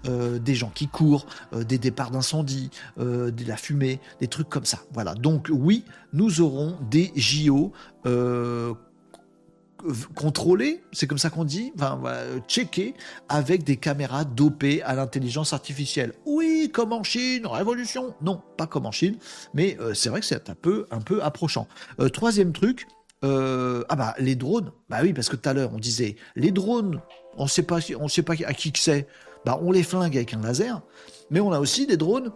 Euh, 0.08 0.40
des 0.40 0.56
gens 0.56 0.72
qui 0.74 0.88
courent, 0.88 1.26
euh, 1.54 1.64
des 1.64 1.78
départs 1.78 2.12
d'incendie, 2.12 2.70
euh, 3.00 3.32
de 3.32 3.46
la 3.46 3.58
fumée, 3.58 4.00
des 4.20 4.28
trucs 4.28 4.50
comme 4.50 4.66
ça. 4.66 4.80
Voilà. 4.94 5.14
Donc 5.14 5.50
oui, 5.52 5.84
nous 6.14 6.42
aurons 6.42 6.78
des 6.90 7.12
JO 7.16 7.72
contrôler, 10.16 10.82
c'est 10.92 11.06
comme 11.06 11.18
ça 11.18 11.30
qu'on 11.30 11.44
dit, 11.44 11.72
enfin, 11.76 12.02
checker 12.48 12.94
avec 13.30 13.64
des 13.64 13.78
caméras 13.78 14.24
dopées 14.24 14.82
à 14.84 14.96
l'intelligence 14.96 15.54
artificielle. 15.54 16.14
Oui, 16.26 16.70
comme 16.74 16.94
en 16.94 17.04
Chine, 17.04 17.46
révolution. 17.46 18.16
Non, 18.22 18.42
pas 18.58 18.68
comme 18.68 18.86
en 18.86 18.92
Chine, 18.92 19.18
mais 19.54 19.78
euh, 19.80 19.94
c'est 19.94 20.10
vrai 20.10 20.20
que 20.20 20.26
c'est 20.26 20.50
un 20.50 20.56
peu, 20.56 20.86
un 20.92 21.02
peu 21.02 21.24
approchant. 21.24 21.68
Euh, 22.00 22.10
troisième 22.10 22.52
truc, 22.52 22.88
euh, 23.24 23.84
ah 23.90 23.96
bah 23.96 24.16
les 24.20 24.36
drones, 24.36 24.72
bah 24.90 25.00
oui, 25.02 25.14
parce 25.14 25.30
que 25.30 25.36
tout 25.36 25.50
à 25.50 25.54
l'heure 25.54 25.72
on 25.74 25.80
disait 25.80 26.16
les 26.36 26.52
drones, 26.52 27.02
on 27.38 27.48
sait 27.48 27.64
pas, 27.64 27.80
on 28.00 28.08
sait 28.08 28.24
pas 28.24 28.34
à 28.46 28.54
qui 28.54 28.72
que 28.72 28.80
c'est, 28.80 29.08
bah 29.46 29.60
on 29.62 29.72
les 29.72 29.84
flingue 29.84 30.16
avec 30.16 30.34
un 30.34 30.42
laser, 30.42 30.82
mais 31.30 31.40
on 31.40 31.52
a 31.52 31.60
aussi 31.60 31.88
des 31.88 31.98
drones 31.98 32.32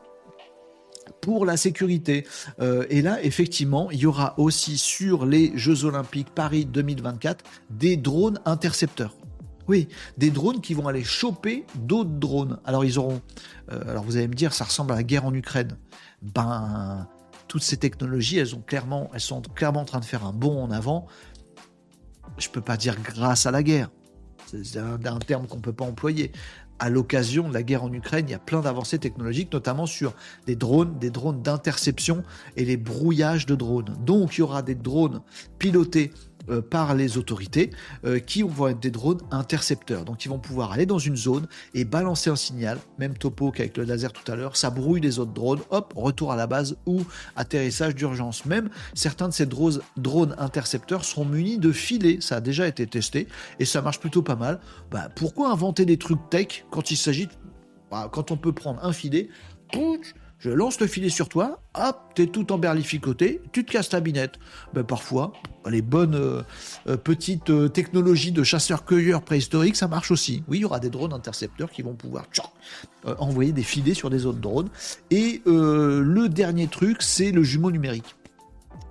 pour 1.30 1.46
la 1.46 1.58
sécurité. 1.58 2.26
Euh, 2.60 2.88
et 2.90 3.04
là, 3.04 3.22
effectivement, 3.24 3.92
il 3.92 4.00
y 4.00 4.08
aura 4.08 4.34
aussi 4.40 4.80
sur 4.80 5.28
les 5.28 5.56
Jeux 5.56 5.86
Olympiques 5.86 6.32
Paris 6.34 6.66
2024 6.66 7.46
des 7.70 7.98
drones 7.98 8.40
intercepteurs. 8.46 9.16
Oui, 9.68 9.88
des 10.18 10.32
drones 10.32 10.60
qui 10.60 10.74
vont 10.74 10.88
aller 10.88 11.04
choper 11.04 11.68
d'autres 11.76 12.10
drones. 12.10 12.58
Alors 12.66 12.84
ils 12.84 12.98
auront. 12.98 13.22
Euh, 13.72 13.92
alors 13.92 14.04
vous 14.06 14.18
allez 14.18 14.28
me 14.28 14.34
dire, 14.34 14.56
ça 14.56 14.64
ressemble 14.64 14.92
à 14.92 14.96
la 14.96 15.04
guerre 15.04 15.24
en 15.24 15.34
Ukraine. 15.36 15.78
Ben, 16.24 17.08
toutes 17.48 17.62
ces 17.62 17.78
technologies, 17.78 18.40
elles 18.40 18.56
ont 18.56 18.64
clairement, 18.66 19.12
elles 19.14 19.22
sont 19.22 19.44
clairement 19.44 19.82
en 19.82 19.86
train 19.86 20.00
de 20.00 20.06
faire 20.06 20.26
un 20.26 20.34
bond 20.34 20.64
en 20.64 20.72
avant. 20.72 21.06
Je 22.40 22.50
peux 22.50 22.62
pas 22.62 22.76
dire 22.76 22.96
grâce 23.04 23.46
à 23.46 23.52
la 23.52 23.62
guerre. 23.62 23.92
C'est 24.48 24.80
un, 24.80 24.96
un 25.06 25.20
terme 25.20 25.46
qu'on 25.46 25.62
peut 25.62 25.74
pas 25.74 25.86
employer 25.86 26.32
à 26.80 26.90
l'occasion 26.90 27.50
de 27.50 27.54
la 27.54 27.64
guerre 27.64 27.84
en 27.84 27.94
Ukraine, 27.94 28.26
il 28.28 28.32
y 28.32 28.36
a 28.36 28.40
plein 28.40 28.62
d'avancées 28.62 29.00
technologiques, 29.00 29.52
notamment 29.54 29.86
sur 29.86 30.14
des 30.46 30.56
drones, 30.56 30.98
des 30.98 31.10
drones 31.10 31.42
d'interception 31.42 32.24
et 32.56 32.66
les 32.66 32.78
brouillages 32.78 33.46
de 33.46 33.56
drones. 33.56 33.96
Donc 34.06 34.38
il 34.38 34.40
y 34.40 34.44
aura 34.44 34.62
des 34.62 34.76
drones 34.76 35.22
pilotés 35.58 36.12
euh, 36.50 36.62
par 36.62 36.96
les 36.96 37.18
autorités 37.18 37.70
euh, 38.06 38.20
qui 38.20 38.42
vont 38.42 38.70
être 38.70 38.80
des 38.80 38.92
drones 38.92 39.22
intercepteurs. 39.32 40.06
Donc 40.06 40.26
ils 40.26 40.30
vont 40.30 40.40
pouvoir 40.40 40.72
aller 40.72 40.86
dans 40.86 40.98
une 40.98 41.16
zone 41.16 41.48
et 41.74 41.86
balancer 41.86 42.30
un 42.30 42.36
signal, 42.36 42.78
même 42.98 43.18
topo 43.18 43.52
qu'avec 43.52 43.78
le 43.78 43.84
laser 43.84 44.14
tout 44.14 44.30
à 44.32 44.36
l'heure, 44.36 44.56
ça 44.56 44.70
brouille 44.70 45.02
les 45.02 45.20
autres 45.20 45.34
drones, 45.34 45.60
hop, 45.70 45.94
retour 45.96 46.32
à 46.32 46.36
la 46.36 46.48
base 46.48 46.78
ou 46.86 47.04
atterrissage 47.36 47.94
d'urgence. 47.94 48.46
Même 48.46 48.70
certains 48.94 49.28
de 49.28 49.34
ces 49.34 49.46
drones, 49.46 50.36
intercepteurs 50.38 51.06
seront 51.06 51.26
munis 51.26 51.58
de 51.58 51.72
filets, 51.72 52.18
ça 52.22 52.38
a 52.38 52.42
déjà 52.42 52.68
été 52.68 52.88
testé 52.88 53.28
et 53.60 53.66
ça 53.66 53.82
marche 53.82 54.00
plutôt 54.00 54.22
pas 54.22 54.36
mal. 54.36 54.60
Bah, 54.92 55.10
pourquoi 55.14 55.52
inventer 55.52 55.86
des 55.86 55.98
trucs 55.98 56.30
tech 56.30 56.66
quand 56.72 56.92
il 56.92 56.98
s'agit, 56.98 57.30
bah, 57.92 58.10
quand 58.12 58.32
on 58.32 58.38
peut 58.38 58.54
prendre 58.54 58.84
un 58.84 58.94
filet, 58.94 59.30
je 60.40 60.50
lance 60.50 60.80
le 60.80 60.88
filet 60.88 61.10
sur 61.10 61.28
toi, 61.28 61.62
hop, 61.76 61.98
t'es 62.16 62.28
tout 62.28 62.52
emberlificoté, 62.54 63.42
tu 63.52 63.66
te 63.66 63.72
casses 63.72 63.90
ta 63.90 64.00
binette. 64.00 64.40
Ben, 64.74 64.84
parfois, 64.84 65.34
les 65.70 65.82
bonnes 65.82 66.16
euh, 66.16 66.42
euh, 66.88 66.96
petites 66.96 67.50
euh, 67.50 67.68
technologies 67.68 68.32
de 68.32 68.44
chasseurs-cueilleurs 68.44 69.22
préhistoriques, 69.22 69.76
ça 69.76 69.90
marche 69.90 70.12
aussi. 70.12 70.44
Oui, 70.48 70.60
il 70.60 70.62
y 70.62 70.66
aura 70.66 70.80
des 70.80 70.90
drones 70.90 71.12
intercepteurs 71.12 71.70
qui 71.70 71.82
vont 71.82 71.94
pouvoir 71.94 72.26
envoyer 73.18 73.52
des 73.52 73.64
filets 73.64 73.94
sur 73.94 74.10
des 74.10 74.26
autres 74.26 74.40
drones. 74.40 74.70
Et 75.12 75.42
le 75.46 76.28
dernier 76.28 76.68
truc, 76.68 77.02
c'est 77.02 77.32
le 77.32 77.44
jumeau 77.44 77.72
numérique. 77.72 78.16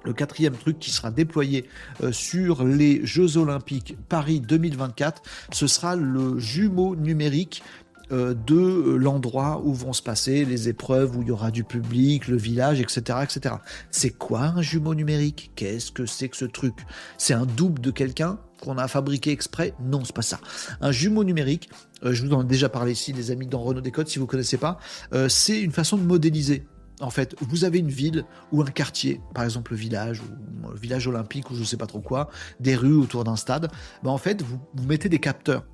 Le 0.04 0.12
quatrième 0.12 0.54
truc 0.54 0.78
qui 0.78 0.90
sera 0.90 1.10
déployé 1.10 1.68
sur 2.10 2.64
les 2.64 3.04
Jeux 3.04 3.36
Olympiques 3.36 3.96
Paris 4.08 4.40
2024, 4.40 5.22
ce 5.52 5.66
sera 5.66 5.96
le 5.96 6.38
jumeau 6.38 6.96
numérique 6.96 7.62
de 8.10 8.94
l'endroit 8.94 9.60
où 9.64 9.74
vont 9.74 9.92
se 9.92 10.02
passer 10.02 10.44
les 10.44 10.68
épreuves, 10.68 11.16
où 11.16 11.22
il 11.22 11.28
y 11.28 11.30
aura 11.30 11.50
du 11.50 11.64
public, 11.64 12.28
le 12.28 12.36
village, 12.36 12.80
etc. 12.80 13.18
etc. 13.22 13.56
C'est 13.90 14.10
quoi 14.10 14.40
un 14.56 14.62
jumeau 14.62 14.94
numérique? 14.94 15.52
Qu'est-ce 15.56 15.92
que 15.92 16.06
c'est 16.06 16.28
que 16.28 16.36
ce 16.36 16.44
truc? 16.44 16.74
C'est 17.18 17.34
un 17.34 17.46
double 17.46 17.80
de 17.80 17.90
quelqu'un 17.90 18.38
qu'on 18.60 18.78
a 18.78 18.88
fabriqué 18.88 19.30
exprès? 19.30 19.74
Non, 19.80 20.04
c'est 20.04 20.14
pas 20.14 20.22
ça. 20.22 20.40
Un 20.80 20.92
jumeau 20.92 21.24
numérique, 21.24 21.70
euh, 22.04 22.12
je 22.12 22.24
vous 22.24 22.32
en 22.32 22.42
ai 22.42 22.46
déjà 22.46 22.68
parlé 22.68 22.92
ici, 22.92 23.12
les 23.12 23.30
amis, 23.30 23.46
dans 23.46 23.60
Renault 23.60 23.80
Décode, 23.80 24.08
si 24.08 24.18
vous 24.18 24.26
connaissez 24.26 24.58
pas, 24.58 24.78
euh, 25.12 25.28
c'est 25.28 25.60
une 25.60 25.72
façon 25.72 25.96
de 25.96 26.02
modéliser 26.02 26.66
en 27.00 27.10
fait, 27.10 27.36
vous 27.40 27.64
avez 27.64 27.78
une 27.78 27.90
ville 27.90 28.24
ou 28.50 28.60
un 28.62 28.66
quartier, 28.66 29.20
par 29.32 29.44
exemple 29.44 29.72
le 29.72 29.78
village 29.78 30.20
ou 30.20 30.68
le 30.68 30.76
village 30.76 31.06
olympique 31.06 31.48
ou 31.50 31.54
je 31.54 31.62
sais 31.62 31.76
pas 31.76 31.86
trop 31.86 32.00
quoi, 32.00 32.28
des 32.58 32.74
rues 32.74 32.96
autour 32.96 33.22
d'un 33.22 33.36
stade. 33.36 33.70
Ben 34.02 34.10
en 34.10 34.18
fait, 34.18 34.42
vous 34.42 34.58
mettez 34.86 35.08
des 35.08 35.20
capteurs 35.20 35.64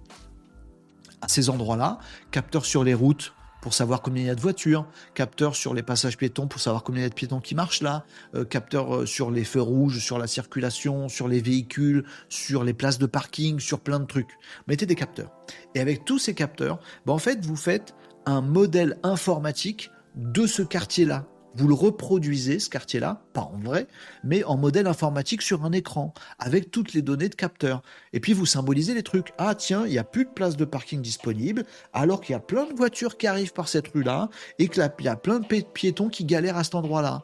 ces 1.29 1.51
endroits-là, 1.51 1.99
capteurs 2.31 2.67
sur 2.67 2.85
les 2.85 2.95
routes 2.95 3.35
pour 3.65 3.73
savoir 3.73 4.03
combien 4.03 4.23
il 4.23 4.27
y 4.27 4.31
a 4.31 4.35
de 4.35 4.41
voitures, 4.43 4.87
capteurs 5.15 5.57
sur 5.57 5.73
les 5.73 5.83
passages 5.83 6.19
piétons 6.19 6.47
pour 6.47 6.61
savoir 6.61 6.83
combien 6.83 7.01
il 7.01 7.05
y 7.05 7.07
a 7.07 7.09
de 7.09 7.15
piétons 7.15 7.41
qui 7.41 7.55
marchent 7.55 7.81
là, 7.81 8.05
euh, 8.35 8.45
capteurs 8.45 8.95
euh, 8.95 9.07
sur 9.07 9.31
les 9.31 9.43
feux 9.43 9.63
rouges, 9.63 10.01
sur 10.01 10.19
la 10.19 10.27
circulation, 10.27 11.09
sur 11.09 11.29
les 11.29 11.41
véhicules, 11.41 12.05
sur 12.29 12.63
les 12.63 12.75
places 12.75 12.99
de 12.99 13.07
parking, 13.07 13.61
sur 13.61 13.81
plein 13.81 14.01
de 14.01 14.05
trucs. 14.05 14.37
Mettez 14.69 14.85
des 14.85 14.95
capteurs. 14.95 15.31
Et 15.75 15.81
avec 15.81 16.05
tous 16.05 16.19
ces 16.19 16.35
capteurs, 16.35 16.79
ben 17.07 17.15
en 17.15 17.19
fait, 17.19 17.43
vous 17.47 17.57
faites 17.57 17.95
un 18.27 18.43
modèle 18.43 18.99
informatique 19.03 19.91
de 20.15 20.47
ce 20.47 20.61
quartier-là 20.61 21.25
vous 21.57 21.69
le 21.69 21.75
reproduisez, 21.75 22.59
ce 22.59 22.69
quartier-là, 22.69 23.23
pas 23.33 23.43
en 23.43 23.59
vrai, 23.63 23.87
mais 24.23 24.45
en 24.45 24.57
modèle 24.57 24.87
informatique 24.87 25.43
sur 25.43 25.65
un 25.65 25.73
écran, 25.73 26.13
avec 26.39 26.71
toutes 26.71 26.95
les 26.95 27.03
données 27.03 27.29
de 27.29 27.35
capteurs. 27.35 27.83
Et 28.13 28.21
puis 28.21 28.33
vous 28.33 28.47
symbolisez 28.47 28.95
les 28.95 29.03
trucs. 29.03 29.33
Ah 29.39 29.55
tiens, 29.55 29.87
il 29.87 29.93
n'y 29.93 29.99
a 29.99 30.05
plus 30.05 30.25
de 30.25 30.31
place 30.31 30.57
de 30.57 30.65
parking 30.65 31.01
disponible, 31.01 31.65
alors 31.93 32.21
qu'il 32.21 32.33
y 32.33 32.37
a 32.37 32.41
plein 32.41 32.67
de 32.67 32.75
voitures 32.75 33.17
qui 33.17 33.27
arrivent 33.27 33.53
par 33.53 33.69
cette 33.69 33.89
rue-là, 33.89 34.29
et 34.59 34.69
qu'il 34.69 34.83
y 35.01 35.09
a 35.09 35.17
plein 35.17 35.41
de 35.41 35.47
piétons 35.73 36.09
qui 36.09 36.25
galèrent 36.25 36.57
à 36.57 36.65
cet 36.65 36.75
endroit-là. 36.75 37.23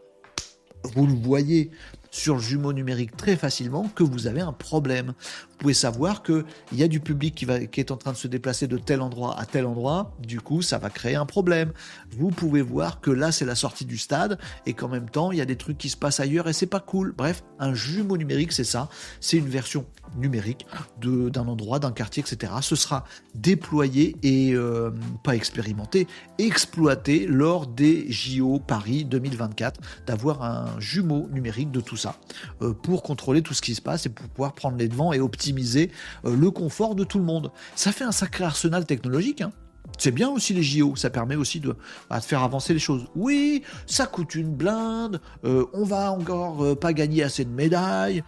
Vous 0.94 1.06
le 1.06 1.14
voyez 1.14 1.70
sur 2.10 2.34
le 2.34 2.40
jumeau 2.40 2.72
numérique 2.72 3.16
très 3.16 3.36
facilement 3.36 3.88
que 3.94 4.02
vous 4.02 4.26
avez 4.26 4.40
un 4.40 4.52
problème. 4.52 5.14
Vous 5.50 5.56
pouvez 5.58 5.74
savoir 5.74 6.22
qu'il 6.22 6.44
y 6.72 6.82
a 6.82 6.88
du 6.88 7.00
public 7.00 7.34
qui, 7.34 7.44
va, 7.44 7.64
qui 7.66 7.80
est 7.80 7.90
en 7.90 7.96
train 7.96 8.12
de 8.12 8.16
se 8.16 8.28
déplacer 8.28 8.66
de 8.66 8.78
tel 8.78 9.00
endroit 9.00 9.38
à 9.38 9.46
tel 9.46 9.66
endroit, 9.66 10.16
du 10.18 10.40
coup 10.40 10.62
ça 10.62 10.78
va 10.78 10.90
créer 10.90 11.16
un 11.16 11.26
problème. 11.26 11.72
Vous 12.10 12.30
pouvez 12.30 12.62
voir 12.62 13.00
que 13.00 13.10
là 13.10 13.32
c'est 13.32 13.44
la 13.44 13.54
sortie 13.54 13.84
du 13.84 13.98
stade 13.98 14.38
et 14.66 14.72
qu'en 14.72 14.88
même 14.88 15.08
temps 15.08 15.32
il 15.32 15.38
y 15.38 15.42
a 15.42 15.46
des 15.46 15.56
trucs 15.56 15.78
qui 15.78 15.88
se 15.88 15.96
passent 15.96 16.20
ailleurs 16.20 16.48
et 16.48 16.52
c'est 16.52 16.66
pas 16.66 16.80
cool. 16.80 17.12
Bref, 17.16 17.42
un 17.58 17.74
jumeau 17.74 18.16
numérique 18.16 18.52
c'est 18.52 18.64
ça, 18.64 18.88
c'est 19.20 19.36
une 19.36 19.48
version 19.48 19.84
numérique 20.16 20.66
d'un 21.00 21.46
endroit, 21.46 21.78
d'un 21.78 21.92
quartier, 21.92 22.22
etc. 22.22 22.52
Ce 22.60 22.76
sera 22.76 23.04
déployé 23.34 24.16
et 24.22 24.52
euh, 24.54 24.90
pas 25.22 25.34
expérimenté, 25.34 26.06
exploité 26.38 27.26
lors 27.26 27.66
des 27.66 28.10
JO 28.10 28.58
Paris 28.58 29.04
2024, 29.04 29.80
d'avoir 30.06 30.42
un 30.42 30.78
jumeau 30.78 31.28
numérique 31.32 31.70
de 31.70 31.80
tout 31.80 31.96
ça 31.96 32.16
euh, 32.62 32.72
pour 32.72 33.02
contrôler 33.02 33.42
tout 33.42 33.54
ce 33.54 33.62
qui 33.62 33.74
se 33.74 33.82
passe 33.82 34.06
et 34.06 34.08
pour 34.08 34.28
pouvoir 34.28 34.54
prendre 34.54 34.76
les 34.76 34.88
devants 34.88 35.12
et 35.12 35.20
optimiser 35.20 35.90
euh, 36.24 36.36
le 36.36 36.50
confort 36.50 36.94
de 36.94 37.04
tout 37.04 37.18
le 37.18 37.24
monde. 37.24 37.50
Ça 37.74 37.92
fait 37.92 38.04
un 38.04 38.12
sacré 38.12 38.44
arsenal 38.44 38.86
technologique. 38.86 39.40
Hein. 39.40 39.52
C'est 39.98 40.12
bien 40.12 40.30
aussi 40.30 40.54
les 40.54 40.62
JO, 40.62 40.96
ça 40.96 41.10
permet 41.10 41.36
aussi 41.36 41.60
bah, 41.60 42.18
de, 42.18 42.24
faire 42.24 42.42
avancer 42.42 42.72
les 42.72 42.78
choses. 42.78 43.06
Oui, 43.16 43.62
ça 43.86 44.06
coûte 44.06 44.34
une 44.34 44.54
blinde, 44.54 45.20
euh, 45.44 45.66
on 45.74 45.84
va 45.84 46.12
encore 46.12 46.78
pas 46.78 46.92
gagner 46.92 47.22
assez 47.22 47.44
de 47.44 47.50
médailles, 47.50 48.22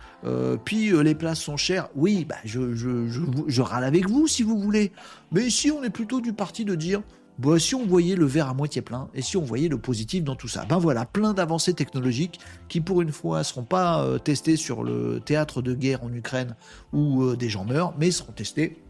puis 0.64 0.90
les 0.90 1.14
places 1.14 1.40
sont 1.40 1.56
chères. 1.56 1.88
Oui, 1.94 2.26
bah, 2.28 2.36
je, 2.44 3.60
râle 3.60 3.84
avec 3.84 4.08
vous 4.08 4.26
si 4.26 4.42
vous 4.42 4.58
voulez. 4.58 4.92
Mais 5.30 5.46
ici, 5.46 5.70
on 5.70 5.82
est 5.82 5.90
plutôt 5.90 6.20
du 6.20 6.32
parti 6.32 6.64
de 6.64 6.74
dire 6.74 7.02
Bon, 7.38 7.58
si 7.58 7.74
on 7.74 7.86
voyait 7.86 8.14
le 8.14 8.26
verre 8.26 8.48
à 8.48 8.54
moitié 8.54 8.82
plein 8.82 9.08
et 9.14 9.22
si 9.22 9.36
on 9.36 9.42
voyait 9.42 9.68
le 9.68 9.78
positif 9.78 10.22
dans 10.22 10.36
tout 10.36 10.48
ça, 10.48 10.66
ben 10.66 10.78
voilà, 10.78 11.06
plein 11.06 11.32
d'avancées 11.32 11.72
technologiques 11.72 12.38
qui 12.68 12.80
pour 12.80 13.00
une 13.00 13.10
fois 13.10 13.38
ne 13.38 13.42
seront 13.42 13.64
pas 13.64 14.04
euh, 14.04 14.18
testées 14.18 14.56
sur 14.56 14.84
le 14.84 15.18
théâtre 15.18 15.62
de 15.62 15.72
guerre 15.74 16.04
en 16.04 16.12
Ukraine 16.12 16.54
où 16.92 17.22
euh, 17.22 17.36
des 17.36 17.48
gens 17.48 17.64
meurent, 17.64 17.94
mais 17.98 18.10
seront 18.10 18.32
testées 18.32 18.81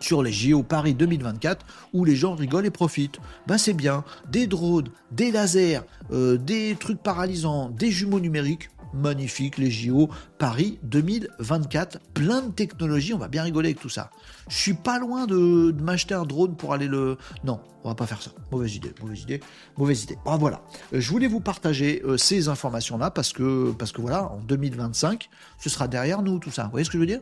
sur 0.00 0.22
les 0.22 0.32
JO 0.32 0.62
Paris 0.62 0.94
2024 0.94 1.64
où 1.92 2.04
les 2.04 2.16
gens 2.16 2.34
rigolent 2.34 2.66
et 2.66 2.70
profitent. 2.70 3.18
Ben 3.46 3.58
c'est 3.58 3.72
bien, 3.72 4.04
des 4.30 4.46
drones, 4.46 4.88
des 5.12 5.30
lasers, 5.30 5.80
euh, 6.12 6.36
des 6.36 6.76
trucs 6.78 7.02
paralysants, 7.02 7.70
des 7.70 7.90
jumeaux 7.90 8.20
numériques, 8.20 8.70
magnifique, 8.94 9.58
les 9.58 9.70
JO 9.70 10.08
Paris 10.38 10.78
2024, 10.82 11.98
plein 12.14 12.42
de 12.42 12.52
technologies, 12.52 13.14
on 13.14 13.18
va 13.18 13.28
bien 13.28 13.42
rigoler 13.42 13.68
avec 13.68 13.80
tout 13.80 13.88
ça. 13.88 14.10
Je 14.48 14.56
suis 14.56 14.74
pas 14.74 14.98
loin 14.98 15.26
de, 15.26 15.74
m'acheter 15.80 16.14
un 16.14 16.24
drone 16.24 16.56
pour 16.56 16.72
aller 16.72 16.86
le... 16.86 17.16
Non, 17.44 17.60
on 17.84 17.88
va 17.88 17.94
pas 17.94 18.06
faire 18.06 18.22
ça. 18.22 18.30
Mauvaise 18.50 18.74
idée, 18.76 18.92
mauvaise 19.00 19.22
idée, 19.22 19.40
mauvaise 19.76 20.04
idée. 20.04 20.18
Ah, 20.26 20.36
voilà, 20.36 20.62
euh, 20.92 21.00
je 21.00 21.10
voulais 21.10 21.28
vous 21.28 21.40
partager 21.40 22.02
euh, 22.04 22.16
ces 22.16 22.48
informations-là 22.48 23.10
parce 23.10 23.32
que, 23.32 23.72
parce 23.72 23.92
que 23.92 24.00
voilà, 24.00 24.30
en 24.30 24.38
2025, 24.38 25.28
ce 25.58 25.68
sera 25.68 25.88
derrière 25.88 26.22
nous 26.22 26.38
tout 26.38 26.50
ça. 26.50 26.64
Vous 26.64 26.70
voyez 26.72 26.84
ce 26.84 26.90
que 26.90 26.98
je 26.98 27.00
veux 27.00 27.06
dire? 27.06 27.20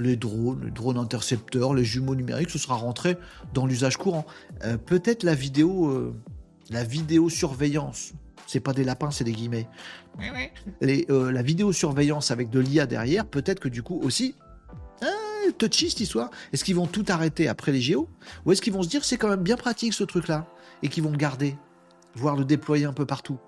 Les 0.00 0.16
drones, 0.16 0.64
les 0.64 0.70
drones 0.70 0.98
intercepteurs, 0.98 1.74
les 1.74 1.84
jumeaux 1.84 2.14
numériques, 2.14 2.50
ce 2.50 2.58
sera 2.58 2.74
rentré 2.74 3.16
dans 3.54 3.66
l'usage 3.66 3.96
courant. 3.96 4.26
Euh, 4.64 4.76
peut-être 4.76 5.22
la 5.22 5.34
vidéo, 5.34 6.14
la 6.70 6.84
vidéosurveillance 6.84 8.12
c'est 8.50 8.60
pas 8.60 8.72
des 8.72 8.82
lapins, 8.82 9.12
c'est 9.12 9.22
des 9.22 9.32
guillemets. 9.32 9.68
Les, 10.80 11.06
euh, 11.08 11.30
la 11.30 11.42
vidéosurveillance 11.42 12.32
avec 12.32 12.50
de 12.50 12.58
l'IA 12.58 12.86
derrière, 12.86 13.24
peut-être 13.24 13.60
que 13.60 13.68
du 13.68 13.82
coup 13.82 14.00
aussi, 14.02 14.34
ah, 15.02 15.06
touchy 15.56 15.88
cette 15.88 16.00
histoire. 16.00 16.30
Est-ce 16.52 16.64
qu'ils 16.64 16.74
vont 16.74 16.88
tout 16.88 17.04
arrêter 17.08 17.46
après 17.46 17.70
les 17.70 17.80
géos 17.80 18.08
Ou 18.44 18.52
est-ce 18.52 18.60
qu'ils 18.60 18.72
vont 18.72 18.82
se 18.82 18.88
dire 18.88 19.04
c'est 19.04 19.18
quand 19.18 19.28
même 19.28 19.42
bien 19.42 19.56
pratique 19.56 19.94
ce 19.94 20.02
truc-là 20.02 20.46
Et 20.82 20.88
qu'ils 20.88 21.04
vont 21.04 21.12
le 21.12 21.16
garder, 21.16 21.56
voire 22.14 22.34
le 22.34 22.44
déployer 22.44 22.86
un 22.86 22.92
peu 22.92 23.06
partout 23.06 23.38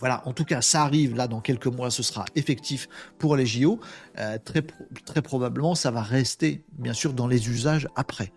voilà, 0.00 0.26
en 0.26 0.32
tout 0.32 0.44
cas, 0.44 0.60
ça 0.60 0.82
arrive 0.82 1.14
là 1.14 1.28
dans 1.28 1.40
quelques 1.40 1.66
mois, 1.66 1.90
ce 1.90 2.02
sera 2.02 2.24
effectif 2.34 2.88
pour 3.18 3.36
les 3.36 3.46
JO. 3.46 3.80
Euh, 4.18 4.38
très, 4.44 5.22
probablement, 5.22 5.74
ça 5.74 5.90
va 5.90 6.02
rester, 6.02 6.64
bien 6.72 6.92
sûr, 6.92 7.12
dans 7.12 7.26
les 7.26 7.48
usages 7.48 7.88
après. 7.96 8.32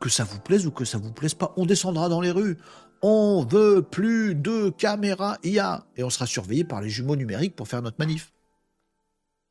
Que 0.00 0.08
ça 0.08 0.24
vous 0.24 0.40
plaise 0.40 0.66
ou 0.66 0.70
que 0.70 0.84
ça 0.84 0.98
vous 0.98 1.12
plaise 1.12 1.34
pas, 1.34 1.52
on 1.56 1.66
descendra 1.66 2.08
dans 2.08 2.20
les 2.20 2.30
rues, 2.30 2.56
on 3.02 3.44
veut 3.44 3.82
plus 3.82 4.34
de 4.34 4.70
caméras 4.70 5.36
IA. 5.44 5.84
Et 5.96 6.04
on 6.04 6.10
sera 6.10 6.26
surveillé 6.26 6.64
par 6.64 6.80
les 6.80 6.88
jumeaux 6.88 7.16
numériques 7.16 7.56
pour 7.56 7.68
faire 7.68 7.82
notre 7.82 7.96
manif. 7.98 8.32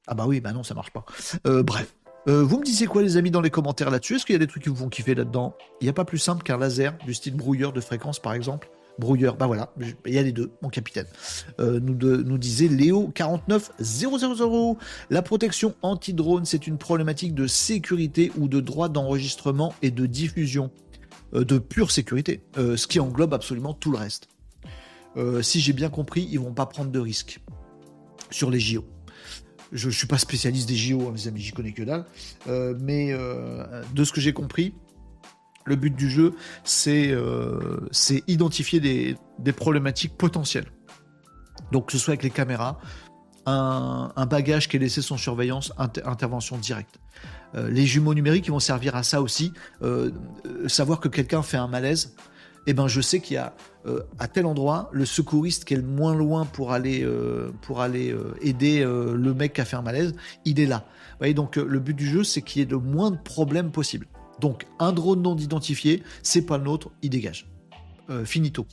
Ah 0.07 0.15
bah 0.15 0.25
oui, 0.27 0.41
bah 0.41 0.51
non, 0.51 0.63
ça 0.63 0.73
marche 0.73 0.91
pas. 0.91 1.05
Euh, 1.45 1.63
bref. 1.63 1.93
Euh, 2.27 2.41
vous 2.41 2.57
me 2.57 2.63
disiez 2.63 2.87
quoi 2.87 3.01
les 3.01 3.17
amis 3.17 3.31
dans 3.31 3.41
les 3.41 3.49
commentaires 3.49 3.91
là-dessus? 3.91 4.15
Est-ce 4.15 4.25
qu'il 4.25 4.33
y 4.33 4.37
a 4.37 4.39
des 4.39 4.47
trucs 4.47 4.63
qui 4.63 4.69
vous 4.69 4.75
font 4.75 4.89
kiffer 4.89 5.13
là-dedans? 5.13 5.55
Il 5.81 5.83
n'y 5.83 5.89
a 5.89 5.93
pas 5.93 6.05
plus 6.05 6.17
simple 6.17 6.41
qu'un 6.41 6.57
laser 6.57 6.97
du 7.05 7.13
style 7.13 7.35
brouilleur 7.35 7.73
de 7.73 7.81
fréquence 7.81 8.19
par 8.19 8.33
exemple? 8.33 8.69
Brouilleur, 8.99 9.37
bah 9.37 9.47
voilà, 9.47 9.73
il 10.05 10.13
y 10.13 10.19
a 10.19 10.21
les 10.21 10.31
deux, 10.31 10.51
mon 10.61 10.69
capitaine. 10.69 11.07
Euh, 11.59 11.79
nous, 11.79 11.95
nous 11.95 12.37
disait 12.37 12.67
Léo 12.67 13.09
49000. 13.15 14.75
La 15.09 15.23
protection 15.23 15.73
anti-drone, 15.81 16.45
c'est 16.45 16.67
une 16.67 16.77
problématique 16.77 17.33
de 17.33 17.47
sécurité 17.47 18.31
ou 18.37 18.47
de 18.47 18.59
droit 18.59 18.89
d'enregistrement 18.89 19.73
et 19.81 19.89
de 19.89 20.05
diffusion. 20.05 20.69
Euh, 21.33 21.43
de 21.43 21.57
pure 21.57 21.89
sécurité, 21.89 22.43
euh, 22.57 22.77
ce 22.77 22.85
qui 22.85 22.99
englobe 22.99 23.33
absolument 23.33 23.73
tout 23.73 23.91
le 23.91 23.97
reste. 23.97 24.27
Si 25.41 25.59
j'ai 25.59 25.73
bien 25.73 25.91
compris, 25.91 26.27
ils 26.31 26.39
vont 26.39 26.53
pas 26.53 26.65
prendre 26.65 26.89
de 26.89 26.99
risques 26.99 27.39
sur 28.31 28.49
les 28.49 28.59
JO. 28.59 28.83
Je 29.71 29.87
ne 29.87 29.91
suis 29.91 30.07
pas 30.07 30.17
spécialiste 30.17 30.67
des 30.67 30.75
JO, 30.75 31.07
hein, 31.07 31.11
mes 31.13 31.27
amis, 31.27 31.39
j'y 31.39 31.51
connais 31.51 31.71
que 31.71 31.83
dalle. 31.83 32.05
mais 32.79 33.13
de 33.93 34.03
ce 34.03 34.11
que 34.11 34.19
j'ai 34.19 34.33
compris, 34.33 34.73
le 35.65 35.75
but 35.75 35.95
du 35.95 36.09
jeu, 36.09 36.33
c'est 36.63 37.13
identifier 38.27 38.79
des, 38.79 39.53
problématiques 39.53 40.17
potentielles. 40.17 40.71
Donc, 41.71 41.87
que 41.87 41.91
ce 41.93 41.97
soit 41.97 42.11
avec 42.11 42.23
les 42.23 42.29
caméras, 42.29 42.79
un, 43.45 44.25
bagage 44.25 44.67
qui 44.67 44.77
est 44.77 44.79
laissé 44.79 45.01
sans 45.01 45.17
surveillance, 45.17 45.73
intervention 45.77 46.57
directe. 46.57 46.99
Euh, 47.55 47.69
les 47.69 47.85
jumeaux 47.85 48.13
numériques, 48.13 48.49
vont 48.49 48.59
servir 48.59 48.95
à 48.95 49.03
ça 49.03 49.21
aussi. 49.21 49.53
Euh, 49.81 50.11
euh, 50.45 50.67
savoir 50.67 50.99
que 50.99 51.07
quelqu'un 51.07 51.41
fait 51.41 51.57
un 51.57 51.67
malaise, 51.67 52.15
eh 52.65 52.73
ben 52.73 52.87
je 52.87 53.01
sais 53.01 53.19
qu'il 53.19 53.35
y 53.35 53.37
a 53.37 53.53
à 54.19 54.29
tel 54.29 54.45
endroit 54.45 54.89
le 54.93 55.03
secouriste 55.03 55.65
qui 55.65 55.73
est 55.73 55.77
le 55.77 55.83
moins 55.83 56.15
loin 56.15 56.45
pour 56.45 56.71
aller 56.71 57.05
pour 57.63 57.81
aller 57.81 58.15
aider 58.41 58.85
le 58.85 59.33
mec 59.33 59.51
qui 59.51 59.59
a 59.59 59.65
fait 59.65 59.75
un 59.75 59.81
malaise, 59.81 60.15
il 60.45 60.61
est 60.61 60.65
là. 60.65 60.85
Vous 60.87 61.17
voyez, 61.17 61.33
donc 61.33 61.57
le 61.57 61.79
but 61.79 61.93
du 61.93 62.07
jeu 62.07 62.23
c'est 62.23 62.41
qu'il 62.41 62.61
y 62.61 62.63
ait 62.63 62.69
le 62.69 62.77
moins 62.77 63.11
de 63.11 63.17
problèmes 63.17 63.71
possible. 63.71 64.07
Donc 64.39 64.65
un 64.79 64.91
drone 64.91 65.21
non 65.21 65.35
identifié, 65.37 66.03
c'est 66.21 66.45
pas 66.45 66.57
le 66.57 66.63
nôtre, 66.65 66.91
il 67.01 67.09
dégage. 67.09 67.47
euh, 68.09 68.25
finito. 68.25 68.67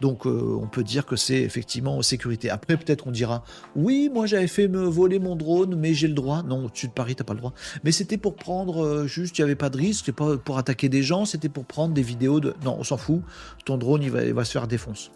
Donc 0.00 0.26
euh, 0.26 0.58
on 0.60 0.66
peut 0.66 0.82
dire 0.82 1.06
que 1.06 1.16
c'est 1.16 1.40
effectivement 1.40 2.02
sécurité. 2.02 2.50
Après 2.50 2.76
peut-être 2.76 3.06
on 3.06 3.10
dira 3.10 3.44
oui 3.76 4.10
moi 4.12 4.26
j'avais 4.26 4.48
fait 4.48 4.68
me 4.68 4.82
voler 4.82 5.18
mon 5.18 5.36
drone 5.36 5.76
mais 5.76 5.94
j'ai 5.94 6.08
le 6.08 6.14
droit. 6.14 6.42
Non 6.42 6.66
au-dessus 6.66 6.88
de 6.88 6.92
Paris 6.92 7.14
t'as 7.14 7.24
pas 7.24 7.34
le 7.34 7.38
droit. 7.40 7.54
Mais 7.84 7.92
c'était 7.92 8.18
pour 8.18 8.34
prendre 8.34 8.84
euh, 8.84 9.06
juste 9.06 9.38
il 9.38 9.42
n'y 9.42 9.44
avait 9.44 9.54
pas 9.54 9.70
de 9.70 9.78
risque, 9.78 10.06
c'était 10.06 10.16
pas 10.16 10.36
pour 10.36 10.58
attaquer 10.58 10.88
des 10.88 11.02
gens, 11.02 11.24
c'était 11.24 11.48
pour 11.48 11.64
prendre 11.64 11.94
des 11.94 12.02
vidéos 12.02 12.40
de. 12.40 12.54
Non 12.64 12.76
on 12.78 12.84
s'en 12.84 12.96
fout. 12.96 13.22
Ton 13.64 13.78
drone 13.78 14.02
il 14.02 14.10
va 14.10 14.44
se 14.44 14.52
faire 14.52 14.66
défoncer. 14.66 15.10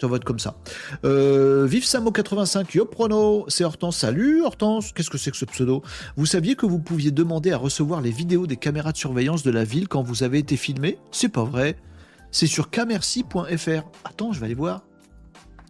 Ça 0.00 0.06
va 0.06 0.16
être 0.16 0.24
comme 0.24 0.38
ça. 0.38 0.56
Euh, 1.04 1.66
Vive 1.66 1.84
Samo 1.84 2.10
85, 2.10 2.74
Yo 2.74 2.86
Prono, 2.86 3.44
c'est 3.48 3.64
Hortense. 3.64 3.98
Salut 3.98 4.42
Hortense, 4.42 4.92
qu'est-ce 4.92 5.10
que 5.10 5.18
c'est 5.18 5.30
que 5.30 5.36
ce 5.36 5.44
pseudo? 5.44 5.82
Vous 6.16 6.24
saviez 6.24 6.56
que 6.56 6.64
vous 6.64 6.78
pouviez 6.78 7.10
demander 7.10 7.52
à 7.52 7.58
recevoir 7.58 8.00
les 8.00 8.10
vidéos 8.10 8.46
des 8.46 8.56
caméras 8.56 8.92
de 8.92 8.96
surveillance 8.96 9.42
de 9.42 9.50
la 9.50 9.64
ville 9.64 9.88
quand 9.88 10.02
vous 10.02 10.22
avez 10.22 10.38
été 10.38 10.56
filmé? 10.56 10.98
C'est 11.10 11.28
pas 11.28 11.44
vrai. 11.44 11.76
C'est 12.30 12.46
sur 12.46 12.70
camercy.fr. 12.70 13.82
Attends, 14.04 14.32
je 14.32 14.40
vais 14.40 14.46
aller 14.46 14.54
voir. 14.54 14.84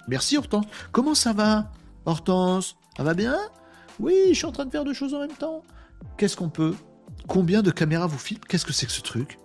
Merci 0.06 0.36
Hortense. 0.36 0.66
Comment 0.92 1.16
ça 1.16 1.32
va 1.32 1.72
Hortense, 2.06 2.76
ça 2.96 3.02
va 3.02 3.14
bien? 3.14 3.36
Oui, 3.98 4.14
je 4.28 4.34
suis 4.34 4.46
en 4.46 4.52
train 4.52 4.64
de 4.64 4.70
faire 4.70 4.84
deux 4.84 4.94
choses 4.94 5.12
en 5.12 5.20
même 5.20 5.32
temps. 5.32 5.62
Qu'est-ce 6.18 6.36
qu'on 6.36 6.50
peut? 6.50 6.74
Combien 7.26 7.62
de 7.62 7.72
caméras 7.72 8.06
vous 8.06 8.18
filment? 8.18 8.42
Qu'est-ce 8.48 8.64
que 8.64 8.72
c'est 8.72 8.86
que 8.86 8.92
ce 8.92 9.02
truc? 9.02 9.38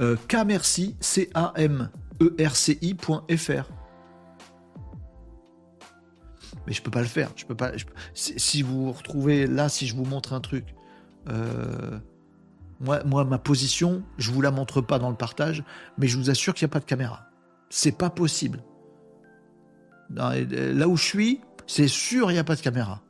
Euh, 0.00 0.16
Camercy, 0.26 0.96
C-A-M-E-R-C-I.fr. 2.38 3.70
Mais 6.66 6.72
je 6.72 6.82
peux 6.82 6.90
pas 6.90 7.00
le 7.00 7.06
faire. 7.06 7.32
Peux 7.46 7.54
pas. 7.54 7.72
Si, 8.14 8.62
vous 8.62 8.92
retrouvez 8.92 9.46
là, 9.46 9.68
si 9.68 9.86
je 9.86 9.96
vous 9.96 10.04
montre 10.04 10.32
un 10.32 10.40
truc, 10.40 10.74
euh, 11.28 11.98
moi, 12.80 13.24
ma 13.24 13.38
position, 13.38 14.02
je 14.18 14.30
vous 14.30 14.40
la 14.40 14.50
montre 14.50 14.80
pas 14.80 14.98
dans 14.98 15.10
le 15.10 15.16
partage, 15.16 15.64
mais 15.98 16.06
je 16.06 16.16
vous 16.18 16.30
assure 16.30 16.54
qu'il 16.54 16.66
n'y 16.66 16.70
a 16.70 16.74
pas 16.74 16.80
de 16.80 16.84
caméra. 16.84 17.26
C'est 17.70 17.96
pas 17.96 18.10
possible. 18.10 18.62
Là 20.10 20.88
où 20.88 20.96
je 20.96 21.04
suis, 21.04 21.40
c'est 21.66 21.88
sûr 21.88 22.30
il 22.30 22.34
n'y 22.34 22.40
a 22.40 22.44
pas 22.44 22.56
de 22.56 22.60
caméra. 22.60 23.02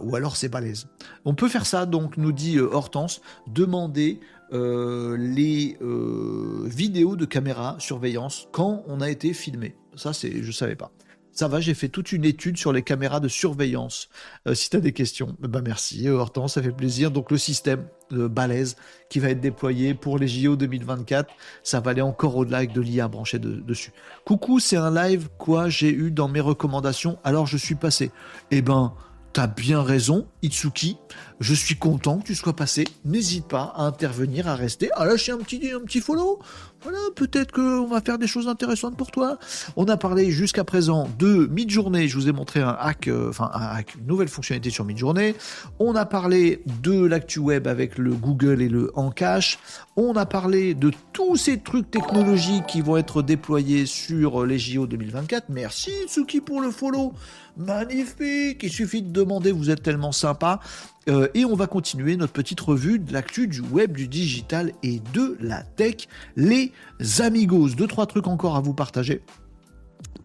Ou 0.00 0.16
alors 0.16 0.36
c'est 0.36 0.48
balèze. 0.48 0.86
On 1.24 1.34
peut 1.34 1.48
faire 1.48 1.66
ça, 1.66 1.86
donc 1.86 2.16
nous 2.16 2.32
dit 2.32 2.56
euh, 2.56 2.72
Hortense, 2.72 3.20
demander 3.46 4.20
euh, 4.52 5.16
les 5.18 5.76
euh, 5.82 6.64
vidéos 6.66 7.16
de 7.16 7.24
caméra 7.24 7.76
surveillance 7.78 8.48
quand 8.52 8.84
on 8.86 9.00
a 9.00 9.10
été 9.10 9.32
filmé. 9.32 9.76
Ça, 9.94 10.12
c'est, 10.12 10.42
je 10.42 10.52
savais 10.52 10.76
pas. 10.76 10.90
Ça 11.34 11.48
va, 11.48 11.60
j'ai 11.60 11.72
fait 11.72 11.88
toute 11.88 12.12
une 12.12 12.26
étude 12.26 12.58
sur 12.58 12.74
les 12.74 12.82
caméras 12.82 13.18
de 13.18 13.26
surveillance. 13.28 14.10
Euh, 14.46 14.54
si 14.54 14.68
tu 14.68 14.76
as 14.76 14.80
des 14.80 14.92
questions, 14.92 15.34
eh 15.42 15.48
ben 15.48 15.62
merci 15.62 16.06
Hortense, 16.10 16.54
ça 16.54 16.62
fait 16.62 16.72
plaisir. 16.72 17.10
Donc 17.10 17.30
le 17.30 17.38
système 17.38 17.86
de 18.10 18.26
balèze 18.26 18.76
qui 19.08 19.18
va 19.18 19.30
être 19.30 19.40
déployé 19.40 19.94
pour 19.94 20.18
les 20.18 20.28
JO 20.28 20.56
2024, 20.56 21.32
ça 21.62 21.80
va 21.80 21.92
aller 21.92 22.02
encore 22.02 22.36
au-delà 22.36 22.66
de 22.66 22.80
l'IA 22.82 23.08
branché 23.08 23.38
de- 23.38 23.60
dessus. 23.60 23.92
Coucou, 24.26 24.60
c'est 24.60 24.76
un 24.76 24.92
live 24.94 25.30
quoi 25.38 25.70
j'ai 25.70 25.90
eu 25.90 26.10
dans 26.10 26.28
mes 26.28 26.40
recommandations, 26.40 27.18
alors 27.24 27.46
je 27.46 27.56
suis 27.56 27.76
passé. 27.76 28.10
Eh 28.50 28.60
ben, 28.60 28.92
t'as 29.32 29.46
bien 29.46 29.82
raison, 29.82 30.26
Itsuki. 30.42 30.98
Je 31.40 31.54
suis 31.54 31.76
content 31.76 32.18
que 32.18 32.26
tu 32.26 32.34
sois 32.34 32.54
passé. 32.54 32.84
N'hésite 33.04 33.46
pas 33.46 33.72
à 33.76 33.82
intervenir, 33.82 34.48
à 34.48 34.54
rester, 34.54 34.90
à 34.92 35.04
lâcher 35.04 35.32
un 35.32 35.38
petit, 35.38 35.70
un 35.72 35.80
petit 35.80 36.00
follow. 36.00 36.38
Voilà, 36.82 36.98
peut-être 37.14 37.52
qu'on 37.52 37.86
va 37.86 38.00
faire 38.00 38.18
des 38.18 38.26
choses 38.26 38.48
intéressantes 38.48 38.96
pour 38.96 39.12
toi. 39.12 39.38
On 39.76 39.84
a 39.86 39.96
parlé 39.96 40.32
jusqu'à 40.32 40.64
présent 40.64 41.08
de 41.18 41.46
Midjourney. 41.46 42.08
Je 42.08 42.16
vous 42.16 42.28
ai 42.28 42.32
montré 42.32 42.60
un 42.60 42.76
hack, 42.78 43.06
euh, 43.06 43.28
enfin 43.28 43.50
un 43.54 43.76
hack, 43.76 43.94
une 43.94 44.06
nouvelle 44.06 44.28
fonctionnalité 44.28 44.70
sur 44.70 44.84
Midjourney. 44.84 45.34
On 45.78 45.94
a 45.94 46.06
parlé 46.06 46.62
de 46.82 47.04
l'actu 47.04 47.38
web 47.38 47.68
avec 47.68 47.98
le 47.98 48.14
Google 48.14 48.62
et 48.62 48.68
le 48.68 48.90
Encache. 48.96 49.58
On 49.96 50.14
a 50.16 50.26
parlé 50.26 50.74
de 50.74 50.90
tous 51.12 51.36
ces 51.36 51.60
trucs 51.60 51.90
technologiques 51.90 52.66
qui 52.66 52.80
vont 52.80 52.96
être 52.96 53.22
déployés 53.22 53.86
sur 53.86 54.44
les 54.44 54.58
JO 54.58 54.88
2024. 54.88 55.50
Merci 55.50 55.92
Tsuki 56.08 56.40
pour 56.40 56.60
le 56.60 56.72
follow. 56.72 57.12
Magnifique. 57.56 58.62
Il 58.62 58.72
suffit 58.72 59.02
de 59.02 59.12
demander, 59.12 59.52
vous 59.52 59.70
êtes 59.70 59.82
tellement 59.82 60.12
sympa. 60.12 60.60
Euh, 61.08 61.28
et 61.34 61.44
on 61.44 61.54
va 61.54 61.66
continuer 61.66 62.16
notre 62.16 62.32
petite 62.32 62.60
revue 62.60 62.98
de 62.98 63.12
l'actu 63.12 63.48
du 63.48 63.60
web, 63.60 63.92
du 63.92 64.08
digital 64.08 64.72
et 64.82 65.00
de 65.12 65.36
la 65.40 65.62
tech. 65.62 66.08
Les 66.36 66.72
amigos. 67.18 67.70
Deux, 67.70 67.86
trois 67.86 68.06
trucs 68.06 68.26
encore 68.26 68.56
à 68.56 68.60
vous 68.60 68.74
partager 68.74 69.22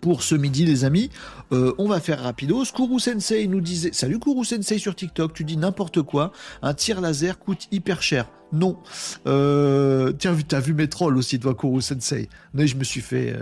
pour 0.02 0.22
ce 0.24 0.36
midi, 0.36 0.66
les 0.66 0.86
amis. 0.86 1.10
Euh, 1.52 1.74
on 1.78 1.88
va 1.88 2.00
faire 2.00 2.22
rapidos. 2.22 2.66
Kuru 2.76 3.00
Sensei 3.00 3.48
nous 3.48 3.62
disait 3.62 3.90
Salut 3.94 4.20
Kuru 4.20 4.46
Sensei 4.46 4.78
sur 4.78 4.96
TikTok, 4.96 5.34
tu 5.34 5.44
dis 5.44 5.58
n'importe 5.58 6.02
quoi. 6.02 6.32
Un 6.62 6.74
tir 6.74 7.02
laser 7.02 7.40
coûte 7.40 7.68
hyper 7.72 8.02
cher. 8.02 8.30
Non. 8.54 8.78
Euh, 9.26 10.14
tiens, 10.14 10.36
t'as 10.48 10.60
vu 10.60 10.74
mes 10.74 10.88
trolls 10.88 11.18
aussi, 11.18 11.40
toi, 11.40 11.56
Kuru 11.56 11.82
Sensei. 11.82 12.30
Mais 12.54 12.68
je 12.68 12.78
me 12.78 12.84
suis 12.84 13.02
fait. 13.02 13.36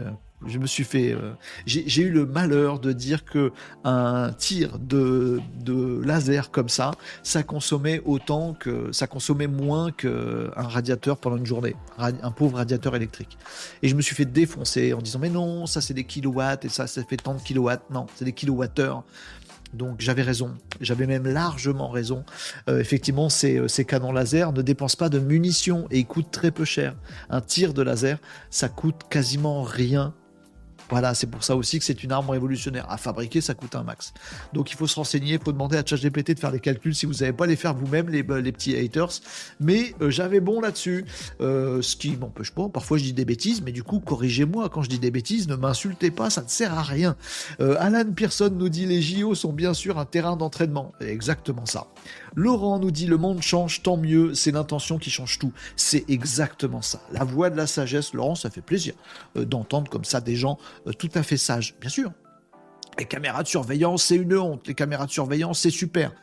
Je 0.46 0.60
me 0.60 0.68
suis 0.68 0.84
fait. 0.84 1.12
euh, 1.14 1.34
j'ai 1.66 2.02
eu 2.02 2.12
le 2.12 2.26
malheur 2.26 2.80
de 2.80 2.92
dire 2.92 3.26
que 3.26 3.52
un 3.84 4.32
tir 4.34 4.78
de, 4.80 5.40
de 5.60 6.02
laser 6.04 6.52
comme 6.52 6.70
ça, 6.70 6.92
ça 7.24 7.44
consommait 7.44 8.02
autant 8.06 8.54
que. 8.54 8.92
Ça 8.92 9.08
consommait 9.08 9.48
moins 9.48 9.92
qu'un 9.92 10.50
radiateur 10.56 11.18
pendant 11.18 11.38
une 11.38 11.46
journée. 11.46 11.76
Un 11.98 12.32
pauvre 12.32 12.58
radiateur 12.58 12.96
électrique. 12.96 13.38
Et 13.82 13.88
je 13.88 13.96
me 13.96 14.02
suis 14.02 14.16
fait 14.16 14.26
défoncer 14.26 14.94
en 14.94 15.02
disant 15.02 15.20
mais 15.20 15.30
non, 15.30 15.66
ça 15.66 15.82
c'est 15.82 15.94
des 15.94 16.04
kilowatts 16.04 16.66
et 16.66 16.70
ça 16.70 16.88
ça 16.88 17.04
fait 17.04 17.18
tant 17.18 17.34
de 17.34 17.42
kilowatts. 17.42 17.90
Non, 17.90 18.08
c'est 18.16 18.26
des 18.26 18.34
kilowattheures. 18.34 19.04
Donc 19.74 19.96
j'avais 20.00 20.22
raison, 20.22 20.56
j'avais 20.80 21.06
même 21.06 21.28
largement 21.28 21.90
raison. 21.90 22.24
Euh, 22.70 22.80
effectivement, 22.80 23.30
ces, 23.30 23.58
euh, 23.58 23.68
ces 23.68 23.84
canons 23.84 24.12
laser 24.12 24.54
ne 24.54 24.62
dépensent 24.62 24.96
pas 24.98 25.10
de 25.10 25.20
munitions 25.20 25.88
et 25.92 26.00
ils 26.00 26.06
coûtent 26.06 26.32
très 26.32 26.52
peu 26.52 26.66
cher. 26.66 26.96
Un 27.30 27.42
tir 27.42 27.74
de 27.74 27.82
laser, 27.82 28.20
ça 28.50 28.70
coûte 28.70 29.02
quasiment 29.10 29.64
rien. 29.64 30.14
Voilà, 30.90 31.14
c'est 31.14 31.28
pour 31.28 31.44
ça 31.44 31.56
aussi 31.56 31.80
que 31.80 31.86
c'est 31.86 32.04
une 32.04 32.12
arme 32.12 32.30
révolutionnaire. 32.30 32.90
À 32.90 32.98
fabriquer, 32.98 33.42
ça 33.42 33.54
coûte 33.54 33.76
un 33.76 33.84
max. 33.84 34.14
Donc 34.54 34.72
il 34.72 34.78
faut 34.78 34.88
se 34.88 34.96
renseigner, 34.96 35.34
il 35.34 35.40
faut 35.40 35.52
demander 35.52 35.78
à 35.78 35.86
ChatGPT 35.86 36.36
de 36.36 36.40
faire 36.40 36.52
les 36.52 36.60
calculs 36.60 36.96
si 36.96 37.06
vous 37.06 37.14
n'avez 37.14 37.34
pas 37.34 37.48
les 37.48 37.56
faire 37.56 37.74
vous-même, 37.74 38.10
les, 38.10 38.24
les 38.24 38.52
petits 38.52 38.76
haters. 38.76 39.10
Mais 39.60 39.96
euh, 40.02 40.10
j'avais 40.10 40.40
bon 40.40 40.62
là-dessus. 40.62 41.06
Euh, 41.42 41.82
ce 41.82 41.96
qui 41.96 42.16
m'empêche 42.16 42.52
pas, 42.52 42.70
parfois 42.70 42.98
je 42.98 43.04
dis 43.04 43.14
des 43.14 43.26
bêtises, 43.26 43.62
mais 43.62 43.72
du 43.72 43.84
coup, 43.84 44.00
corrigez-moi 44.00 44.70
quand 44.70 44.84
je 44.84 44.90
dis 44.90 45.00
des 45.00 45.12
bêtises, 45.12 45.48
ne 45.48 45.56
m'insultez 45.56 46.12
pas, 46.12 46.30
ça 46.30 46.44
ne 46.44 46.48
sert 46.48 46.74
à 46.74 46.84
rien. 46.84 47.16
Euh, 47.60 47.76
Alan 47.80 48.12
Pearson 48.12 48.52
nous 48.54 48.70
dit 48.70 48.86
les 48.86 49.02
JO 49.02 49.36
sont 49.36 49.54
bien 49.54 49.74
sûr 49.74 49.98
un 49.98 50.06
terrain 50.06 50.36
d'entraînement. 50.36 50.94
Exactement 51.00 51.66
ça. 51.66 51.88
Laurent 52.36 52.80
nous 52.80 52.92
dit 52.92 53.08
le 53.08 53.18
monde 53.18 53.42
change, 53.42 53.82
tant 53.82 53.98
mieux, 53.98 54.34
c'est 54.34 54.52
l'intention 54.52 54.98
qui 54.98 55.10
change 55.10 55.40
tout. 55.40 55.52
C'est 55.76 56.06
exactement 56.10 56.82
ça. 56.82 57.02
La 57.12 57.24
voix 57.24 57.50
de 57.50 57.58
la 57.58 57.68
sagesse, 57.68 58.14
Laurent, 58.14 58.36
ça 58.36 58.50
fait 58.50 58.62
plaisir 58.62 58.94
euh, 59.38 59.46
d'entendre 59.46 59.90
comme 59.90 60.06
ça 60.06 60.22
des 60.22 60.36
gens 60.36 60.58
euh, 60.88 60.92
tout 60.92 61.10
à 61.16 61.24
fait 61.24 61.38
sages, 61.38 61.76
bien 61.80 61.90
sûr. 61.90 62.12
Les 63.00 63.06
caméras 63.06 63.44
de 63.44 63.48
surveillance, 63.48 64.04
c'est 64.04 64.16
une 64.16 64.38
honte. 64.38 64.68
Les 64.68 64.74
caméras 64.74 65.06
de 65.06 65.12
surveillance, 65.12 65.60
c'est 65.60 65.70
super. 65.70 66.14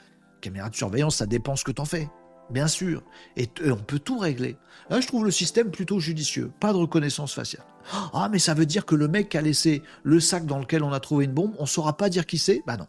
Caméras 0.40 0.70
de 0.70 0.74
surveillance, 0.76 1.16
ça 1.16 1.26
dépend 1.26 1.56
ce 1.56 1.64
que 1.64 1.72
t'en 1.72 1.84
fais. 1.84 2.08
Bien 2.50 2.66
sûr. 2.66 3.02
Et 3.36 3.46
t- 3.46 3.70
on 3.70 3.76
peut 3.76 3.98
tout 3.98 4.18
régler. 4.18 4.56
Là, 4.90 5.00
je 5.00 5.06
trouve 5.06 5.24
le 5.24 5.30
système 5.30 5.70
plutôt 5.70 6.00
judicieux. 6.00 6.50
Pas 6.60 6.72
de 6.72 6.78
reconnaissance 6.78 7.34
faciale. 7.34 7.64
Ah, 8.12 8.28
mais 8.30 8.38
ça 8.38 8.54
veut 8.54 8.66
dire 8.66 8.84
que 8.84 8.94
le 8.94 9.08
mec 9.08 9.34
a 9.34 9.40
laissé 9.42 9.82
le 10.02 10.20
sac 10.20 10.46
dans 10.46 10.58
lequel 10.58 10.82
on 10.82 10.92
a 10.92 11.00
trouvé 11.00 11.24
une 11.24 11.32
bombe, 11.32 11.54
on 11.58 11.66
saura 11.66 11.96
pas 11.96 12.08
dire 12.08 12.26
qui 12.26 12.38
c'est? 12.38 12.62
Bah 12.66 12.76
non. 12.76 12.86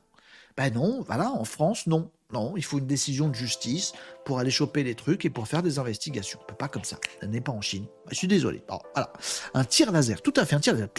Bah 0.57 0.69
non, 0.69 1.03
voilà, 1.07 1.31
en 1.31 1.45
France, 1.45 1.87
non. 1.87 2.09
Non, 2.33 2.53
il 2.57 2.63
faut 2.63 2.79
une 2.79 2.87
décision 2.87 3.29
de 3.29 3.35
justice 3.35 3.93
pour 4.25 4.39
aller 4.39 4.49
choper 4.49 4.83
les 4.83 4.95
trucs 4.95 5.23
et 5.23 5.29
pour 5.29 5.47
faire 5.47 5.61
des 5.61 5.77
investigations. 5.77 6.39
Pas 6.57 6.67
comme 6.67 6.83
ça. 6.83 6.97
Ça 7.21 7.27
n'est 7.27 7.41
pas 7.41 7.51
en 7.51 7.61
Chine. 7.61 7.85
Bah, 8.05 8.09
je 8.11 8.15
suis 8.15 8.27
désolé. 8.27 8.63
Alors, 8.67 8.83
voilà. 8.95 9.13
Un 9.53 9.63
tir 9.63 9.91
laser. 9.91 10.19
Tout 10.21 10.33
à 10.37 10.45
fait, 10.45 10.55
un 10.55 10.59
tir 10.59 10.73
laser. 10.73 10.89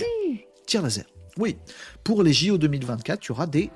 Tir 0.64 0.82
laser. 0.82 1.04
Oui. 1.36 1.58
Pour 2.04 2.22
les 2.22 2.32
JO 2.32 2.56
2024, 2.56 3.24
il 3.24 3.28
y 3.28 3.32
aura 3.32 3.46
des 3.46 3.70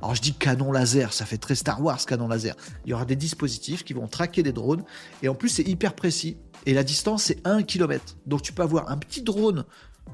alors 0.00 0.14
je 0.14 0.22
dis 0.22 0.32
canon 0.32 0.70
laser, 0.70 1.12
ça 1.12 1.24
fait 1.24 1.38
très 1.38 1.56
Star 1.56 1.82
Wars 1.82 2.04
canon 2.04 2.28
laser. 2.28 2.54
Il 2.84 2.90
y 2.90 2.94
aura 2.94 3.04
des 3.04 3.16
dispositifs 3.16 3.84
qui 3.84 3.94
vont 3.94 4.06
traquer 4.06 4.42
les 4.42 4.52
drones 4.52 4.84
et 5.22 5.28
en 5.28 5.34
plus 5.34 5.48
c'est 5.48 5.66
hyper 5.66 5.94
précis. 5.94 6.36
Et 6.66 6.74
la 6.74 6.84
distance 6.84 7.24
c'est 7.24 7.44
1 7.46 7.62
km. 7.62 8.16
Donc 8.26 8.42
tu 8.42 8.52
peux 8.52 8.62
avoir 8.62 8.90
un 8.90 8.96
petit 8.96 9.22
drone, 9.22 9.64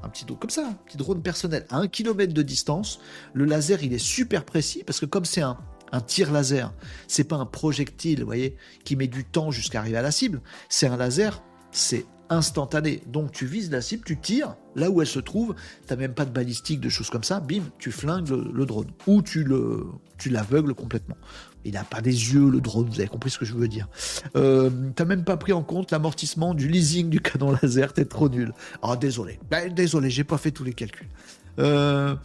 un 0.01 0.09
petit 0.09 0.25
drone 0.25 0.39
comme 0.39 0.49
ça, 0.49 0.67
un 0.67 0.73
petit 0.85 0.97
drone 0.97 1.21
personnel 1.21 1.65
à 1.69 1.77
1 1.77 1.87
km 1.87 2.33
de 2.33 2.41
distance. 2.41 2.99
Le 3.33 3.45
laser 3.45 3.83
il 3.83 3.93
est 3.93 3.99
super 3.99 4.43
précis 4.43 4.83
parce 4.83 4.99
que 4.99 5.05
comme 5.05 5.25
c'est 5.25 5.41
un, 5.41 5.57
un 5.91 6.01
tir 6.01 6.31
laser, 6.31 6.73
c'est 7.07 7.23
pas 7.23 7.35
un 7.35 7.45
projectile, 7.45 8.19
vous 8.21 8.25
voyez, 8.25 8.55
qui 8.83 8.95
met 8.95 9.07
du 9.07 9.23
temps 9.23 9.51
jusqu'à 9.51 9.79
arriver 9.79 9.97
à 9.97 10.01
la 10.01 10.11
cible. 10.11 10.41
C'est 10.69 10.87
un 10.87 10.97
laser, 10.97 11.41
c'est 11.71 12.05
instantané. 12.29 13.01
Donc 13.07 13.31
tu 13.31 13.45
vises 13.45 13.71
la 13.71 13.81
cible, 13.81 14.03
tu 14.03 14.17
tires 14.17 14.55
là 14.75 14.89
où 14.89 15.01
elle 15.01 15.07
se 15.07 15.19
trouve, 15.19 15.55
t'as 15.87 15.95
même 15.95 16.13
pas 16.13 16.25
de 16.25 16.31
balistique, 16.31 16.79
de 16.79 16.89
choses 16.89 17.09
comme 17.09 17.23
ça, 17.23 17.39
bim, 17.39 17.63
tu 17.77 17.91
flingues 17.91 18.29
le, 18.29 18.65
drone. 18.65 18.87
Ou 19.07 19.21
tu 19.21 19.43
le 19.43 19.85
tu 20.17 20.29
l'aveugles 20.29 20.73
complètement. 20.73 21.17
Il 21.65 21.73
n'a 21.73 21.83
pas 21.83 22.01
des 22.01 22.33
yeux, 22.33 22.49
le 22.49 22.61
drone, 22.61 22.87
vous 22.87 22.99
avez 22.99 23.09
compris 23.09 23.31
ce 23.31 23.39
que 23.39 23.45
je 23.45 23.53
veux 23.53 23.67
dire. 23.67 23.87
Euh, 24.35 24.69
t'as 24.95 25.05
même 25.05 25.23
pas 25.23 25.37
pris 25.37 25.51
en 25.51 25.63
compte 25.63 25.91
l'amortissement 25.91 26.53
du 26.53 26.67
leasing 26.67 27.09
du 27.09 27.19
canon 27.19 27.55
laser, 27.61 27.93
t'es 27.93 28.05
trop 28.05 28.29
nul. 28.29 28.53
Ah 28.81 28.95
désolé, 28.95 29.39
Ben, 29.49 29.73
désolé, 29.73 30.09
j'ai 30.09 30.23
pas 30.23 30.37
fait 30.37 30.51
tous 30.51 30.63
les 30.63 30.73
calculs. 30.73 31.09
Euh, 31.59 32.15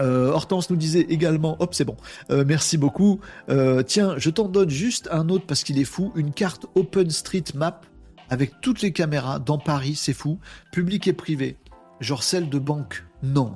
euh, 0.00 0.30
Hortense 0.30 0.70
nous 0.70 0.76
disait 0.76 1.06
également, 1.08 1.56
hop 1.60 1.74
c'est 1.74 1.84
bon, 1.84 1.96
Euh, 2.30 2.44
merci 2.46 2.76
beaucoup. 2.76 3.20
Euh, 3.48 3.82
tiens, 3.82 4.14
je 4.18 4.30
t'en 4.30 4.48
donne 4.48 4.70
juste 4.70 5.08
un 5.12 5.28
autre 5.28 5.46
parce 5.46 5.62
qu'il 5.62 5.78
est 5.78 5.84
fou, 5.84 6.12
une 6.16 6.32
carte 6.32 6.66
OpenStreetMap 6.74 7.86
avec 8.30 8.60
toutes 8.60 8.82
les 8.82 8.92
caméras 8.92 9.38
dans 9.38 9.58
Paris, 9.58 9.94
c'est 9.96 10.14
fou, 10.14 10.38
public 10.72 11.06
et 11.06 11.12
privé. 11.12 11.56
Genre 12.00 12.22
celle 12.22 12.48
de 12.48 12.58
banque, 12.58 13.04
non. 13.22 13.54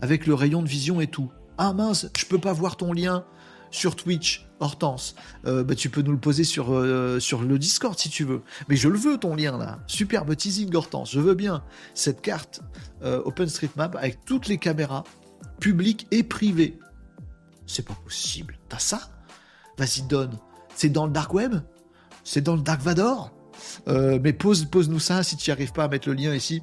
Avec 0.00 0.26
le 0.26 0.34
rayon 0.34 0.62
de 0.62 0.68
vision 0.68 1.00
et 1.00 1.06
tout. 1.06 1.30
Ah 1.56 1.72
mince, 1.72 2.08
je 2.16 2.26
peux 2.26 2.38
pas 2.38 2.52
voir 2.52 2.76
ton 2.76 2.92
lien 2.92 3.24
sur 3.70 3.96
Twitch, 3.96 4.46
Hortense. 4.60 5.14
Bah, 5.44 5.74
tu 5.76 5.88
peux 5.88 6.02
nous 6.02 6.12
le 6.12 6.18
poser 6.18 6.44
sur, 6.44 6.66
sur 7.20 7.42
le 7.42 7.58
Discord 7.58 7.98
si 7.98 8.10
tu 8.10 8.24
veux. 8.24 8.42
Mais 8.68 8.76
je 8.76 8.88
le 8.88 8.98
veux 8.98 9.16
ton 9.16 9.34
lien 9.34 9.56
là. 9.56 9.78
Superbe 9.86 10.36
teasing 10.36 10.74
Hortense, 10.74 11.12
je 11.12 11.20
veux 11.20 11.34
bien. 11.34 11.62
Cette 11.94 12.20
carte 12.20 12.60
OpenStreetMap 13.02 13.96
avec 13.96 14.24
toutes 14.24 14.48
les 14.48 14.58
caméras, 14.58 15.04
publiques 15.64 16.06
et 16.10 16.22
privées. 16.22 16.78
C'est 17.66 17.86
pas 17.86 17.94
possible. 18.04 18.58
T'as 18.68 18.78
ça? 18.78 19.00
Vas-y, 19.78 20.02
donne. 20.02 20.36
C'est 20.74 20.90
dans 20.90 21.06
le 21.06 21.12
dark 21.12 21.32
web? 21.32 21.54
C'est 22.22 22.42
dans 22.42 22.54
le 22.54 22.60
dark 22.60 22.82
Vador? 22.82 23.32
Mais 23.86 24.34
pose, 24.34 24.66
pose-nous 24.66 24.98
ça 24.98 25.22
si 25.22 25.38
tu 25.38 25.48
n'y 25.48 25.52
arrives 25.52 25.72
pas 25.72 25.84
à 25.84 25.88
mettre 25.88 26.06
le 26.10 26.14
lien 26.14 26.34
ici. 26.34 26.62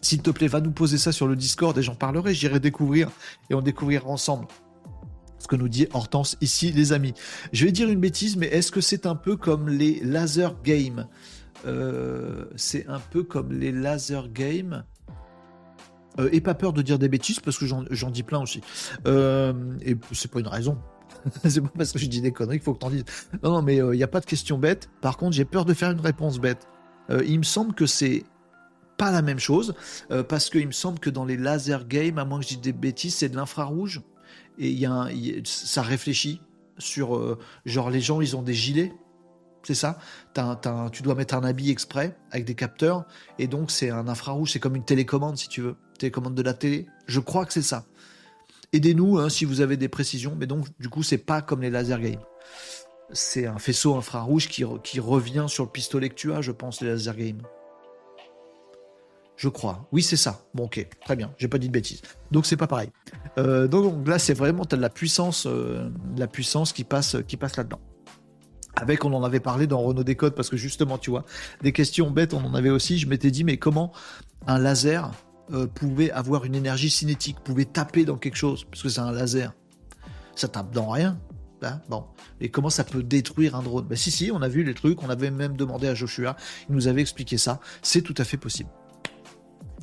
S'il 0.00 0.22
te 0.22 0.30
plaît, 0.30 0.46
va 0.46 0.60
nous 0.60 0.70
poser 0.70 0.96
ça 0.96 1.10
sur 1.10 1.26
le 1.26 1.34
Discord 1.34 1.76
et 1.76 1.82
j'en 1.82 1.96
parlerai, 1.96 2.34
j'irai 2.34 2.60
découvrir 2.60 3.10
et 3.50 3.54
on 3.54 3.62
découvrira 3.62 4.06
ensemble 4.06 4.46
ce 5.40 5.48
que 5.48 5.56
nous 5.56 5.68
dit 5.68 5.88
Hortense 5.92 6.36
ici, 6.40 6.70
les 6.70 6.92
amis. 6.92 7.14
Je 7.52 7.64
vais 7.64 7.72
dire 7.72 7.88
une 7.88 7.98
bêtise, 7.98 8.36
mais 8.36 8.46
est-ce 8.46 8.70
que 8.70 8.80
c'est 8.80 9.06
un 9.06 9.16
peu 9.16 9.36
comme 9.36 9.68
les 9.68 9.98
laser 10.04 10.54
games? 10.62 11.08
Euh, 11.66 12.44
C'est 12.54 12.86
un 12.86 13.00
peu 13.00 13.24
comme 13.24 13.52
les 13.52 13.72
laser 13.72 14.28
games. 14.28 14.84
Euh, 16.18 16.28
et 16.32 16.40
pas 16.40 16.54
peur 16.54 16.72
de 16.72 16.82
dire 16.82 16.98
des 16.98 17.08
bêtises 17.08 17.40
parce 17.40 17.58
que 17.58 17.66
j'en 17.66 18.10
dis 18.10 18.22
plein 18.22 18.40
aussi. 18.40 18.60
Euh, 19.06 19.52
et 19.82 19.96
c'est 20.12 20.30
pas 20.30 20.40
une 20.40 20.48
raison. 20.48 20.78
c'est 21.44 21.60
pas 21.60 21.70
parce 21.76 21.92
que 21.92 21.98
je 21.98 22.06
dis 22.06 22.20
des 22.20 22.32
conneries 22.32 22.58
qu'il 22.58 22.64
faut 22.64 22.74
que 22.74 22.78
t'en 22.78 22.90
dises. 22.90 23.04
Non, 23.42 23.50
non, 23.50 23.62
mais 23.62 23.76
il 23.76 23.90
n'y 23.90 24.02
a 24.02 24.08
pas 24.08 24.20
de 24.20 24.26
question 24.26 24.58
bête. 24.58 24.90
Par 25.00 25.16
contre, 25.16 25.32
j'ai 25.32 25.44
peur 25.44 25.64
de 25.64 25.74
faire 25.74 25.90
une 25.90 26.00
réponse 26.00 26.38
bête. 26.38 26.68
il 27.26 27.38
me 27.38 27.44
semble 27.44 27.74
que 27.74 27.86
c'est 27.86 28.24
pas 28.96 29.10
la 29.10 29.22
même 29.22 29.38
chose, 29.38 29.74
euh, 30.10 30.22
parce 30.22 30.50
qu'il 30.50 30.66
me 30.66 30.72
semble 30.72 30.98
que 30.98 31.10
dans 31.10 31.24
les 31.24 31.36
laser 31.36 31.86
games, 31.86 32.18
à 32.18 32.24
moins 32.24 32.38
que 32.38 32.44
je 32.44 32.50
dise 32.50 32.60
des 32.60 32.72
bêtises, 32.72 33.16
c'est 33.16 33.28
de 33.28 33.36
l'infrarouge, 33.36 34.02
et 34.58 34.70
il 34.70 34.78
y 34.78 34.86
a, 34.86 35.08
ça 35.44 35.82
réfléchit 35.82 36.40
sur, 36.78 37.16
euh, 37.16 37.38
genre 37.66 37.90
les 37.90 38.00
gens, 38.00 38.20
ils 38.20 38.36
ont 38.36 38.42
des 38.42 38.54
gilets, 38.54 38.92
c'est 39.62 39.74
ça 39.74 39.98
Tu 40.92 41.02
dois 41.02 41.14
mettre 41.14 41.34
un 41.34 41.44
habit 41.44 41.70
exprès 41.70 42.16
avec 42.30 42.44
des 42.44 42.54
capteurs, 42.54 43.04
et 43.38 43.46
donc 43.46 43.70
c'est 43.70 43.90
un 43.90 44.08
infrarouge, 44.08 44.52
c'est 44.52 44.60
comme 44.60 44.76
une 44.76 44.84
télécommande 44.84 45.36
si 45.36 45.48
tu 45.48 45.60
veux, 45.60 45.76
télécommande 45.98 46.34
de 46.34 46.42
la 46.42 46.54
télé. 46.54 46.86
Je 47.06 47.20
crois 47.20 47.46
que 47.46 47.52
c'est 47.52 47.62
ça. 47.62 47.84
Aidez-nous 48.72 49.18
hein, 49.18 49.28
si 49.28 49.44
vous 49.44 49.60
avez 49.60 49.76
des 49.76 49.88
précisions, 49.88 50.34
mais 50.36 50.46
donc 50.46 50.66
du 50.80 50.88
coup 50.88 51.02
c'est 51.02 51.18
pas 51.18 51.42
comme 51.42 51.62
les 51.62 51.70
laser 51.70 52.00
games. 52.00 52.22
C'est 53.12 53.46
un 53.46 53.58
faisceau 53.58 53.94
infrarouge 53.94 54.48
qui, 54.48 54.64
revient 54.64 55.44
sur 55.46 55.64
le 55.64 55.70
pistolet 55.70 56.08
que 56.08 56.14
tu 56.14 56.32
as, 56.32 56.40
je 56.40 56.50
pense, 56.50 56.80
les 56.80 56.88
laser 56.88 57.16
games. 57.16 57.42
Je 59.36 59.48
crois. 59.48 59.88
Oui, 59.92 60.02
c'est 60.02 60.16
ça. 60.16 60.40
Bon, 60.54 60.64
ok, 60.64 60.88
très 61.04 61.16
bien. 61.16 61.32
J'ai 61.38 61.48
pas 61.48 61.58
dit 61.58 61.68
de 61.68 61.72
bêtises. 61.72 62.02
Donc 62.30 62.46
c'est 62.46 62.56
pas 62.56 62.66
pareil. 62.66 62.90
Euh, 63.38 63.68
donc, 63.68 64.06
là, 64.08 64.18
c'est 64.18 64.34
vraiment 64.34 64.64
de 64.64 64.76
la 64.76 64.88
puissance, 64.88 65.46
euh, 65.46 65.90
la 66.16 66.26
puissance 66.26 66.72
qui 66.72 66.84
passe, 66.84 67.16
qui 67.28 67.36
passe 67.36 67.56
là-dedans. 67.56 67.80
Avec, 68.76 69.04
on 69.04 69.12
en 69.12 69.22
avait 69.22 69.40
parlé 69.40 69.66
dans 69.66 69.80
Renault 69.80 70.02
Décode 70.02 70.34
parce 70.34 70.48
que 70.48 70.56
justement, 70.56 70.98
tu 70.98 71.10
vois, 71.10 71.24
des 71.62 71.72
questions 71.72 72.10
bêtes, 72.10 72.34
on 72.34 72.44
en 72.44 72.54
avait 72.54 72.70
aussi. 72.70 72.98
Je 72.98 73.06
m'étais 73.06 73.30
dit, 73.30 73.44
mais 73.44 73.56
comment 73.56 73.92
un 74.46 74.58
laser 74.58 75.10
euh, 75.52 75.66
pouvait 75.66 76.10
avoir 76.10 76.46
une 76.46 76.54
énergie 76.54 76.88
cinétique, 76.88 77.36
pouvait 77.44 77.66
taper 77.66 78.04
dans 78.06 78.16
quelque 78.16 78.36
chose, 78.36 78.64
parce 78.64 78.82
que 78.82 78.88
c'est 78.88 79.00
un 79.00 79.12
laser. 79.12 79.52
Ça 80.34 80.48
tape 80.48 80.72
dans 80.72 80.88
rien. 80.88 81.18
Hein, 81.62 81.80
bon. 81.88 82.04
Et 82.40 82.50
comment 82.50 82.70
ça 82.70 82.84
peut 82.84 83.02
détruire 83.02 83.54
un 83.54 83.62
drone? 83.62 83.86
Ben 83.86 83.96
si, 83.96 84.10
si, 84.10 84.30
on 84.30 84.42
a 84.42 84.48
vu 84.48 84.64
les 84.64 84.74
trucs, 84.74 85.02
on 85.02 85.10
avait 85.10 85.30
même 85.30 85.56
demandé 85.56 85.88
à 85.88 85.94
Joshua, 85.94 86.36
il 86.68 86.74
nous 86.74 86.88
avait 86.88 87.00
expliqué 87.00 87.38
ça. 87.38 87.60
C'est 87.82 88.02
tout 88.02 88.14
à 88.18 88.24
fait 88.24 88.36
possible. 88.36 88.70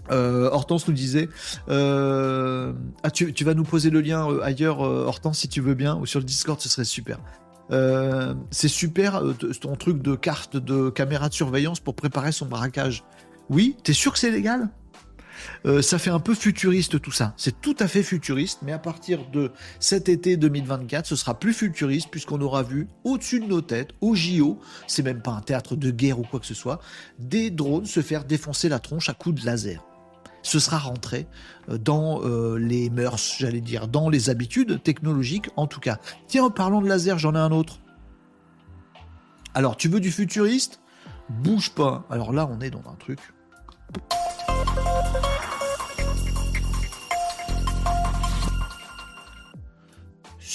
Euh, 0.09 0.49
Hortense 0.51 0.87
nous 0.87 0.93
disait 0.95 1.29
euh, 1.69 2.73
ah 3.03 3.11
tu, 3.11 3.31
vas 3.43 3.53
nous 3.53 3.63
poser 3.63 3.91
le 3.91 4.01
lien 4.01 4.27
ailleurs 4.41 4.79
Hortense 4.79 5.37
si 5.37 5.47
tu 5.47 5.61
veux 5.61 5.75
bien 5.75 5.95
ou 5.95 6.07
sur 6.07 6.19
le 6.19 6.25
Discord 6.25 6.59
ce 6.59 6.67
serait 6.69 6.85
super 6.85 7.19
c'est 8.49 8.67
super 8.67 9.21
ton 9.61 9.75
truc 9.75 10.01
de 10.01 10.15
carte 10.15 10.57
de 10.57 10.89
caméra 10.89 11.29
de 11.29 11.35
surveillance 11.35 11.79
pour 11.79 11.95
préparer 11.95 12.31
son 12.31 12.47
braquage 12.47 13.03
oui 13.49 13.77
t'es 13.83 13.93
sûr 13.93 14.11
que 14.11 14.19
c'est 14.19 14.31
légal? 14.31 14.69
Ça 15.81 15.99
fait 15.99 16.09
un 16.09 16.19
peu 16.19 16.33
futuriste 16.33 17.01
tout 17.01 17.11
ça. 17.11 17.33
C'est 17.37 17.61
tout 17.61 17.75
à 17.79 17.87
fait 17.87 18.03
futuriste, 18.03 18.59
mais 18.63 18.71
à 18.71 18.79
partir 18.79 19.29
de 19.31 19.51
cet 19.79 20.09
été 20.09 20.37
2024, 20.37 21.05
ce 21.05 21.15
sera 21.15 21.39
plus 21.39 21.53
futuriste 21.53 22.09
puisqu'on 22.09 22.41
aura 22.41 22.63
vu 22.63 22.87
au-dessus 23.03 23.39
de 23.39 23.45
nos 23.45 23.61
têtes, 23.61 23.91
au 24.01 24.15
JO, 24.15 24.59
c'est 24.87 25.03
même 25.03 25.21
pas 25.21 25.31
un 25.31 25.41
théâtre 25.41 25.75
de 25.75 25.91
guerre 25.91 26.19
ou 26.19 26.23
quoi 26.23 26.39
que 26.39 26.45
ce 26.45 26.53
soit, 26.53 26.79
des 27.19 27.51
drones 27.51 27.85
se 27.85 28.01
faire 28.01 28.25
défoncer 28.25 28.69
la 28.69 28.79
tronche 28.79 29.09
à 29.09 29.13
coups 29.13 29.41
de 29.41 29.45
laser 29.45 29.81
ce 30.43 30.59
sera 30.59 30.79
rentré 30.79 31.27
euh, 31.69 31.77
dans 31.77 32.21
euh, 32.23 32.57
les 32.57 32.89
mœurs, 32.89 33.35
j'allais 33.37 33.61
dire, 33.61 33.87
dans 33.87 34.09
les 34.09 34.29
habitudes 34.29 34.81
technologiques 34.83 35.49
en 35.55 35.67
tout 35.67 35.79
cas. 35.79 35.99
Tiens, 36.27 36.45
en 36.45 36.49
parlant 36.49 36.81
de 36.81 36.87
laser, 36.87 37.19
j'en 37.19 37.35
ai 37.35 37.39
un 37.39 37.51
autre. 37.51 37.79
Alors, 39.53 39.77
tu 39.77 39.89
veux 39.89 39.99
du 39.99 40.11
futuriste? 40.11 40.81
Bouge 41.29 41.71
pas. 41.71 42.05
Alors 42.09 42.33
là, 42.33 42.49
on 42.51 42.61
est 42.61 42.69
dans 42.69 42.83
un 42.89 42.95
truc. 42.95 43.19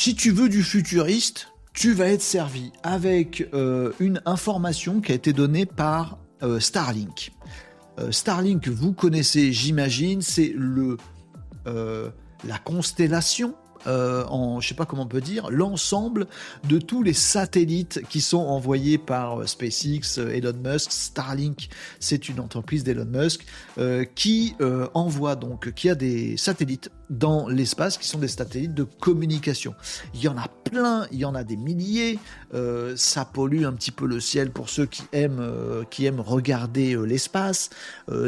Si 0.07 0.15
tu 0.15 0.31
veux 0.31 0.49
du 0.49 0.63
futuriste, 0.63 1.49
tu 1.73 1.93
vas 1.93 2.07
être 2.07 2.23
servi 2.23 2.71
avec 2.85 3.49
euh, 3.53 3.91
une 3.99 4.23
information 4.25 5.01
qui 5.01 5.11
a 5.11 5.17
été 5.17 5.33
donnée 5.33 5.67
par 5.67 6.19
Starlink. 6.61 7.33
Euh, 7.99 8.13
Starlink, 8.13 8.69
vous 8.69 8.93
connaissez, 8.93 9.53
j'imagine, 9.53 10.23
c'est 10.23 10.53
le 10.55 10.97
euh, 11.67 12.11
la 12.47 12.57
constellation 12.59 13.57
euh, 13.89 14.25
en, 14.27 14.61
je 14.61 14.69
sais 14.69 14.75
pas 14.77 14.87
comment 14.87 15.03
on 15.03 15.09
peut 15.09 15.21
dire, 15.21 15.51
l'ensemble 15.51 16.29
de 16.69 16.79
tous 16.79 17.03
les 17.03 17.13
satellites 17.13 18.01
qui 18.09 18.21
sont 18.21 18.39
envoyés 18.39 18.99
par 18.99 19.49
SpaceX, 19.49 20.19
Elon 20.19 20.55
Musk, 20.63 20.93
Starlink, 20.93 21.69
c'est 21.99 22.29
une 22.29 22.39
entreprise 22.39 22.85
d'Elon 22.85 23.07
Musk 23.07 23.45
qui 24.15 24.55
envoie 24.95 25.35
donc, 25.35 25.73
qui 25.75 25.91
a 25.91 25.97
des 25.97 26.37
satellites 26.37 26.91
dans 27.11 27.49
l'espace 27.49 27.99
qui 27.99 28.09
sont 28.09 28.19
des 28.19 28.29
satellites 28.29 28.75
de 28.75 28.85
communication. 28.85 29.75
Il 30.15 30.21
y 30.21 30.29
en 30.29 30.37
a 30.37 30.49
plein, 30.49 31.07
il 31.13 31.19
y 31.19 31.25
en 31.25 31.35
a 31.35 31.45
des 31.45 31.57
milliers. 31.57 32.19
Euh, 32.55 32.95
ça 32.97 33.25
pollue 33.25 33.65
un 33.65 33.73
petit 33.73 33.91
peu 33.91 34.07
le 34.07 34.21
ciel 34.21 34.51
pour 34.51 34.69
ceux 34.69 34.87
qui 34.87 35.03
aiment, 35.13 35.41
euh, 35.41 35.85
qui 35.89 36.07
aiment 36.07 36.21
regarder 36.21 36.95
euh, 36.95 37.05
l'espace. 37.05 37.71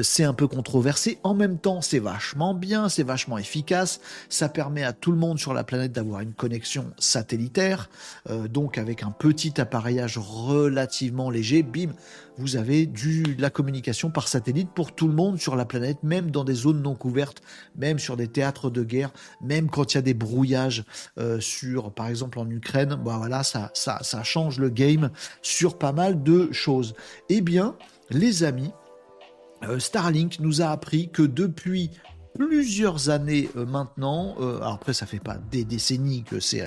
c'est 0.02 0.24
un 0.24 0.34
peu 0.34 0.46
controversé. 0.46 1.18
En 1.22 1.34
même 1.34 1.58
temps, 1.58 1.80
c'est 1.80 1.98
vachement 1.98 2.54
bien, 2.54 2.88
c'est 2.88 3.02
vachement 3.02 3.38
efficace. 3.38 4.00
Ça 4.28 4.48
permet 4.48 4.84
à 4.84 4.92
tout 4.92 5.12
le 5.12 5.18
monde 5.18 5.38
sur 5.38 5.54
la 5.54 5.64
planète 5.64 5.92
d'avoir 5.92 6.20
une 6.20 6.32
connexion 6.32 6.86
satellitaire. 6.98 7.90
donc 8.28 8.78
avec 8.78 9.02
un 9.02 9.10
petit 9.10 9.60
appareillage 9.60 10.18
relativement 10.18 11.30
léger, 11.30 11.62
bim, 11.62 11.90
vous 12.38 12.56
avez 12.56 12.86
du, 12.86 13.22
de 13.22 13.42
la 13.42 13.50
communication 13.50 14.10
par 14.10 14.28
satellite 14.28 14.70
pour 14.70 14.94
tout 14.94 15.08
le 15.08 15.14
monde 15.14 15.38
sur 15.38 15.56
la 15.56 15.64
planète, 15.64 16.02
même 16.02 16.30
dans 16.30 16.44
des 16.44 16.54
zones 16.54 16.82
non 16.82 16.94
couvertes, 16.94 17.42
même 17.76 17.98
sur 17.98 18.16
des 18.16 18.28
théâtres 18.28 18.70
de 18.70 18.82
guerre, 18.84 19.12
même 19.42 19.68
quand 19.68 19.92
il 19.92 19.96
y 19.96 19.98
a 19.98 20.02
des 20.02 20.14
brouillages 20.14 20.84
euh, 21.18 21.40
sur, 21.40 21.92
par 21.92 22.08
exemple 22.08 22.38
en 22.38 22.48
Ukraine, 22.48 22.96
bah 23.04 23.16
voilà, 23.18 23.42
ça, 23.42 23.70
ça, 23.74 24.22
change 24.22 24.58
le 24.58 24.68
game 24.68 25.10
sur 25.42 25.78
pas 25.78 25.92
mal 25.92 26.22
de 26.22 26.50
choses. 26.52 26.94
Eh 27.28 27.40
bien, 27.40 27.76
les 28.10 28.44
amis, 28.44 28.72
euh, 29.64 29.78
Starlink 29.78 30.40
nous 30.40 30.62
a 30.62 30.66
appris 30.66 31.10
que 31.10 31.22
depuis 31.22 31.90
plusieurs 32.38 33.10
années 33.10 33.50
euh, 33.56 33.66
maintenant. 33.66 34.36
Euh, 34.40 34.60
après, 34.62 34.94
ça 34.94 35.06
fait 35.06 35.18
pas 35.18 35.36
des 35.50 35.64
décennies 35.64 36.22
que 36.22 36.38
ces, 36.38 36.62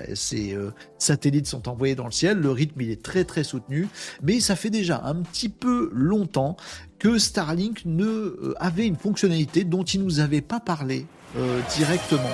euh, 0.54 0.72
satellites 0.98 1.48
sont 1.48 1.70
envoyés 1.70 1.96
dans 1.96 2.06
le 2.06 2.12
ciel. 2.12 2.40
Le 2.40 2.52
rythme, 2.52 2.82
il 2.82 2.92
est 2.92 3.02
très 3.02 3.24
très 3.24 3.44
soutenu. 3.44 3.88
Mais 4.22 4.42
ça 4.42 4.56
fait 4.56 4.70
déjà 4.70 5.02
un 5.06 5.16
petit 5.16 5.50
peu 5.50 5.90
longtemps 5.94 6.58
que 7.00 7.18
Starlink 7.18 7.84
ne 7.86 8.54
avait 8.60 8.86
une 8.86 8.98
fonctionnalité 8.98 9.64
dont 9.64 9.84
il 9.84 10.04
nous 10.04 10.20
avait 10.20 10.42
pas 10.42 10.60
parlé 10.60 11.08
directement. 11.76 12.30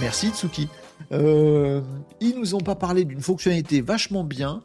Merci 0.00 0.30
Tsuki. 0.30 0.68
ils 1.12 2.34
nous 2.36 2.54
ont 2.54 2.60
pas 2.60 2.74
parlé 2.74 3.04
d'une 3.06 3.22
fonctionnalité 3.22 3.80
vachement 3.80 4.24
bien 4.24 4.62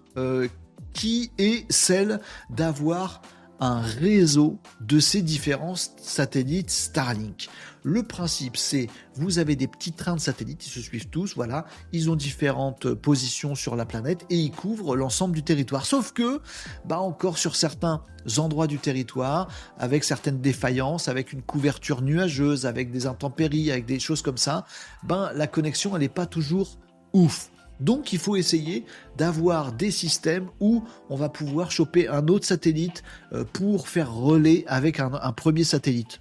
qui 0.92 1.32
est 1.38 1.72
celle 1.72 2.20
d'avoir 2.50 3.22
un 3.60 3.80
réseau 3.80 4.58
de 4.82 5.00
ces 5.00 5.22
différents 5.22 5.76
satellites 5.76 6.70
Starlink. 6.70 7.50
Le 7.88 8.04
principe, 8.04 8.58
c'est 8.58 8.88
vous 9.16 9.40
avez 9.40 9.56
des 9.56 9.70
petits 9.70 9.94
trains 9.94 10.16
de 10.16 10.20
satellites, 10.20 10.68
ils 10.68 10.70
se 10.70 10.82
suivent 10.82 11.08
tous, 11.08 11.36
voilà, 11.36 11.66
ils 11.94 12.10
ont 12.10 12.18
différentes 12.18 12.94
positions 12.94 13.56
sur 13.56 13.78
la 13.78 13.86
planète 13.86 14.26
et 14.30 14.36
ils 14.36 14.52
couvrent 14.52 14.98
l'ensemble 14.98 15.34
du 15.34 15.42
territoire. 15.42 15.86
Sauf 15.86 16.12
que, 16.12 16.42
bah 16.84 17.00
encore 17.00 17.38
sur 17.38 17.56
certains 17.56 18.04
endroits 18.40 18.68
du 18.68 18.78
territoire, 18.78 19.48
avec 19.78 20.04
certaines 20.04 20.42
défaillances, 20.42 21.08
avec 21.08 21.32
une 21.32 21.42
couverture 21.42 22.02
nuageuse, 22.02 22.66
avec 22.66 22.92
des 22.92 23.06
intempéries, 23.08 23.72
avec 23.72 23.86
des 23.86 24.00
choses 24.00 24.22
comme 24.22 24.36
ça, 24.36 24.66
ben 25.04 25.32
la 25.34 25.48
connexion 25.48 25.96
elle 25.96 26.02
n'est 26.02 26.10
pas 26.10 26.26
toujours 26.26 26.78
ouf. 27.14 27.50
Donc 27.80 28.12
il 28.12 28.20
faut 28.20 28.36
essayer 28.36 28.84
d'avoir 29.16 29.72
des 29.72 29.92
systèmes 29.92 30.50
où 30.60 30.84
on 31.10 31.16
va 31.16 31.30
pouvoir 31.30 31.72
choper 31.72 32.10
un 32.10 32.28
autre 32.28 32.46
satellite 32.46 33.02
euh, 33.32 33.46
pour 33.46 33.88
faire 33.88 34.12
relais 34.12 34.66
avec 34.68 35.00
un, 35.00 35.32
premier 35.32 35.64
satellite. 35.64 36.20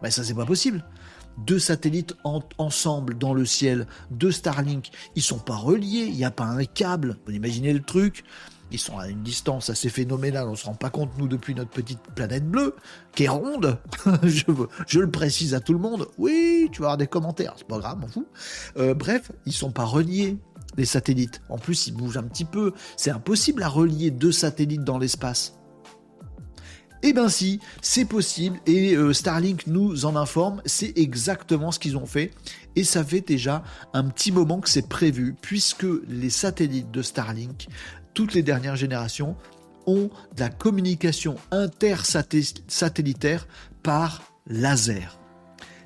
Mais 0.00 0.12
ça 0.12 0.22
c'est 0.22 0.34
pas 0.34 0.46
possible. 0.46 0.84
Deux 1.46 1.58
satellites 1.58 2.14
ensemble 2.58 3.16
dans 3.16 3.32
le 3.32 3.44
ciel, 3.44 3.86
deux 4.10 4.32
Starlink, 4.32 4.90
ils 5.14 5.22
sont 5.22 5.38
pas 5.38 5.56
reliés, 5.56 6.06
il 6.08 6.16
n'y 6.16 6.24
a 6.24 6.30
pas 6.30 6.44
un 6.44 6.64
câble. 6.64 7.16
Vous 7.26 7.32
imaginez 7.32 7.72
le 7.72 7.82
truc? 7.82 8.24
Ils 8.70 8.78
sont 8.78 8.98
à 8.98 9.08
une 9.08 9.22
distance 9.22 9.70
assez 9.70 9.88
phénoménale, 9.88 10.46
on 10.46 10.50
ne 10.50 10.56
se 10.56 10.66
rend 10.66 10.74
pas 10.74 10.90
compte, 10.90 11.10
nous, 11.16 11.26
depuis 11.26 11.54
notre 11.54 11.70
petite 11.70 12.00
planète 12.14 12.46
bleue, 12.46 12.76
qui 13.14 13.24
est 13.24 13.28
ronde. 13.28 13.78
je, 14.22 14.44
je, 14.86 15.00
le 15.00 15.10
précise 15.10 15.54
à 15.54 15.60
tout 15.60 15.72
le 15.72 15.78
monde. 15.78 16.06
Oui, 16.18 16.68
tu 16.70 16.80
vas 16.80 16.88
avoir 16.88 16.96
des 16.98 17.06
commentaires, 17.06 17.54
c'est 17.56 17.66
pas 17.66 17.78
grave, 17.78 17.98
m'en 17.98 18.08
fous. 18.08 18.26
Euh, 18.76 18.92
bref, 18.92 19.32
ils 19.46 19.54
sont 19.54 19.70
pas 19.70 19.84
reliés 19.84 20.36
les 20.76 20.84
satellites. 20.84 21.40
En 21.48 21.58
plus, 21.58 21.86
ils 21.86 21.94
bougent 21.94 22.18
un 22.18 22.22
petit 22.24 22.44
peu. 22.44 22.72
C'est 22.96 23.10
impossible 23.10 23.62
à 23.62 23.68
relier 23.68 24.10
deux 24.10 24.32
satellites 24.32 24.84
dans 24.84 24.98
l'espace. 24.98 25.57
Eh 27.02 27.12
ben 27.12 27.28
si, 27.28 27.60
c'est 27.80 28.04
possible 28.04 28.58
et 28.66 28.96
euh, 28.96 29.12
Starlink 29.12 29.68
nous 29.68 30.04
en 30.04 30.16
informe, 30.16 30.60
c'est 30.66 30.98
exactement 30.98 31.70
ce 31.70 31.78
qu'ils 31.78 31.96
ont 31.96 32.06
fait 32.06 32.32
et 32.74 32.82
ça 32.82 33.04
fait 33.04 33.20
déjà 33.20 33.62
un 33.92 34.04
petit 34.04 34.32
moment 34.32 34.60
que 34.60 34.68
c'est 34.68 34.88
prévu 34.88 35.36
puisque 35.40 35.86
les 36.08 36.30
satellites 36.30 36.90
de 36.90 37.02
Starlink, 37.02 37.68
toutes 38.14 38.34
les 38.34 38.42
dernières 38.42 38.76
générations, 38.76 39.36
ont 39.86 40.10
de 40.36 40.40
la 40.40 40.50
communication 40.50 41.36
intersatellitaire 41.52 43.46
par 43.82 44.22
laser 44.46 45.18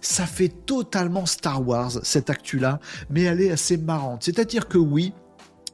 ça 0.02 0.26
fait 0.26 0.48
totalement 0.48 1.26
Star 1.26 1.66
Wars, 1.66 1.92
cette 2.02 2.28
actu-là, 2.28 2.80
mais 3.08 3.22
elle 3.22 3.40
est 3.40 3.52
assez 3.52 3.76
marrante. 3.76 4.24
C'est-à-dire 4.24 4.68
que 4.68 4.78
oui, 4.78 5.14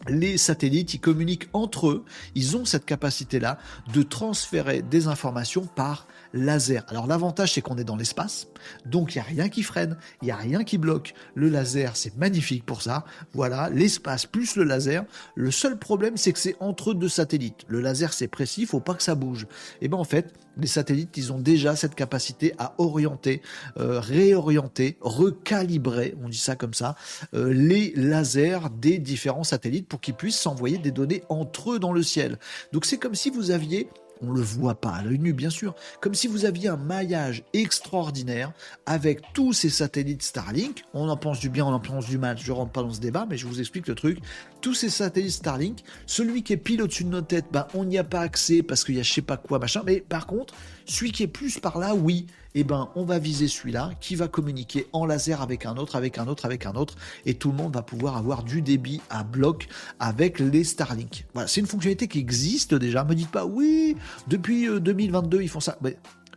les 0.07 0.39
satellites, 0.39 0.95
ils 0.95 1.01
communiquent 1.01 1.49
entre 1.53 1.89
eux, 1.89 2.05
ils 2.35 2.57
ont 2.57 2.65
cette 2.65 2.85
capacité-là 2.85 3.59
de 3.93 4.03
transférer 4.03 4.83
des 4.83 5.09
informations 5.09 5.67
par 5.67 6.07
laser. 6.33 6.85
Alors 6.89 7.07
l'avantage 7.07 7.55
c'est 7.55 7.61
qu'on 7.61 7.79
est 7.79 7.85
dans 7.85 7.97
l'espace, 7.97 8.49
donc 8.87 9.15
il 9.15 9.19
n'y 9.19 9.23
a 9.23 9.25
rien 9.25 9.49
qui 9.49 9.63
freine, 9.63 9.97
il 10.23 10.27
n'y 10.27 10.31
a 10.31 10.37
rien 10.37 10.65
qui 10.65 10.79
bloque. 10.79 11.15
Le 11.35 11.49
laser 11.49 11.97
c'est 11.97 12.17
magnifique 12.17 12.65
pour 12.65 12.83
ça. 12.83 13.05
Voilà, 13.33 13.71
l'espace 13.71 14.27
plus 14.27 14.57
le 14.57 14.65
laser. 14.65 15.05
Le 15.35 15.51
seul 15.51 15.79
problème 15.79 16.17
c'est 16.17 16.33
que 16.33 16.39
c'est 16.39 16.57
entre 16.61 16.95
deux 16.95 17.09
satellites. 17.09 17.65
Le 17.69 17.81
laser 17.81 18.13
c'est 18.13 18.29
précis, 18.29 18.63
il 18.63 18.67
faut 18.67 18.81
pas 18.81 18.95
que 18.95 19.03
ça 19.03 19.15
bouge. 19.15 19.47
Et 19.81 19.89
ben 19.89 19.97
en 19.97 20.05
fait, 20.05 20.33
les 20.59 20.67
satellites, 20.67 21.17
ils 21.17 21.33
ont 21.33 21.39
déjà 21.39 21.77
cette 21.77 21.95
capacité 21.95 22.53
à 22.59 22.75
orienter, 22.79 23.43
euh, 23.79 24.01
réorienter, 24.01 24.99
recalibrer, 25.01 26.17
on 26.23 26.29
dit 26.29 26.39
ça 26.39 26.57
comme 26.57 26.75
ça, 26.75 26.97
euh, 27.35 27.53
les 27.53 27.93
lasers 27.95 28.71
des 28.81 28.99
différents 28.99 29.45
satellites 29.45 29.89
pour 29.89 30.01
qu'ils 30.01 30.15
puissent 30.15 30.39
s'envoyer 30.39 30.79
des 30.79 30.91
données 30.91 31.23
entre 31.29 31.73
eux 31.73 31.79
dans 31.79 31.93
le 31.93 32.03
ciel. 32.03 32.39
Donc 32.73 32.85
c'est 32.85 32.99
comme 32.99 33.15
si 33.15 33.31
vous 33.31 33.51
aviez 33.51 33.89
on 34.23 34.33
le 34.33 34.41
voit 34.41 34.75
pas 34.75 34.91
à 34.91 35.03
l'œil 35.03 35.19
nu 35.19 35.33
bien 35.33 35.51
sûr, 35.51 35.75
comme 36.01 36.15
si 36.15 36.27
vous 36.27 36.45
aviez 36.45 36.69
un 36.69 36.77
maillage 36.77 37.45
extraordinaire 37.53 38.53
avec 38.87 39.23
tous 39.33 39.53
ces 39.53 39.71
satellites 39.71 40.23
Starlink. 40.23 40.83
On 40.95 41.09
en 41.09 41.17
pense 41.17 41.41
du 41.41 41.49
bien, 41.49 41.67
on 41.67 41.73
en 41.73 41.81
pense 41.81 42.07
du 42.07 42.19
mal. 42.19 42.39
Je 42.39 42.53
rentre 42.53 42.73
pas 42.73 42.83
dans 42.83 42.93
ce 42.93 43.01
débat, 43.01 43.27
mais 43.29 43.37
je 43.37 43.47
vous 43.47 43.61
explique 43.61 43.89
le 43.89 43.95
truc. 43.95 44.19
Tous 44.61 44.75
ces 44.75 44.91
satellites 44.91 45.33
Starlink, 45.33 45.79
celui 46.07 46.43
qui 46.43 46.53
est 46.53 46.59
pile 46.59 46.83
au-dessus 46.83 47.05
de 47.05 47.11
nos 47.11 47.21
têtes, 47.21 47.47
bah, 47.53 47.69
on 47.75 47.85
n'y 47.85 47.99
a 47.99 48.05
pas 48.05 48.21
accès 48.21 48.63
parce 48.63 48.85
qu'il 48.85 48.97
y 48.97 49.01
a 49.01 49.03
je 49.03 49.13
sais 49.13 49.23
pas 49.23 49.37
quoi 49.37 49.59
machin. 49.59 49.83
Mais 49.87 50.01
par 50.01 50.27
contre, 50.27 50.55
celui 50.87 51.13
qui 51.13 51.23
est 51.23 51.29
plus 51.29 51.59
par 51.59 51.79
là, 51.79 51.95
oui, 51.95 52.27
eh 52.61 52.65
ben, 52.65 52.89
on 52.97 53.05
va 53.05 53.19
viser 53.19 53.47
celui-là 53.47 53.93
qui 54.01 54.17
va 54.17 54.27
communiquer 54.27 54.87
en 54.93 55.07
laser 55.07 55.43
avec 55.43 55.65
un 55.65 55.77
autre, 55.77 55.95
avec 55.95 56.19
un 56.19 56.27
autre, 56.27 56.45
avec 56.45 56.67
un 56.67 56.73
autre, 56.73 56.97
et 57.25 57.35
tout 57.35 57.51
le 57.51 57.57
monde 57.57 57.75
va 57.75 57.83
pouvoir 57.83 58.17
avoir 58.17 58.43
du 58.43 58.63
débit 58.63 59.01
à 59.11 59.23
bloc 59.23 59.69
avec 60.01 60.41
les 60.41 60.65
Starlink. 60.65 61.27
Voilà, 61.35 61.47
c'est 61.47 61.61
une 61.61 61.67
fonctionnalité 61.67 62.09
qui 62.09 62.19
existe 62.19 62.75
déjà. 62.75 63.05
Me 63.05 63.15
dites 63.15 63.31
pas, 63.31 63.47
oui, 63.47 63.97
depuis 64.27 64.69
2022, 64.69 65.37
euh, 65.37 65.43
ils 65.43 65.49
font 65.49 65.61
ça. 65.61 65.79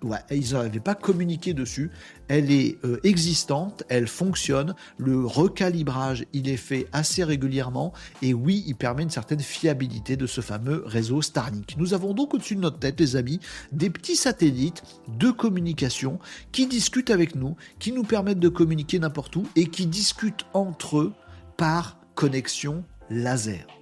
Ouais, 0.03 0.17
ils 0.31 0.53
n'avaient 0.53 0.79
pas 0.79 0.95
communiqué 0.95 1.53
dessus. 1.53 1.91
Elle 2.27 2.51
est 2.51 2.77
euh, 2.85 2.99
existante, 3.03 3.83
elle 3.87 4.07
fonctionne. 4.07 4.73
Le 4.97 5.25
recalibrage, 5.25 6.25
il 6.33 6.49
est 6.49 6.57
fait 6.57 6.87
assez 6.91 7.23
régulièrement. 7.23 7.93
Et 8.23 8.33
oui, 8.33 8.63
il 8.65 8.75
permet 8.75 9.03
une 9.03 9.11
certaine 9.11 9.41
fiabilité 9.41 10.17
de 10.17 10.25
ce 10.25 10.41
fameux 10.41 10.83
réseau 10.87 11.21
Starlink. 11.21 11.75
Nous 11.77 11.93
avons 11.93 12.15
donc 12.15 12.33
au-dessus 12.33 12.55
de 12.55 12.61
notre 12.61 12.79
tête, 12.79 12.99
les 12.99 13.15
amis, 13.15 13.39
des 13.71 13.91
petits 13.91 14.15
satellites 14.15 14.81
de 15.19 15.29
communication 15.29 16.17
qui 16.51 16.65
discutent 16.65 17.11
avec 17.11 17.35
nous, 17.35 17.55
qui 17.77 17.91
nous 17.91 18.03
permettent 18.03 18.39
de 18.39 18.49
communiquer 18.49 18.97
n'importe 18.97 19.35
où 19.35 19.45
et 19.55 19.67
qui 19.67 19.85
discutent 19.85 20.45
entre 20.53 20.97
eux 20.97 21.13
par 21.57 21.97
connexion 22.15 22.83
laser. 23.11 23.80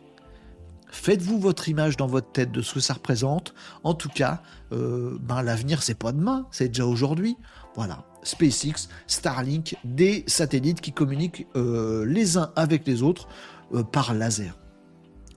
Faites-vous 0.92 1.40
votre 1.40 1.70
image 1.70 1.98
dans 1.98 2.08
votre 2.08 2.32
tête 2.32 2.52
de 2.52 2.62
ce 2.62 2.76
que 2.76 2.80
ça 2.80 2.96
représente. 2.96 3.54
En 3.84 3.94
tout 3.94 4.10
cas, 4.10 4.42
euh, 4.72 5.18
ben, 5.22 5.42
l'avenir, 5.44 5.84
c'est 5.84 5.98
pas 5.98 6.12
demain, 6.12 6.48
c'est 6.52 6.70
déjà 6.70 6.86
aujourd'hui. 6.86 7.38
Voilà. 7.76 8.04
SpaceX, 8.24 8.90
Starlink, 9.08 9.78
des 9.84 10.24
satellites 10.28 10.82
qui 10.82 10.92
communiquent 10.92 11.48
euh, 11.56 12.06
les 12.06 12.38
uns 12.38 12.52
avec 12.56 12.86
les 12.88 13.04
autres 13.04 13.28
euh, 13.74 13.84
par 13.84 14.14
laser. 14.14 14.58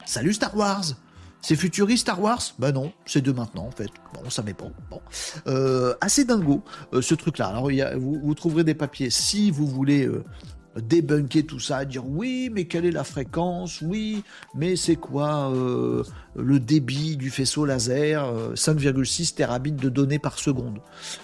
Salut 0.04 0.32
Star 0.32 0.56
Wars 0.56 0.84
c'est 1.44 1.56
futuriste 1.56 2.02
Star 2.02 2.22
Wars? 2.22 2.40
Ben 2.60 2.70
non, 2.70 2.92
c'est 3.04 3.20
de 3.20 3.32
maintenant 3.32 3.66
en 3.66 3.72
fait. 3.72 3.90
Bon, 4.14 4.30
ça 4.30 4.44
pas. 4.44 4.70
Bon. 4.88 5.00
assez 6.00 6.24
dingo 6.24 6.62
ce 6.92 7.16
truc-là. 7.16 7.48
Alors 7.48 7.68
vous, 7.98 8.34
trouverez 8.36 8.62
des 8.62 8.74
papiers 8.74 9.10
si 9.10 9.50
vous 9.50 9.66
voulez 9.66 10.08
débunker 10.80 11.44
tout 11.46 11.60
ça, 11.60 11.84
dire 11.84 12.06
oui, 12.06 12.50
mais 12.52 12.64
quelle 12.64 12.84
est 12.84 12.92
la 12.92 13.04
fréquence? 13.04 13.80
Oui, 13.82 14.22
mais 14.54 14.76
c'est 14.76 14.96
quoi 14.96 15.52
euh, 15.52 16.02
le 16.34 16.60
débit 16.60 17.16
du 17.16 17.30
faisceau 17.30 17.64
laser 17.64 18.24
5,6 18.54 19.32
euh, 19.32 19.36
terabits 19.36 19.72
de 19.72 19.88
données 19.88 20.18
par 20.18 20.38
seconde 20.38 20.80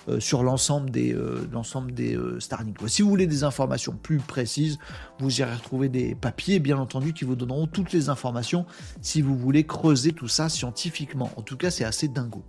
euh, 0.08 0.20
sur 0.20 0.42
l'ensemble 0.42 0.90
des, 0.90 1.16
l'ensemble 1.50 1.92
des 1.92 2.18
Starlink. 2.38 2.78
Si 2.88 3.02
vous 3.02 3.08
voulez 3.08 3.26
des 3.26 3.44
informations 3.44 3.96
plus 4.00 4.18
précises, 4.18 4.78
vous 5.18 5.40
irez 5.40 5.54
retrouver 5.54 5.88
des 5.88 6.14
papiers, 6.14 6.58
bien 6.58 6.78
entendu, 6.78 7.12
qui 7.12 7.24
vous 7.24 7.36
donneront 7.36 7.66
toutes 7.66 7.92
les 7.92 8.08
informations 8.08 8.66
si 9.00 9.22
vous 9.22 9.36
voulez 9.36 9.64
creuser 9.64 10.12
tout 10.12 10.28
ça 10.28 10.48
scientifiquement. 10.48 11.30
En 11.36 11.42
tout 11.42 11.56
cas, 11.56 11.70
c'est 11.70 11.84
assez 11.84 12.08
dingo. 12.08 12.44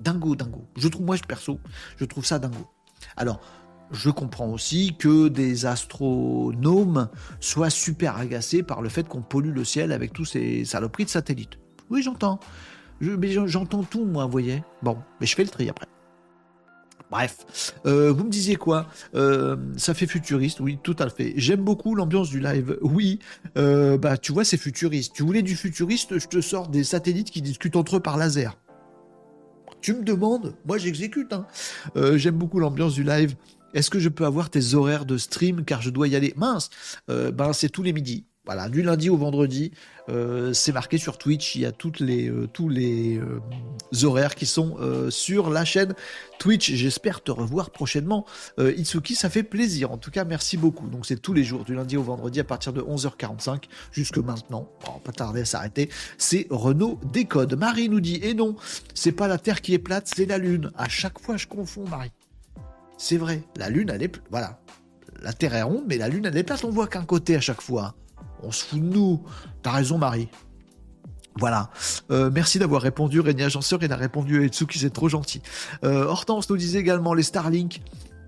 Dingo, 0.00 0.34
dingo. 0.34 0.66
Je 0.76 0.88
trouve, 0.88 1.06
moi, 1.06 1.16
je 1.16 1.22
perso, 1.22 1.60
je 1.96 2.04
trouve 2.04 2.24
ça 2.24 2.38
dingo. 2.38 2.68
Alors, 3.16 3.40
je 3.92 4.10
comprends 4.10 4.48
aussi 4.48 4.96
que 4.98 5.28
des 5.28 5.66
astronomes 5.66 7.08
soient 7.40 7.70
super 7.70 8.16
agacés 8.16 8.62
par 8.62 8.82
le 8.82 8.88
fait 8.88 9.06
qu'on 9.06 9.22
pollue 9.22 9.54
le 9.54 9.64
ciel 9.64 9.92
avec 9.92 10.12
tous 10.12 10.24
ces 10.24 10.64
saloperies 10.64 11.04
de 11.04 11.10
satellites. 11.10 11.58
Oui, 11.90 12.02
j'entends. 12.02 12.40
j'entends 13.00 13.82
tout, 13.82 14.06
moi, 14.06 14.24
vous 14.24 14.32
voyez. 14.32 14.62
Bon, 14.82 14.96
mais 15.20 15.26
je 15.26 15.34
fais 15.34 15.44
le 15.44 15.50
tri 15.50 15.68
après. 15.68 15.86
Bref, 17.10 17.74
euh, 17.84 18.10
vous 18.10 18.24
me 18.24 18.30
disiez 18.30 18.56
quoi? 18.56 18.86
Euh, 19.14 19.56
Ça 19.76 19.92
fait 19.92 20.06
futuriste, 20.06 20.60
oui, 20.60 20.78
tout 20.82 20.96
à 20.98 21.10
fait. 21.10 21.34
J'aime 21.36 21.60
beaucoup 21.60 21.94
l'ambiance 21.94 22.30
du 22.30 22.40
live. 22.40 22.78
Oui, 22.80 23.18
euh, 23.58 23.98
bah 23.98 24.16
tu 24.16 24.32
vois, 24.32 24.46
c'est 24.46 24.56
futuriste. 24.56 25.12
Tu 25.14 25.22
voulais 25.22 25.42
du 25.42 25.54
futuriste, 25.54 26.18
je 26.18 26.26
te 26.26 26.40
sors 26.40 26.68
des 26.68 26.84
satellites 26.84 27.30
qui 27.30 27.42
discutent 27.42 27.76
entre 27.76 27.96
eux 27.96 28.00
par 28.00 28.16
laser. 28.16 28.56
Tu 29.82 29.92
me 29.92 30.02
demandes, 30.02 30.54
moi 30.64 30.78
j'exécute. 30.78 31.34
Hein. 31.34 31.46
J'aime 32.14 32.36
beaucoup 32.36 32.60
l'ambiance 32.60 32.94
du 32.94 33.02
live. 33.02 33.34
Est-ce 33.74 33.90
que 33.90 33.98
je 33.98 34.08
peux 34.08 34.26
avoir 34.26 34.50
tes 34.50 34.74
horaires 34.74 35.06
de 35.06 35.16
stream 35.16 35.64
car 35.64 35.80
je 35.82 35.90
dois 35.90 36.08
y 36.08 36.16
aller? 36.16 36.34
Mince, 36.36 36.70
euh, 37.10 37.30
ben 37.30 37.52
c'est 37.52 37.68
tous 37.68 37.82
les 37.82 37.92
midis. 37.92 38.24
Voilà, 38.44 38.68
du 38.68 38.82
lundi 38.82 39.08
au 39.08 39.16
vendredi, 39.16 39.70
euh, 40.08 40.52
c'est 40.52 40.72
marqué 40.72 40.98
sur 40.98 41.16
Twitch. 41.16 41.54
Il 41.54 41.60
y 41.60 41.64
a 41.64 41.68
euh, 41.68 42.46
tous 42.52 42.68
les 42.68 43.20
horaires 44.02 44.34
qui 44.34 44.46
sont 44.46 44.76
sur 45.10 45.48
la 45.48 45.64
chaîne 45.64 45.94
Twitch. 46.40 46.72
J'espère 46.72 47.22
te 47.22 47.30
revoir 47.30 47.70
prochainement, 47.70 48.26
Itsuki. 48.58 49.14
Ça 49.14 49.30
fait 49.30 49.44
plaisir. 49.44 49.92
En 49.92 49.96
tout 49.96 50.10
cas, 50.10 50.24
merci 50.24 50.56
beaucoup. 50.56 50.88
Donc, 50.88 51.06
c'est 51.06 51.22
tous 51.22 51.32
les 51.32 51.44
jours, 51.44 51.64
du 51.64 51.76
lundi 51.76 51.96
au 51.96 52.02
vendredi, 52.02 52.40
à 52.40 52.44
partir 52.44 52.72
de 52.72 52.82
11h45 52.82 53.62
jusque 53.92 54.18
maintenant. 54.18 54.68
pas 55.04 55.12
tarder 55.12 55.42
à 55.42 55.44
s'arrêter. 55.44 55.88
C'est 56.18 56.48
Renault 56.50 56.98
Décode. 57.12 57.54
Marie 57.54 57.88
nous 57.88 58.00
dit, 58.00 58.16
et 58.16 58.30
eh 58.30 58.34
non, 58.34 58.56
c'est 58.92 59.12
pas 59.12 59.28
la 59.28 59.38
Terre 59.38 59.60
qui 59.60 59.72
est 59.72 59.78
plate, 59.78 60.10
c'est 60.12 60.26
la 60.26 60.38
Lune. 60.38 60.72
À 60.76 60.88
chaque 60.88 61.20
fois, 61.20 61.36
je 61.36 61.46
confonds, 61.46 61.86
Marie. 61.88 62.10
C'est 63.04 63.16
vrai, 63.16 63.42
la 63.56 63.68
Lune, 63.68 63.90
elle 63.92 64.04
est... 64.04 64.22
Voilà. 64.30 64.60
La 65.22 65.32
Terre 65.32 65.56
est 65.56 65.62
ronde, 65.62 65.82
mais 65.88 65.96
la 65.96 66.08
Lune, 66.08 66.24
elle 66.24 66.36
est 66.36 66.44
plate. 66.44 66.64
On 66.64 66.70
voit 66.70 66.86
qu'un 66.86 67.02
côté 67.02 67.34
à 67.34 67.40
chaque 67.40 67.60
fois. 67.60 67.96
On 68.44 68.52
se 68.52 68.64
fout 68.64 68.78
de 68.78 68.84
nous. 68.84 69.24
T'as 69.60 69.72
raison, 69.72 69.98
Marie. 69.98 70.28
Voilà. 71.36 71.70
Euh, 72.12 72.30
merci 72.32 72.60
d'avoir 72.60 72.80
répondu, 72.80 73.18
Régnier 73.18 73.42
Agenceur. 73.42 73.82
Il 73.82 73.92
a 73.92 73.96
répondu 73.96 74.40
à 74.40 74.44
Etsuki, 74.44 74.78
c'est 74.78 74.90
trop 74.90 75.08
gentil. 75.08 75.42
Euh, 75.82 76.04
Hortense 76.04 76.48
nous 76.48 76.56
disait 76.56 76.78
également 76.78 77.12
les 77.12 77.24
Starlink 77.24 77.82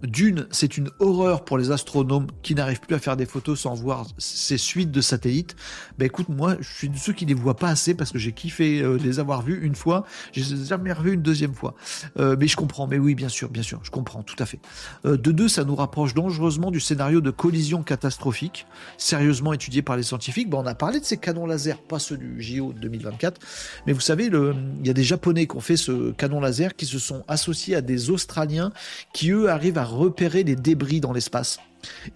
d'une, 0.06 0.46
c'est 0.50 0.76
une 0.76 0.90
horreur 0.98 1.44
pour 1.44 1.58
les 1.58 1.70
astronomes 1.70 2.26
qui 2.42 2.54
n'arrivent 2.54 2.80
plus 2.80 2.94
à 2.94 2.98
faire 2.98 3.16
des 3.16 3.26
photos 3.26 3.60
sans 3.60 3.74
voir 3.74 4.06
ces 4.18 4.58
suites 4.58 4.90
de 4.90 5.00
satellites. 5.00 5.56
Ben 5.98 6.06
écoute, 6.06 6.28
moi, 6.28 6.56
je 6.60 6.72
suis 6.72 6.88
de 6.88 6.96
ceux 6.96 7.12
qui 7.12 7.26
les 7.26 7.34
voient 7.34 7.56
pas 7.56 7.68
assez 7.68 7.94
parce 7.94 8.12
que 8.12 8.18
j'ai 8.18 8.32
kiffé 8.32 8.80
euh, 8.80 8.98
les 8.98 9.18
avoir 9.18 9.42
vus 9.42 9.60
une 9.62 9.74
fois, 9.74 10.04
je 10.32 10.42
jamais 10.42 10.92
revus 10.92 11.12
une 11.12 11.22
deuxième 11.22 11.54
fois. 11.54 11.74
Euh, 12.18 12.36
mais 12.38 12.48
je 12.48 12.56
comprends, 12.56 12.86
mais 12.86 12.98
oui, 12.98 13.14
bien 13.14 13.28
sûr, 13.28 13.48
bien 13.48 13.62
sûr, 13.62 13.80
je 13.82 13.90
comprends, 13.90 14.22
tout 14.22 14.36
à 14.38 14.46
fait. 14.46 14.60
Euh, 15.04 15.16
de 15.16 15.32
deux, 15.32 15.48
ça 15.48 15.64
nous 15.64 15.76
rapproche 15.76 16.14
dangereusement 16.14 16.70
du 16.70 16.80
scénario 16.80 17.20
de 17.20 17.30
collision 17.30 17.82
catastrophique, 17.82 18.66
sérieusement 18.98 19.52
étudié 19.52 19.82
par 19.82 19.96
les 19.96 20.02
scientifiques. 20.02 20.50
Ben, 20.50 20.58
on 20.58 20.66
a 20.66 20.74
parlé 20.74 21.00
de 21.00 21.04
ces 21.04 21.16
canons 21.16 21.46
laser, 21.46 21.78
pas 21.78 21.98
ceux 21.98 22.16
du 22.16 22.42
JO 22.42 22.72
2024, 22.72 23.40
mais 23.86 23.92
vous 23.92 24.00
savez, 24.00 24.26
il 24.26 24.86
y 24.86 24.90
a 24.90 24.94
des 24.94 25.04
Japonais 25.04 25.46
qui 25.46 25.56
ont 25.56 25.60
fait 25.60 25.76
ce 25.76 26.12
canon 26.12 26.40
laser 26.40 26.76
qui 26.76 26.86
se 26.86 26.98
sont 26.98 27.24
associés 27.28 27.74
à 27.76 27.80
des 27.80 28.10
Australiens 28.10 28.72
qui, 29.12 29.30
eux, 29.30 29.50
arrivent 29.50 29.78
à 29.78 29.84
repérer 29.94 30.44
les 30.44 30.56
débris 30.56 31.00
dans 31.00 31.12
l'espace. 31.12 31.58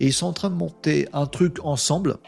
Et 0.01 0.07
ils 0.07 0.13
sont 0.13 0.27
en 0.27 0.33
train 0.33 0.51
de 0.51 0.55
monter 0.55 1.09
un 1.13 1.27
truc 1.27 1.59
ensemble. 1.63 2.19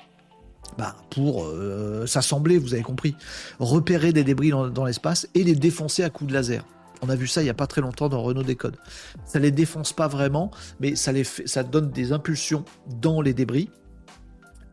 Bah, 0.79 0.97
pour 1.11 1.45
euh, 1.45 2.07
s'assembler, 2.07 2.57
vous 2.59 2.75
avez 2.75 2.83
compris, 2.83 3.17
repérer 3.59 4.13
des 4.13 4.25
débris 4.25 4.51
dans, 4.51 4.85
l'espace 4.85 5.29
et 5.35 5.43
les 5.43 5.55
défoncer 5.55 6.05
à 6.05 6.11
coups 6.11 6.29
de 6.29 6.35
laser. 6.35 6.65
On 7.03 7.09
a 7.09 7.17
vu 7.17 7.27
ça 7.27 7.41
il 7.41 7.45
n'y 7.45 7.51
a 7.51 7.55
pas 7.55 7.67
très 7.67 7.81
longtemps 7.81 8.09
dans 8.09 8.23
Renault 8.23 8.43
Décode. 8.43 8.77
Ça 9.25 9.39
les 9.39 9.51
défonce 9.51 9.93
pas 9.93 10.07
vraiment, 10.07 10.51
mais 10.81 10.97
ça, 10.97 11.13
les 11.13 11.25
ça 11.25 11.63
donne 11.63 11.91
des 11.91 12.13
impulsions 12.13 12.65
dans 13.01 13.21
les 13.21 13.35
débris, 13.35 13.71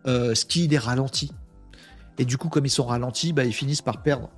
euh, 0.08 0.36
ce 0.36 0.45
qui 0.45 0.68
les 0.68 0.78
ralentit. 0.78 1.32
Et 2.20 2.26
du 2.26 2.38
coup, 2.38 2.49
comme 2.49 2.66
ils 2.66 2.72
sont 2.72 2.86
ralentis, 2.86 3.34
bah, 3.34 3.45
ils 3.45 3.54
finissent 3.54 3.82
par 3.82 4.04
perdre 4.04 4.30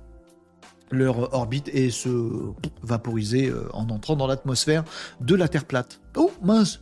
leur 0.90 1.34
orbite 1.34 1.68
et 1.72 1.90
se 1.90 2.52
vaporiser 2.82 3.48
euh, 3.48 3.68
en 3.72 3.88
entrant 3.90 4.16
dans 4.16 4.26
l'atmosphère 4.26 4.84
de 5.20 5.34
la 5.34 5.48
Terre 5.48 5.64
plate. 5.64 6.00
Oh 6.16 6.32
mince 6.42 6.80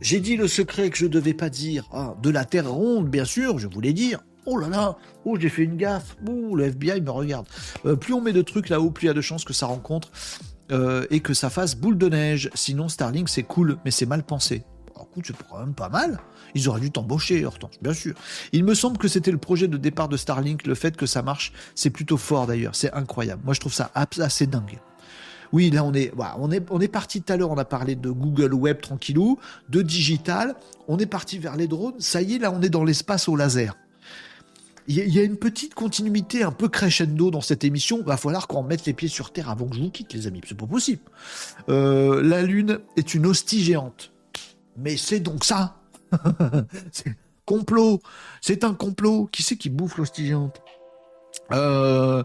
J'ai 0.00 0.20
dit 0.20 0.36
le 0.36 0.48
secret 0.48 0.90
que 0.90 0.98
je 0.98 1.04
ne 1.04 1.10
devais 1.10 1.34
pas 1.34 1.50
dire. 1.50 1.88
Ah, 1.92 2.14
de 2.22 2.30
la 2.30 2.44
Terre 2.44 2.70
ronde, 2.70 3.08
bien 3.08 3.24
sûr, 3.24 3.58
je 3.58 3.68
voulais 3.68 3.92
dire. 3.92 4.20
Oh 4.44 4.56
là 4.56 4.68
là, 4.68 4.96
oh 5.24 5.36
j'ai 5.38 5.48
fait 5.48 5.62
une 5.62 5.76
gaffe. 5.76 6.16
Oh, 6.28 6.56
le 6.56 6.64
FBI 6.64 7.00
me 7.00 7.10
regarde. 7.10 7.46
Euh, 7.86 7.96
plus 7.96 8.12
on 8.12 8.20
met 8.20 8.32
de 8.32 8.42
trucs 8.42 8.68
là-haut, 8.68 8.90
plus 8.90 9.04
il 9.04 9.08
y 9.08 9.10
a 9.10 9.14
de 9.14 9.20
chances 9.20 9.44
que 9.44 9.52
ça 9.52 9.66
rencontre 9.66 10.10
euh, 10.72 11.06
et 11.10 11.20
que 11.20 11.34
ça 11.34 11.50
fasse 11.50 11.76
boule 11.76 11.98
de 11.98 12.08
neige. 12.08 12.50
Sinon, 12.54 12.88
Starlink 12.88 13.28
c'est 13.28 13.44
cool, 13.44 13.78
mais 13.84 13.90
c'est 13.90 14.06
mal 14.06 14.24
pensé. 14.24 14.64
Écoute, 15.12 15.24
c'est 15.26 15.48
quand 15.48 15.58
même 15.58 15.74
pas 15.74 15.88
mal. 15.88 16.18
Ils 16.54 16.68
auraient 16.68 16.80
dû 16.80 16.90
t'embaucher, 16.90 17.44
Hortense, 17.44 17.78
bien 17.80 17.94
sûr. 17.94 18.14
Il 18.52 18.64
me 18.64 18.74
semble 18.74 18.98
que 18.98 19.08
c'était 19.08 19.30
le 19.30 19.38
projet 19.38 19.68
de 19.68 19.76
départ 19.76 20.08
de 20.08 20.16
Starlink. 20.16 20.66
Le 20.66 20.74
fait 20.74 20.96
que 20.96 21.06
ça 21.06 21.22
marche, 21.22 21.52
c'est 21.74 21.90
plutôt 21.90 22.16
fort 22.16 22.46
d'ailleurs. 22.46 22.74
C'est 22.74 22.92
incroyable. 22.92 23.42
Moi, 23.44 23.54
je 23.54 23.60
trouve 23.60 23.72
ça 23.72 23.90
assez 23.94 24.46
dingue. 24.46 24.80
Oui, 25.52 25.70
là, 25.70 25.84
on 25.84 25.92
est, 25.92 26.12
on 26.70 26.80
est, 26.80 26.88
parti 26.88 27.20
tout 27.20 27.32
à 27.32 27.36
l'heure. 27.36 27.50
On 27.50 27.58
a 27.58 27.64
parlé 27.64 27.94
de 27.94 28.10
Google 28.10 28.54
Web 28.54 28.80
tranquillou, 28.80 29.38
de 29.68 29.82
digital. 29.82 30.54
On 30.88 30.98
est 30.98 31.06
parti 31.06 31.38
vers 31.38 31.56
les 31.56 31.66
drones. 31.66 31.94
Ça 31.98 32.22
y 32.22 32.36
est, 32.36 32.38
là, 32.38 32.50
on 32.50 32.62
est 32.62 32.70
dans 32.70 32.84
l'espace 32.84 33.28
au 33.28 33.36
laser. 33.36 33.76
Il 34.88 34.96
y, 34.96 35.20
a 35.20 35.22
une 35.22 35.36
petite 35.36 35.74
continuité 35.74 36.42
un 36.42 36.50
peu 36.50 36.68
crescendo 36.68 37.30
dans 37.30 37.40
cette 37.40 37.62
émission. 37.62 38.02
Va 38.02 38.16
falloir 38.16 38.48
qu'on 38.48 38.64
mette 38.64 38.84
les 38.84 38.92
pieds 38.92 39.08
sur 39.08 39.32
terre 39.32 39.48
avant 39.48 39.68
que 39.68 39.76
je 39.76 39.80
vous 39.80 39.90
quitte, 39.90 40.12
les 40.12 40.26
amis. 40.26 40.40
C'est 40.44 40.56
pas 40.56 40.66
possible. 40.66 41.02
Euh, 41.68 42.20
la 42.20 42.42
Lune 42.42 42.80
est 42.96 43.14
une 43.14 43.26
hostie 43.26 43.62
géante. 43.62 44.12
Mais 44.76 44.96
c'est 44.96 45.20
donc 45.20 45.44
ça. 45.44 45.81
complot. 47.46 48.00
C'est 48.40 48.64
un 48.64 48.74
complot. 48.74 49.28
Qui 49.30 49.42
c'est 49.42 49.56
qui 49.56 49.70
bouffe 49.70 49.96
l'hostigante 49.96 50.60
euh, 51.50 52.22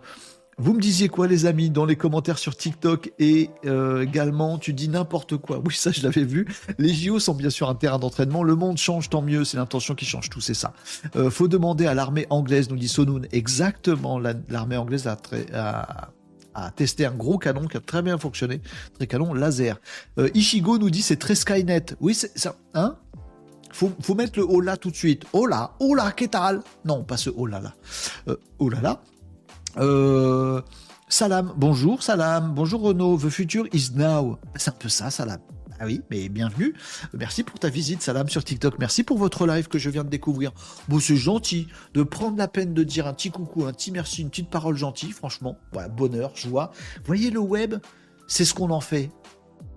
vous 0.59 0.73
me 0.73 0.81
disiez 0.81 1.07
quoi, 1.07 1.27
les 1.27 1.45
amis, 1.45 1.69
dans 1.69 1.85
les 1.85 1.95
commentaires 1.95 2.39
sur 2.39 2.57
TikTok 2.57 3.11
et 3.19 3.51
euh, 3.65 4.01
également, 4.01 4.57
tu 4.57 4.73
dis 4.73 4.89
n'importe 4.89 5.37
quoi. 5.37 5.61
Oui, 5.67 5.73
ça, 5.75 5.91
je 5.91 6.01
l'avais 6.01 6.23
vu. 6.23 6.47
Les 6.79 6.93
JO 6.93 7.19
sont 7.19 7.35
bien 7.35 7.49
sûr 7.49 7.69
un 7.69 7.75
terrain 7.75 7.99
d'entraînement. 7.99 8.41
Le 8.41 8.55
monde 8.55 8.77
change, 8.77 9.09
tant 9.09 9.21
mieux. 9.21 9.43
C'est 9.43 9.57
l'intention 9.57 9.93
qui 9.93 10.05
change 10.05 10.29
tout, 10.29 10.41
c'est 10.41 10.55
ça. 10.55 10.73
Euh, 11.15 11.29
faut 11.29 11.47
demander 11.47 11.85
à 11.85 11.93
l'armée 11.93 12.25
anglaise, 12.31 12.69
nous 12.69 12.77
dit 12.77 12.87
Sonoun. 12.87 13.27
Exactement, 13.31 14.19
l'armée 14.49 14.77
anglaise 14.77 15.07
a, 15.07 16.71
testé 16.75 17.05
un 17.05 17.11
gros 17.11 17.37
canon 17.37 17.67
qui 17.67 17.77
a 17.77 17.79
très 17.79 18.01
bien 18.01 18.17
fonctionné. 18.17 18.61
Très 18.95 19.05
canon 19.05 19.35
laser. 19.35 19.79
Euh, 20.17 20.29
Ishigo 20.33 20.79
nous 20.79 20.89
dit 20.89 21.03
c'est 21.03 21.17
très 21.17 21.35
Skynet. 21.35 21.85
Oui, 21.99 22.15
c'est 22.15 22.35
ça. 22.35 22.55
Hein? 22.73 22.95
Faut, 23.77 23.91
faut 24.01 24.15
mettre 24.15 24.39
le 24.39 24.45
oh 24.49 24.61
tout 24.81 24.89
de 24.89 24.95
suite. 24.95 25.25
Oh 25.33 25.45
là, 25.45 25.75
oh 25.79 25.93
là, 25.93 26.11
qu'est-ce 26.11 26.61
Non, 26.83 27.03
pas 27.03 27.15
ce 27.15 27.29
oh 27.35 27.45
là 27.45 27.61
là. 27.61 27.73
oh 28.57 28.69
là. 28.69 29.01
Euh, 29.77 30.61
salam, 31.07 31.53
bonjour 31.55 32.01
Salam, 32.01 32.55
bonjour 32.55 32.81
Renaud, 32.81 33.17
the 33.17 33.29
future 33.29 33.65
is 33.73 33.91
now. 33.93 34.39
C'est 34.55 34.71
un 34.71 34.73
peu 34.73 34.89
ça, 34.89 35.11
Salam. 35.11 35.39
Ah 35.79 35.85
oui, 35.85 36.01
mais 36.09 36.27
bienvenue. 36.27 36.73
Merci 37.13 37.43
pour 37.43 37.59
ta 37.59 37.69
visite, 37.69 38.01
Salam, 38.01 38.27
sur 38.29 38.43
TikTok. 38.43 38.79
Merci 38.79 39.03
pour 39.03 39.19
votre 39.19 39.45
live 39.45 39.67
que 39.67 39.77
je 39.77 39.91
viens 39.91 40.03
de 40.03 40.09
découvrir. 40.09 40.53
Bon, 40.87 40.99
c'est 40.99 41.15
gentil 41.15 41.67
de 41.93 42.01
prendre 42.01 42.35
la 42.35 42.47
peine 42.47 42.73
de 42.73 42.83
dire 42.83 43.05
un 43.05 43.13
petit 43.13 43.29
coucou, 43.29 43.65
un 43.65 43.73
petit 43.73 43.91
merci, 43.91 44.23
une 44.23 44.31
petite 44.31 44.49
parole 44.49 44.75
gentille, 44.75 45.11
franchement. 45.11 45.55
Bonheur, 45.95 46.35
joie. 46.35 46.71
Voyez, 47.05 47.29
le 47.29 47.39
web, 47.39 47.75
c'est 48.27 48.43
ce 48.43 48.55
qu'on 48.55 48.71
en 48.71 48.81
fait. 48.81 49.11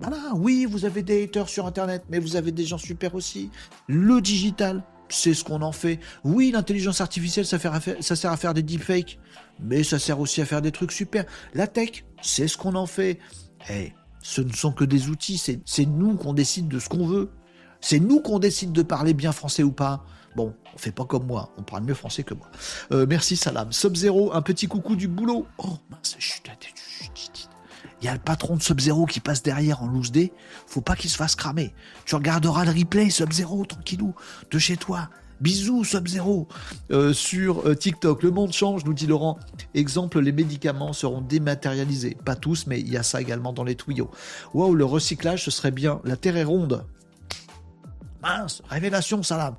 Voilà, 0.00 0.32
oui, 0.34 0.64
vous 0.64 0.86
avez 0.86 1.02
des 1.02 1.24
haters 1.24 1.48
sur 1.48 1.66
Internet, 1.66 2.04
mais 2.08 2.18
vous 2.18 2.36
avez 2.36 2.52
des 2.52 2.64
gens 2.64 2.78
super 2.78 3.14
aussi. 3.14 3.50
Le 3.86 4.20
digital, 4.20 4.82
c'est 5.10 5.34
ce 5.34 5.44
qu'on 5.44 5.60
en 5.60 5.72
fait. 5.72 6.00
Oui, 6.24 6.50
l'intelligence 6.52 7.00
artificielle, 7.00 7.44
ça, 7.44 7.58
sert 7.58 8.32
à 8.32 8.36
faire 8.36 8.54
des 8.54 8.62
deepfakes, 8.62 9.18
mais 9.60 9.82
ça 9.82 9.98
sert 9.98 10.18
aussi 10.18 10.40
à 10.40 10.46
faire 10.46 10.62
des 10.62 10.72
trucs 10.72 10.92
super. 10.92 11.26
La 11.52 11.66
tech, 11.66 12.04
c'est 12.22 12.48
ce 12.48 12.56
qu'on 12.56 12.76
en 12.76 12.86
fait. 12.86 13.18
Eh, 13.70 13.92
ce 14.22 14.40
ne 14.40 14.52
sont 14.52 14.72
que 14.72 14.84
des 14.84 15.10
outils, 15.10 15.38
c'est 15.38 15.86
nous 15.86 16.16
qu'on 16.16 16.32
décide 16.32 16.68
de 16.68 16.78
ce 16.78 16.88
qu'on 16.88 17.06
veut. 17.06 17.30
C'est 17.82 18.00
nous 18.00 18.20
qu'on 18.20 18.38
décide 18.38 18.72
de 18.72 18.82
parler 18.82 19.12
bien 19.14 19.32
français 19.32 19.62
ou 19.62 19.72
pas. 19.72 20.04
Bon, 20.36 20.54
on 20.74 20.78
fait 20.78 20.92
pas 20.92 21.04
comme 21.04 21.26
moi, 21.26 21.52
on 21.58 21.62
parle 21.62 21.82
mieux 21.82 21.94
français 21.94 22.22
que 22.22 22.34
moi. 22.34 22.48
Euh, 22.92 23.04
merci 23.08 23.36
Salam. 23.36 23.72
Sub-Zero, 23.72 24.32
un 24.32 24.42
petit 24.42 24.66
coucou 24.66 24.96
du 24.96 25.08
boulot. 25.08 25.46
Oh 25.58 25.76
mince, 25.90 26.16
je 26.18 26.26
suis 26.26 26.40
il 28.00 28.06
y 28.06 28.08
a 28.08 28.14
le 28.14 28.18
patron 28.18 28.56
de 28.56 28.62
Sub-Zero 28.62 29.06
qui 29.06 29.20
passe 29.20 29.42
derrière 29.42 29.82
en 29.82 29.86
loose 29.86 30.10
day, 30.10 30.32
faut 30.66 30.80
pas 30.80 30.96
qu'il 30.96 31.10
se 31.10 31.16
fasse 31.16 31.34
cramer. 31.34 31.74
Tu 32.04 32.14
regarderas 32.14 32.64
le 32.64 32.70
replay 32.70 33.10
Sub-Zero, 33.10 33.64
tranquillou, 33.64 34.14
de 34.50 34.58
chez 34.58 34.76
toi. 34.76 35.08
Bisous 35.40 35.84
Sub-Zero 35.84 36.48
euh, 36.90 37.14
sur 37.14 37.66
euh, 37.66 37.74
TikTok. 37.74 38.22
Le 38.22 38.30
monde 38.30 38.52
change, 38.52 38.84
nous 38.84 38.92
dit 38.92 39.06
Laurent. 39.06 39.38
Exemple, 39.74 40.20
les 40.20 40.32
médicaments 40.32 40.92
seront 40.92 41.22
dématérialisés. 41.22 42.16
Pas 42.24 42.36
tous, 42.36 42.66
mais 42.66 42.78
il 42.80 42.90
y 42.90 42.98
a 42.98 43.02
ça 43.02 43.20
également 43.22 43.54
dans 43.54 43.64
les 43.64 43.74
tuyaux. 43.74 44.10
Waouh, 44.52 44.74
le 44.74 44.84
recyclage, 44.84 45.44
ce 45.44 45.50
serait 45.50 45.70
bien. 45.70 46.00
La 46.04 46.16
Terre 46.16 46.36
est 46.36 46.44
ronde. 46.44 46.84
Mince, 48.22 48.62
révélation, 48.68 49.22
salam. 49.22 49.56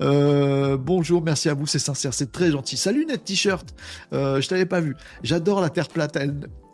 Euh, 0.00 0.76
bonjour, 0.76 1.22
merci 1.22 1.48
à 1.48 1.54
vous, 1.54 1.66
c'est 1.66 1.78
sincère, 1.78 2.14
c'est 2.14 2.30
très 2.30 2.50
gentil. 2.50 2.76
Salut 2.76 3.04
Net 3.06 3.24
T-shirt, 3.24 3.74
euh, 4.12 4.40
je 4.40 4.48
t'avais 4.48 4.66
pas 4.66 4.80
vu. 4.80 4.96
J'adore 5.22 5.60
la 5.60 5.68
Terre 5.68 5.88
plate 5.88 6.16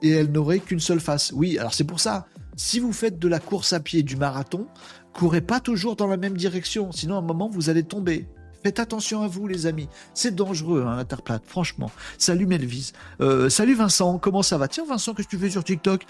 et 0.02 0.10
elle 0.10 0.30
n'aurait 0.30 0.60
qu'une 0.60 0.80
seule 0.80 1.00
face. 1.00 1.32
Oui, 1.34 1.58
alors 1.58 1.74
c'est 1.74 1.84
pour 1.84 1.98
ça. 1.98 2.26
Si 2.56 2.78
vous 2.78 2.92
faites 2.92 3.18
de 3.18 3.28
la 3.28 3.38
course 3.38 3.72
à 3.72 3.80
pied, 3.80 4.02
du 4.02 4.16
marathon, 4.16 4.66
courez 5.14 5.40
pas 5.40 5.60
toujours 5.60 5.96
dans 5.96 6.06
la 6.06 6.18
même 6.18 6.36
direction, 6.36 6.92
sinon 6.92 7.16
à 7.16 7.18
un 7.18 7.22
moment 7.22 7.48
vous 7.48 7.70
allez 7.70 7.84
tomber. 7.84 8.28
Faites 8.62 8.78
attention 8.78 9.22
à 9.22 9.26
vous, 9.26 9.48
les 9.48 9.64
amis. 9.64 9.88
C'est 10.12 10.34
dangereux, 10.34 10.84
hein, 10.86 10.96
la 10.96 11.06
Terre 11.06 11.22
plate, 11.22 11.44
franchement. 11.46 11.90
Salut 12.18 12.44
Melvise. 12.44 12.92
Euh, 13.22 13.48
salut 13.48 13.74
Vincent, 13.74 14.18
comment 14.18 14.42
ça 14.42 14.58
va? 14.58 14.68
Tiens, 14.68 14.84
Vincent, 14.86 15.14
qu'est-ce 15.14 15.28
que 15.28 15.36
tu 15.36 15.38
fais 15.38 15.50
sur 15.50 15.64
TikTok? 15.64 16.04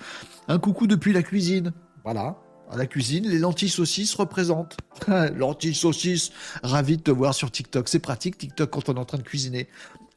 Un 0.48 0.58
coucou 0.58 0.88
depuis 0.88 1.12
la 1.12 1.22
cuisine. 1.22 1.72
Voilà, 2.02 2.36
à 2.70 2.76
la 2.76 2.86
cuisine, 2.86 3.28
les 3.28 3.38
lentilles 3.38 3.68
saucisses 3.68 4.14
représentent. 4.14 4.76
lentilles 5.36 5.74
saucisses, 5.74 6.30
ravi 6.62 6.96
de 6.96 7.02
te 7.02 7.10
voir 7.10 7.34
sur 7.34 7.50
TikTok. 7.50 7.88
C'est 7.88 7.98
pratique 7.98 8.38
TikTok 8.38 8.70
quand 8.70 8.88
on 8.88 8.94
est 8.94 8.98
en 8.98 9.04
train 9.04 9.18
de 9.18 9.22
cuisiner. 9.22 9.68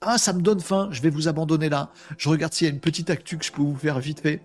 Ah, 0.02 0.18
ça 0.18 0.34
me 0.34 0.42
donne 0.42 0.60
faim, 0.60 0.90
je 0.92 1.02
vais 1.02 1.10
vous 1.10 1.28
abandonner 1.28 1.70
là. 1.70 1.92
Je 2.18 2.30
regarde 2.30 2.54
s'il 2.54 2.68
y 2.68 2.70
a 2.70 2.74
une 2.74 2.82
petite 2.82 3.10
actu 3.10 3.38
que 3.38 3.46
je 3.46 3.52
peux 3.52 3.62
vous 3.62 3.76
faire 3.76 4.00
vite 4.00 4.20
fait. 4.20 4.42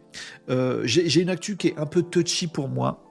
Euh, 0.49 0.83
j'ai 0.85 1.21
une 1.21 1.31
actu 1.31 1.57
qui 1.57 1.69
est 1.69 1.79
un 1.79 1.87
peu 1.87 2.03
touchy 2.03 2.47
pour 2.47 2.69
moi, 2.69 3.05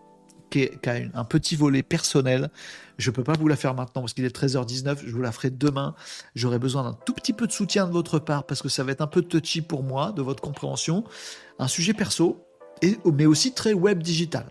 qui, 0.49 0.69
a 0.85 0.91
un 1.13 1.25
petit 1.25 1.57
volet 1.57 1.83
personnel. 1.83 2.49
Je 2.97 3.09
ne 3.09 3.15
peux 3.15 3.23
pas 3.23 3.33
vous 3.33 3.49
la 3.49 3.57
faire 3.57 3.75
maintenant 3.75 4.01
parce 4.01 4.13
qu'il 4.13 4.23
est 4.23 4.35
13h19, 4.35 4.99
je 5.05 5.11
vous 5.11 5.21
la 5.21 5.33
ferai 5.33 5.49
demain. 5.49 5.93
J'aurai 6.35 6.57
besoin 6.57 6.83
d'un 6.83 6.97
tout 7.05 7.13
petit 7.13 7.33
peu 7.33 7.47
de 7.47 7.51
soutien 7.51 7.85
de 7.85 7.91
votre 7.91 8.17
part 8.17 8.45
parce 8.45 8.61
que 8.61 8.69
ça 8.69 8.83
va 8.83 8.93
être 8.93 9.01
un 9.01 9.07
peu 9.07 9.21
touchy 9.21 9.61
pour 9.61 9.83
moi, 9.83 10.13
de 10.13 10.21
votre 10.21 10.41
compréhension. 10.41 11.03
Un 11.59 11.67
sujet 11.67 11.93
perso, 11.93 12.45
et, 12.81 12.97
mais 13.13 13.25
aussi 13.25 13.53
très 13.53 13.73
web 13.73 14.01
digital. 14.01 14.47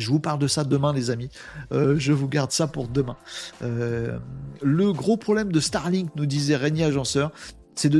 Je 0.00 0.08
vous 0.08 0.18
parle 0.18 0.38
de 0.38 0.46
ça 0.46 0.64
demain, 0.64 0.92
les 0.92 1.10
amis. 1.10 1.28
Euh, 1.72 1.98
je 1.98 2.12
vous 2.12 2.26
garde 2.26 2.50
ça 2.52 2.66
pour 2.66 2.88
demain. 2.88 3.16
Euh, 3.62 4.18
le 4.62 4.92
gros 4.92 5.18
problème 5.18 5.52
de 5.52 5.60
Starlink, 5.60 6.10
nous 6.16 6.26
disait 6.26 6.56
Régnier 6.56 6.84
Agenceur, 6.84 7.32
c'est 7.74 7.90
de, 7.90 7.98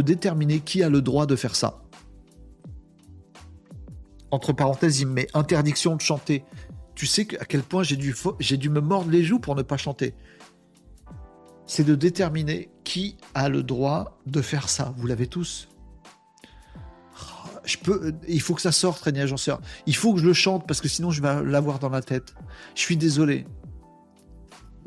déterminer 0.00 0.60
qui 0.60 0.82
a 0.82 0.88
le 0.88 1.02
droit 1.02 1.26
de 1.26 1.36
faire 1.36 1.56
ça. 1.56 1.82
Entre 4.30 4.52
parenthèses, 4.52 5.00
il 5.00 5.06
me 5.08 5.12
met 5.12 5.26
interdiction 5.34 5.96
de 5.96 6.00
chanter. 6.00 6.44
Tu 6.94 7.06
sais 7.06 7.26
à 7.40 7.44
quel 7.44 7.62
point 7.62 7.82
j'ai 7.82 7.96
dû 7.96 8.70
me 8.70 8.80
mordre 8.80 9.10
les 9.10 9.24
joues 9.24 9.40
pour 9.40 9.56
ne 9.56 9.62
pas 9.62 9.76
chanter. 9.76 10.14
C'est 11.66 11.84
de 11.84 11.96
déterminer 11.96 12.70
qui 12.84 13.16
a 13.34 13.48
le 13.48 13.62
droit 13.62 14.20
de 14.26 14.40
faire 14.40 14.68
ça. 14.68 14.94
Vous 14.96 15.06
l'avez 15.06 15.26
tous 15.26 15.68
il 18.28 18.40
faut 18.40 18.54
que 18.54 18.62
ça 18.62 18.72
sorte, 18.72 19.02
Régnier 19.02 19.22
Agenceur. 19.22 19.60
Il 19.86 19.96
faut 19.96 20.14
que 20.14 20.20
je 20.20 20.26
le 20.26 20.32
chante 20.32 20.66
parce 20.66 20.80
que 20.80 20.88
sinon 20.88 21.10
je 21.10 21.22
vais 21.22 21.42
l'avoir 21.44 21.78
dans 21.78 21.88
la 21.88 22.02
tête. 22.02 22.34
Je 22.74 22.80
suis 22.80 22.96
désolé. 22.96 23.46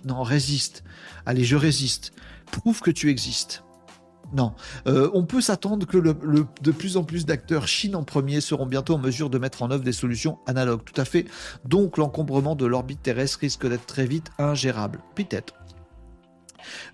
Non, 0.06 0.24
résiste. 0.24 0.84
Allez, 1.26 1.44
je 1.44 1.56
résiste. 1.56 2.14
Prouve 2.52 2.82
que 2.82 2.91
tu 2.91 3.10
existes. 3.10 3.64
Non. 4.34 4.54
Euh, 4.88 5.10
on 5.14 5.26
peut 5.26 5.41
s'attendre 5.41 5.88
que 5.88 5.98
de 5.98 6.72
plus 6.72 6.98
en 6.98 7.04
plus 7.04 7.26
d'acteurs 7.26 7.68
Chine 7.68 7.95
en 7.95 8.04
premier 8.04 8.41
seront 8.41 8.66
bientôt 8.66 8.95
en 8.95 8.98
mesure 8.98 9.30
de 9.30 9.38
mettre 9.38 9.64
en 9.64 9.72
œuvre 9.72 9.84
des 9.84 9.94
solutions 9.94 10.40
analogues. 10.45 10.84
Tout 10.84 10.99
à 10.99 11.06
fait. 11.06 11.26
Donc 11.66 11.98
l'encombrement 11.98 12.56
de 12.56 12.66
l'orbite 12.66 13.02
terrestre 13.02 13.40
risque 13.40 13.68
d'être 13.68 13.86
très 13.86 14.06
vite 14.06 14.32
ingérable. 14.38 14.99
Peut-être. 15.16 15.54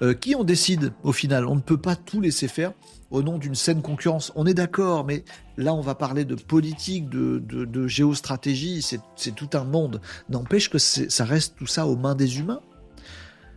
Euh, 0.01 0.13
qui 0.13 0.35
on 0.35 0.43
décide 0.43 0.93
au 1.03 1.11
final? 1.11 1.47
On 1.47 1.55
ne 1.55 1.61
peut 1.61 1.77
pas 1.77 1.95
tout 1.95 2.21
laisser 2.21 2.47
faire 2.47 2.73
au 3.13 3.21
nom 3.21 3.37
d'une 3.37 3.55
saine 3.55 3.81
concurrence. 3.81 4.33
On 4.35 4.45
est 4.45 4.55
d'accord, 4.55 5.05
mais 5.05 5.23
là 5.55 5.73
on 5.73 5.81
va 5.81 5.95
parler 5.95 6.25
de 6.25 6.35
politique, 6.35 7.07
de, 7.09 7.87
géostratégie, 7.87 8.81
c'est 8.81 9.35
tout 9.35 9.49
un 9.53 9.63
monde. 9.63 10.01
N'empêche 10.29 10.69
que 10.69 10.79
ça 10.79 11.23
reste 11.23 11.55
tout 11.55 11.67
ça 11.67 11.87
aux 11.87 11.95
mains 11.95 12.15
des 12.15 12.39
humains. 12.39 12.59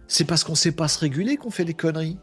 C'est 0.08 0.24
parce 0.24 0.44
qu'on 0.44 0.52
ne 0.52 0.56
sait 0.56 0.72
pas 0.72 0.86
se 0.86 1.00
réguler 1.00 1.36
qu'on 1.36 1.50
fait 1.50 1.64
des 1.64 1.74
conneries 1.74 2.18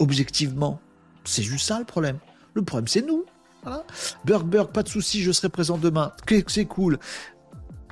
objectivement. 0.00 0.80
C'est 1.24 1.42
juste 1.42 1.68
ça 1.68 1.78
le 1.78 1.84
problème. 1.84 2.18
Le 2.54 2.62
problème, 2.62 2.88
c'est 2.88 3.06
nous. 3.06 3.24
Voilà. 3.62 3.84
Burg 4.24 4.72
pas 4.72 4.82
de 4.82 4.88
souci, 4.88 5.22
je 5.22 5.30
serai 5.32 5.48
présent 5.48 5.78
demain. 5.78 6.12
C'est 6.48 6.64
cool. 6.64 6.98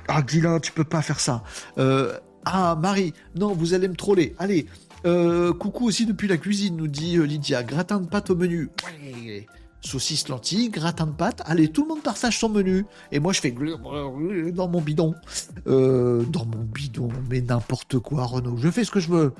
Ah, 0.07 0.21
Dylan, 0.21 0.59
tu 0.59 0.71
peux 0.71 0.83
pas 0.83 1.01
faire 1.01 1.19
ça. 1.19 1.43
Euh, 1.77 2.17
ah, 2.45 2.75
Marie, 2.79 3.13
non, 3.35 3.53
vous 3.53 3.73
allez 3.73 3.87
me 3.87 3.95
troller. 3.95 4.35
Allez, 4.37 4.67
euh, 5.05 5.53
coucou 5.53 5.85
aussi 5.85 6.05
depuis 6.05 6.27
la 6.27 6.37
cuisine, 6.37 6.77
nous 6.77 6.87
dit 6.87 7.17
euh, 7.17 7.23
Lydia. 7.23 7.63
Gratin 7.63 7.99
de 7.99 8.07
pâte 8.07 8.29
au 8.29 8.35
menu. 8.35 8.69
Saucisse 9.81 10.29
lentilles, 10.29 10.69
gratin 10.69 11.07
de 11.07 11.11
pâte. 11.11 11.41
Allez, 11.45 11.67
tout 11.67 11.83
le 11.83 11.89
monde 11.89 12.03
partage 12.03 12.39
son 12.39 12.47
menu. 12.49 12.85
Et 13.11 13.19
moi, 13.19 13.33
je 13.33 13.41
fais 13.41 13.53
dans 14.51 14.67
mon 14.69 14.79
bidon. 14.79 15.13
Euh, 15.67 16.23
dans 16.23 16.45
mon 16.45 16.63
bidon, 16.63 17.09
mais 17.29 17.41
n'importe 17.41 17.99
quoi, 17.99 18.23
Renaud. 18.23 18.55
Je 18.57 18.69
fais 18.69 18.85
ce 18.85 18.91
que 18.91 19.01
je 19.01 19.09
veux. 19.09 19.33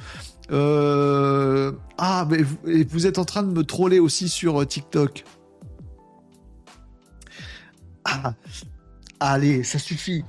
Ah, 1.98 2.27
mais 2.30 2.44
vous, 2.84 3.07
êtes 3.07 3.18
en 3.18 3.26
train 3.26 3.44
de 3.44 3.52
me 3.52 3.64
troller 3.64 3.99
aussi 3.99 4.27
sur 4.27 4.68
TikTok. 4.68 5.23
Ah, 8.03 8.34
allez, 9.22 9.64
ça 9.64 9.80
suffit. 9.80 10.26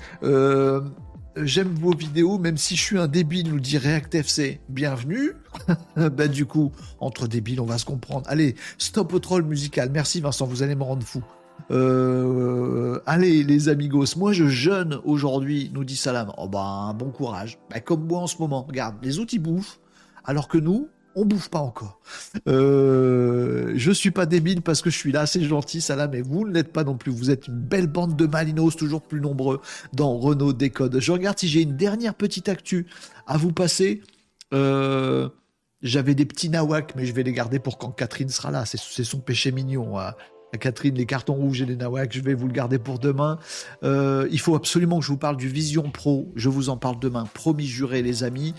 J'aime 1.36 1.74
vos 1.74 1.94
vidéos, 1.94 2.38
même 2.38 2.56
si 2.56 2.76
je 2.76 2.82
suis 2.82 2.98
un 2.98 3.08
débile, 3.08 3.50
nous 3.50 3.58
dit 3.58 3.76
React 3.76 4.14
FC. 4.14 4.60
Bienvenue. 4.68 5.32
bah 5.96 6.28
du 6.28 6.46
coup, 6.46 6.70
entre 7.00 7.26
débiles, 7.26 7.60
on 7.60 7.64
va 7.66 7.76
se 7.76 7.84
comprendre. 7.84 8.24
Allez, 8.28 8.54
stop 8.78 9.12
au 9.12 9.18
troll 9.18 9.42
musical. 9.42 9.90
Merci 9.92 10.20
Vincent, 10.20 10.46
vous 10.46 10.62
allez 10.62 10.76
me 10.76 10.84
rendre 10.84 11.02
fou. 11.02 11.24
Euh, 11.72 13.00
allez 13.04 13.42
les 13.42 13.68
amigos, 13.68 14.16
moi 14.16 14.32
je 14.32 14.46
jeûne 14.46 15.00
aujourd'hui, 15.04 15.72
nous 15.74 15.82
dit 15.82 15.96
Salam. 15.96 16.30
Oh 16.38 16.46
bah 16.46 16.94
bon 16.96 17.10
courage. 17.10 17.58
Bah, 17.68 17.80
comme 17.80 18.06
moi 18.06 18.20
en 18.20 18.26
ce 18.28 18.38
moment, 18.38 18.62
regarde, 18.62 18.94
les 19.02 19.18
outils 19.18 19.40
bouffent, 19.40 19.80
alors 20.24 20.46
que 20.46 20.58
nous, 20.58 20.88
on 21.16 21.24
bouffe 21.24 21.48
pas 21.48 21.60
encore. 21.60 22.00
Euh, 22.48 23.72
je 23.76 23.90
suis 23.90 24.10
pas 24.10 24.26
débile 24.26 24.62
parce 24.62 24.82
que 24.82 24.90
je 24.90 24.96
suis 24.96 25.12
là, 25.12 25.26
c'est 25.26 25.42
gentil, 25.42 25.80
Salam, 25.80 26.10
mais 26.10 26.22
vous 26.22 26.46
ne 26.46 26.52
l'êtes 26.52 26.72
pas 26.72 26.84
non 26.84 26.96
plus. 26.96 27.12
Vous 27.12 27.30
êtes 27.30 27.48
une 27.48 27.58
belle 27.58 27.86
bande 27.86 28.16
de 28.16 28.26
malinos, 28.26 28.76
toujours 28.76 29.02
plus 29.02 29.20
nombreux 29.20 29.60
dans 29.92 30.18
Renault 30.18 30.52
Décode. 30.52 30.98
Je 30.98 31.12
regarde 31.12 31.38
si 31.38 31.48
j'ai 31.48 31.62
une 31.62 31.76
dernière 31.76 32.14
petite 32.14 32.48
actu 32.48 32.86
à 33.26 33.36
vous 33.36 33.52
passer. 33.52 34.02
Euh, 34.52 35.28
j'avais 35.82 36.14
des 36.14 36.24
petits 36.24 36.48
nawaks, 36.48 36.94
mais 36.96 37.06
je 37.06 37.12
vais 37.12 37.22
les 37.22 37.32
garder 37.32 37.58
pour 37.58 37.78
quand 37.78 37.90
Catherine 37.90 38.28
sera 38.28 38.50
là. 38.50 38.64
C'est 38.64 39.04
son 39.04 39.20
péché 39.20 39.52
mignon. 39.52 39.98
À, 39.98 40.16
Catherine, 40.58 40.94
les 40.94 41.06
cartons 41.06 41.34
rouges 41.34 41.62
et 41.62 41.66
les 41.66 41.76
nawaks, 41.76 42.12
je 42.12 42.20
vais 42.20 42.34
vous 42.34 42.46
le 42.46 42.52
garder 42.52 42.78
pour 42.78 42.98
demain. 42.98 43.38
Euh, 43.82 44.28
il 44.30 44.38
faut 44.38 44.54
absolument 44.54 45.00
que 45.00 45.04
je 45.04 45.10
vous 45.10 45.18
parle 45.18 45.36
du 45.36 45.48
Vision 45.48 45.90
Pro. 45.90 46.32
Je 46.36 46.48
vous 46.48 46.68
en 46.68 46.76
parle 46.76 46.98
demain. 47.00 47.26
Promis 47.34 47.66
juré, 47.66 48.02
les 48.02 48.24
amis. 48.24 48.54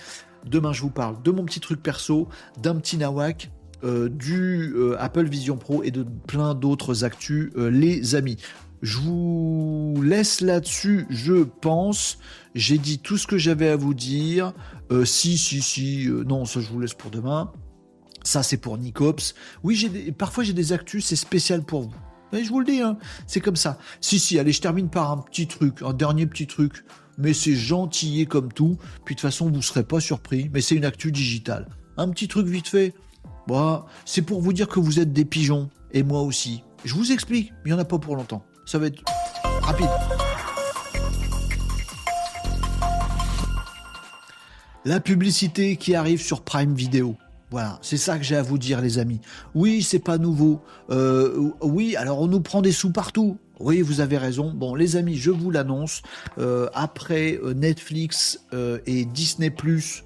Demain, 0.45 0.73
je 0.73 0.81
vous 0.81 0.89
parle 0.89 1.21
de 1.23 1.31
mon 1.31 1.43
petit 1.43 1.59
truc 1.59 1.81
perso, 1.81 2.27
d'un 2.61 2.75
petit 2.75 2.97
nawak, 2.97 3.51
euh, 3.83 4.09
du 4.09 4.73
euh, 4.75 4.95
Apple 4.99 5.27
Vision 5.27 5.57
Pro 5.57 5.83
et 5.83 5.91
de 5.91 6.03
plein 6.27 6.55
d'autres 6.55 7.03
actus, 7.03 7.51
euh, 7.57 7.69
les 7.69 8.15
amis. 8.15 8.37
Je 8.81 8.99
vous 8.99 10.01
laisse 10.03 10.41
là-dessus, 10.41 11.07
je 11.09 11.43
pense. 11.43 12.19
J'ai 12.53 12.77
dit 12.77 12.99
tout 12.99 13.17
ce 13.17 13.25
que 13.25 13.37
j'avais 13.37 13.69
à 13.69 13.75
vous 13.75 13.93
dire. 13.93 14.53
si, 15.05 15.37
si, 15.37 15.61
si, 15.61 16.07
non, 16.27 16.45
ça 16.45 16.59
je 16.59 16.69
vous 16.69 16.79
laisse 16.79 16.93
pour 16.93 17.09
demain. 17.09 17.51
Ça, 18.23 18.43
c'est 18.43 18.57
pour 18.57 18.77
Nicops. 18.77 19.33
Oui, 19.63 20.13
parfois 20.17 20.43
j'ai 20.43 20.53
des 20.53 20.71
actus, 20.71 21.05
c'est 21.05 21.15
spécial 21.15 21.63
pour 21.63 21.81
vous. 21.83 21.93
Mais 22.31 22.43
je 22.43 22.49
vous 22.49 22.59
le 22.59 22.65
dis, 22.65 22.81
hein, 22.81 22.97
c'est 23.27 23.39
comme 23.39 23.55
ça. 23.55 23.77
Si, 24.01 24.19
si, 24.19 24.37
allez, 24.37 24.51
je 24.51 24.61
termine 24.61 24.89
par 24.89 25.11
un 25.11 25.17
petit 25.17 25.47
truc, 25.47 25.81
un 25.81 25.93
dernier 25.93 26.25
petit 26.27 26.47
truc 26.47 26.83
mais 27.17 27.33
c'est 27.33 27.55
gentillé 27.55 28.25
comme 28.25 28.51
tout. 28.51 28.77
Puis 29.05 29.15
de 29.15 29.19
toute 29.19 29.21
façon, 29.21 29.45
vous 29.45 29.57
ne 29.57 29.61
serez 29.61 29.83
pas 29.83 29.99
surpris, 29.99 30.49
mais 30.53 30.61
c'est 30.61 30.75
une 30.75 30.85
actu 30.85 31.11
digitale. 31.11 31.67
Un 31.97 32.09
petit 32.09 32.27
truc 32.27 32.47
vite 32.47 32.67
fait. 32.67 32.93
Bah, 33.47 33.85
c'est 34.05 34.21
pour 34.21 34.41
vous 34.41 34.53
dire 34.53 34.67
que 34.67 34.79
vous 34.79 34.99
êtes 34.99 35.13
des 35.13 35.25
pigeons, 35.25 35.69
et 35.91 36.03
moi 36.03 36.21
aussi. 36.21 36.63
Je 36.83 36.93
vous 36.93 37.11
explique, 37.11 37.51
il 37.65 37.69
n'y 37.69 37.73
en 37.73 37.79
a 37.79 37.85
pas 37.85 37.99
pour 37.99 38.15
longtemps. 38.15 38.43
Ça 38.65 38.79
va 38.79 38.87
être 38.87 39.03
rapide. 39.61 39.89
La 44.83 44.99
publicité 44.99 45.77
qui 45.77 45.95
arrive 45.95 46.21
sur 46.21 46.41
Prime 46.41 46.75
Video. 46.75 47.15
Voilà, 47.51 47.79
c'est 47.81 47.97
ça 47.97 48.17
que 48.17 48.23
j'ai 48.23 48.35
à 48.35 48.41
vous 48.41 48.57
dire, 48.57 48.81
les 48.81 48.99
amis. 48.99 49.21
Oui, 49.53 49.81
c'est 49.81 49.99
pas 49.99 50.17
nouveau. 50.17 50.61
Euh, 50.89 51.51
oui, 51.61 51.95
alors 51.95 52.19
on 52.19 52.27
nous 52.27 52.41
prend 52.41 52.61
des 52.61 52.71
sous 52.71 52.91
partout. 52.91 53.37
Oui, 53.59 53.81
vous 53.81 54.01
avez 54.01 54.17
raison. 54.17 54.51
Bon, 54.53 54.75
les 54.75 54.97
amis, 54.97 55.15
je 55.15 55.31
vous 55.31 55.49
l'annonce. 55.49 56.01
Euh, 56.37 56.67
après 56.73 57.39
euh, 57.41 57.53
Netflix 57.53 58.45
euh, 58.53 58.79
et 58.85 59.05
Disney 59.05 59.53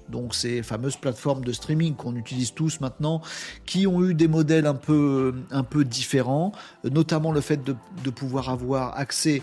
donc 0.08 0.34
ces 0.34 0.62
fameuses 0.62 0.96
plateformes 0.96 1.44
de 1.44 1.52
streaming 1.52 1.94
qu'on 1.94 2.14
utilise 2.14 2.54
tous 2.54 2.80
maintenant, 2.80 3.20
qui 3.66 3.86
ont 3.86 4.04
eu 4.04 4.14
des 4.14 4.28
modèles 4.28 4.66
un 4.66 4.74
peu, 4.74 5.34
un 5.50 5.64
peu 5.64 5.84
différents, 5.84 6.52
notamment 6.84 7.32
le 7.32 7.40
fait 7.40 7.64
de, 7.64 7.74
de 8.04 8.10
pouvoir 8.10 8.48
avoir 8.48 8.96
accès 8.98 9.42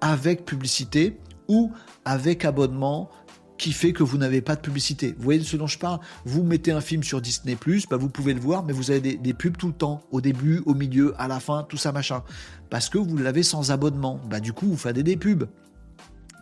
avec 0.00 0.44
publicité 0.46 1.18
ou 1.48 1.70
avec 2.04 2.44
abonnement 2.44 3.10
qui 3.58 3.72
fait 3.72 3.92
que 3.92 4.02
vous 4.02 4.18
n'avez 4.18 4.40
pas 4.40 4.56
de 4.56 4.60
publicité. 4.60 5.14
Vous 5.16 5.24
voyez 5.24 5.40
de 5.40 5.44
ce 5.44 5.56
dont 5.56 5.66
je 5.66 5.78
parle? 5.78 6.00
Vous 6.24 6.42
mettez 6.42 6.72
un 6.72 6.80
film 6.80 7.02
sur 7.02 7.20
Disney+, 7.20 7.56
bah 7.90 7.96
vous 7.96 8.08
pouvez 8.08 8.34
le 8.34 8.40
voir, 8.40 8.64
mais 8.64 8.72
vous 8.72 8.90
avez 8.90 9.16
des, 9.16 9.34
pubs 9.34 9.56
tout 9.56 9.68
le 9.68 9.74
temps, 9.74 10.02
au 10.10 10.20
début, 10.20 10.62
au 10.66 10.74
milieu, 10.74 11.14
à 11.18 11.28
la 11.28 11.40
fin, 11.40 11.64
tout 11.68 11.76
ça 11.76 11.92
machin. 11.92 12.22
Parce 12.70 12.88
que 12.88 12.98
vous 12.98 13.16
l'avez 13.16 13.42
sans 13.42 13.70
abonnement. 13.70 14.20
Bah 14.28 14.40
du 14.40 14.52
coup, 14.52 14.66
vous 14.66 14.76
faites 14.76 14.98
des 14.98 15.16
pubs 15.16 15.48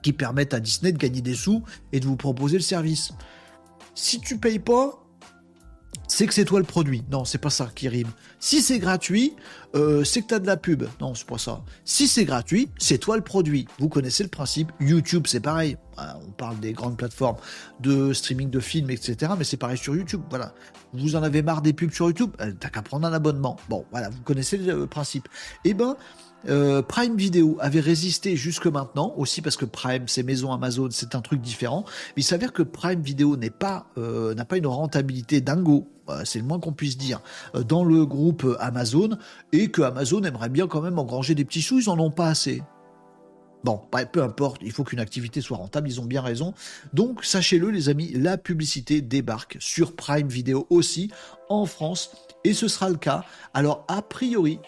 qui 0.02 0.12
permettent 0.12 0.54
à 0.54 0.60
Disney 0.60 0.92
de 0.92 0.98
gagner 0.98 1.22
des 1.22 1.34
sous 1.34 1.62
et 1.92 2.00
de 2.00 2.06
vous 2.06 2.16
proposer 2.16 2.56
le 2.56 2.62
service. 2.62 3.12
Si 3.94 4.20
tu 4.20 4.38
payes 4.38 4.58
pas, 4.58 5.04
c'est 6.08 6.26
que 6.26 6.34
c'est 6.34 6.44
toi 6.44 6.58
le 6.58 6.66
produit. 6.66 7.02
Non, 7.10 7.24
c'est 7.24 7.38
pas 7.38 7.50
ça 7.50 7.70
qui 7.74 7.88
rime. 7.88 8.10
Si 8.38 8.60
c'est 8.60 8.78
gratuit, 8.78 9.34
euh, 9.74 10.04
c'est 10.04 10.22
que 10.22 10.28
tu 10.28 10.34
as 10.34 10.38
de 10.38 10.46
la 10.46 10.56
pub. 10.56 10.84
Non, 11.00 11.14
c'est 11.14 11.26
pas 11.26 11.38
ça. 11.38 11.62
Si 11.84 12.06
c'est 12.06 12.24
gratuit, 12.24 12.68
c'est 12.78 12.98
toi 12.98 13.16
le 13.16 13.22
produit. 13.22 13.66
Vous 13.78 13.88
connaissez 13.88 14.22
le 14.22 14.28
principe. 14.28 14.72
YouTube, 14.80 15.26
c'est 15.26 15.40
pareil. 15.40 15.76
On 15.98 16.30
parle 16.32 16.58
des 16.60 16.72
grandes 16.72 16.96
plateformes 16.96 17.36
de 17.80 18.12
streaming 18.12 18.50
de 18.50 18.60
films, 18.60 18.90
etc. 18.90 19.32
Mais 19.38 19.44
c'est 19.44 19.56
pareil 19.56 19.78
sur 19.78 19.94
YouTube. 19.94 20.22
Voilà. 20.30 20.54
Vous 20.92 21.16
en 21.16 21.22
avez 21.22 21.42
marre 21.42 21.62
des 21.62 21.72
pubs 21.72 21.92
sur 21.92 22.06
YouTube 22.06 22.30
euh, 22.40 22.52
T'as 22.58 22.68
qu'à 22.68 22.82
prendre 22.82 23.06
un 23.06 23.12
abonnement. 23.12 23.56
Bon, 23.68 23.84
voilà, 23.90 24.10
vous 24.10 24.22
connaissez 24.22 24.56
le 24.56 24.86
principe. 24.86 25.28
Eh 25.64 25.74
ben, 25.74 25.96
euh, 26.48 26.82
Prime 26.82 27.16
Video 27.16 27.56
avait 27.60 27.80
résisté 27.80 28.36
jusque 28.36 28.66
maintenant, 28.66 29.14
aussi 29.16 29.42
parce 29.42 29.56
que 29.56 29.64
Prime, 29.64 30.04
c'est 30.06 30.22
maison 30.22 30.52
Amazon, 30.52 30.88
c'est 30.90 31.14
un 31.14 31.20
truc 31.20 31.40
différent. 31.40 31.84
Mais 32.16 32.22
il 32.22 32.24
s'avère 32.24 32.52
que 32.52 32.62
Prime 32.62 33.00
Video 33.00 33.36
pas, 33.58 33.86
euh, 33.98 34.34
n'a 34.34 34.44
pas 34.44 34.56
une 34.56 34.66
rentabilité 34.66 35.40
dingo, 35.40 35.88
c'est 36.24 36.38
le 36.38 36.44
moins 36.44 36.60
qu'on 36.60 36.72
puisse 36.72 36.98
dire, 36.98 37.22
dans 37.66 37.82
le 37.82 38.04
groupe 38.04 38.46
Amazon, 38.60 39.16
et 39.52 39.70
que 39.70 39.80
Amazon 39.80 40.22
aimerait 40.22 40.50
bien 40.50 40.66
quand 40.66 40.82
même 40.82 40.98
engranger 40.98 41.34
des 41.34 41.46
petits 41.46 41.62
sous, 41.62 41.80
ils 41.80 41.88
en 41.88 41.98
ont 41.98 42.10
pas 42.10 42.28
assez. 42.28 42.62
Bon, 43.64 43.80
peu 44.12 44.22
importe, 44.22 44.60
il 44.60 44.72
faut 44.72 44.84
qu'une 44.84 45.00
activité 45.00 45.40
soit 45.40 45.56
rentable, 45.56 45.88
ils 45.88 45.98
ont 45.98 46.04
bien 46.04 46.20
raison. 46.20 46.52
Donc, 46.92 47.24
sachez-le, 47.24 47.70
les 47.70 47.88
amis, 47.88 48.12
la 48.12 48.36
publicité 48.36 49.00
débarque 49.00 49.56
sur 49.58 49.96
Prime 49.96 50.28
Video 50.28 50.66
aussi 50.68 51.10
en 51.48 51.64
France, 51.64 52.10
et 52.44 52.52
ce 52.52 52.68
sera 52.68 52.90
le 52.90 52.96
cas. 52.96 53.24
Alors, 53.54 53.86
a 53.88 54.02
priori, 54.02 54.58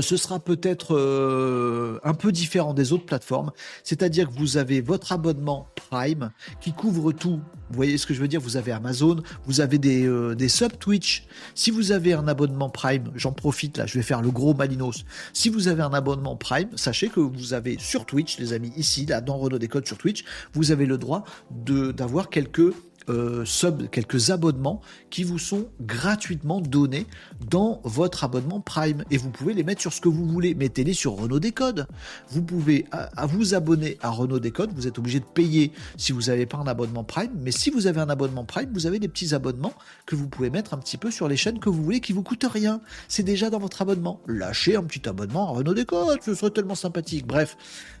ce 0.00 0.16
sera 0.16 0.38
peut-être 0.38 0.96
euh, 0.96 1.98
un 2.04 2.14
peu 2.14 2.32
différent 2.32 2.74
des 2.74 2.92
autres 2.92 3.04
plateformes, 3.04 3.52
c'est-à-dire 3.84 4.28
que 4.28 4.34
vous 4.34 4.56
avez 4.56 4.80
votre 4.80 5.12
abonnement 5.12 5.68
Prime 5.74 6.30
qui 6.60 6.72
couvre 6.72 7.12
tout. 7.12 7.40
Vous 7.70 7.76
voyez 7.76 7.98
ce 7.98 8.06
que 8.06 8.14
je 8.14 8.20
veux 8.20 8.28
dire? 8.28 8.40
Vous 8.40 8.56
avez 8.56 8.72
Amazon, 8.72 9.22
vous 9.46 9.60
avez 9.60 9.78
des, 9.78 10.06
euh, 10.06 10.34
des 10.34 10.48
sub 10.48 10.78
Twitch. 10.78 11.26
Si 11.54 11.70
vous 11.70 11.92
avez 11.92 12.12
un 12.12 12.28
abonnement 12.28 12.70
Prime, 12.70 13.10
j'en 13.14 13.32
profite 13.32 13.78
là, 13.78 13.86
je 13.86 13.94
vais 13.94 14.02
faire 14.02 14.22
le 14.22 14.30
gros 14.30 14.54
Malinos. 14.54 15.04
Si 15.32 15.48
vous 15.48 15.68
avez 15.68 15.82
un 15.82 15.92
abonnement 15.92 16.36
Prime, 16.36 16.68
sachez 16.76 17.08
que 17.08 17.20
vous 17.20 17.54
avez 17.54 17.76
sur 17.78 18.06
Twitch, 18.06 18.38
les 18.38 18.52
amis, 18.52 18.72
ici, 18.76 19.06
là, 19.06 19.20
dans 19.20 19.36
Renault 19.36 19.58
Décode 19.58 19.86
sur 19.86 19.98
Twitch, 19.98 20.24
vous 20.54 20.70
avez 20.70 20.86
le 20.86 20.98
droit 20.98 21.24
d'avoir 21.50 22.30
quelques 22.30 22.72
euh, 23.08 23.44
quelques 23.90 24.30
abonnements 24.30 24.80
qui 25.10 25.24
vous 25.24 25.38
sont 25.38 25.68
gratuitement 25.80 26.60
donnés 26.60 27.06
dans 27.50 27.80
votre 27.84 28.24
abonnement 28.24 28.60
Prime. 28.60 29.04
Et 29.10 29.16
vous 29.16 29.30
pouvez 29.30 29.54
les 29.54 29.62
mettre 29.62 29.80
sur 29.80 29.92
ce 29.92 30.00
que 30.00 30.08
vous 30.08 30.26
voulez. 30.26 30.54
Mettez-les 30.54 30.92
sur 30.92 31.12
Renault 31.12 31.40
Décode. 31.40 31.86
Vous 32.28 32.42
pouvez 32.42 32.86
à, 32.92 33.26
vous 33.26 33.54
abonner 33.54 33.98
à 34.02 34.10
Renault 34.10 34.38
Décode. 34.38 34.70
Vous 34.74 34.86
êtes 34.86 34.98
obligé 34.98 35.20
de 35.20 35.24
payer 35.24 35.72
si 35.96 36.12
vous 36.12 36.22
n'avez 36.22 36.46
pas 36.46 36.58
un 36.58 36.66
abonnement 36.66 37.04
Prime. 37.04 37.32
Mais 37.40 37.52
si 37.52 37.70
vous 37.70 37.86
avez 37.86 38.00
un 38.00 38.08
abonnement 38.08 38.44
Prime, 38.44 38.70
vous 38.72 38.86
avez 38.86 38.98
des 38.98 39.08
petits 39.08 39.34
abonnements 39.34 39.74
que 40.06 40.16
vous 40.16 40.28
pouvez 40.28 40.50
mettre 40.50 40.74
un 40.74 40.78
petit 40.78 40.96
peu 40.96 41.10
sur 41.10 41.28
les 41.28 41.36
chaînes 41.36 41.58
que 41.58 41.68
vous 41.68 41.82
voulez 41.82 42.00
qui 42.00 42.12
vous 42.12 42.22
coûtent 42.22 42.46
rien. 42.50 42.80
C'est 43.08 43.22
déjà 43.22 43.50
dans 43.50 43.58
votre 43.58 43.82
abonnement. 43.82 44.20
Lâchez 44.26 44.76
un 44.76 44.82
petit 44.82 45.08
abonnement 45.08 45.48
à 45.48 45.52
Renault 45.52 45.74
Décode. 45.74 46.22
Ce 46.22 46.34
serait 46.34 46.50
tellement 46.50 46.74
sympathique. 46.74 47.26
Bref. 47.26 47.56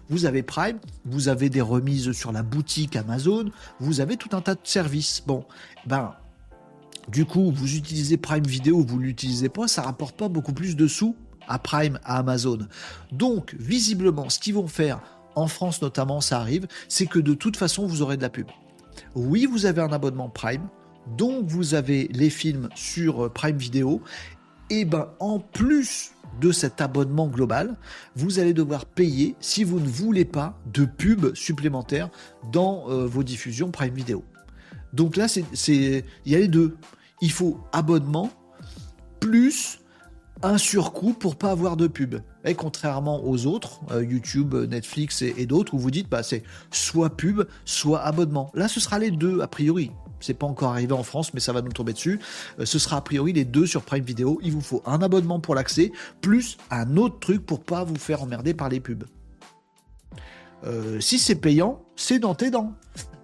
Vous 0.08 0.26
avez 0.26 0.42
Prime, 0.42 0.78
vous 1.04 1.28
avez 1.28 1.48
des 1.48 1.60
remises 1.60 2.12
sur 2.12 2.32
la 2.32 2.42
boutique 2.42 2.96
Amazon, 2.96 3.50
vous 3.80 4.00
avez 4.00 4.16
tout 4.16 4.36
un 4.36 4.40
tas 4.40 4.54
de 4.54 4.60
services. 4.64 5.22
Bon, 5.26 5.44
ben, 5.86 6.14
du 7.08 7.24
coup, 7.24 7.50
vous 7.50 7.76
utilisez 7.76 8.16
Prime 8.16 8.44
Vidéo, 8.44 8.84
vous 8.86 8.98
l'utilisez 8.98 9.48
pas, 9.48 9.68
ça 9.68 9.82
rapporte 9.82 10.16
pas 10.16 10.28
beaucoup 10.28 10.52
plus 10.52 10.76
de 10.76 10.86
sous 10.86 11.16
à 11.48 11.58
Prime, 11.58 11.98
à 12.04 12.18
Amazon. 12.18 12.58
Donc, 13.10 13.56
visiblement, 13.58 14.28
ce 14.28 14.38
qu'ils 14.38 14.54
vont 14.54 14.68
faire, 14.68 15.00
en 15.34 15.46
France 15.46 15.82
notamment, 15.82 16.20
ça 16.20 16.38
arrive, 16.38 16.66
c'est 16.88 17.06
que 17.06 17.18
de 17.18 17.34
toute 17.34 17.56
façon, 17.56 17.86
vous 17.86 18.02
aurez 18.02 18.16
de 18.16 18.22
la 18.22 18.30
pub. 18.30 18.46
Oui, 19.14 19.46
vous 19.46 19.66
avez 19.66 19.80
un 19.80 19.92
abonnement 19.92 20.28
Prime, 20.28 20.68
donc 21.16 21.46
vous 21.46 21.74
avez 21.74 22.08
les 22.12 22.30
films 22.30 22.68
sur 22.74 23.24
euh, 23.24 23.28
Prime 23.28 23.56
Vidéo, 23.56 24.02
et 24.70 24.84
ben 24.84 25.08
en 25.20 25.38
plus 25.38 26.12
de 26.40 26.52
cet 26.52 26.80
abonnement 26.80 27.28
global, 27.28 27.76
vous 28.16 28.38
allez 28.38 28.52
devoir 28.52 28.86
payer 28.86 29.36
si 29.40 29.64
vous 29.64 29.80
ne 29.80 29.88
voulez 29.88 30.24
pas 30.24 30.58
de 30.72 30.84
pub 30.84 31.34
supplémentaire 31.34 32.10
dans 32.52 32.88
euh, 32.88 33.06
vos 33.06 33.22
diffusions 33.22 33.70
Prime 33.70 33.94
Video. 33.94 34.24
Donc 34.92 35.16
là, 35.16 35.26
il 35.68 36.04
y 36.26 36.34
a 36.34 36.38
les 36.38 36.48
deux. 36.48 36.76
Il 37.20 37.32
faut 37.32 37.60
abonnement 37.72 38.30
plus 39.20 39.78
un 40.42 40.58
surcoût 40.58 41.12
pour 41.12 41.36
pas 41.36 41.50
avoir 41.50 41.76
de 41.76 41.86
pub. 41.86 42.16
Et 42.44 42.54
contrairement 42.54 43.24
aux 43.24 43.46
autres, 43.46 43.80
euh, 43.92 44.04
YouTube, 44.04 44.54
Netflix 44.54 45.22
et, 45.22 45.34
et 45.36 45.46
d'autres, 45.46 45.74
où 45.74 45.78
vous 45.78 45.92
dites 45.92 46.08
bah, 46.08 46.22
c'est 46.22 46.42
soit 46.72 47.16
pub, 47.16 47.42
soit 47.64 48.00
abonnement. 48.00 48.50
Là, 48.54 48.68
ce 48.68 48.80
sera 48.80 48.98
les 48.98 49.10
deux 49.10 49.40
a 49.40 49.46
priori. 49.46 49.92
C'est 50.22 50.34
pas 50.34 50.46
encore 50.46 50.72
arrivé 50.72 50.92
en 50.92 51.02
France, 51.02 51.34
mais 51.34 51.40
ça 51.40 51.52
va 51.52 51.60
nous 51.60 51.72
tomber 51.72 51.92
dessus. 51.92 52.20
Euh, 52.58 52.64
ce 52.64 52.78
sera 52.78 52.96
a 52.96 53.00
priori 53.00 53.32
les 53.32 53.44
deux 53.44 53.66
sur 53.66 53.82
Prime 53.82 54.04
Video. 54.04 54.38
Il 54.42 54.52
vous 54.52 54.60
faut 54.60 54.82
un 54.86 55.02
abonnement 55.02 55.40
pour 55.40 55.54
l'accès, 55.54 55.92
plus 56.20 56.56
un 56.70 56.96
autre 56.96 57.18
truc 57.18 57.44
pour 57.44 57.62
pas 57.62 57.84
vous 57.84 57.96
faire 57.96 58.22
emmerder 58.22 58.54
par 58.54 58.68
les 58.68 58.80
pubs. 58.80 59.04
Euh, 60.64 61.00
si 61.00 61.18
c'est 61.18 61.34
payant, 61.34 61.82
c'est 61.96 62.20
dans 62.20 62.34
tes 62.34 62.50
dents. 62.50 62.72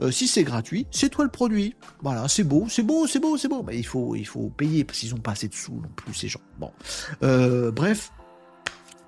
Euh, 0.00 0.10
si 0.10 0.26
c'est 0.26 0.42
gratuit, 0.42 0.86
c'est 0.90 1.08
toi 1.08 1.24
le 1.24 1.30
produit. 1.30 1.74
Voilà, 2.02 2.26
c'est 2.26 2.42
beau, 2.42 2.66
c'est 2.68 2.82
beau, 2.82 3.06
c'est 3.06 3.20
beau, 3.20 3.36
c'est 3.36 3.48
beau. 3.48 3.62
Mais 3.62 3.78
il 3.78 3.86
faut, 3.86 4.16
il 4.16 4.26
faut 4.26 4.48
payer 4.48 4.82
parce 4.84 4.98
qu'ils 4.98 5.14
ont 5.14 5.18
pas 5.18 5.32
assez 5.32 5.46
de 5.46 5.54
sous 5.54 5.74
non 5.74 5.88
plus 5.94 6.14
ces 6.14 6.28
gens. 6.28 6.40
Bon, 6.58 6.72
bref, 7.20 8.10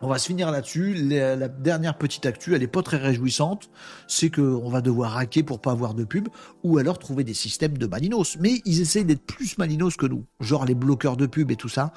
on 0.02 0.09
va 0.09 0.18
se 0.18 0.27
finir 0.27 0.51
là-dessus. 0.51 0.94
La, 0.94 1.48
dernière 1.48 1.97
petite 1.98 2.27
actu, 2.27 2.55
elle 2.55 2.62
est 2.62 2.68
pas 2.68 2.82
très 2.82 2.97
réjouissante. 2.97 3.70
C'est 4.06 4.31
qu'on 4.31 4.68
va 4.68 4.81
devoir 4.81 5.16
hacker 5.16 5.44
pour 5.44 5.60
pas 5.60 5.72
avoir 5.72 5.94
de 5.94 6.05
pub 6.05 6.28
ou 6.62 6.78
alors 6.78 6.98
trouver 6.98 7.24
des 7.24 7.35
systèmes 7.35 7.77
de 7.77 7.86
malinos. 7.86 8.36
Mais 8.40 8.62
ils 8.64 8.81
essayent 8.81 9.05
d'être 9.05 9.24
plus 9.24 9.59
malinos 9.59 9.97
que 9.97 10.06
nous. 10.06 10.24
Genre 10.40 10.64
les 10.64 10.74
bloqueurs 10.74 11.16
de 11.16 11.27
pub 11.27 11.51
et 11.51 11.56
tout 11.56 11.68
ça. 11.68 11.93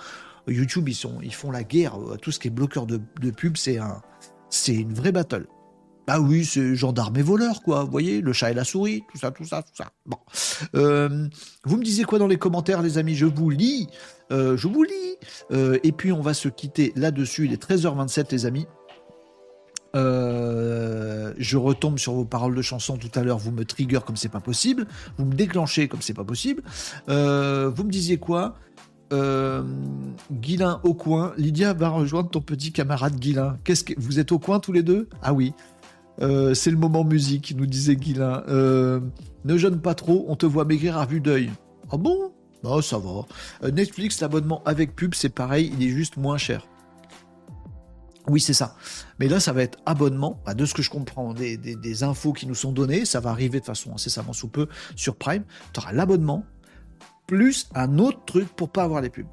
YouTube, 0.47 0.89
ils, 0.89 1.34
font 1.34 1.51
la 1.51 1.63
guerre. 1.63 1.97
Tout 2.21 2.31
ce 2.31 2.39
qui 2.39 2.49
est 2.49 2.51
bloqueur 2.51 2.85
de, 2.85 2.99
de 3.21 3.31
pub, 3.31 3.55
c'est 3.55 3.77
un, 3.77 4.01
une 4.67 4.93
vraie 4.93 5.13
battle. 5.13 5.47
Bah 6.05 6.19
oui, 6.19 6.43
c'est 6.43 6.75
gendarme 6.75 7.15
et 7.15 7.21
voleur, 7.21 7.61
quoi. 7.63 7.85
Vous 7.85 7.91
voyez, 7.91 8.19
le 8.19 8.34
chat 8.34 8.51
et 8.51 8.53
la 8.53 8.65
souris, 8.65 9.03
tout 9.09 9.17
ça, 9.17 9.31
tout 9.31 9.45
ça, 9.45 9.63
tout 9.63 9.71
ça. 9.73 9.91
Bon. 10.05 10.17
Euh, 10.75 11.30
vous 11.63 11.77
me 11.77 11.84
disiez 11.84 12.03
quoi 12.03 12.19
dans 12.19 12.27
les 12.27 12.38
commentaires, 12.38 12.81
les 12.81 12.97
amis? 12.97 13.15
Je 13.15 13.25
vous 13.25 13.49
lis. 13.49 13.88
Euh, 14.34 14.57
je 14.57 14.68
vous 14.68 14.84
lis. 14.84 15.18
Euh, 15.51 15.77
et 15.84 15.91
puis, 15.91 16.11
on 16.11 16.22
va 16.22 16.34
se 16.34 16.49
quitter 16.49 16.91
là-dessus. 16.95 17.45
Il 17.45 17.53
est 17.53 17.61
13h27, 17.61 18.31
les 18.31 18.45
amis. 18.45 18.68
je 19.95 21.57
retombe 21.57 21.99
sur 21.99 22.14
vos 22.14 22.26
paroles 22.26 22.55
de 22.55 22.61
chanson 22.61 22.97
tout 22.97 23.11
à 23.15 23.23
l'heure. 23.23 23.38
Vous 23.38 23.51
me 23.51 23.64
trigger 23.64 23.99
comme 24.05 24.18
c'est 24.18 24.30
pas 24.30 24.41
possible. 24.41 24.88
Vous 25.18 25.26
me 25.26 25.34
déclenchez 25.34 25.88
comme 25.88 26.01
c'est 26.01 26.14
pas 26.14 26.26
possible. 26.26 26.64
vous 27.07 27.14
me 27.84 27.89
disiez 27.89 28.18
quoi? 28.18 28.55
Euh, 29.14 29.64
au 30.84 30.93
coin. 30.93 31.34
Lydia 31.38 31.73
va 31.73 31.89
rejoindre 31.89 32.30
ton 32.30 32.41
petit 32.41 32.72
camarade 32.72 33.15
Guilin. 33.15 33.57
Qu'est-ce 33.64 33.84
que 33.84 33.93
vous 33.97 34.19
êtes 34.19 34.31
au 34.31 34.39
coin 34.39 34.60
tous 34.60 34.72
les 34.72 34.84
deux? 34.84 35.07
Ah 35.22 35.34
oui. 35.34 35.53
Euh, 36.22 36.53
c'est 36.53 36.72
le 36.72 36.77
moment 36.77 37.03
musique, 37.03 37.55
nous 37.55 37.65
disait 37.65 37.95
Guilin. 37.95 38.43
Euh, 38.47 38.99
ne 39.45 39.57
jeûne 39.57 39.80
pas 39.80 39.95
trop, 39.95 40.26
on 40.27 40.35
te 40.35 40.45
voit 40.45 40.65
maigrir 40.65 40.97
à 40.97 41.05
vue 41.05 41.22
d'œil. 41.22 41.51
Ah 41.91 41.97
bon? 41.97 42.31
Oh, 42.64 42.81
ça 42.81 42.98
va. 42.98 43.26
Euh, 43.64 43.72
Netflix, 43.72 44.22
l'abonnement 44.22 44.61
avec 44.65 44.95
pub, 44.95 45.14
c'est 45.14 45.30
pareil, 45.30 45.72
il 45.77 45.85
est 45.85 45.91
juste 45.91 46.18
moins 46.18 46.38
cher. 46.38 46.68
Oui, 48.27 48.40
c'est 48.40 48.53
ça. 48.53 48.76
Mais 49.19 49.27
là, 49.27 49.40
ça 49.40 49.52
va 49.52 49.64
être 49.64 49.77
abonnement. 49.85 50.41
Bah, 50.45 50.53
de 50.53 50.65
ce 50.65 50.73
que 50.73 50.81
je 50.81 50.90
comprends, 50.90 51.34
des, 51.34 52.03
infos 52.03 52.31
qui 52.31 52.48
nous 52.48 52.56
sont 52.56 52.72
données, 52.72 53.03
ça 53.06 53.19
va 53.19 53.31
arriver 53.31 53.60
de 53.60 53.65
façon 53.65 53.94
incessamment 53.94 54.34
sous 54.34 54.48
peu 54.48 54.68
sur 54.95 55.15
Prime. 55.15 55.44
Tu 55.73 55.80
auras 55.81 55.91
l'abonnement, 55.91 56.45
plus 57.27 57.69
un 57.76 57.99
autre 57.99 58.23
truc 58.26 58.48
pour 58.48 58.69
pas 58.69 58.84
avoir 58.84 59.02
les 59.02 59.10
pubs. 59.10 59.27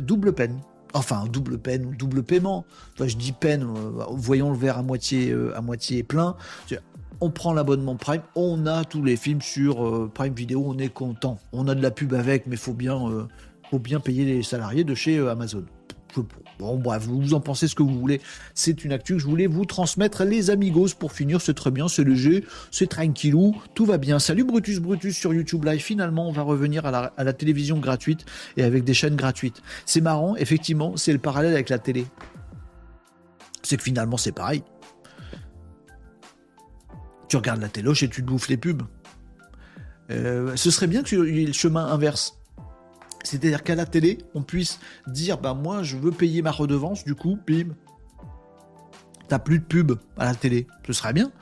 double 0.00 0.32
peine. 0.32 0.58
Enfin, 0.94 1.24
double 1.26 1.58
peine 1.58 1.86
ou 1.86 1.94
double 1.94 2.22
paiement. 2.22 2.66
Enfin, 2.94 3.06
je 3.06 3.16
dis 3.16 3.32
peine, 3.32 3.62
euh, 3.62 4.04
voyons 4.10 4.50
le 4.50 4.58
verre 4.58 4.78
à 4.78 4.82
moitié, 4.82 5.30
euh, 5.30 5.56
à 5.56 5.62
moitié 5.62 6.02
plein. 6.02 6.36
On 7.24 7.30
prend 7.30 7.52
l'abonnement 7.52 7.94
Prime, 7.94 8.22
on 8.34 8.66
a 8.66 8.84
tous 8.84 9.04
les 9.04 9.16
films 9.16 9.42
sur 9.42 9.86
euh, 9.86 10.10
Prime 10.12 10.34
Video, 10.34 10.64
on 10.66 10.76
est 10.78 10.88
content. 10.88 11.38
On 11.52 11.68
a 11.68 11.76
de 11.76 11.80
la 11.80 11.92
pub 11.92 12.14
avec, 12.14 12.48
mais 12.48 12.56
faut 12.56 12.72
bien, 12.72 12.98
faut 13.70 13.78
bien 13.78 14.00
payer 14.00 14.24
les 14.24 14.42
salariés 14.42 14.82
de 14.82 14.92
chez 14.96 15.20
Amazon. 15.20 15.64
Bon, 16.58 16.76
bref, 16.76 17.04
vous 17.06 17.32
en 17.32 17.40
pensez 17.40 17.68
ce 17.68 17.76
que 17.76 17.82
vous 17.84 17.98
voulez. 17.98 18.20
C'est 18.54 18.84
une 18.84 18.92
actu 18.92 19.14
que 19.14 19.18
je 19.20 19.26
voulais 19.26 19.46
vous 19.46 19.64
transmettre, 19.64 20.24
les 20.24 20.50
amigos. 20.50 20.94
Pour 20.98 21.12
finir, 21.12 21.40
c'est 21.40 21.54
très 21.54 21.70
bien, 21.70 21.88
c'est 21.88 22.04
léger, 22.04 22.44
c'est 22.70 22.88
tranquillou, 22.88 23.54
tout 23.74 23.84
va 23.84 23.98
bien. 23.98 24.18
Salut 24.18 24.42
Brutus 24.44 24.80
Brutus 24.80 25.16
sur 25.16 25.32
YouTube 25.32 25.64
Live. 25.64 25.80
Finalement, 25.80 26.28
on 26.28 26.32
va 26.32 26.42
revenir 26.42 26.84
à 26.86 27.12
la, 27.16 27.32
télévision 27.32 27.78
gratuite 27.78 28.24
et 28.56 28.64
avec 28.64 28.84
des 28.84 28.94
chaînes 28.94 29.16
gratuites. 29.16 29.62
C'est 29.86 30.00
marrant, 30.00 30.36
effectivement, 30.36 30.96
c'est 30.96 31.12
le 31.12 31.18
parallèle 31.18 31.54
avec 31.54 31.68
la 31.68 31.78
télé. 31.78 32.04
C'est 33.62 33.76
que 33.76 33.82
finalement, 33.84 34.16
c'est 34.16 34.32
pareil. 34.32 34.64
Tu 37.32 37.38
regardes 37.38 37.62
la 37.62 37.70
télé 37.70 37.88
et 37.88 37.94
tu 37.94 38.20
te 38.20 38.20
bouffes 38.20 38.48
les 38.48 38.58
pubs. 38.58 38.82
Euh, 40.10 40.54
ce 40.54 40.70
serait 40.70 40.86
bien 40.86 41.02
que 41.02 41.16
le 41.16 41.50
chemin 41.54 41.86
inverse. 41.86 42.38
C'est-à-dire 43.24 43.62
qu'à 43.62 43.74
la 43.74 43.86
télé, 43.86 44.18
on 44.34 44.42
puisse 44.42 44.78
dire, 45.06 45.38
bah 45.38 45.54
moi, 45.54 45.82
je 45.82 45.96
veux 45.96 46.10
payer 46.10 46.42
ma 46.42 46.50
redevance, 46.50 47.04
du 47.04 47.14
coup, 47.14 47.38
bim, 47.46 47.74
t'as 49.28 49.38
plus 49.38 49.60
de 49.60 49.64
pub 49.64 49.92
à 50.18 50.26
la 50.26 50.34
télé. 50.34 50.66
Ce 50.86 50.92
serait 50.92 51.14
bien. 51.14 51.32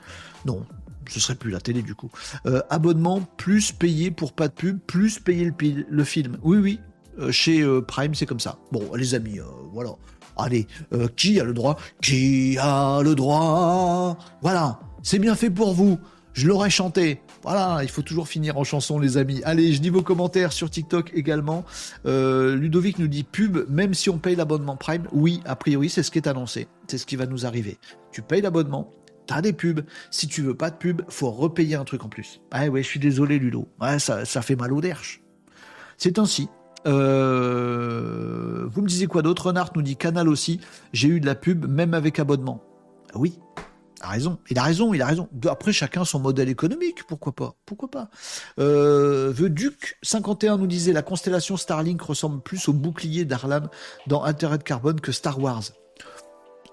Non, 0.47 0.65
ce 1.09 1.19
serait 1.19 1.35
plus 1.35 1.51
la 1.51 1.61
télé, 1.61 1.83
du 1.83 1.97
coup. 1.97 2.13
Euh, 2.47 2.63
abonnement, 2.71 3.23
plus 3.37 3.73
payer 3.73 4.13
pour 4.13 4.33
pas 4.33 4.47
de 4.47 4.53
pub, 4.53 4.79
plus 4.79 5.19
payer 5.19 5.45
le, 5.45 5.85
le 5.89 6.05
film. 6.05 6.37
Oui, 6.45 6.59
oui, 6.59 6.79
euh, 7.19 7.33
chez 7.33 7.67
Prime, 7.89 8.15
c'est 8.15 8.27
comme 8.27 8.39
ça. 8.39 8.61
Bon, 8.71 8.95
les 8.95 9.17
amis, 9.17 9.41
voilà. 9.73 9.91
Allez, 10.41 10.67
qui 11.17 11.41
a 11.41 11.45
le 11.45 11.53
droit? 11.53 11.77
Qui 12.01 12.57
a 12.59 13.01
le 13.03 13.15
droit? 13.15 14.17
Voilà, 14.43 14.81
c'est 15.03 15.19
bien 15.19 15.35
fait 15.35 15.51
pour 15.51 15.75
vous. 15.75 15.99
Je 16.33 16.47
l'aurais 16.47 16.71
chanté. 16.71 17.21
Voilà, 17.43 17.81
il 17.83 17.89
faut 17.89 18.03
toujours 18.03 18.29
finir 18.29 18.57
en 18.57 18.65
chanson, 18.65 18.99
les 18.99 19.17
amis. 19.17 19.41
Allez, 19.45 19.73
je 19.73 19.83
lis 19.83 19.91
vos 19.91 20.03
commentaires 20.03 20.53
sur 20.53 20.71
TikTok 20.71 21.11
également. 21.15 21.65
Euh, 22.07 22.55
Ludovic 22.55 22.99
nous 22.99 23.09
dit 23.09 23.25
pub, 23.25 23.69
même 23.69 23.95
si 23.95 24.11
on 24.11 24.19
paye 24.19 24.37
l'abonnement 24.37 24.77
Prime. 24.77 25.09
Oui, 25.13 25.41
a 25.45 25.57
priori, 25.57 25.89
c'est 25.89 26.03
ce 26.03 26.11
qui 26.11 26.19
est 26.19 26.29
annoncé. 26.29 26.69
C'est 26.87 26.99
ce 26.99 27.07
qui 27.07 27.17
va 27.17 27.27
nous 27.27 27.47
arriver. 27.47 27.79
Tu 28.13 28.23
payes 28.23 28.43
l'abonnement, 28.43 28.91
t'as 29.27 29.43
des 29.43 29.53
pubs. 29.53 29.81
Si 30.11 30.29
tu 30.29 30.43
veux 30.43 30.55
pas 30.55 30.71
de 30.71 30.77
pub, 30.77 31.03
faut 31.09 31.31
repayer 31.31 31.75
un 31.75 31.85
truc 31.85 32.05
en 32.05 32.09
plus. 32.09 32.41
Ah 32.53 32.69
ouais, 32.69 32.83
je 32.83 32.89
suis 32.89 33.01
désolé, 33.01 33.39
Ludo. 33.39 33.67
Ouais, 33.81 33.99
ça, 33.99 34.25
ça 34.25 34.43
fait 34.43 34.57
mal 34.57 34.73
au 34.73 34.81
derche. 34.81 35.23
C'est 35.97 36.19
ainsi. 36.19 36.49
Euh, 36.87 38.67
vous 38.71 38.83
me 38.83 38.89
disiez 38.89 39.07
quoi 39.07 39.23
d'autre? 39.23 39.47
Renard 39.47 39.71
nous 39.75 39.83
dit 39.83 39.97
Canal 39.97 40.29
aussi. 40.29 40.61
J'ai 40.93 41.09
eu 41.09 41.21
de 41.21 41.27
la 41.27 41.35
pub, 41.35 41.67
même 41.67 41.95
avec 41.95 42.19
abonnement. 42.19 42.63
Oui, 43.15 43.39
a 44.01 44.09
raison. 44.09 44.39
Il 44.49 44.59
a 44.59 44.63
raison, 44.63 44.95
il 44.95 45.03
a 45.03 45.07
raison. 45.07 45.29
Après, 45.49 45.73
chacun 45.73 46.05
son 46.05 46.21
modèle 46.21 46.49
économique, 46.49 47.05
pourquoi 47.07 47.33
pas 47.33 47.55
Pourquoi 47.67 47.91
pas 47.91 48.09
euh, 48.59 49.33
The 49.33 49.45
Duke 49.45 49.99
51 50.03 50.59
nous 50.59 50.67
disait 50.67 50.93
la 50.93 51.03
constellation 51.03 51.57
Starlink 51.57 52.01
ressemble 52.01 52.41
plus 52.41 52.69
au 52.69 52.73
bouclier 52.73 53.25
d'Arlan 53.25 53.69
dans 54.07 54.25
de 54.25 54.57
carbone 54.63 55.01
que 55.01 55.13
Star 55.13 55.39
Wars. 55.39 55.65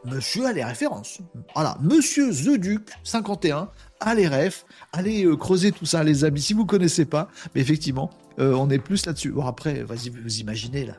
Monsieur 0.06 0.46
a 0.46 0.54
les 0.54 0.64
références. 0.64 1.20
Voilà, 1.54 1.78
Monsieur 1.82 2.32
The 2.32 2.58
Duke 2.58 2.90
51 3.04 3.70
a 4.00 4.16
les 4.16 4.28
refs. 4.28 4.66
Allez 4.94 5.26
euh, 5.26 5.36
creuser 5.36 5.72
tout 5.72 5.86
ça, 5.86 6.04
les 6.04 6.24
amis, 6.24 6.42
si 6.42 6.54
vous 6.54 6.66
connaissez 6.66 7.06
pas. 7.06 7.30
Mais 7.54 7.62
effectivement, 7.62 8.10
euh, 8.40 8.54
on 8.54 8.70
est 8.70 8.80
plus 8.80 9.06
là-dessus. 9.06 9.32
Bon 9.32 9.46
après, 9.46 9.84
vas-y, 9.84 10.10
vous 10.10 10.40
imaginez 10.40 10.86
là 10.86 10.94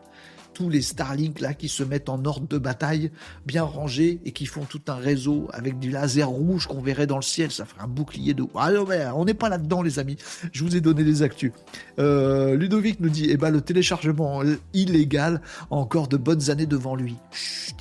tous 0.59 0.69
les 0.69 0.83
Starlink 0.83 1.39
là 1.39 1.55
qui 1.55 1.69
se 1.69 1.85
mettent 1.85 2.09
en 2.09 2.25
ordre 2.25 2.49
de 2.49 2.59
bataille, 2.59 3.13
bien 3.47 3.63
rangés 3.63 4.19
et 4.25 4.33
qui 4.33 4.45
font 4.45 4.65
tout 4.65 4.81
un 4.89 4.97
réseau 4.97 5.49
avec 5.53 5.79
du 5.79 5.89
laser 5.89 6.29
rouge 6.29 6.67
qu'on 6.67 6.81
verrait 6.81 7.07
dans 7.07 7.17
le 7.17 7.23
ciel. 7.23 7.53
Ça 7.53 7.65
ferait 7.65 7.83
un 7.83 7.87
bouclier 7.87 8.35
de. 8.35 8.45
Ah 8.57 8.73
non, 8.73 8.85
on 9.15 9.25
n'est 9.25 9.35
pas 9.35 9.49
là-dedans, 9.49 9.83
les 9.83 10.01
amis. 10.01 10.17
Je 10.51 10.65
vous 10.65 10.75
ai 10.75 10.81
donné 10.81 11.05
des 11.05 11.23
actus. 11.23 11.53
Euh, 12.01 12.57
Ludovic 12.57 12.99
nous 12.99 13.09
dit, 13.09 13.29
eh 13.31 13.37
ben 13.37 13.51
le 13.51 13.61
téléchargement 13.61 14.43
illégal 14.75 15.41
a 15.71 15.75
encore 15.75 16.09
de 16.09 16.17
bonnes 16.17 16.51
années 16.51 16.67
devant 16.67 16.97
lui. 16.97 17.15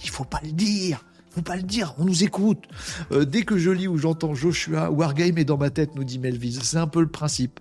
Il 0.03 0.11
faut 0.11 0.25
pas 0.25 0.41
le 0.43 0.51
dire 0.51 1.03
faut 1.31 1.43
pas 1.43 1.55
le 1.55 1.61
dire, 1.61 1.93
on 1.99 2.05
nous 2.05 2.23
écoute. 2.23 2.63
Euh, 3.11 3.23
dès 3.23 3.43
que 3.43 3.59
je 3.59 3.69
lis 3.69 3.88
ou 3.88 3.99
j'entends 3.99 4.34
Joshua, 4.34 4.89
Wargame 4.89 5.38
est 5.38 5.45
dans 5.45 5.57
ma 5.57 5.69
tête, 5.69 5.93
nous 5.95 6.03
dit 6.03 6.17
Melvise. 6.17 6.59
C'est 6.63 6.77
un 6.77 6.88
peu 6.88 6.99
le 6.99 7.09
principe. 7.09 7.59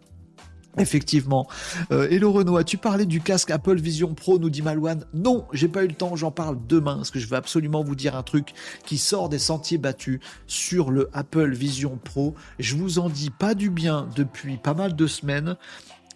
Effectivement. 0.78 1.47
Euh, 1.90 2.09
Hello 2.11 2.32
Renault, 2.32 2.57
as-tu 2.57 2.77
parlé 2.77 3.07
du 3.07 3.20
casque 3.20 3.51
Apple 3.51 3.81
Vision 3.81 4.15
Pro 4.15 4.39
nous 4.39 4.51
dit 4.51 4.62
Malouane? 4.62 5.07
Non, 5.15 5.47
j'ai 5.53 5.69
pas 5.69 5.85
eu 5.85 5.89
le 5.89 5.94
temps, 5.94 6.16
j'en 6.16 6.31
parle 6.31 6.59
demain, 6.69 6.97
parce 6.97 7.11
que 7.11 7.19
je 7.19 7.27
vais 7.27 7.36
absolument 7.36 7.82
vous 7.82 7.94
dire 7.94 8.15
un 8.15 8.23
truc 8.23 8.53
qui 8.85 8.98
sort 8.98 9.28
des 9.28 9.39
sentiers 9.39 9.78
battus 9.78 10.20
sur 10.47 10.90
le 10.90 11.09
Apple 11.12 11.53
Vision 11.53 11.98
Pro. 12.03 12.35
Je 12.59 12.77
vous 12.77 12.98
en 12.98 13.09
dis 13.09 13.31
pas 13.31 13.55
du 13.55 13.70
bien 13.70 14.09
depuis 14.16 14.59
pas 14.59 14.74
mal 14.74 14.94
de 14.94 15.07
semaines. 15.07 15.57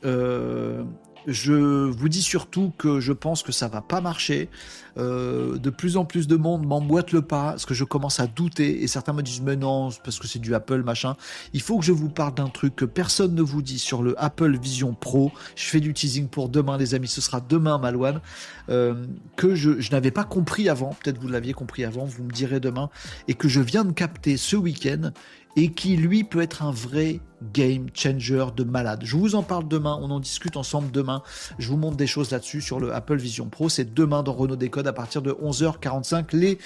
Euh, 0.05 0.83
je 1.27 1.85
vous 1.89 2.09
dis 2.09 2.23
surtout 2.23 2.73
que 2.79 3.01
je 3.01 3.13
pense 3.13 3.43
que 3.43 3.53
ça 3.53 3.69
va 3.69 3.81
pas 3.81 4.01
marcher. 4.01 4.49
Euh, 4.99 5.57
de 5.57 5.71
plus 5.71 5.97
en 5.97 6.05
plus 6.05 6.27
de 6.27 6.37
monde 6.37 6.67
m'emboîte 6.67 7.13
le 7.13 7.23
pas, 7.23 7.51
parce 7.51 7.65
que 7.65 7.75
je 7.75 7.85
commence 7.85 8.19
à 8.19 8.27
douter, 8.27 8.83
et 8.83 8.89
certains 8.89 9.13
me 9.13 9.23
disent 9.23 9.41
mais 9.41 9.57
non, 9.57 9.91
parce 10.05 10.19
que 10.19 10.27
c'est 10.27 10.39
du 10.39 10.55
Apple, 10.55 10.83
machin. 10.83 11.17
Il 11.53 11.63
faut 11.63 11.79
que 11.79 11.85
je 11.85 11.93
vous 11.93 12.09
parle 12.09 12.35
d'un 12.35 12.49
truc 12.49 12.75
que 12.77 12.85
personne 12.85 13.35
ne 13.35 13.43
vous 13.43 13.63
dit 13.63 13.79
sur 13.79 14.03
le 14.03 14.21
Apple 14.23 14.59
Vision 14.59 14.95
Pro. 14.95 15.31
Je 15.55 15.65
fais 15.65 15.81
du 15.81 15.95
teasing 15.95 16.29
pour 16.29 16.49
demain, 16.49 16.77
les 16.77 16.95
amis, 16.95 17.09
ce 17.09 17.21
sera 17.21 17.41
demain, 17.41 17.79
Malouane, 17.79 18.21
euh, 18.69 19.07
que 19.37 19.55
je, 19.55 19.81
je 19.81 19.91
n'avais 19.93 20.11
pas 20.11 20.25
compris 20.25 20.69
avant, 20.69 20.97
peut-être 21.03 21.21
vous 21.21 21.29
l'aviez 21.29 21.53
compris 21.53 21.85
avant, 21.85 22.05
vous 22.05 22.25
me 22.25 22.33
direz 22.33 22.61
demain, 22.61 22.91
et 23.29 23.35
que 23.35 23.49
je 23.49 23.61
viens 23.61 23.85
de 23.85 23.93
capter 23.93 24.37
ce 24.37 24.57
week-end, 24.57 25.13
et 25.57 25.71
qui 25.71 25.97
lui 25.97 26.25
peut 26.25 26.41
être 26.41 26.63
un 26.63 26.73
vrai 26.73 27.21
game 27.53 27.87
changer 27.95 28.47
de 28.57 28.65
malade. 28.65 29.01
Je 29.05 29.17
vous 29.17 29.35
en 29.35 29.43
parle 29.43 29.69
demain, 29.69 29.99
on 30.01 30.11
en 30.11 30.21
discute 30.21 30.57
ensemble 30.57 30.91
demain. 30.91 31.23
Je 31.59 31.69
vous 31.69 31.77
montre 31.77 31.97
des 31.97 32.07
choses 32.07 32.31
là-dessus 32.31 32.61
sur 32.61 32.81
le 32.81 32.95
Apple 32.95 33.17
Vision 33.17 33.47
Pro. 33.47 33.69
C'est 33.69 33.95
demain 33.95 34.23
dans 34.23 34.33
Renault 34.33 34.57
Décode 34.57 34.87
à 34.87 34.93
partir 34.93 35.23
de 35.23 35.33
11h45. 35.33 36.35
Les, 36.37 36.59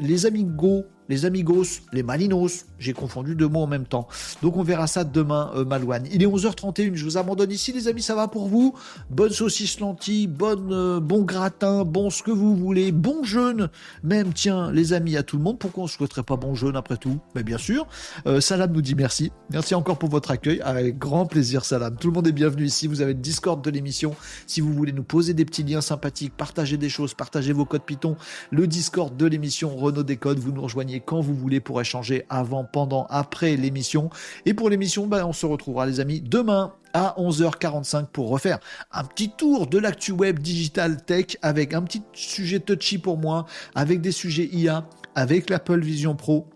les 0.00 0.26
amigos 0.26 0.84
les 1.08 1.24
amigos, 1.24 1.64
les 1.92 2.02
malinos, 2.02 2.66
j'ai 2.78 2.92
confondu 2.92 3.34
deux 3.34 3.48
mots 3.48 3.62
en 3.62 3.66
même 3.66 3.86
temps. 3.86 4.08
Donc 4.42 4.56
on 4.56 4.62
verra 4.62 4.86
ça 4.86 5.04
demain, 5.04 5.50
euh, 5.54 5.64
Malouane. 5.64 6.06
Il 6.12 6.22
est 6.22 6.26
11h31, 6.26 6.94
je 6.94 7.04
vous 7.04 7.16
abandonne 7.16 7.50
ici 7.50 7.72
les 7.72 7.88
amis, 7.88 8.02
ça 8.02 8.14
va 8.14 8.28
pour 8.28 8.48
vous 8.48 8.74
Bonne 9.10 9.30
saucisse 9.30 9.80
lentille, 9.80 10.26
bonne, 10.26 10.72
euh, 10.72 11.00
bon 11.00 11.22
gratin, 11.22 11.84
bon 11.84 12.10
ce 12.10 12.22
que 12.22 12.30
vous 12.30 12.56
voulez, 12.56 12.92
bon 12.92 13.22
jeûne, 13.22 13.68
même 14.02 14.32
tiens 14.32 14.70
les 14.72 14.92
amis 14.92 15.16
à 15.16 15.22
tout 15.22 15.36
le 15.36 15.42
monde, 15.42 15.58
pourquoi 15.58 15.84
on 15.84 15.86
ne 15.86 15.90
souhaiterait 15.90 16.22
pas 16.22 16.36
bon 16.36 16.54
jeûne 16.54 16.76
après 16.76 16.96
tout 16.96 17.18
Mais 17.34 17.42
bien 17.42 17.58
sûr, 17.58 17.86
euh, 18.26 18.40
Salam 18.40 18.72
nous 18.72 18.82
dit 18.82 18.94
merci 18.94 19.32
encore 19.74 19.98
pour 19.98 20.10
votre 20.10 20.30
accueil, 20.30 20.60
avec 20.60 20.98
grand 20.98 21.24
plaisir 21.24 21.64
Salam. 21.64 21.96
Tout 21.96 22.08
le 22.08 22.14
monde 22.14 22.26
est 22.26 22.32
bienvenu 22.32 22.64
ici, 22.64 22.86
vous 22.86 23.00
avez 23.00 23.14
le 23.14 23.20
Discord 23.20 23.62
de 23.64 23.70
l'émission, 23.70 24.14
si 24.46 24.60
vous 24.60 24.72
voulez 24.72 24.92
nous 24.92 25.02
poser 25.02 25.32
des 25.32 25.44
petits 25.44 25.62
liens 25.62 25.80
sympathiques, 25.80 26.36
partager 26.36 26.76
des 26.76 26.90
choses, 26.90 27.14
partager 27.14 27.52
vos 27.52 27.64
codes 27.64 27.82
Python, 27.82 28.16
le 28.50 28.66
Discord 28.66 29.16
de 29.16 29.26
l'émission 29.26 29.74
Renault 29.74 30.02
Décode, 30.02 30.38
vous 30.38 30.52
nous 30.52 30.62
rejoignez 30.62 31.00
quand 31.00 31.20
vous 31.20 31.34
voulez 31.34 31.60
pour 31.60 31.80
échanger 31.80 32.26
avant, 32.28 32.64
pendant, 32.64 33.06
après 33.08 33.56
l'émission. 33.56 34.10
Et 34.44 34.52
pour 34.52 34.68
l'émission, 34.68 35.06
bah, 35.06 35.26
on 35.26 35.32
se 35.32 35.46
retrouvera 35.46 35.86
les 35.86 36.00
amis 36.00 36.20
demain 36.20 36.74
à 36.92 37.14
11h45 37.18 38.06
pour 38.06 38.28
refaire 38.28 38.58
un 38.92 39.04
petit 39.04 39.30
tour 39.30 39.66
de 39.66 39.78
l'actu 39.78 40.12
web 40.12 40.38
digital 40.38 41.02
tech 41.02 41.38
avec 41.42 41.72
un 41.72 41.82
petit 41.82 42.02
sujet 42.12 42.60
touchy 42.60 42.98
pour 42.98 43.16
moi, 43.16 43.46
avec 43.74 44.00
des 44.00 44.12
sujets 44.12 44.48
IA, 44.52 44.86
avec 45.14 45.48
l'Apple 45.50 45.80
Vision 45.80 46.14
Pro 46.14 46.46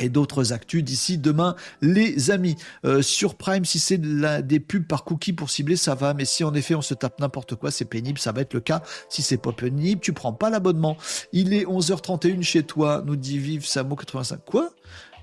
et 0.00 0.08
d'autres 0.08 0.52
actus 0.52 0.82
d'ici 0.82 1.18
demain, 1.18 1.54
les 1.80 2.30
amis. 2.30 2.56
Euh, 2.84 3.02
sur 3.02 3.36
Prime, 3.36 3.64
si 3.64 3.78
c'est 3.78 3.98
des 3.98 4.60
pubs 4.60 4.86
par 4.86 5.04
cookie 5.04 5.32
pour 5.32 5.50
cibler, 5.50 5.76
ça 5.76 5.94
va. 5.94 6.14
Mais 6.14 6.24
si 6.24 6.44
en 6.44 6.54
effet 6.54 6.74
on 6.74 6.82
se 6.82 6.94
tape 6.94 7.20
n'importe 7.20 7.54
quoi, 7.54 7.70
c'est 7.70 7.84
pénible. 7.84 8.18
Ça 8.18 8.32
va 8.32 8.40
être 8.40 8.54
le 8.54 8.60
cas. 8.60 8.82
Si 9.08 9.22
c'est 9.22 9.36
pas 9.36 9.52
pénible, 9.52 10.00
tu 10.00 10.12
prends 10.12 10.32
pas 10.32 10.50
l'abonnement. 10.50 10.96
Il 11.32 11.54
est 11.54 11.64
11h31 11.64 12.42
chez 12.42 12.62
toi, 12.64 13.02
nous 13.06 13.16
dit 13.16 13.38
Vive 13.38 13.62
Samo85. 13.62 14.38
Quoi? 14.44 14.70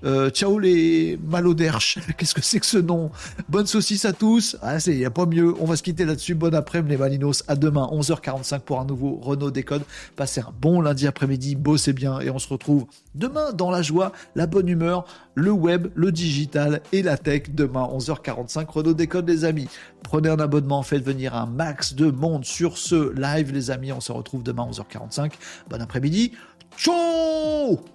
Euh, 0.04 0.30
ciao 0.30 0.58
les 0.58 1.18
maloderches. 1.24 1.98
Qu'est-ce 2.16 2.34
que 2.34 2.42
c'est 2.42 2.60
que 2.60 2.66
ce 2.66 2.78
nom? 2.78 3.10
Bonne 3.48 3.66
saucisse 3.66 4.04
à 4.04 4.12
tous. 4.12 4.56
Ah, 4.62 4.80
c'est 4.80 4.96
y 4.96 5.04
a 5.04 5.10
pas 5.10 5.26
mieux. 5.26 5.54
On 5.60 5.64
va 5.64 5.76
se 5.76 5.82
quitter 5.82 6.04
là-dessus. 6.04 6.34
Bon 6.34 6.54
après-midi 6.54 6.92
les 6.92 6.96
Malinos. 6.96 7.44
À 7.48 7.56
demain 7.56 7.88
11h45 7.92 8.60
pour 8.60 8.80
un 8.80 8.84
nouveau 8.84 9.18
Renault 9.22 9.50
Décode. 9.50 9.82
Passez 10.16 10.40
un 10.40 10.52
bon 10.60 10.80
lundi 10.80 11.06
après-midi. 11.06 11.54
Bossez 11.54 11.92
bien 11.92 12.20
et 12.20 12.30
on 12.30 12.38
se 12.38 12.48
retrouve 12.48 12.86
demain 13.14 13.52
dans 13.52 13.70
la 13.70 13.82
joie, 13.82 14.12
la 14.34 14.46
bonne 14.46 14.68
humeur, 14.68 15.04
le 15.34 15.50
web, 15.50 15.88
le 15.94 16.12
digital 16.12 16.82
et 16.92 17.02
la 17.02 17.16
tech. 17.16 17.50
Demain 17.50 17.88
11h45 17.92 18.66
Renault 18.68 18.94
Décode 18.94 19.28
les 19.28 19.44
amis. 19.44 19.68
Prenez 20.02 20.28
un 20.28 20.40
abonnement, 20.40 20.82
faites 20.82 21.04
venir 21.04 21.34
un 21.34 21.46
max 21.46 21.94
de 21.94 22.10
monde 22.10 22.44
sur 22.44 22.78
ce 22.78 23.12
live 23.12 23.52
les 23.52 23.70
amis. 23.70 23.92
On 23.92 24.00
se 24.00 24.12
retrouve 24.12 24.42
demain 24.42 24.68
11h45. 24.70 25.32
Bon 25.70 25.80
après-midi. 25.80 26.32
Ciao 26.76 27.91